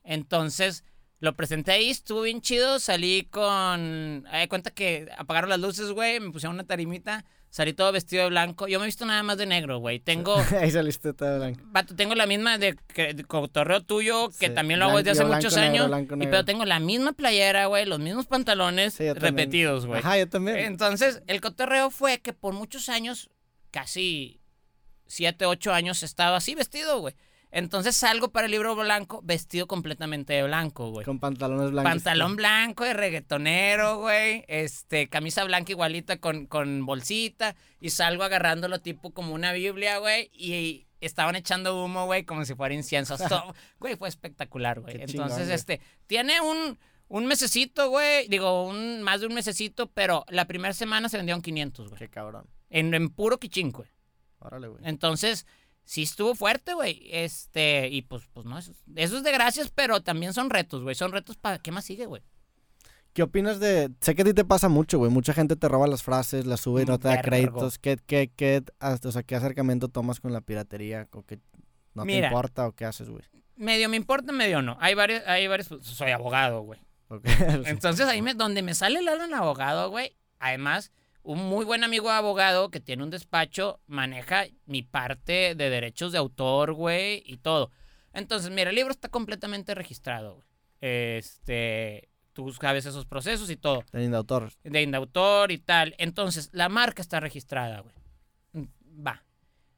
Entonces, 0.04 0.84
lo 1.20 1.36
presenté 1.36 1.72
ahí, 1.72 1.90
estuvo 1.90 2.22
bien 2.22 2.42
chido. 2.42 2.80
Salí 2.80 3.28
con. 3.32 4.26
Hay 4.30 4.48
cuenta 4.48 4.72
que 4.72 5.10
apagaron 5.18 5.50
las 5.50 5.60
luces, 5.60 5.92
güey. 5.92 6.20
Me 6.20 6.32
pusieron 6.32 6.56
una 6.56 6.66
tarimita. 6.66 7.26
Salí 7.50 7.72
todo 7.74 7.92
vestido 7.94 8.24
de 8.24 8.30
blanco. 8.30 8.68
Yo 8.68 8.80
me 8.80 8.86
he 8.86 8.88
visto 8.88 9.06
nada 9.06 9.24
más 9.24 9.38
de 9.38 9.46
negro, 9.46 9.80
güey. 9.80 10.00
Tengo. 10.00 10.36
Ahí 10.62 10.72
saliste 10.72 11.14
todo 11.14 11.38
blanco. 11.38 11.62
Vato, 11.66 11.96
tengo 11.96 12.14
la 12.14 12.26
misma 12.26 12.58
de, 12.58 12.76
de 12.96 13.24
cotorreo 13.24 13.82
tuyo, 13.82 14.30
que 14.38 14.48
Sí, 14.50 14.54
también 14.54 14.80
lo 14.80 14.86
hago 14.88 14.98
desde 14.98 15.12
hace 15.12 15.26
muchos 15.26 15.56
negro, 15.56 15.72
años. 15.72 15.88
blanco, 15.88 16.16
y 16.16 16.18
negro. 16.18 16.32
pero 16.32 16.46
tengo 16.46 16.66
la 16.66 16.80
misma 16.80 17.14
playera, 17.14 17.66
güey, 17.68 17.86
los 17.86 18.00
mismos 18.00 18.28
pantalones 18.28 18.94
Sí, 18.96 19.12
repetidos, 19.14 19.86
güey. 19.86 20.00
Ajá, 20.00 20.18
yo 20.18 20.28
también. 20.28 20.58
Entonces, 20.60 21.22
el 21.28 21.40
cotorreo 21.40 21.92
fue 21.92 22.20
que 22.20 22.34
por 22.34 22.54
muchos 22.54 22.90
años, 22.90 23.30
casi 23.72 24.42
7, 25.08 25.46
8 25.46 25.74
años, 25.74 26.04
estaba 26.04 26.38
así 26.38 26.56
vestido, 26.56 27.00
güey. 27.00 27.16
Entonces 27.52 27.96
salgo 27.96 28.34
para 28.34 28.48
el 28.48 28.52
libro 28.52 28.76
blanco 28.76 29.22
vestido 29.24 29.66
completamente 29.66 30.34
de 30.34 30.44
blanco, 30.44 30.90
güey. 30.92 31.06
Con 31.06 31.20
pantalones 31.20 31.72
blancos. 31.72 31.90
Pantalón 31.90 32.36
blanco 32.36 32.84
de 32.84 32.94
reggaetonero, 32.94 34.00
güey. 34.00 34.44
Este, 34.50 35.08
camisa 35.08 35.46
blanca 35.46 35.72
igualita 35.72 36.18
con, 36.18 36.48
con 36.48 36.86
bolsita. 36.86 37.56
Y 37.80 37.92
salgo 37.92 38.24
agarrándolo 38.24 38.82
tipo 38.82 39.12
como 39.12 39.34
una 39.34 39.54
Biblia, 39.54 40.00
güey. 40.00 40.30
Y 40.34 40.86
estaban 41.00 41.38
echando 41.38 41.82
humo, 41.82 42.06
güey, 42.08 42.26
como 42.26 42.44
si 42.44 42.56
fuera 42.56 42.76
incienso. 42.76 43.16
Güey, 43.80 43.96
fue 43.96 44.10
espectacular, 44.10 44.82
güey. 44.82 44.98
Qué 44.98 45.04
Entonces, 45.04 45.14
chingón, 45.14 45.44
güey. 45.46 45.56
este, 45.56 45.82
tiene 46.08 46.42
un, 46.42 46.78
un 47.08 47.26
mesecito, 47.26 47.90
güey. 47.90 48.28
Digo, 48.28 48.66
un, 48.66 49.02
más 49.02 49.22
de 49.22 49.28
un 49.28 49.34
mesecito, 49.34 49.88
pero 49.88 50.26
la 50.28 50.46
primera 50.46 50.74
semana 50.74 51.08
se 51.08 51.16
vendieron 51.16 51.42
500, 51.42 51.88
güey. 51.90 52.00
Qué 52.00 52.10
cabrón. 52.10 52.50
En, 52.70 52.94
en 52.94 53.10
puro 53.10 53.40
quichín, 53.40 53.72
güey. 53.72 53.88
Órale, 54.46 54.68
güey. 54.68 54.82
Entonces, 54.86 55.46
sí 55.84 56.04
estuvo 56.04 56.36
fuerte, 56.36 56.74
güey. 56.74 57.08
Este, 57.12 57.90
y 57.90 58.02
pues, 58.04 58.24
pues 58.34 58.46
no, 58.46 58.58
eso, 58.58 58.72
eso 58.96 59.18
es 59.18 59.24
de 59.24 59.32
gracias, 59.32 59.72
pero 59.74 60.02
también 60.02 60.34
son 60.34 60.50
retos, 60.50 60.84
güey. 60.84 60.96
Son 60.96 61.12
retos 61.12 61.38
para, 61.38 61.60
¿qué 61.60 61.72
más 61.72 61.86
sigue, 61.86 62.06
güey? 62.06 62.22
¿Qué 63.14 63.24
opinas 63.24 63.60
de...? 63.62 63.92
Sé 64.02 64.14
que 64.14 64.24
a 64.24 64.26
ti 64.26 64.34
te 64.34 64.44
pasa 64.44 64.68
mucho, 64.68 64.98
güey. 64.98 65.10
Mucha 65.10 65.34
gente 65.34 65.56
te 65.56 65.70
roba 65.70 65.88
las 65.88 66.04
frases, 66.04 66.46
las 66.46 66.60
sube 66.60 66.82
y 66.82 66.86
no 66.86 67.00
te 67.00 67.08
da 67.08 67.16
Vergo. 67.16 67.30
créditos. 67.30 67.80
¿Qué, 67.80 67.98
qué, 68.06 68.30
qué, 68.36 68.62
hasta- 68.80 69.08
o 69.08 69.12
sea, 69.14 69.24
¿qué 69.24 69.36
acercamiento 69.36 69.88
tomas 69.88 70.20
con 70.20 70.34
la 70.34 70.42
piratería? 70.42 71.08
¿O 71.14 71.24
qué 71.24 71.40
no 71.94 72.04
te 72.04 72.12
importa 72.26 72.68
o 72.68 72.74
qué 72.74 72.84
haces, 72.84 73.10
güey? 73.10 73.24
Medio 73.56 73.88
me 73.88 73.96
importa, 73.96 74.34
medio 74.34 74.62
no. 74.62 74.76
Hay 74.82 74.96
varios, 74.96 75.24
hay 75.28 75.48
varios, 75.48 75.70
pues, 75.70 75.86
soy 75.88 76.12
abogado, 76.12 76.62
güey. 76.64 76.78
Entonces 77.66 78.06
ahí 78.08 78.22
me, 78.22 78.34
donde 78.34 78.62
me 78.64 78.74
sale 78.76 79.00
el 79.00 79.08
Alan 79.08 79.34
abogado, 79.34 79.90
güey. 79.90 80.18
Además, 80.40 80.92
un 81.26 81.44
muy 81.50 81.66
buen 81.66 81.84
amigo 81.84 82.10
abogado 82.10 82.70
que 82.70 82.80
tiene 82.80 83.04
un 83.04 83.10
despacho 83.10 83.80
maneja 83.88 84.46
mi 84.66 84.84
parte 84.84 85.56
de 85.56 85.70
derechos 85.70 86.12
de 86.12 86.18
autor, 86.20 86.74
güey, 86.74 87.24
y 87.26 87.38
todo. 87.38 87.72
Entonces, 88.14 88.52
mira, 88.52 88.70
el 88.70 88.76
libro 88.76 88.92
está 88.92 89.10
completamente 89.10 89.76
registrado, 89.76 90.36
güey. 90.36 90.48
Este, 90.82 92.10
tú 92.34 92.52
sabes 92.54 92.86
esos 92.86 93.06
procesos 93.06 93.50
y 93.50 93.58
todo. 93.58 93.84
Teniendo 93.92 94.18
autor. 94.18 94.52
de 94.64 94.82
indautor 94.82 95.52
y 95.52 95.58
tal. 95.58 95.96
Entonces, 95.98 96.50
la 96.54 96.70
marca 96.70 97.02
está 97.02 97.20
registrada, 97.20 97.82
güey. 97.82 97.96
Va. 99.06 99.24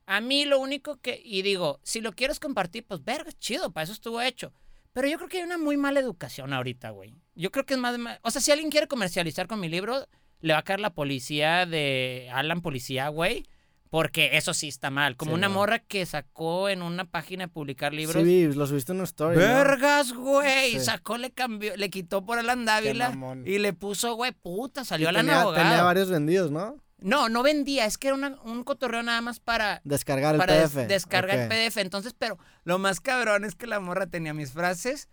A 0.06 0.22
mí 0.22 0.46
lo 0.46 0.60
único 0.60 0.98
que, 0.98 1.20
y 1.24 1.42
digo, 1.42 1.80
si 1.84 2.02
lo 2.02 2.14
quieres 2.14 2.40
compartir, 2.40 2.86
pues 2.86 3.04
verga, 3.04 3.32
chido, 3.34 3.72
para 3.72 3.84
eso 3.86 3.94
estuvo 3.94 4.22
hecho. 4.22 4.54
Pero 4.94 5.08
yo 5.08 5.18
creo 5.18 5.30
que 5.30 5.38
hay 5.38 5.44
una 5.44 5.58
muy 5.58 5.78
mala 5.78 6.00
educación 6.00 6.54
ahorita, 6.54 6.92
güey. 6.92 7.14
Yo 7.36 7.52
creo 7.52 7.66
que 7.66 7.74
es 7.76 7.80
más, 7.80 7.92
de 7.94 7.98
ma- 8.00 8.20
o 8.24 8.32
sea, 8.32 8.42
si 8.42 8.52
alguien 8.52 8.72
quiere 8.72 8.88
comercializar 8.88 9.48
con 9.48 9.60
mi 9.60 9.70
libro, 9.70 10.08
le 10.42 10.54
va 10.54 10.60
a 10.60 10.64
caer 10.64 10.80
la 10.80 10.92
policía 10.94 11.66
de 11.66 12.30
Alan 12.34 12.62
Policía, 12.62 13.10
güey. 13.10 13.46
Porque 13.90 14.32
eso 14.36 14.54
sí 14.54 14.68
está 14.68 14.90
mal. 14.90 15.16
Como 15.16 15.32
Sí, 15.32 15.36
una 15.36 15.48
no. 15.48 15.54
morra 15.54 15.80
que 15.80 16.06
sacó 16.06 16.68
en 16.68 16.82
una 16.82 17.06
página 17.06 17.46
de 17.46 17.48
publicar 17.48 17.94
libros. 17.94 18.22
Sí, 18.22 18.48
lo 18.54 18.68
subiste 18.68 18.92
en 18.92 18.98
una 18.98 19.06
story, 19.06 19.38
¿no? 19.38 19.42
Vergas, 19.42 20.12
güey. 20.12 20.74
Sí. 20.74 20.80
Sacó, 20.82 21.18
le 21.18 21.32
cambió, 21.32 21.74
le 21.78 21.90
quitó 21.90 22.26
por 22.26 22.38
Alan 22.38 22.66
Dávila 22.66 23.16
y 23.46 23.60
le 23.60 23.72
puso, 23.72 24.16
güey, 24.16 24.34
puta, 24.34 24.82
Y 24.82 24.86
salió 24.86 25.08
Alan 25.08 25.26
tenía, 25.26 25.42
abogado. 25.42 25.64
tenía 25.70 25.84
varios 25.84 26.10
vendidos, 26.10 26.52
¿no? 26.52 26.76
No, 27.00 27.30
no 27.30 27.44
vendía, 27.44 27.86
es 27.86 27.98
que 27.98 28.08
era 28.08 28.16
una- 28.16 28.42
un 28.44 28.64
cotorreo 28.66 29.04
nada 29.04 29.22
más 29.22 29.40
para, 29.40 29.80
Descargar 29.86 30.34
el 30.36 30.40
para 30.40 30.54
des- 30.56 30.72
PDF. 30.72 30.88
descargar 30.88 31.40
el 31.40 31.48
PDF. 31.48 31.78
Entonces, 31.80 32.14
pero 32.18 32.38
lo 32.66 32.80
más 32.80 33.00
cabrón 33.00 33.46
es 33.46 33.56
que 33.56 33.68
la 33.68 33.80
morra 33.80 34.08
tenía 34.08 34.34
mis 34.34 34.52
frases 34.52 35.08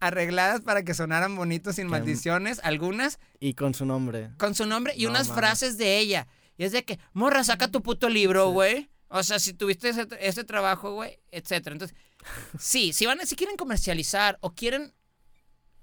arregladas 0.00 0.60
para 0.60 0.82
que 0.82 0.94
sonaran 0.94 1.36
bonitos 1.36 1.76
sin 1.76 1.88
maldiciones, 1.88 2.60
algunas 2.62 3.18
Y 3.40 3.54
con 3.54 3.74
su 3.74 3.86
nombre. 3.86 4.30
con 4.38 4.54
su 4.54 4.66
nombre 4.66 4.92
y 4.96 5.04
No 5.04 5.10
unas 5.10 5.28
frases 5.28 5.78
de 5.78 5.98
ella. 5.98 6.26
Y 6.58 6.64
es 6.64 6.72
de 6.72 6.84
que, 6.84 6.98
morra, 7.12 7.44
saca 7.44 7.68
tu 7.68 7.82
puto 7.82 8.08
libro, 8.08 8.50
güey. 8.50 8.90
O 9.08 9.22
sea, 9.22 9.38
si 9.38 9.52
tuviste 9.52 9.90
ese, 9.90 10.06
ese 10.20 10.44
trabajo, 10.44 10.94
güey, 10.94 11.18
etcétera. 11.30 11.74
Entonces, 11.74 11.96
sí, 12.58 12.92
si 12.92 13.06
van 13.06 13.24
si 13.26 13.36
quieren 13.36 13.56
comercializar 13.56 14.38
o 14.40 14.54
quieren 14.54 14.92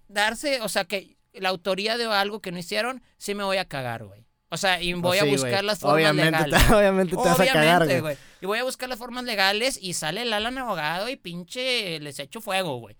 darse, 0.07 0.61
o 0.61 0.69
sea, 0.69 0.85
que 0.85 1.17
la 1.33 1.49
autoría 1.49 1.97
de 1.97 2.05
algo 2.05 2.41
que 2.41 2.51
no 2.51 2.57
hicieron, 2.57 3.01
sí 3.17 3.33
me 3.33 3.43
voy 3.43 3.57
a 3.57 3.65
cagar, 3.65 4.03
güey. 4.05 4.25
O 4.49 4.57
sea, 4.57 4.79
y 4.79 4.93
voy 4.93 5.17
a 5.17 5.25
buscar 5.25 5.63
las 5.63 5.79
formas 5.79 5.95
obviamente 5.95 6.31
legales. 6.31 6.67
Te, 6.67 6.73
obviamente 6.75 7.15
te 7.15 7.23
vas 7.23 7.39
a 7.39 7.45
cagar, 7.45 7.81
Obviamente, 7.81 8.01
güey. 8.01 8.17
Y 8.39 8.45
voy 8.45 8.59
a 8.59 8.63
buscar 8.63 8.87
las 8.87 8.99
formas 8.99 9.23
legales 9.23 9.79
y 9.81 9.93
sale 9.93 10.21
el 10.21 10.31
Alan 10.31 10.57
abogado 10.59 11.09
y 11.09 11.15
pinche 11.15 11.99
les 11.99 12.19
echo 12.19 12.39
fuego, 12.39 12.77
güey. 12.77 12.95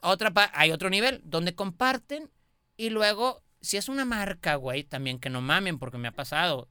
Otra 0.00 0.30
pa- 0.32 0.50
hay 0.54 0.70
otro 0.70 0.90
nivel 0.90 1.20
donde 1.24 1.54
comparten 1.54 2.30
y 2.76 2.90
luego, 2.90 3.42
si 3.60 3.76
es 3.76 3.88
una 3.88 4.04
marca, 4.04 4.54
güey, 4.56 4.84
también 4.84 5.18
que 5.18 5.30
no 5.30 5.40
mamen 5.40 5.78
porque 5.78 5.98
me 5.98 6.08
ha 6.08 6.12
pasado. 6.12 6.68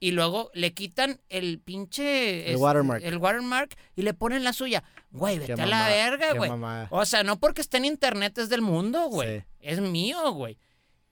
Y 0.00 0.12
luego 0.12 0.50
le 0.54 0.74
quitan 0.74 1.20
el 1.28 1.58
pinche... 1.58 2.42
El 2.46 2.52
este, 2.52 2.56
watermark. 2.62 3.02
El 3.04 3.16
watermark 3.18 3.76
y 3.96 4.02
le 4.02 4.14
ponen 4.14 4.44
la 4.44 4.52
suya. 4.52 4.84
Güey, 5.10 5.38
vete 5.40 5.54
Qué 5.54 5.62
a 5.62 5.66
la 5.66 5.88
verga, 5.88 6.34
güey. 6.34 6.50
O 6.90 7.04
sea, 7.04 7.24
no 7.24 7.40
porque 7.40 7.62
esté 7.62 7.78
en 7.78 7.84
internet 7.84 8.38
es 8.38 8.48
del 8.48 8.62
mundo, 8.62 9.08
güey. 9.08 9.40
Sí. 9.40 9.44
Es 9.60 9.80
mío, 9.80 10.30
güey. 10.32 10.58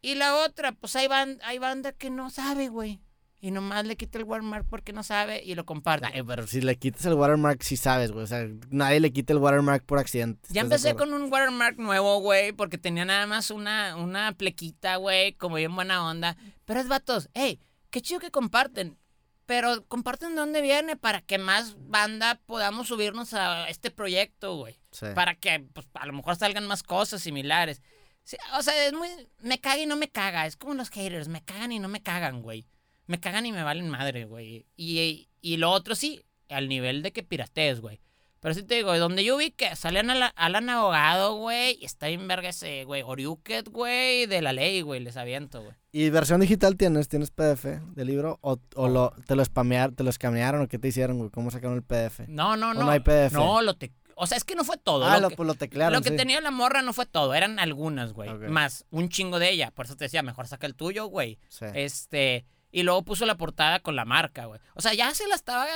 Y 0.02 0.14
la 0.14 0.36
otra, 0.36 0.70
pues 0.72 0.94
hay, 0.94 1.09
ban- 1.09 1.40
hay 1.42 1.59
banda 1.59 1.90
que 1.92 2.11
no 2.11 2.30
sabe, 2.30 2.68
güey. 2.68 3.00
Y 3.39 3.51
nomás 3.51 3.87
le 3.87 3.97
quita 3.97 4.18
el 4.18 4.24
watermark 4.24 4.66
porque 4.68 4.93
no 4.93 5.03
sabe 5.03 5.43
y 5.45 5.55
lo 5.55 5.66
comparte. 5.66 6.07
Ay, 6.12 6.22
pero 6.22 6.47
si 6.47 6.62
le 6.62 6.76
quitas 6.76 7.05
el 7.05 7.14
watermark, 7.14 7.62
sí 7.62 7.76
sabes, 7.76 8.11
güey. 8.11 8.24
O 8.24 8.26
sea, 8.26 8.47
nadie 8.70 8.99
le 8.99 9.12
quita 9.12 9.34
el 9.34 9.39
watermark 9.39 9.84
por 9.84 9.99
accidente. 9.99 10.49
Ya 10.51 10.62
¿estás 10.62 10.82
de 10.82 10.91
empecé 10.91 10.97
con 10.97 11.12
un 11.12 11.30
watermark 11.30 11.78
nuevo, 11.78 12.20
güey, 12.20 12.53
porque 12.53 12.78
tenía 12.78 13.05
nada 13.05 13.26
más 13.26 13.51
una, 13.51 13.97
una 13.97 14.32
plequita, 14.32 14.97
güey, 14.97 15.34
como 15.34 15.57
bien 15.57 15.74
buena 15.74 16.07
onda. 16.07 16.37
Pero 16.64 16.80
es 16.80 16.89
vatos, 16.89 17.28
hey, 17.34 17.61
qué 17.91 18.01
chido 18.01 18.20
que 18.20 18.30
comparten. 18.30 18.99
Pero 19.45 19.87
comparten 19.87 20.30
de 20.30 20.41
dónde 20.41 20.61
viene 20.61 20.97
para 20.97 21.20
que 21.20 21.39
más 21.39 21.76
banda 21.78 22.41
podamos 22.47 22.89
subirnos 22.89 23.32
a 23.32 23.68
este 23.68 23.93
proyecto, 23.93 24.57
güey. 24.57 24.80
Sí. 24.91 25.07
Para 25.14 25.37
que 25.37 25.61
pues, 25.72 25.87
a 25.95 26.07
lo 26.07 26.12
mejor 26.14 26.34
salgan 26.37 26.66
más 26.66 26.82
cosas 26.82 27.22
similares. 27.22 27.80
Sí, 28.24 28.37
o 28.59 28.62
sea, 28.62 28.87
es 28.87 28.93
muy. 28.93 29.09
Me 29.39 29.61
caga 29.61 29.78
y 29.78 29.87
no 29.87 29.95
me 29.95 30.09
caga. 30.09 30.47
Es 30.47 30.57
como 30.57 30.74
los 30.74 30.91
haters. 30.91 31.28
Me 31.28 31.45
cagan 31.45 31.70
y 31.70 31.78
no 31.78 31.87
me 31.87 32.03
cagan, 32.03 32.43
güey. 32.43 32.66
Me 33.07 33.20
cagan 33.20 33.46
y 33.46 33.52
me 33.52 33.62
valen 33.62 33.88
madre, 33.88 34.24
güey. 34.24 34.66
Y, 34.76 35.28
y 35.40 35.57
lo 35.59 35.70
otro 35.70 35.94
sí, 35.94 36.22
al 36.48 36.68
nivel 36.68 37.02
de 37.02 37.12
que 37.12 37.22
piratees, 37.22 37.80
güey. 37.80 38.00
Pero 38.40 38.54
sí 38.54 38.62
te 38.62 38.76
digo, 38.76 38.96
donde 38.98 39.24
yo 39.24 39.36
vi 39.38 39.50
que 39.50 39.74
salían 39.74 40.11
a 40.11 40.14
la- 40.14 40.26
Alan 40.36 40.68
Abogado, 40.70 41.34
güey, 41.36 41.78
está 41.82 42.07
bien 42.09 42.28
verga 42.28 42.50
ese, 42.50 42.84
güey, 42.84 43.02
Oriuket, 43.02 43.68
güey, 43.70 44.26
de 44.26 44.40
la 44.42 44.52
ley, 44.52 44.82
güey, 44.82 45.00
les 45.00 45.16
aviento, 45.16 45.62
güey. 45.62 45.74
¿Y 45.90 46.11
versión 46.11 46.40
digital 46.40 46.76
tienes? 46.76 47.09
¿Tienes 47.09 47.30
PDF 47.30 47.64
de 47.64 48.04
libro? 48.04 48.38
¿O, 48.42 48.59
o 48.76 48.88
lo, 48.88 49.12
te 49.26 49.34
lo 49.34 49.44
spamearon, 49.44 49.96
te 49.96 50.04
lo 50.04 50.11
escanearon 50.11 50.62
o 50.62 50.68
qué 50.68 50.78
te 50.78 50.88
hicieron, 50.88 51.18
güey? 51.18 51.30
¿Cómo 51.30 51.50
sacaron 51.50 51.76
el 51.76 51.82
PDF? 51.82 52.28
No, 52.28 52.57
no, 52.57 52.70
¿O 52.70 52.74
no. 52.74 52.84
no 52.84 52.90
hay 52.90 53.00
PDF? 53.00 53.32
No, 53.32 53.62
lo 53.62 53.74
te... 53.74 53.92
O 54.14 54.26
sea, 54.26 54.38
es 54.38 54.44
que 54.44 54.54
no 54.54 54.64
fue 54.64 54.76
todo. 54.76 55.07
ah, 55.07 55.16
lo 55.16 55.22
lo, 55.22 55.28
que- 55.30 55.36
pues 55.36 55.46
lo 55.46 55.54
teclearon, 55.54 55.94
Lo 55.94 56.02
que 56.02 56.11
sí. 56.11 56.16
tenía 56.16 56.40
la 56.40 56.50
morra 56.50 56.82
no 56.82 56.92
fue 56.92 57.07
todo, 57.07 57.34
eran 57.34 57.59
algunas, 57.59 58.12
güey. 58.12 58.30
Ok. 58.30 58.42
Más 58.48 58.84
un 58.90 59.09
chingo 59.09 59.38
de 59.38 59.50
ella. 59.50 59.70
Por 59.72 59.86
eso 59.86 59.96
te 59.96 60.04
decía, 60.04 60.22
mejor 60.22 60.46
saca 60.46 60.66
el 60.66 60.74
tuyo, 60.74 61.07
güey. 61.07 61.38
Sí. 61.48 61.64
Este. 61.74 62.46
Y 62.77 62.83
luego 62.83 63.05
puso 63.05 63.24
la 63.24 63.39
portada 63.39 63.81
con 63.81 63.97
la 63.97 64.05
marca, 64.05 64.45
güey. 64.45 64.61
O 64.74 64.83
sea, 64.83 64.93
ya 64.93 65.14
se 65.14 65.27
la 65.29 65.35
estaba. 65.35 65.66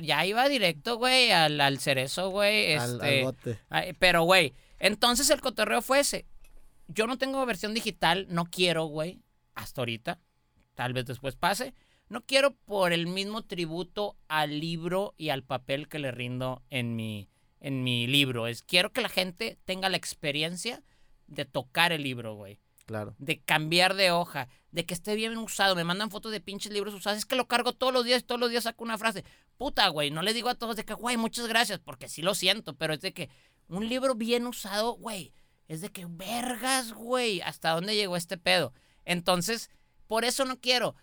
Ya 0.00 0.24
iba 0.24 0.48
directo, 0.48 0.96
güey, 0.96 1.32
al, 1.32 1.60
al 1.60 1.80
cerezo, 1.80 2.30
güey. 2.30 2.74
Al- 2.74 2.92
Este. 2.92 3.18
al 3.18 3.24
bote. 3.24 3.58
ay, 3.68 3.92
pero, 3.98 4.22
güey. 4.22 4.54
Entonces 4.78 5.28
el 5.30 5.40
cotorreo 5.40 5.82
fue 5.82 5.98
ese. 5.98 6.24
Yo 6.86 7.08
no 7.08 7.18
tengo 7.18 7.44
versión 7.46 7.74
digital, 7.74 8.26
no 8.30 8.44
quiero, 8.44 8.84
güey. 8.84 9.20
Hasta 9.56 9.80
ahorita. 9.80 10.20
Tal 10.76 10.92
vez 10.92 11.06
después 11.06 11.34
pase. 11.34 11.74
No 12.08 12.20
quiero 12.24 12.54
por 12.54 12.92
el 12.92 13.08
mismo 13.08 13.42
tributo 13.42 14.16
al 14.28 14.60
libro 14.60 15.14
y 15.18 15.30
al 15.30 15.42
papel 15.42 15.88
que 15.88 15.98
le 15.98 16.12
rindo 16.12 16.62
en 16.70 16.94
mi, 16.94 17.28
en 17.58 17.82
mi 17.82 18.06
libro. 18.06 18.46
Es 18.46 18.62
quiero 18.62 18.92
que 18.92 19.00
la 19.00 19.08
gente 19.08 19.58
tenga 19.64 19.88
la 19.88 19.96
experiencia 19.96 20.80
de 21.26 21.44
tocar 21.44 21.90
el 21.90 22.04
libro, 22.04 22.36
güey. 22.36 22.60
Claro. 22.86 23.16
De 23.18 23.40
cambiar 23.40 23.94
de 23.94 24.12
hoja, 24.12 24.48
de 24.70 24.86
que 24.86 24.94
esté 24.94 25.16
bien 25.16 25.36
usado. 25.36 25.74
Me 25.74 25.84
mandan 25.84 26.10
fotos 26.10 26.30
de 26.30 26.40
pinches 26.40 26.72
libros 26.72 26.94
usados. 26.94 27.18
Es 27.18 27.26
que 27.26 27.34
lo 27.36 27.48
cargo 27.48 27.72
todos 27.72 27.92
los 27.92 28.04
días, 28.04 28.24
todos 28.24 28.40
los 28.40 28.50
días 28.50 28.64
saco 28.64 28.84
una 28.84 28.96
frase. 28.96 29.24
Puta, 29.58 29.88
güey, 29.88 30.10
no 30.10 30.22
le 30.22 30.32
digo 30.32 30.48
a 30.48 30.54
todos 30.54 30.76
de 30.76 30.84
que, 30.84 30.94
güey, 30.94 31.16
muchas 31.16 31.48
gracias, 31.48 31.80
porque 31.80 32.08
sí 32.08 32.22
lo 32.22 32.34
siento, 32.34 32.76
pero 32.76 32.94
es 32.94 33.00
de 33.00 33.12
que 33.12 33.28
un 33.68 33.88
libro 33.88 34.14
bien 34.14 34.46
usado, 34.46 34.92
güey, 34.92 35.32
es 35.66 35.80
de 35.80 35.90
que, 35.90 36.06
vergas, 36.08 36.92
güey, 36.92 37.40
¿hasta 37.40 37.72
dónde 37.72 37.96
llegó 37.96 38.16
este 38.16 38.38
pedo? 38.38 38.72
Entonces, 39.04 39.70
por 40.06 40.24
eso 40.24 40.44
no 40.44 40.60
quiero. 40.60 40.94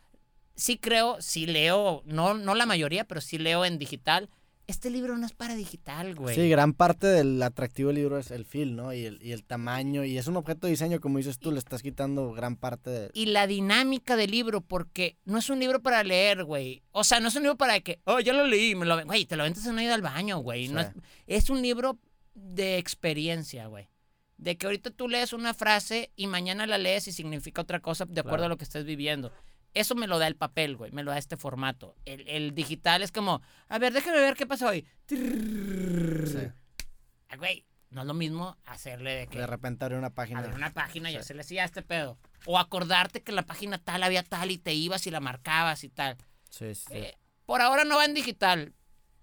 Sí 0.56 0.78
creo, 0.78 1.22
sí 1.22 1.46
leo, 1.48 2.04
no, 2.06 2.36
no 2.36 2.56
la 2.56 2.66
mayoría, 2.66 3.06
pero 3.06 3.20
sí 3.20 3.38
leo 3.38 3.66
en 3.66 3.78
digital. 3.78 4.30
Este 4.66 4.90
libro 4.90 5.18
no 5.18 5.26
es 5.26 5.34
para 5.34 5.56
digital, 5.56 6.16
güey. 6.16 6.36
Sí, 6.36 6.48
gran 6.48 6.72
parte 6.74 7.06
del 7.08 7.42
atractivo 7.44 7.88
del 7.90 7.98
libro 7.98 8.18
es 8.18 8.32
el 8.32 8.46
feel, 8.46 8.76
¿no? 8.78 8.94
Y 8.94 9.06
el, 9.06 9.22
y 9.22 9.34
el 9.34 9.44
tamaño. 9.44 10.06
Y 10.06 10.18
es 10.18 10.28
un 10.28 10.38
objeto 10.38 10.68
de 10.68 10.72
diseño, 10.72 11.02
como 11.02 11.18
dices 11.18 11.38
tú, 11.38 11.52
le 11.52 11.60
estás 11.60 11.82
quitando 11.82 12.32
gran 12.32 12.56
parte 12.56 12.90
de... 12.90 13.12
y 13.14 13.26
la 13.26 13.46
dinámica 13.46 14.16
del 14.16 14.32
libro, 14.32 14.62
porque 14.62 15.18
no 15.26 15.38
es 15.38 15.50
un 15.50 15.60
libro 15.60 15.82
para 15.82 16.02
leer, 16.04 16.46
güey. 16.46 16.82
O 16.92 17.04
sea, 17.04 17.20
no 17.20 17.28
es 17.28 17.36
un 17.36 17.44
libro 17.44 17.58
para 17.58 17.82
que, 17.82 18.00
oh, 18.06 18.22
ya 18.22 18.32
lo 18.32 18.48
leí, 18.48 18.74
me 18.74 18.86
lo, 18.86 19.04
güey, 19.06 19.26
te 19.26 19.36
lo 19.36 19.44
ventas 19.44 19.66
en 19.66 19.74
una 19.74 19.84
ida 19.84 19.96
al 19.96 20.02
baño, 20.02 20.38
güey. 20.40 20.70
No 20.70 20.80
es, 20.80 20.92
es 21.28 21.50
un 21.50 21.62
libro 21.62 22.00
de 22.34 22.78
experiencia, 22.78 23.68
güey. 23.68 23.90
De 24.38 24.58
que 24.58 24.66
ahorita 24.66 24.92
tú 24.92 25.08
lees 25.10 25.34
una 25.34 25.54
frase 25.54 26.12
y 26.16 26.28
mañana 26.28 26.66
la 26.68 26.78
lees 26.78 27.08
y 27.08 27.12
significa 27.12 27.62
otra 27.62 27.80
cosa 27.82 28.06
de 28.06 28.20
acuerdo 28.22 28.38
Claro. 28.38 28.46
a 28.46 28.50
lo 28.50 28.58
que 28.58 28.64
estés 28.64 28.86
viviendo. 28.86 29.32
Eso 29.74 29.96
me 29.96 30.08
lo 30.08 30.20
da 30.20 30.28
el 30.28 30.36
papel, 30.36 30.76
güey. 30.78 30.92
Me 30.92 31.02
lo 31.04 31.12
da 31.12 31.18
este 31.18 31.36
formato. 31.38 31.96
El, 32.06 32.28
el 32.28 32.54
digital 32.54 33.02
es 33.02 33.12
como, 33.12 33.42
a 33.70 33.80
ver, 33.80 33.92
déjame 33.94 34.20
ver 34.20 34.36
qué 34.36 34.46
pasó 34.46 34.68
hoy. 34.68 34.86
Sí. 35.08 35.18
Ah, 37.30 37.36
Güey, 37.38 37.66
no 37.90 38.02
es 38.02 38.08
lo 38.08 38.14
mismo 38.14 38.58
hacerle 38.66 39.16
de 39.16 39.28
que 39.28 39.40
De 39.40 39.48
repente 39.48 39.84
abrir 39.86 39.98
una 39.98 40.12
página. 40.12 40.40
abrir 40.40 40.56
una 40.56 40.72
página 40.74 41.10
y 41.10 41.14
Sí. 41.14 41.20
hacerle 41.20 41.42
así 41.42 41.58
a 41.60 41.66
este 41.66 41.82
pedo. 41.82 42.18
O 42.46 42.60
acordarte 42.60 43.22
que 43.24 43.32
la 43.32 43.42
página 43.44 43.78
tal 43.80 44.04
había 44.04 44.24
tal 44.24 44.52
y 44.52 44.58
te 44.58 44.74
ibas 44.74 45.08
y 45.08 45.12
la 45.12 45.20
marcabas 45.20 45.84
y 45.84 45.90
tal. 45.90 46.18
Sí, 46.50 46.76
sí. 46.76 46.86
Eh, 46.92 47.18
por 47.46 47.62
ahora 47.62 47.84
no 47.84 47.98
va 47.98 48.06
en 48.06 48.14
digital. 48.14 48.74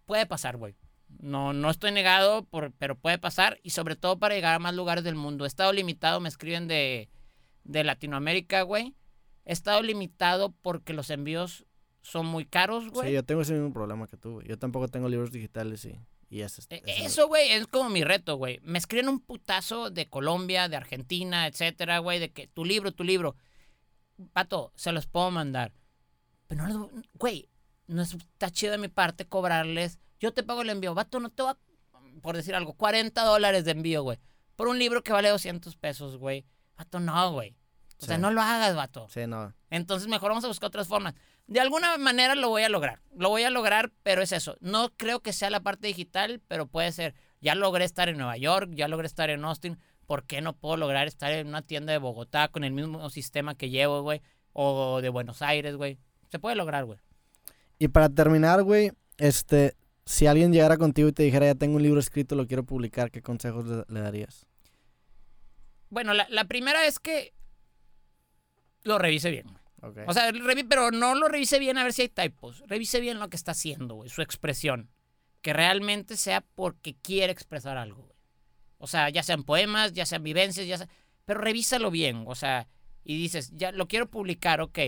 Puede 0.07 0.27
pasar, 0.27 0.57
güey. 0.57 0.75
No, 1.21 1.53
no 1.53 1.71
estoy 1.71 1.93
negado, 1.93 2.45
por, 2.45 2.73
pero 2.73 2.97
puede 2.97 3.19
pasar. 3.19 3.59
Y 3.63 3.71
sobre 3.71 3.95
todo 3.97 4.19
para 4.19 4.35
llegar 4.35 4.55
a 4.55 4.59
más 4.59 4.75
lugares 4.75 5.05
del 5.05 5.15
mundo. 5.15 5.45
He 5.45 5.49
estado 5.49 5.73
limitado, 5.73 6.19
me 6.21 6.29
escriben 6.29 6.67
de, 6.69 7.09
de 7.65 7.85
Latinoamérica, 7.85 8.63
güey. 8.63 8.95
He 9.51 9.53
estado 9.53 9.83
limitado 9.83 10.53
porque 10.63 10.93
los 10.93 11.11
envíos 11.11 11.67
son 12.03 12.25
muy 12.27 12.47
caros, 12.47 12.89
güey. 12.91 13.09
Sí, 13.09 13.15
yo 13.15 13.25
tengo 13.25 13.41
ese 13.43 13.53
mismo 13.55 13.73
problema 13.73 14.07
que 14.07 14.17
tú, 14.17 14.35
güey. 14.35 14.47
Yo 14.47 14.57
tampoco 14.57 14.87
tengo 14.87 15.09
libros 15.09 15.33
digitales 15.33 15.85
y, 15.85 15.99
Y 16.33 16.43
eso, 16.43 16.63
Eh, 16.71 16.81
eso- 16.87 17.05
Eso, 17.05 17.27
güey, 17.27 17.51
es 17.51 17.67
como 17.67 17.91
mi 17.91 18.05
reto, 18.05 18.37
güey. 18.37 18.61
Me 18.63 18.79
escriben 18.79 19.09
un 19.09 19.19
putazo 19.19 19.91
de 19.91 20.09
Colombia, 20.09 20.69
de 20.69 20.77
Argentina, 20.77 21.49
etcétera, 21.49 21.99
güey, 21.99 22.21
de 22.21 22.31
que 22.31 22.47
tu 22.47 22.65
libro, 22.65 22.93
tu 22.93 23.03
libro. 23.03 23.35
Pato, 24.33 24.71
se 24.77 24.93
los 24.93 25.09
puedo 25.09 25.33
mandar. 25.33 25.73
Pero 26.47 26.63
no 26.63 26.69
les, 26.69 27.05
güey, 27.15 27.49
no 27.89 28.03
está 28.03 28.51
chido 28.51 28.71
de 28.71 28.79
mi 28.79 28.87
parte 28.87 29.25
cobrarles. 29.27 29.99
Yo 30.21 30.33
te 30.33 30.45
pago 30.45 30.63
el 30.63 30.71
envío. 30.71 30.95
Vato, 30.95 31.19
no 31.19 31.31
te 31.31 31.43
va, 31.43 31.59
por 32.23 32.37
decir 32.37 32.55
algo, 32.55 32.75
40 32.75 33.25
dólares 33.25 33.65
de 33.65 33.73
envío, 33.73 34.05
güey. 34.05 34.19
Por 34.55 34.69
un 34.69 34.79
libro 34.79 35.03
que 35.03 35.13
vale 35.13 35.29
200 35.31 35.75
pesos, 35.75 36.17
güey. 36.19 36.45
Vato, 36.77 37.01
no, 37.01 37.33
güey. 37.33 37.57
O 38.03 38.07
sea, 38.07 38.19
no 38.19 38.31
lo 38.31 38.41
hagas, 38.41 38.75
vato. 38.75 39.09
Sí, 39.11 39.27
no. 39.27 39.53
Entonces 39.69 40.09
mejor 40.09 40.31
vamos 40.31 40.45
a 40.45 40.49
buscar 40.49 40.69
otras 40.69 40.89
formas. 40.89 41.15
De 41.47 41.61
alguna 41.61 41.99
manera 41.99 42.35
lo 42.35 42.49
voy 42.49 42.63
a 42.63 42.69
lograr. 42.69 43.03
Lo 43.17 43.29
voy 43.29 43.43
a 43.43 43.51
lograr, 43.51 43.93
pero 44.03 44.23
es 44.23 44.33
eso. 44.33 44.57
No 44.61 44.91
creo 44.97 45.21
que 45.21 45.33
sea 45.33 45.51
la 45.51 45.61
parte 45.61 45.89
digital, 45.89 46.41
pero 46.49 46.67
puede 46.67 46.93
ser. 46.93 47.15
Ya 47.41 47.55
logré 47.55 47.85
estar 47.85 48.09
en 48.09 48.17
Nueva 48.17 48.37
York, 48.37 48.71
ya 48.73 48.89
logré 48.89 49.07
estar 49.07 49.31
en 49.31 49.45
Austin. 49.45 49.79
¿Por 50.07 50.25
qué 50.25 50.41
no 50.41 50.55
puedo 50.55 50.77
lograr 50.77 51.07
estar 51.07 51.33
en 51.33 51.49
una 51.49 51.63
tienda 51.63 51.93
de 51.93 51.99
Bogotá 51.99 52.49
con 52.49 52.65
el 52.65 52.73
mismo 52.73 53.09
sistema 53.11 53.55
que 53.55 53.71
llevo, 53.71 54.03
güey? 54.03 54.23
O 54.53 55.01
de 55.01 55.09
Buenos 55.09 55.43
Aires, 55.43 55.77
güey. 55.77 55.99
Se 56.31 56.39
puede 56.39 56.57
lograr, 56.57 56.85
güey. 56.85 56.99
Y 57.79 57.89
para 57.89 58.09
terminar, 58.09 58.63
güey, 58.63 58.93
este, 59.19 59.75
si 60.05 60.27
alguien 60.27 60.53
llegara 60.53 60.77
contigo 60.77 61.09
y 61.09 61.13
te 61.13 61.23
dijera, 61.23 61.47
ya 61.47 61.55
tengo 61.55 61.77
un 61.77 61.83
libro 61.83 62.01
escrito, 62.01 62.35
lo 62.35 62.47
quiero 62.47 62.65
publicar, 62.65 63.11
¿qué 63.11 63.23
consejos 63.23 63.67
le, 63.67 63.85
le 63.89 64.01
darías? 64.01 64.47
Bueno, 65.89 66.15
la, 66.15 66.27
la 66.31 66.45
primera 66.45 66.87
es 66.87 66.99
que 66.99 67.33
lo 68.83 68.99
revise 68.99 69.31
bien. 69.31 69.47
güey. 69.47 69.93
Ok. 69.93 70.09
O 70.09 70.13
sea, 70.13 70.33
pero 70.69 70.91
no 70.91 71.15
lo 71.15 71.29
revise 71.29 71.59
bien 71.59 71.79
a 71.79 71.85
ver 71.85 71.93
si 71.93 72.03
hay 72.03 72.09
typos. 72.09 72.63
Revise 72.67 73.01
bien 73.01 73.19
lo 73.19 73.29
que 73.31 73.37
está 73.37 73.53
haciendo, 73.53 73.95
güey, 73.95 74.11
su 74.11 74.23
expresión. 74.23 74.91
Que 75.43 75.53
realmente 75.53 76.17
sea 76.17 76.43
porque 76.43 76.95
quiere 76.95 77.33
expresar 77.33 77.79
algo, 77.79 78.03
güey. 78.03 78.19
O 78.79 78.87
sea, 78.87 79.09
ya 79.11 79.23
sean 79.23 79.45
poemas, 79.45 79.93
ya 79.93 80.07
sean 80.07 80.23
vivencias, 80.23 80.67
ya 80.67 80.79
sea... 80.79 80.89
Pero 81.25 81.41
revísalo 81.41 81.91
bien, 81.91 82.25
o 82.27 82.35
sea, 82.35 82.67
y 83.05 83.17
dices, 83.17 83.51
ya 83.55 83.73
lo 83.73 83.89
quiero 83.89 84.11
publicar, 84.11 84.61
ok. 84.61 84.79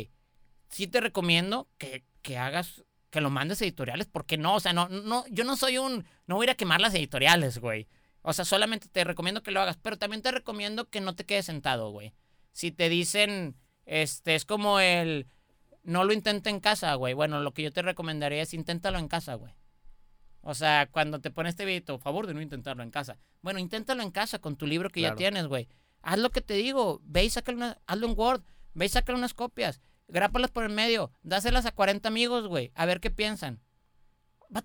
Sí 0.69 0.87
te 0.87 1.01
recomiendo 1.01 1.69
que, 1.79 2.05
que 2.23 2.39
hagas, 2.39 2.85
que 3.11 3.21
lo 3.21 3.31
mandes 3.31 3.61
a 3.61 3.65
editoriales, 3.65 4.07
porque 4.07 4.39
no, 4.39 4.57
o 4.57 4.61
sea, 4.61 4.73
no, 4.73 4.89
no, 4.89 5.25
yo 5.31 5.45
no 5.45 5.57
soy 5.57 5.79
un, 5.79 6.05
no 6.27 6.37
voy 6.37 6.45
a 6.45 6.47
ir 6.47 6.51
a 6.51 6.57
quemar 6.57 6.81
las 6.81 6.95
editoriales, 6.95 7.59
güey. 7.59 7.87
O 8.23 8.33
sea, 8.33 8.45
solamente 8.45 8.89
te 8.89 9.05
recomiendo 9.05 9.43
que 9.43 9.51
lo 9.51 9.61
hagas, 9.61 9.77
pero 9.77 9.99
también 9.99 10.23
te 10.23 10.31
recomiendo 10.31 10.89
que 10.89 11.01
no 11.01 11.15
te 11.15 11.25
quedes 11.27 11.47
sentado, 11.47 11.91
güey. 11.91 12.13
Si 12.53 12.71
te 12.73 12.89
dicen, 12.89 13.57
este, 13.87 14.35
es 14.35 14.45
como 14.45 14.81
el, 14.81 15.27
no 15.83 16.05
lo 16.05 16.13
intenta 16.13 16.51
en 16.51 16.61
casa, 16.61 16.95
güey. 16.95 17.15
Bueno, 17.15 17.41
lo 17.41 17.53
que 17.53 17.63
yo 17.63 17.73
te 17.73 17.83
recomendaría 17.83 18.43
es 18.43 18.55
inténtalo 18.55 18.99
en 18.99 19.09
casa, 19.09 19.35
güey. 19.35 19.55
O 20.41 20.55
sea, 20.55 20.89
cuando 20.91 21.21
te 21.21 21.31
pone 21.31 21.49
este 21.49 21.65
video, 21.65 21.99
favor 21.99 22.27
de 22.27 22.35
no 22.35 22.43
intentarlo 22.43 22.83
en 22.83 22.91
casa. 22.91 23.19
Bueno, 23.43 23.59
inténtalo 23.61 24.03
en 24.03 24.11
casa 24.11 24.39
con 24.41 24.57
tu 24.57 24.67
libro 24.67 24.91
que 24.91 25.01
Claro. 25.01 25.15
ya 25.15 25.19
tienes, 25.19 25.47
güey. 25.47 25.69
Haz 26.03 26.19
lo 26.19 26.31
que 26.31 26.41
te 26.41 26.55
digo. 26.55 27.01
Ve 27.05 27.25
y 27.25 27.31
sácale 27.31 27.57
una, 27.59 27.79
hazlo 27.87 28.09
en 28.09 28.19
Word. 28.19 28.43
Ve 28.75 28.87
y 28.87 28.89
sácale 28.89 29.19
unas 29.19 29.35
copias. 29.35 29.81
Grápalas 30.09 30.51
por 30.51 30.65
el 30.65 30.71
medio. 30.73 31.13
Dáselas 31.23 31.65
a 31.65 31.71
40 31.73 32.09
amigos, 32.09 32.49
güey. 32.49 32.73
A 32.75 32.87
ver 32.87 32.99
qué 33.01 33.11
piensan. 33.11 33.61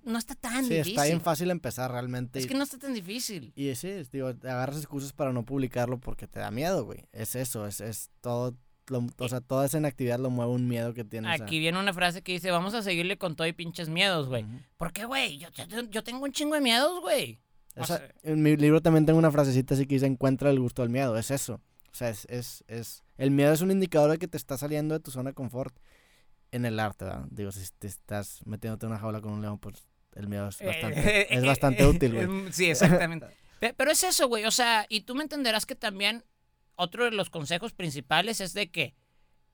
No 0.03 0.17
está 0.17 0.35
tan 0.35 0.65
sí, 0.65 0.71
difícil. 0.73 0.93
está 0.93 1.05
bien 1.05 1.21
fácil 1.21 1.49
empezar 1.51 1.91
realmente. 1.91 2.39
Es 2.39 2.45
y- 2.45 2.47
que 2.49 2.55
no 2.55 2.63
está 2.63 2.77
tan 2.77 2.93
difícil. 2.93 3.53
Y 3.55 3.73
sí, 3.75 3.87
es, 3.87 4.11
digo, 4.11 4.35
te 4.35 4.49
agarras 4.49 4.77
excusas 4.77 5.13
para 5.13 5.31
no 5.31 5.45
publicarlo 5.45 5.99
porque 5.99 6.27
te 6.27 6.39
da 6.39 6.51
miedo, 6.51 6.83
güey. 6.83 7.05
Es 7.13 7.35
eso, 7.35 7.65
es, 7.67 7.79
es 7.79 8.09
todo, 8.19 8.57
lo- 8.89 9.05
o 9.17 9.29
sea, 9.29 9.41
toda 9.41 9.65
esa 9.65 9.77
inactividad 9.77 10.19
lo 10.19 10.29
mueve 10.29 10.51
un 10.51 10.67
miedo 10.67 10.93
que 10.93 11.03
tienes. 11.03 11.39
a- 11.39 11.43
Aquí 11.43 11.59
viene 11.59 11.79
una 11.79 11.93
frase 11.93 12.21
que 12.21 12.31
dice, 12.33 12.51
vamos 12.51 12.73
a 12.73 12.81
seguirle 12.81 13.17
con 13.17 13.35
todo 13.35 13.47
y 13.47 13.53
pinches 13.53 13.89
miedos, 13.89 14.27
güey. 14.27 14.43
Ujú. 14.43 14.59
¿Por 14.77 14.93
qué, 14.93 15.05
güey? 15.05 15.37
Yo, 15.37 15.49
yo, 15.67 15.81
yo 15.89 16.03
tengo 16.03 16.23
un 16.23 16.31
chingo 16.31 16.55
de 16.55 16.61
miedos, 16.61 16.99
güey. 17.01 17.39
O 17.75 17.85
sea- 17.85 18.01
en 18.23 18.41
mi 18.41 18.55
libro 18.57 18.81
también 18.81 19.05
tengo 19.05 19.19
una 19.19 19.31
frasecita 19.31 19.75
así 19.75 19.85
que 19.85 19.95
dice, 19.95 20.05
encuentra 20.07 20.49
el 20.49 20.59
gusto 20.59 20.81
del 20.81 20.89
miedo, 20.91 21.17
es 21.17 21.29
eso. 21.31 21.61
O 21.91 21.95
sea, 21.97 22.09
es, 22.09 22.25
es, 22.29 22.63
es, 22.67 23.03
el 23.17 23.31
miedo 23.31 23.53
es 23.53 23.61
un 23.61 23.71
indicador 23.71 24.11
de 24.11 24.17
que 24.17 24.27
te 24.27 24.37
estás 24.37 24.59
saliendo 24.59 24.93
de 24.93 24.99
tu 24.99 25.11
zona 25.11 25.31
de 25.31 25.33
confort 25.35 25.75
en 26.51 26.65
el 26.65 26.79
arte, 26.79 27.05
¿verdad? 27.05 27.25
Digo, 27.29 27.51
si 27.51 27.67
te 27.77 27.87
estás 27.87 28.39
metiéndote 28.45 28.85
en 28.85 28.91
una 28.91 28.99
jaula 28.99 29.19
con 29.21 29.33
un 29.33 29.41
león, 29.41 29.57
pues 29.59 29.87
el 30.15 30.27
miedo 30.27 30.47
es 30.47 30.59
bastante, 30.59 30.99
Eh, 31.21 31.27
es 31.29 31.43
eh, 31.43 31.47
bastante 31.47 31.83
eh, 31.83 31.87
útil, 31.87 32.13
güey. 32.13 32.25
eh, 32.47 32.51
Sí, 32.51 32.65
exactamente. 32.69 33.27
Pe- 33.59 33.73
Pero 33.75 33.91
es 33.91 34.03
eso, 34.03 34.27
güey. 34.27 34.45
O 34.45 34.51
sea, 34.51 34.85
y 34.89 35.01
tú 35.01 35.13
me 35.15 35.23
entenderás 35.23 35.65
que 35.65 35.75
también 35.75 36.23
otro 36.77 37.03
de 37.03 37.11
los 37.11 37.29
consejos 37.29 37.73
principales 37.73 38.39
es 38.39 38.53
de 38.53 38.71
que, 38.71 38.95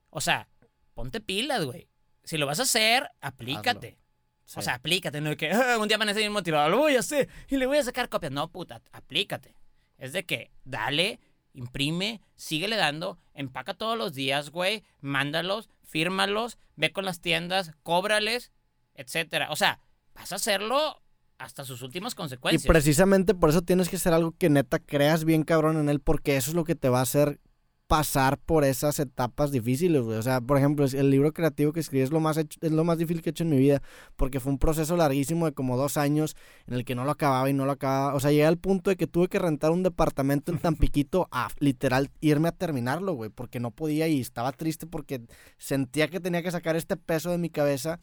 o 0.09 0.21
sea, 0.21 0.47
ponte 0.93 1.19
pilas, 1.19 1.65
güey. 1.65 1.89
Si 2.24 2.38
lo 2.38 2.45
vas 2.45 2.59
a 2.59 2.63
hacer, 2.63 3.09
aplícate. 3.21 3.97
Sí. 4.45 4.59
O 4.59 4.61
sea, 4.61 4.76
aplícate, 4.76 5.21
no 5.21 5.30
de 5.32 5.38
que 5.38 5.51
"Ah, 5.51 5.78
un 5.80 5.88
día 5.88 5.95
amanece 5.95 6.19
bien 6.19 6.32
motivado, 6.32 6.69
lo 6.69 6.78
voy 6.78 6.95
a 6.95 6.99
hacer 6.99 7.30
y 7.47 7.57
le 7.57 7.65
voy 7.65 7.78
a 7.78 7.84
sacar 7.84 8.09
copias. 8.09 8.32
No, 8.32 8.51
puta, 8.51 8.82
aplícate. 8.91 9.55
Es 9.97 10.13
de 10.13 10.26
que 10.26 10.51
dale, 10.65 11.19
imprime, 11.53 12.21
síguele 12.36 12.76
dando, 12.76 13.17
empaca 13.34 13.74
todos 13.74 13.97
los 13.97 14.13
días, 14.13 14.49
güey, 14.49 14.84
mándalos, 14.99 15.69
fírmalos, 15.84 16.57
ve 16.76 16.91
con 16.91 17.05
las 17.05 17.21
tiendas, 17.21 17.71
cóbrales, 17.84 18.51
etcétera. 18.95 19.49
O 19.49 19.55
sea, 19.55 19.80
vas 20.13 20.32
a 20.32 20.36
hacerlo 20.36 21.03
hasta 21.38 21.63
sus 21.65 21.81
últimas 21.81 22.13
Y 22.13 22.15
consecuencias. 22.15 22.65
precisamente 22.67 23.34
por 23.36 23.49
eso 23.49 23.61
tienes 23.61 23.89
que 23.89 23.97
hacer 23.97 24.13
algo 24.13 24.34
que 24.38 24.49
neta 24.49 24.79
creas 24.79 25.25
bien 25.25 25.43
cabrón 25.43 25.77
en 25.77 25.89
él, 25.89 25.99
porque 25.99 26.38
eso 26.38 26.51
es 26.51 26.55
lo 26.55 26.63
que 26.63 26.75
te 26.75 26.89
va 26.89 26.99
a 26.99 27.03
hacer 27.03 27.39
pasar 27.86 28.38
por 28.39 28.63
esas 28.63 28.97
etapas 28.99 29.51
difíciles, 29.51 30.01
güey. 30.01 30.17
O 30.17 30.21
sea, 30.21 30.39
por 30.41 30.57
ejemplo, 30.57 30.86
el 30.86 31.09
libro 31.11 31.31
creativo 31.34 31.73
que 31.73 31.81
escribí 31.81 32.01
es 32.01 32.11
lo 32.11 32.21
más 32.21 32.38
hecho- 32.38 32.57
es 32.61 32.71
lo 32.71 32.84
más 32.86 32.97
difícil 32.97 33.21
que 33.21 33.29
he 33.29 33.31
hecho 33.31 33.43
en 33.43 33.49
mi 33.51 33.57
vida, 33.57 33.84
porque 34.15 34.39
fue 34.39 34.51
un 34.53 34.57
proceso 34.57 34.95
larguísimo 34.95 35.45
de 35.45 35.51
como 35.51 35.77
dos 35.77 35.97
años 35.97 36.36
en 36.65 36.75
el 36.75 36.86
que 36.86 36.95
no 36.95 37.03
lo 37.03 37.11
acababa 37.11 37.49
y 37.49 37.53
no 37.53 37.65
lo 37.65 37.73
acababa. 37.73 38.15
O 38.15 38.19
sea, 38.19 38.31
llegué 38.31 38.45
al 38.45 38.57
punto 38.57 38.89
de 38.89 38.95
que 38.95 39.05
tuve 39.05 39.27
que 39.27 39.38
rentar 39.38 39.71
un 39.71 39.84
departamento 39.84 40.51
en 40.51 40.59
Tampiquito 40.59 41.27
a 41.31 41.49
literal 41.59 42.09
irme 42.21 42.47
a 42.47 42.51
terminarlo, 42.53 43.13
güey, 43.13 43.29
porque 43.29 43.59
no 43.59 43.69
podía 43.69 44.07
y 44.07 44.21
estaba 44.21 44.53
triste 44.53 44.88
porque 44.88 45.21
sentía 45.57 46.07
que 46.07 46.19
tenía 46.21 46.41
que 46.41 46.51
sacar 46.51 46.75
este 46.77 46.95
peso 46.97 47.29
de 47.31 47.38
mi 47.38 47.49
cabeza. 47.49 47.99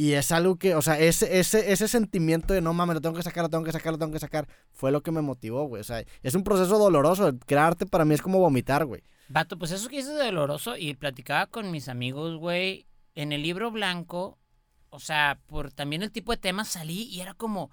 Y 0.00 0.14
es 0.14 0.32
algo 0.32 0.56
que, 0.56 0.74
o 0.74 0.80
sea, 0.80 0.98
ese, 0.98 1.40
ese, 1.40 1.72
ese 1.72 1.86
sentimiento 1.86 2.54
de 2.54 2.62
no 2.62 2.72
mames, 2.72 2.94
lo 2.94 3.00
tengo 3.02 3.14
que 3.14 3.22
sacar, 3.22 3.42
lo 3.42 3.50
tengo 3.50 3.64
que 3.64 3.72
sacar, 3.72 3.92
lo 3.92 3.98
tengo 3.98 4.14
que 4.14 4.18
sacar, 4.18 4.48
fue 4.72 4.90
lo 4.92 5.02
que 5.02 5.10
me 5.10 5.20
motivó, 5.20 5.64
güey. 5.64 5.82
O 5.82 5.84
sea, 5.84 6.02
es 6.22 6.34
un 6.34 6.42
proceso 6.42 6.78
doloroso. 6.78 7.38
Crear 7.44 7.76
para 7.76 8.06
mí 8.06 8.14
es 8.14 8.22
como 8.22 8.38
vomitar, 8.38 8.86
güey. 8.86 9.02
Vato, 9.28 9.58
pues 9.58 9.72
eso 9.72 9.90
que 9.90 9.98
dices 9.98 10.16
de 10.16 10.24
doloroso 10.24 10.78
y 10.78 10.94
platicaba 10.94 11.48
con 11.48 11.70
mis 11.70 11.90
amigos, 11.90 12.38
güey, 12.38 12.86
en 13.14 13.32
el 13.32 13.42
libro 13.42 13.70
blanco, 13.70 14.38
o 14.88 15.00
sea, 15.00 15.38
por 15.46 15.70
también 15.70 16.02
el 16.02 16.12
tipo 16.12 16.32
de 16.32 16.38
temas 16.38 16.68
salí 16.68 17.02
y 17.02 17.20
era 17.20 17.34
como, 17.34 17.70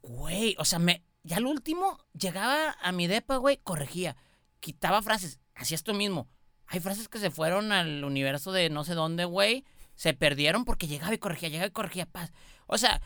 güey, 0.00 0.54
o 0.60 0.64
sea, 0.64 0.78
me, 0.78 1.02
ya 1.24 1.38
al 1.38 1.46
último 1.46 1.98
llegaba 2.16 2.76
a 2.80 2.92
mi 2.92 3.08
depa, 3.08 3.38
güey, 3.38 3.56
corregía, 3.56 4.14
quitaba 4.60 5.02
frases, 5.02 5.40
hacía 5.56 5.74
esto 5.74 5.92
mismo. 5.92 6.28
Hay 6.68 6.78
frases 6.78 7.08
que 7.08 7.18
se 7.18 7.32
fueron 7.32 7.72
al 7.72 8.04
universo 8.04 8.52
de 8.52 8.70
no 8.70 8.84
sé 8.84 8.94
dónde, 8.94 9.24
güey, 9.24 9.64
se 9.94 10.14
perdieron 10.14 10.64
porque 10.64 10.86
llegaba 10.86 11.14
y 11.14 11.18
corregía, 11.18 11.48
llegaba 11.48 11.68
y 11.68 11.72
corregía, 11.72 12.06
paz. 12.06 12.32
O 12.66 12.78
sea, 12.78 13.02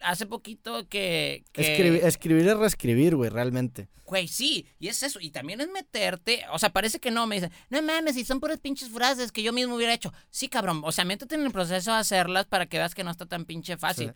hace 0.00 0.26
poquito 0.26 0.88
que... 0.88 1.44
que 1.52 1.72
Escribir, 1.72 2.04
escribir 2.04 2.48
es 2.48 2.56
reescribir, 2.56 3.16
güey, 3.16 3.30
realmente. 3.30 3.88
Güey, 4.12 4.28
sí, 4.28 4.66
y 4.78 4.88
es 4.88 5.02
eso. 5.02 5.20
Y 5.20 5.30
también 5.30 5.60
es 5.60 5.70
meterte. 5.70 6.44
O 6.52 6.58
sea, 6.58 6.70
parece 6.70 6.98
que 6.98 7.10
no. 7.10 7.26
Me 7.26 7.36
dicen, 7.36 7.50
no 7.70 7.80
mames, 7.80 8.14
si 8.14 8.24
son 8.24 8.40
puras 8.40 8.60
pinches 8.60 8.90
frases 8.90 9.32
que 9.32 9.42
yo 9.42 9.54
mismo 9.54 9.74
hubiera 9.74 9.94
hecho. 9.94 10.12
Sí, 10.28 10.48
cabrón. 10.48 10.82
O 10.84 10.92
sea, 10.92 11.04
métete 11.06 11.34
en 11.34 11.46
el 11.46 11.50
proceso 11.50 11.92
de 11.92 11.98
hacerlas 11.98 12.44
para 12.44 12.66
que 12.66 12.76
veas 12.76 12.94
que 12.94 13.04
no 13.04 13.10
está 13.10 13.24
tan 13.24 13.46
pinche 13.46 13.78
fácil. 13.78 14.12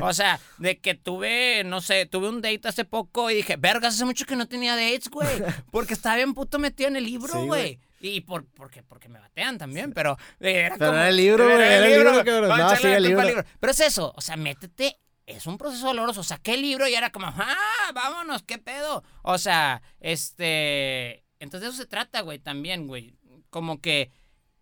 o 0.00 0.12
sea, 0.12 0.38
de 0.58 0.78
que 0.78 0.94
tuve, 0.94 1.64
no 1.64 1.80
sé, 1.80 2.06
tuve 2.06 2.28
un 2.28 2.42
date 2.42 2.60
hace 2.68 2.84
poco 2.84 3.28
y 3.30 3.34
dije, 3.34 3.56
vergas, 3.56 3.94
hace 3.94 4.04
mucho 4.04 4.24
que 4.24 4.36
no 4.36 4.46
tenía 4.46 4.76
dates, 4.76 5.08
güey. 5.10 5.28
Porque 5.72 5.94
estaba 5.94 6.16
bien 6.16 6.34
puto 6.34 6.60
metido 6.60 6.88
en 6.88 6.96
el 6.96 7.04
libro, 7.04 7.32
Sí, 7.32 7.46
güey. 7.46 7.80
Y 8.00 8.22
por, 8.22 8.46
porque, 8.46 8.82
porque 8.82 9.08
me 9.08 9.20
batean 9.20 9.58
también, 9.58 9.92
pero 9.92 10.16
eh, 10.40 10.62
era 10.66 10.76
Pero 10.78 10.90
como- 10.90 10.98
era 11.00 11.08
el 11.10 11.16
libro, 11.16 11.44
güey, 11.44 11.56
era 11.56 11.86
el 11.86 11.92
libro, 11.92 12.52
a 12.52 12.58
No, 12.58 12.76
sí, 12.76 12.86
el 12.86 13.02
libro. 13.02 13.44
Pero 13.60 13.70
es 13.72 13.80
eso, 13.80 14.12
o 14.16 14.20
sea, 14.20 14.36
métete 14.36 14.98
es 15.26 15.46
un 15.46 15.58
proceso 15.58 15.86
doloroso. 15.86 16.22
Saqué 16.24 16.54
el 16.54 16.62
libro 16.62 16.88
y 16.88 16.94
era 16.94 17.10
como, 17.10 17.26
¡ah! 17.28 17.90
¡Vámonos! 17.94 18.42
¿Qué 18.42 18.58
pedo? 18.58 19.04
O 19.22 19.38
sea, 19.38 19.80
este. 20.00 21.24
Entonces 21.38 21.68
de 21.68 21.74
eso 21.74 21.82
se 21.82 21.86
trata, 21.88 22.20
güey, 22.22 22.38
también, 22.38 22.86
güey. 22.86 23.14
Como 23.48 23.80
que 23.80 24.10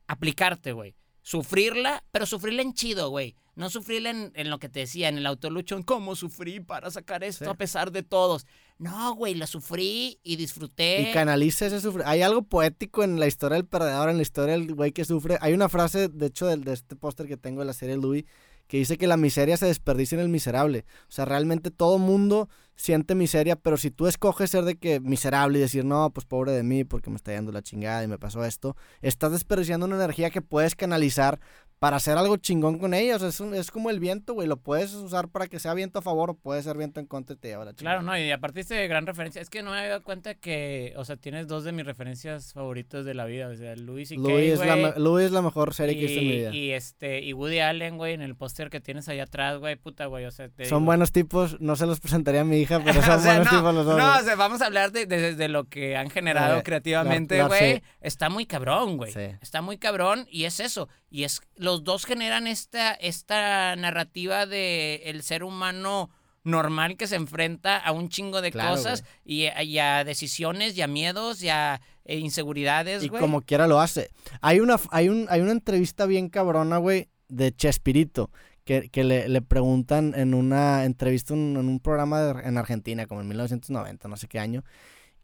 aplicarte, 0.07 0.73
güey. 0.73 0.95
Sufrirla, 1.23 2.05
pero 2.11 2.27
sufrirla 2.27 2.63
en 2.63 2.75
chido, 2.75 3.11
güey. 3.11 3.37
No 3.59 3.71
sufrirla 3.71 4.11
en, 4.11 4.33
en 4.35 4.51
lo 4.51 4.59
que 4.59 4.69
te 4.69 4.81
decía, 4.81 5.09
en 5.09 5.19
el 5.19 5.27
autoluchón. 5.27 5.83
¿Cómo 5.83 6.15
sufrí 6.17 6.61
para 6.61 6.91
sacar 6.91 7.25
esto 7.25 7.45
Sí. 7.45 7.51
a 7.51 7.55
pesar 7.55 7.91
de 7.93 8.03
todos? 8.03 8.47
No, 8.79 9.15
güey, 9.15 9.35
la 9.35 9.47
sufrí 9.49 10.21
y 10.23 10.37
disfruté. 10.37 11.03
Y 11.11 11.13
canaliza 11.13 11.67
ese 11.67 11.81
sufrir. 11.81 12.05
Hay 12.07 12.23
algo 12.23 12.43
poético 12.43 13.03
en 13.03 13.19
la 13.19 13.27
historia 13.27 13.57
del 13.57 13.67
perdedor, 13.67 14.11
en 14.11 14.17
la 14.17 14.23
historia 14.23 14.55
del 14.57 14.75
güey 14.75 14.93
que 14.93 15.05
sufre. 15.05 15.37
Hay 15.41 15.53
una 15.53 15.69
frase, 15.69 16.09
de 16.09 16.27
hecho, 16.27 16.47
del- 16.47 16.63
de, 16.63 16.73
este 16.73 16.95
póster 16.95 17.27
que 17.27 17.37
tengo 17.37 17.61
de 17.61 17.67
la 17.67 17.73
serie 17.73 17.97
Louis, 17.97 18.25
que 18.69 18.77
dice 18.77 18.97
que 18.99 19.07
la 19.09 19.17
miseria 19.17 19.57
se 19.57 19.67
desperdicia 19.67 20.15
en 20.15 20.21
el 20.21 20.29
miserable. 20.29 20.85
O 21.09 21.11
sea, 21.13 21.25
realmente 21.25 21.71
todo 21.73 21.99
mundo 21.99 22.49
siente 22.79 23.17
miseria, 23.17 23.57
pero 23.57 23.77
si 23.77 23.91
tú 23.91 24.07
escoges 24.07 24.51
ser 24.51 24.65
de 24.65 24.77
que 24.77 25.01
miserable 25.01 25.59
y 25.59 25.63
decir, 25.63 25.85
no, 25.85 26.11
pues 26.11 26.25
pobre 26.25 26.53
de 26.53 26.63
mí 26.63 26.85
porque 26.85 27.11
me 27.11 27.17
está 27.17 27.35
yendo 27.35 27.53
la 27.53 27.61
chingada 27.61 28.05
y 28.05 28.09
me 28.09 28.19
pasó 28.19 28.45
esto, 28.45 28.77
estás 29.03 29.33
desperdiciando 29.33 29.85
una 29.85 29.97
energía 29.97 30.31
que 30.31 30.43
puedes 30.43 30.77
canalizar 30.77 31.41
para 31.79 31.97
hacer 31.97 32.19
algo 32.19 32.37
chingón 32.37 32.79
con 32.79 32.93
ellos. 32.93 33.23
Es, 33.23 33.41
es 33.41 33.71
como 33.71 33.91
el 33.91 34.01
viento, 34.01 34.35
güey. 34.35 34.49
Lo 34.49 34.57
puedes 34.57 34.93
usar 34.95 35.29
para 35.29 35.47
que 35.47 35.59
sea 35.59 35.75
viento 35.75 36.01
a 36.01 36.03
favor 36.03 36.31
o 36.31 36.35
puede 36.35 36.63
ser 36.63 36.77
viento 36.77 36.99
en 36.99 37.07
contra 37.07 37.35
y 37.35 37.39
te 37.39 37.49
lleva 37.49 37.65
la 37.65 37.75
chingada. 37.75 38.01
Claro, 38.01 38.03
no, 38.03 38.19
y 38.19 38.31
aparte 38.31 38.63
de 38.63 38.89
gran 38.89 39.07
referencia. 39.07 39.41
Es 39.41 39.49
que 39.49 39.63
no 39.63 39.71
me 39.71 39.79
había 39.79 39.91
dado 39.91 40.03
cuenta 40.03 40.35
que, 40.35 40.93
o 40.97 41.05
sea, 41.05 41.17
tienes 41.17 41.47
dos 41.47 41.65
de 41.65 41.73
mis 41.73 41.87
referencias 41.87 42.53
favoritas 42.53 43.05
de 43.05 43.15
la 43.15 43.27
vida. 43.27 43.49
O 43.49 43.57
sea, 43.57 43.77
Louis 43.77 44.11
y 44.11 44.17
Louis, 44.17 44.53
es 44.53 44.59
la, 44.59 44.95
Louis 44.99 45.27
es 45.27 45.33
la 45.33 45.43
mejor 45.43 45.73
serie 45.75 45.95
que 45.95 46.01
he 46.01 46.07
visto 46.07 46.21
en 46.21 46.27
mi 46.27 46.33
vida. 46.33 46.55
Y, 46.55 46.71
este, 46.73 47.23
y 47.23 47.33
Woody 47.33 47.61
Allen, 47.61 47.97
güey, 47.97 48.15
en 48.15 48.23
el 48.23 48.35
póster 48.35 48.71
que 48.71 48.81
tienes 48.81 49.09
ahí 49.09 49.21
atrás, 49.21 49.59
güey, 49.59 49.77
puta, 49.77 50.07
güey. 50.07 50.25
O 50.25 50.31
sea, 50.31 50.51
son 50.65 50.85
buenos 50.85 51.13
tipos. 51.13 51.61
No 51.61 51.77
se 51.77 51.87
los 51.87 52.01
presentaría 52.09 52.41
a 52.41 52.45
mi 52.45 52.59
hija, 52.59 52.68
pero 52.69 53.03
son 53.03 53.25
buenos 53.25 53.49
tipos 53.49 53.75
los 53.75 53.87
dos. 53.87 53.99
No, 53.99 54.19
o 54.19 54.23
sea, 54.23 54.37
vamos 54.37 54.63
a 54.63 54.67
hablar 54.67 54.93
de, 54.93 55.07
de, 55.07 55.49
lo 55.49 55.65
que 55.65 55.97
han 55.97 56.11
generado 56.11 56.63
creativamente, 56.63 57.43
güey. 57.43 57.83
Está 58.01 58.29
muy 58.29 58.47
cabrón, 58.47 58.97
güey. 58.97 59.13
Está 59.41 59.63
muy 59.63 59.79
cabrón 59.79 60.27
y 60.31 60.45
es 60.45 60.61
eso. 60.61 60.89
Y 61.11 61.25
es, 61.25 61.41
los 61.57 61.85
dos 61.85 62.05
generan 62.05 62.47
esta, 62.47 62.93
esta 62.93 63.75
narrativa 63.77 64.47
de 64.47 65.03
el 65.07 65.23
ser 65.23 65.43
humano 65.45 66.11
normal 66.45 66.97
que 66.97 67.07
se 67.07 67.17
enfrenta 67.17 67.77
a 67.77 67.93
un 67.93 68.09
chingo 68.09 68.41
de 68.41 68.53
cosas 68.53 69.05
y, 69.25 69.47
a 69.47 70.05
decisiones 70.05 70.77
y 70.77 70.83
a 70.83 70.87
miedos 70.87 71.43
y 71.43 71.49
a 71.49 71.81
eh, 72.05 72.19
inseguridades, 72.19 73.05
Y 73.05 73.11
como 73.11 73.43
quiera 73.43 73.67
lo 73.67 73.81
hace. 73.81 74.11
Hay 74.41 74.61
una, 74.61 74.77
hay 74.91 75.09
un, 75.09 75.27
hay 75.29 75.41
una 75.41 75.53
entrevista 75.53 76.07
bien 76.07 76.29
cabrona, 76.31 76.79
güey, 76.79 77.09
de 77.29 77.55
Chespirito. 77.55 78.31
Que, 78.69 79.03
le, 79.03 79.29
le, 79.29 79.41
preguntan 79.41 80.13
en 80.15 80.35
una 80.35 80.85
entrevista 80.85 81.33
en 81.33 81.57
un 81.57 81.81
programa 81.81 82.43
en 82.45 82.59
Argentina, 82.59 83.07
como 83.07 83.23
en 83.23 83.29
1990, 83.29 84.09
no 84.09 84.17
sé 84.19 84.29
qué 84.29 84.39
año, 84.39 84.63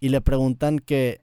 y 0.00 0.08
le 0.08 0.22
preguntan 0.22 0.78
que 0.78 1.20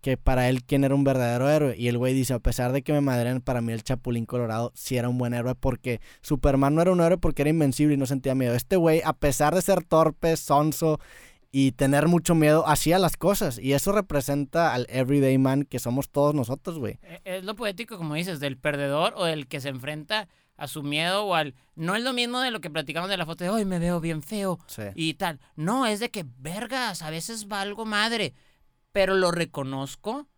que 0.00 0.16
para 0.16 0.48
él 0.48 0.64
quién 0.64 0.84
era 0.84 0.94
un 0.94 1.04
verdadero 1.04 1.48
héroe. 1.48 1.74
Y 1.76 1.88
el 1.88 1.98
güey 1.98 2.14
dice, 2.14 2.34
a 2.34 2.38
pesar 2.38 2.72
de 2.72 2.82
que 2.82 2.92
me 2.92 3.00
madren, 3.00 3.40
para 3.40 3.60
mí 3.60 3.72
el 3.72 3.82
Chapulín 3.82 4.26
Colorado 4.26 4.72
sí 4.74 4.96
era 4.96 5.08
un 5.08 5.18
buen 5.18 5.34
héroe 5.34 5.54
porque 5.54 6.00
Superman 6.22 6.74
no 6.74 6.82
era 6.82 6.92
un 6.92 7.00
héroe 7.00 7.18
porque 7.18 7.42
era 7.42 7.50
invencible 7.50 7.94
y 7.94 7.98
no 7.98 8.06
sentía 8.06 8.34
miedo. 8.34 8.54
Este 8.54 8.76
güey, 8.76 9.02
a 9.04 9.12
pesar 9.12 9.54
de 9.54 9.62
ser 9.62 9.84
torpe, 9.84 10.36
sonso 10.36 10.98
y 11.52 11.72
tener 11.72 12.06
mucho 12.08 12.34
miedo, 12.34 12.66
hacía 12.66 12.98
las 12.98 13.16
cosas. 13.16 13.58
Y 13.58 13.72
eso 13.72 13.92
representa 13.92 14.72
al 14.72 14.86
everyday 14.88 15.36
man 15.36 15.64
que 15.64 15.78
somos 15.78 16.08
todos 16.08 16.34
nosotros, 16.34 16.78
güey. 16.78 16.98
E, 17.02 17.20
es 17.24 17.44
lo 17.44 17.54
poético, 17.56 17.98
como 17.98 18.14
dices, 18.14 18.40
del 18.40 18.56
perdedor 18.56 19.14
o 19.16 19.24
del 19.24 19.48
que 19.48 19.60
se 19.60 19.68
enfrenta 19.68 20.28
a 20.60 20.68
su 20.68 20.82
miedo 20.82 21.24
o 21.24 21.34
al... 21.34 21.54
No 21.74 21.96
es 21.96 22.02
lo 22.02 22.12
mismo 22.12 22.40
de 22.40 22.50
lo 22.50 22.60
que 22.60 22.70
platicamos 22.70 23.10
de 23.10 23.16
la 23.16 23.26
foto 23.26 23.44
de 23.44 23.50
hoy 23.50 23.64
me 23.64 23.78
veo 23.78 24.00
bien 24.00 24.22
feo 24.22 24.58
y 24.94 25.14
tal. 25.14 25.40
No, 25.56 25.86
es 25.86 25.98
de 25.98 26.10
que, 26.10 26.24
vergas, 26.38 27.02
a 27.02 27.10
veces 27.10 27.48
valgo 27.48 27.84
madre 27.84 28.34
pero 28.92 29.14
lo 29.14 29.30
reconozco 29.30 30.28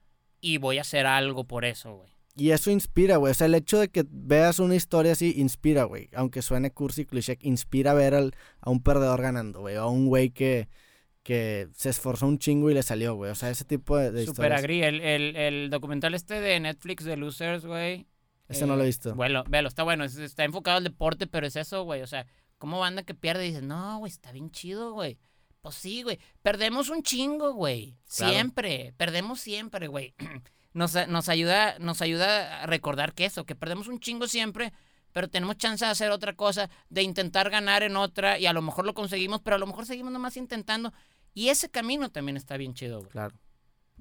y 0.41 0.59
voy 0.59 0.79
a 0.79 0.83
hacer 0.83 1.07
algo 1.07 1.45
por 1.45 1.65
eso, 1.65 1.97
güey. 1.97 2.13
Y 2.35 2.51
eso 2.51 2.71
inspira, 2.71 3.17
güey. 3.17 3.31
O 3.31 3.35
sea, 3.35 3.47
el 3.47 3.55
hecho 3.55 3.79
de 3.79 3.89
que 3.89 4.07
veas 4.09 4.59
una 4.59 4.75
historia 4.75 5.13
así 5.13 5.35
inspira, 5.37 5.85
güey. 5.85 6.09
Aunque 6.15 6.41
suene 6.41 6.71
cursi 6.71 7.05
cliché, 7.05 7.39
inspira 7.43 7.93
ver 7.93 8.15
al, 8.15 8.35
a 8.61 8.71
un 8.71 8.83
perdedor 8.83 9.21
ganando, 9.21 9.61
güey. 9.61 9.77
O 9.77 9.83
a 9.83 9.91
un 9.91 10.07
güey 10.07 10.31
que, 10.31 10.69
que 11.23 11.69
se 11.75 11.91
esforzó 11.91 12.27
un 12.27 12.39
chingo 12.39 12.71
y 12.71 12.75
le 12.75 12.83
salió, 12.83 13.15
güey. 13.17 13.31
O 13.31 13.35
sea, 13.35 13.51
ese 13.51 13.67
tipo 13.67 13.99
de, 13.99 14.11
de 14.13 14.25
Super 14.25 14.55
agri. 14.55 14.83
El, 14.83 15.03
el, 15.03 15.37
el, 15.37 15.69
documental 15.69 16.15
este 16.15 16.41
de 16.41 16.59
Netflix 16.59 17.05
de 17.05 17.19
Losers, 17.19 17.67
güey. 17.67 18.07
Ese 18.53 18.67
no 18.67 18.77
lo 18.77 18.83
he 18.83 18.87
visto. 18.87 19.11
Eh, 19.11 19.15
bueno, 19.15 19.45
véalo, 19.49 19.69
está 19.69 19.83
bueno. 19.83 20.05
Está 20.05 20.45
enfocado 20.45 20.79
al 20.79 20.85
deporte, 20.85 21.27
pero 21.27 21.47
es 21.47 21.57
eso, 21.57 21.85
güey. 21.85 22.03
O 22.03 22.07
sea, 22.07 22.27
¿cómo 22.59 22.79
banda 22.79 23.03
que 23.03 23.15
pierde 23.15 23.47
y 23.47 23.49
dices, 23.49 23.63
no, 23.63 23.99
güey, 23.99 24.11
está 24.11 24.33
bien 24.33 24.51
chido, 24.51 24.93
güey. 24.93 25.19
Pues 25.61 25.77
sí, 25.77 26.03
güey. 26.03 26.19
Perdemos 26.43 26.89
un 26.91 27.03
chingo, 27.03 27.53
güey. 27.53 27.97
Siempre. 28.05 28.95
Perdemos 28.97 29.41
siempre, 29.41 29.87
güey. 29.89 30.15
Nos, 30.75 30.95
nos, 31.07 31.29
ayuda, 31.29 31.79
nos 31.81 32.01
ayuda 32.01 32.63
a 32.63 32.67
recordar 32.67 33.13
que 33.13 33.27
eso, 33.27 33.45
que 33.45 33.55
perdemos 33.55 33.89
un 33.89 34.01
chingo 34.01 34.27
siempre, 34.27 34.73
pero 35.13 35.29
tenemos 35.29 35.59
chance 35.59 35.85
de 35.85 35.91
hacer 35.91 36.11
otra 36.11 36.33
cosa, 36.33 36.71
de 36.89 37.03
intentar 37.03 37.51
ganar 37.51 37.83
en 37.83 37.95
otra, 37.95 38.39
y 38.39 38.47
a 38.47 38.55
lo 38.55 38.63
mejor 38.63 38.87
lo 38.87 38.95
conseguimos, 38.95 39.43
pero 39.43 39.57
a 39.57 39.59
lo 39.59 39.67
mejor 39.67 39.85
seguimos 39.85 40.15
nomás 40.15 40.39
intentando. 40.39 40.95
Y 41.35 41.51
ese 41.51 41.71
camino 41.71 42.11
también 42.11 42.39
está 42.39 42.57
bien 42.57 42.73
chido, 42.73 43.01
güey. 43.01 43.11
Claro. 43.11 43.35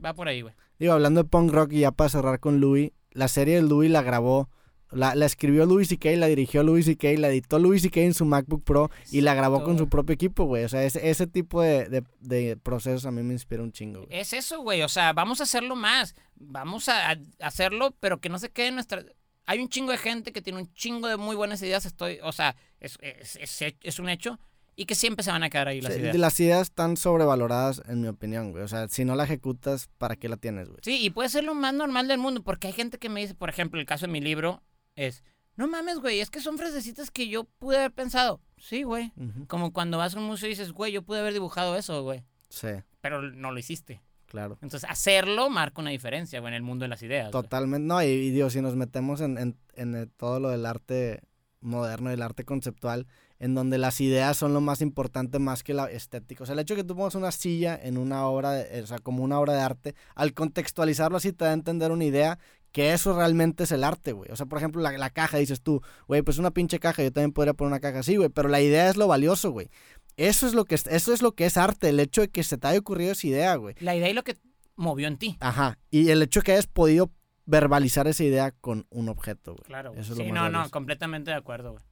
Va 0.04 0.14
por 0.14 0.28
ahí, 0.28 0.42
güey. 0.42 0.54
Digo, 0.80 0.94
hablando 0.94 1.24
de 1.24 1.30
punk 1.30 1.52
rock 1.52 1.74
y 1.74 1.82
ya 1.82 1.92
para 1.92 2.10
cerrar 2.10 2.40
con 2.40 2.60
Louis, 2.60 2.92
la 3.12 3.28
serie 3.28 3.56
de 3.56 3.62
Louis 3.62 3.90
la 3.92 4.02
grabó 4.02 4.50
la, 4.92 5.16
la 5.16 5.26
escribió 5.26 5.66
Louis 5.66 5.88
C.K., 5.88 6.12
la 6.12 6.28
dirigió 6.28 6.64
Louis 6.64 6.86
C.K., 6.86 7.14
la 7.18 7.30
editó 7.30 7.60
Louis 7.60 7.82
C.K. 7.82 8.02
en 8.02 8.14
su 8.14 8.26
MacBook 8.26 8.64
Pro 8.64 8.92
y 9.12 9.22
la 9.22 9.34
grabó 9.34 9.64
con 9.64 9.78
su 9.78 9.88
propio 9.88 10.14
equipo, 10.14 10.46
güey. 10.46 10.66
O 10.66 10.70
sea, 10.70 10.84
ese, 10.84 11.10
ese 11.10 11.28
tipo 11.28 11.62
de, 11.62 11.90
de, 11.90 12.04
de, 12.20 12.58
procesos 12.58 13.06
a 13.06 13.12
mí 13.12 13.24
me 13.24 13.34
inspira 13.34 13.64
un 13.64 13.72
chingo, 13.72 14.06
güey. 14.06 14.20
Es 14.20 14.34
eso, 14.34 14.62
güey. 14.62 14.82
O 14.82 14.90
sea, 14.90 15.14
vamos 15.14 15.40
a 15.40 15.44
hacerlo 15.44 15.76
más. 15.76 16.16
Vamos 16.36 16.90
a, 16.90 17.18
hacerlo, 17.40 17.96
pero 18.00 18.20
que 18.20 18.30
no 18.30 18.38
se 18.38 18.50
quede 18.50 18.68
en 18.68 18.76
nuestra... 18.76 19.06
Hay 19.46 19.60
un 19.60 19.70
chingo 19.70 19.92
de 19.92 19.98
gente 19.98 20.32
que 20.34 20.42
tiene 20.42 20.60
un 20.60 20.74
chingo 20.74 21.08
de 21.08 21.18
muy 21.18 21.36
buenas 21.36 21.62
ideas. 21.62 21.86
Estoy, 21.86 22.20
o 22.24 22.32
sea, 22.32 22.56
es, 22.80 22.98
es, 23.02 23.38
es, 23.38 23.76
es 23.82 24.00
un 24.00 24.10
hecho. 24.10 24.40
Y 24.76 24.86
que 24.86 24.96
siempre 24.96 25.24
se 25.24 25.32
van 25.32 25.44
a 25.44 25.50
quedar 25.50 25.68
ahí 25.68 25.82
las 25.82 25.98
ideas. 25.98 26.16
Las 26.16 26.40
ideas 26.40 26.62
están 26.62 26.98
sobrevaloradas, 26.98 27.82
en 27.88 28.02
mi 28.02 28.08
opinión, 28.08 28.52
güey. 28.52 28.64
O 28.64 28.68
sea, 28.68 28.88
si 28.88 29.06
no 29.06 29.16
la 29.16 29.26
ejecutas, 29.26 29.90
¿para 29.98 30.16
qué 30.16 30.30
la 30.30 30.38
tienes, 30.38 30.70
güey? 30.70 30.80
Sí, 30.82 31.00
y 31.02 31.10
puede 31.10 31.30
ser 31.30 31.44
lo 31.44 31.54
más 31.54 31.74
normal 31.74 32.08
del 32.08 32.20
mundo, 32.20 32.42
porque 32.42 32.68
hay 32.68 32.74
gente 32.74 32.98
que 32.98 33.10
me 33.10 33.20
dice, 33.20 33.36
por 33.36 33.50
ejemplo, 33.50 33.80
el 33.80 33.86
caso 33.86 34.08
de 34.08 34.12
mi 34.12 34.22
libro, 34.22 34.64
es, 34.96 35.24
no 35.56 35.68
mames, 35.68 36.00
güey, 36.00 36.22
es 36.22 36.30
que 36.30 36.40
son 36.40 36.58
frasecitas 36.58 37.12
que 37.12 37.28
yo 37.28 37.44
pude 37.44 37.78
haber 37.78 37.92
pensado. 37.92 38.42
Sí, 38.58 38.84
güey. 38.84 39.12
Como 39.48 39.74
cuando 39.74 39.98
vas 39.98 40.16
a 40.16 40.20
un 40.20 40.26
museo 40.26 40.48
y 40.48 40.52
dices, 40.52 40.72
güey, 40.72 40.92
yo 40.92 41.02
pude 41.02 41.20
haber 41.20 41.34
dibujado 41.34 41.76
eso, 41.76 42.04
güey. 42.04 42.24
Sí. 42.50 42.70
Pero 43.02 43.22
no 43.22 43.52
lo 43.52 43.60
hiciste. 43.60 44.02
Claro. 44.28 44.58
Entonces, 44.62 44.90
hacerlo 44.90 45.50
marca 45.50 45.82
una 45.82 45.90
diferencia, 45.90 46.40
güey, 46.40 46.52
en 46.52 46.56
el 46.56 46.62
mundo 46.62 46.86
de 46.86 46.90
las 46.90 47.04
ideas. 47.04 47.32
Totalmente. 47.32 47.86
No, 47.86 48.02
y, 48.02 48.30
Dios, 48.30 48.54
si 48.54 48.62
nos 48.62 48.76
metemos 48.76 49.20
en, 49.20 49.38
en, 49.38 49.58
en, 49.74 50.10
todo 50.16 50.40
lo 50.40 50.50
del 50.50 50.66
arte 50.66 51.22
moderno, 51.62 52.10
el 52.12 52.22
arte 52.22 52.44
conceptual, 52.44 53.08
en 53.40 53.56
donde 53.56 53.78
las 53.78 54.02
ideas 54.02 54.38
son 54.38 54.54
lo 54.54 54.62
más 54.62 54.82
importante 54.82 55.40
más 55.40 55.64
que 55.64 55.74
la 55.74 55.90
estética. 55.90 56.44
O 56.44 56.46
sea, 56.46 56.54
el 56.54 56.60
hecho 56.60 56.76
de 56.76 56.82
que 56.82 56.88
tú 56.88 56.96
pongas 56.96 57.16
una 57.16 57.32
silla 57.32 57.80
en 57.82 57.98
una 57.98 58.28
obra, 58.28 58.66
o 58.84 58.88
sea, 58.88 59.00
como 59.00 59.24
una 59.24 59.40
obra 59.40 59.54
de 59.54 59.62
arte, 59.62 59.96
al 60.16 60.34
contextualizarlo 60.34 61.18
así 61.18 61.34
te 61.34 61.46
da 61.46 61.52
a 61.52 61.56
entender 61.56 61.92
una 61.92 62.06
idea 62.06 62.40
que 62.72 62.94
eso 62.94 63.16
realmente 63.16 63.64
es 63.64 63.72
el 63.72 63.84
arte, 63.84 64.14
güey. 64.14 64.32
O 64.32 64.36
sea, 64.36 64.46
por 64.46 64.58
ejemplo, 64.58 64.82
la, 64.82 65.10
caja, 65.10 65.38
dices 65.38 65.62
tú, 65.62 65.82
güey, 66.08 66.22
pues 66.22 66.38
una 66.38 66.52
pinche 66.52 66.80
caja, 66.80 67.04
yo 67.04 67.12
también 67.12 67.34
podría 67.34 67.54
poner 67.54 67.72
una 67.72 67.80
caja 67.80 68.00
así, 68.00 68.16
güey, 68.16 68.30
pero 68.30 68.50
la 68.50 68.62
idea 68.62 68.90
es 68.90 68.98
lo 68.98 69.08
valioso, 69.08 69.52
güey. 69.52 69.70
Eso 70.18 70.48
es 70.48 70.54
lo 70.54 70.66
que 70.66 70.76
es, 70.76 70.88
eso 70.88 71.14
es 71.14 71.22
lo 71.22 71.34
que 71.34 71.46
es 71.46 71.58
arte, 71.58 71.90
el 71.90 72.00
hecho 72.00 72.22
de 72.22 72.30
que 72.30 72.44
se 72.44 72.58
te 72.58 72.68
haya 72.68 72.80
ocurrido 72.80 73.12
esa 73.12 73.28
idea, 73.28 73.56
güey. 73.56 73.76
La 73.80 73.96
idea 73.96 74.10
y 74.10 74.14
lo 74.14 74.24
que 74.24 74.38
movió 74.76 75.08
en 75.08 75.18
ti. 75.18 75.38
Ajá. 75.40 75.78
Y 75.90 76.10
el 76.10 76.22
hecho 76.22 76.42
de 76.42 76.44
que 76.46 76.52
hayas 76.54 76.68
podido 76.68 77.12
verbalizar 77.46 78.08
esa 78.08 78.24
idea 78.24 78.52
con 78.52 78.86
un 78.90 79.10
objeto, 79.10 79.54
güey. 79.54 79.64
Claro. 79.66 79.94
sí, 80.04 80.32
no, 80.32 80.50
no, 80.50 80.70
completamente 80.70 81.32
de 81.32 81.38
acuerdo, 81.38 81.74
güey. 81.74 81.84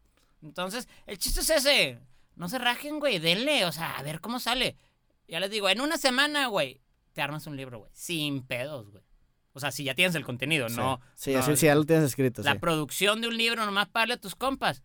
Entonces, 0.42 0.88
el 1.06 1.18
chiste 1.18 1.42
es 1.42 1.50
ese. 1.50 2.00
No 2.36 2.48
se 2.48 2.58
rajen, 2.58 3.00
güey, 3.00 3.20
denle, 3.20 3.66
o 3.66 3.72
sea, 3.72 3.98
a 3.98 4.04
ver 4.04 4.22
cómo 4.22 4.40
sale. 4.40 4.78
Ya 5.28 5.40
les 5.40 5.52
digo, 5.52 5.70
en 5.70 5.82
una 5.82 5.98
semana, 5.98 6.48
güey, 6.48 6.82
te 7.14 7.22
armas 7.22 7.46
un 7.48 7.58
libro, 7.58 7.80
güey. 7.80 7.92
Sin 7.94 8.44
pedos, 8.44 8.90
güey. 8.92 9.04
O 9.54 9.60
sea, 9.60 9.72
si 9.72 9.84
ya 9.84 9.96
tienes 9.96 10.16
el 10.16 10.24
contenido, 10.24 10.70
no. 10.70 11.02
Sí, 11.16 11.36
así 11.36 11.56
sí, 11.58 11.66
ya 11.66 11.76
lo 11.76 11.84
tienes 11.84 12.06
escrito. 12.06 12.42
La 12.44 12.60
producción 12.60 13.20
de 13.20 13.28
un 13.28 13.38
libro, 13.38 13.66
nomás 13.66 13.90
para 13.90 14.14
a 14.14 14.18
tus 14.18 14.36
compas. 14.36 14.84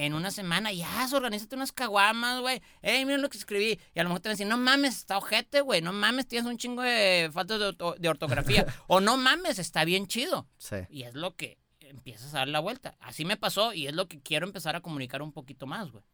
En 0.00 0.14
una 0.14 0.30
semana, 0.30 0.72
ya, 0.72 1.08
organízate 1.12 1.56
unas 1.56 1.72
caguamas, 1.72 2.40
güey. 2.40 2.62
Ey, 2.82 3.04
miren 3.04 3.20
lo 3.20 3.28
que 3.28 3.36
escribí. 3.36 3.80
Y 3.96 3.98
a 3.98 4.04
lo 4.04 4.10
mejor 4.10 4.20
te 4.20 4.28
van 4.28 4.34
a 4.34 4.34
decir, 4.34 4.46
no 4.46 4.56
mames, 4.56 4.96
está 4.96 5.18
ojete, 5.18 5.60
güey. 5.60 5.82
No 5.82 5.92
mames, 5.92 6.28
tienes 6.28 6.48
un 6.48 6.56
chingo 6.56 6.82
de 6.82 7.28
faltas 7.32 7.58
de, 7.58 8.08
ortografía. 8.08 8.64
o 8.86 9.00
no 9.00 9.16
mames, 9.16 9.58
está 9.58 9.84
bien 9.84 10.06
chido. 10.06 10.46
Sí. 10.56 10.76
Y 10.88 11.02
es 11.02 11.14
lo 11.14 11.34
que 11.34 11.58
empiezas 11.80 12.32
a 12.32 12.38
dar 12.38 12.48
la 12.48 12.60
vuelta. 12.60 12.96
Así 13.00 13.24
me 13.24 13.36
pasó 13.36 13.74
y 13.74 13.88
es 13.88 13.92
lo 13.92 14.06
que 14.06 14.20
quiero 14.20 14.46
empezar 14.46 14.76
a 14.76 14.82
comunicar 14.82 15.20
un 15.20 15.32
poquito 15.32 15.66
más, 15.66 15.90
güey. 15.90 16.04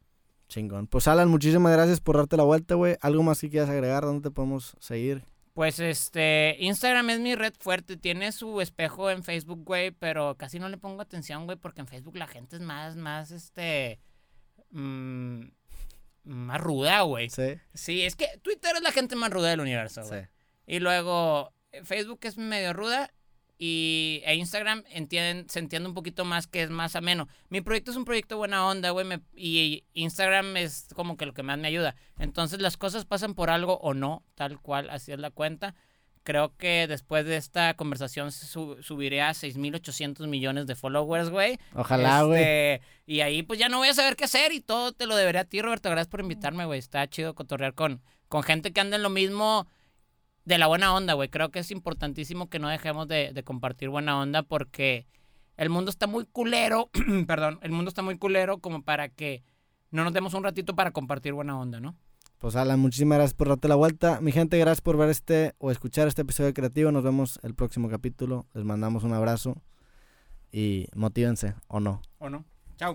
Chingón. 0.48 0.86
Pues 0.86 1.06
Alan, 1.06 1.28
muchísimas 1.28 1.70
gracias 1.74 2.00
por 2.00 2.16
darte 2.16 2.38
la 2.38 2.44
vuelta, 2.44 2.76
güey. 2.76 2.96
¿Algo 3.02 3.22
más 3.22 3.38
que 3.38 3.50
quieras 3.50 3.68
agregar? 3.68 4.04
¿Dónde 4.04 4.30
te 4.30 4.34
podemos 4.34 4.78
seguir? 4.80 5.26
Pues 5.54 5.78
este, 5.78 6.56
Instagram 6.58 7.10
es 7.10 7.20
mi 7.20 7.36
red 7.36 7.54
fuerte, 7.58 7.96
tiene 7.96 8.32
su 8.32 8.60
espejo 8.60 9.08
en 9.08 9.22
Facebook, 9.22 9.64
güey, 9.64 9.92
pero 9.92 10.36
casi 10.36 10.58
no 10.58 10.68
le 10.68 10.78
pongo 10.78 11.00
atención, 11.00 11.46
güey, 11.46 11.56
porque 11.56 11.80
en 11.80 11.86
Facebook 11.86 12.16
la 12.16 12.26
gente 12.26 12.56
es 12.56 12.62
más, 12.62 12.96
más, 12.96 13.30
este, 13.30 14.00
mmm, 14.70 15.44
más 16.24 16.60
ruda, 16.60 17.02
güey. 17.02 17.30
Sí. 17.30 17.54
Sí, 17.72 18.02
es 18.02 18.16
que 18.16 18.26
Twitter 18.42 18.74
es 18.74 18.82
la 18.82 18.90
gente 18.90 19.14
más 19.14 19.30
ruda 19.30 19.50
del 19.50 19.60
universo, 19.60 20.02
güey. 20.04 20.22
Sí. 20.22 20.28
Y 20.66 20.80
luego 20.80 21.52
Facebook 21.84 22.18
es 22.22 22.36
medio 22.36 22.72
ruda 22.72 23.12
y 23.58 24.20
e 24.24 24.34
Instagram 24.34 24.82
entienden, 24.90 25.48
se 25.48 25.58
entiende 25.60 25.88
un 25.88 25.94
poquito 25.94 26.24
más 26.24 26.46
que 26.46 26.62
es 26.62 26.70
más 26.70 26.96
ameno. 26.96 27.28
Mi 27.50 27.60
proyecto 27.60 27.90
es 27.92 27.96
un 27.96 28.04
proyecto 28.04 28.36
buena 28.36 28.66
onda, 28.66 28.90
güey, 28.90 29.06
y 29.36 29.84
Instagram 29.94 30.56
es 30.56 30.88
como 30.94 31.16
que 31.16 31.26
lo 31.26 31.34
que 31.34 31.42
más 31.42 31.58
me 31.58 31.68
ayuda. 31.68 31.94
Entonces 32.18 32.60
las 32.60 32.76
cosas 32.76 33.04
pasan 33.04 33.34
por 33.34 33.50
algo 33.50 33.78
o 33.78 33.94
no, 33.94 34.24
tal 34.34 34.60
cual, 34.60 34.90
así 34.90 35.12
es 35.12 35.18
la 35.18 35.30
cuenta. 35.30 35.74
creo 36.24 36.56
que 36.56 36.86
después 36.88 37.26
de 37.26 37.36
esta 37.36 37.74
conversación 37.74 38.32
su- 38.32 38.82
subiré 38.82 39.20
a 39.20 39.34
6.800 39.34 40.26
millones 40.26 40.66
de 40.66 40.74
followers, 40.74 41.28
güey. 41.28 41.58
Ojalá, 41.74 42.22
güey. 42.22 42.40
Este, 42.42 42.80
y 43.06 43.20
ahí 43.20 43.42
pues 43.42 43.58
ya 43.58 43.68
no 43.68 43.76
voy 43.76 43.88
a 43.88 43.94
saber 43.94 44.16
qué 44.16 44.24
hacer 44.24 44.50
y 44.52 44.60
todo 44.60 44.92
te 44.92 45.06
lo 45.06 45.16
deberé 45.16 45.38
a 45.40 45.44
ti, 45.44 45.60
Roberto. 45.60 45.90
Gracias 45.90 46.08
por 46.08 46.20
invitarme, 46.20 46.64
güey. 46.64 46.78
Está 46.78 47.06
chido 47.10 47.34
cotorrear 47.34 47.74
con, 47.74 48.00
con 48.28 48.42
gente 48.42 48.72
que 48.72 48.80
anda 48.80 48.96
en 48.96 49.02
lo 49.02 49.10
mismo 49.10 49.66
de 50.44 50.58
la 50.58 50.66
buena 50.66 50.94
onda, 50.94 51.14
güey. 51.14 51.28
Creo 51.28 51.50
que 51.50 51.60
es 51.60 51.70
importantísimo 51.70 52.48
que 52.48 52.58
no 52.58 52.68
dejemos 52.68 53.08
de, 53.08 53.32
de 53.32 53.42
compartir 53.42 53.88
buena 53.88 54.18
onda 54.18 54.42
porque 54.42 55.06
el 55.56 55.70
mundo 55.70 55.90
está 55.90 56.06
muy 56.06 56.26
culero, 56.26 56.90
perdón, 57.26 57.58
el 57.62 57.72
mundo 57.72 57.88
está 57.88 58.02
muy 58.02 58.18
culero 58.18 58.58
como 58.58 58.82
para 58.82 59.08
que 59.08 59.42
no 59.90 60.04
nos 60.04 60.12
demos 60.12 60.34
un 60.34 60.44
ratito 60.44 60.74
para 60.74 60.90
compartir 60.90 61.32
buena 61.32 61.58
onda, 61.58 61.80
¿no? 61.80 61.96
Pues 62.38 62.56
Alan, 62.56 62.78
muchísimas 62.78 63.16
gracias 63.16 63.34
por 63.34 63.48
darte 63.48 63.68
la 63.68 63.74
vuelta. 63.74 64.20
Mi 64.20 64.32
gente, 64.32 64.58
gracias 64.58 64.82
por 64.82 64.98
ver 64.98 65.08
este 65.08 65.54
o 65.58 65.70
escuchar 65.70 66.08
este 66.08 66.22
episodio 66.22 66.48
de 66.48 66.54
Creativo. 66.54 66.92
Nos 66.92 67.02
vemos 67.02 67.40
el 67.42 67.54
próximo 67.54 67.88
capítulo. 67.88 68.46
Les 68.52 68.64
mandamos 68.64 69.04
un 69.04 69.14
abrazo 69.14 69.62
y 70.52 70.88
motívense 70.94 71.54
o 71.68 71.80
no. 71.80 72.02
¿O 72.18 72.28
no? 72.28 72.44
Chao. 72.76 72.94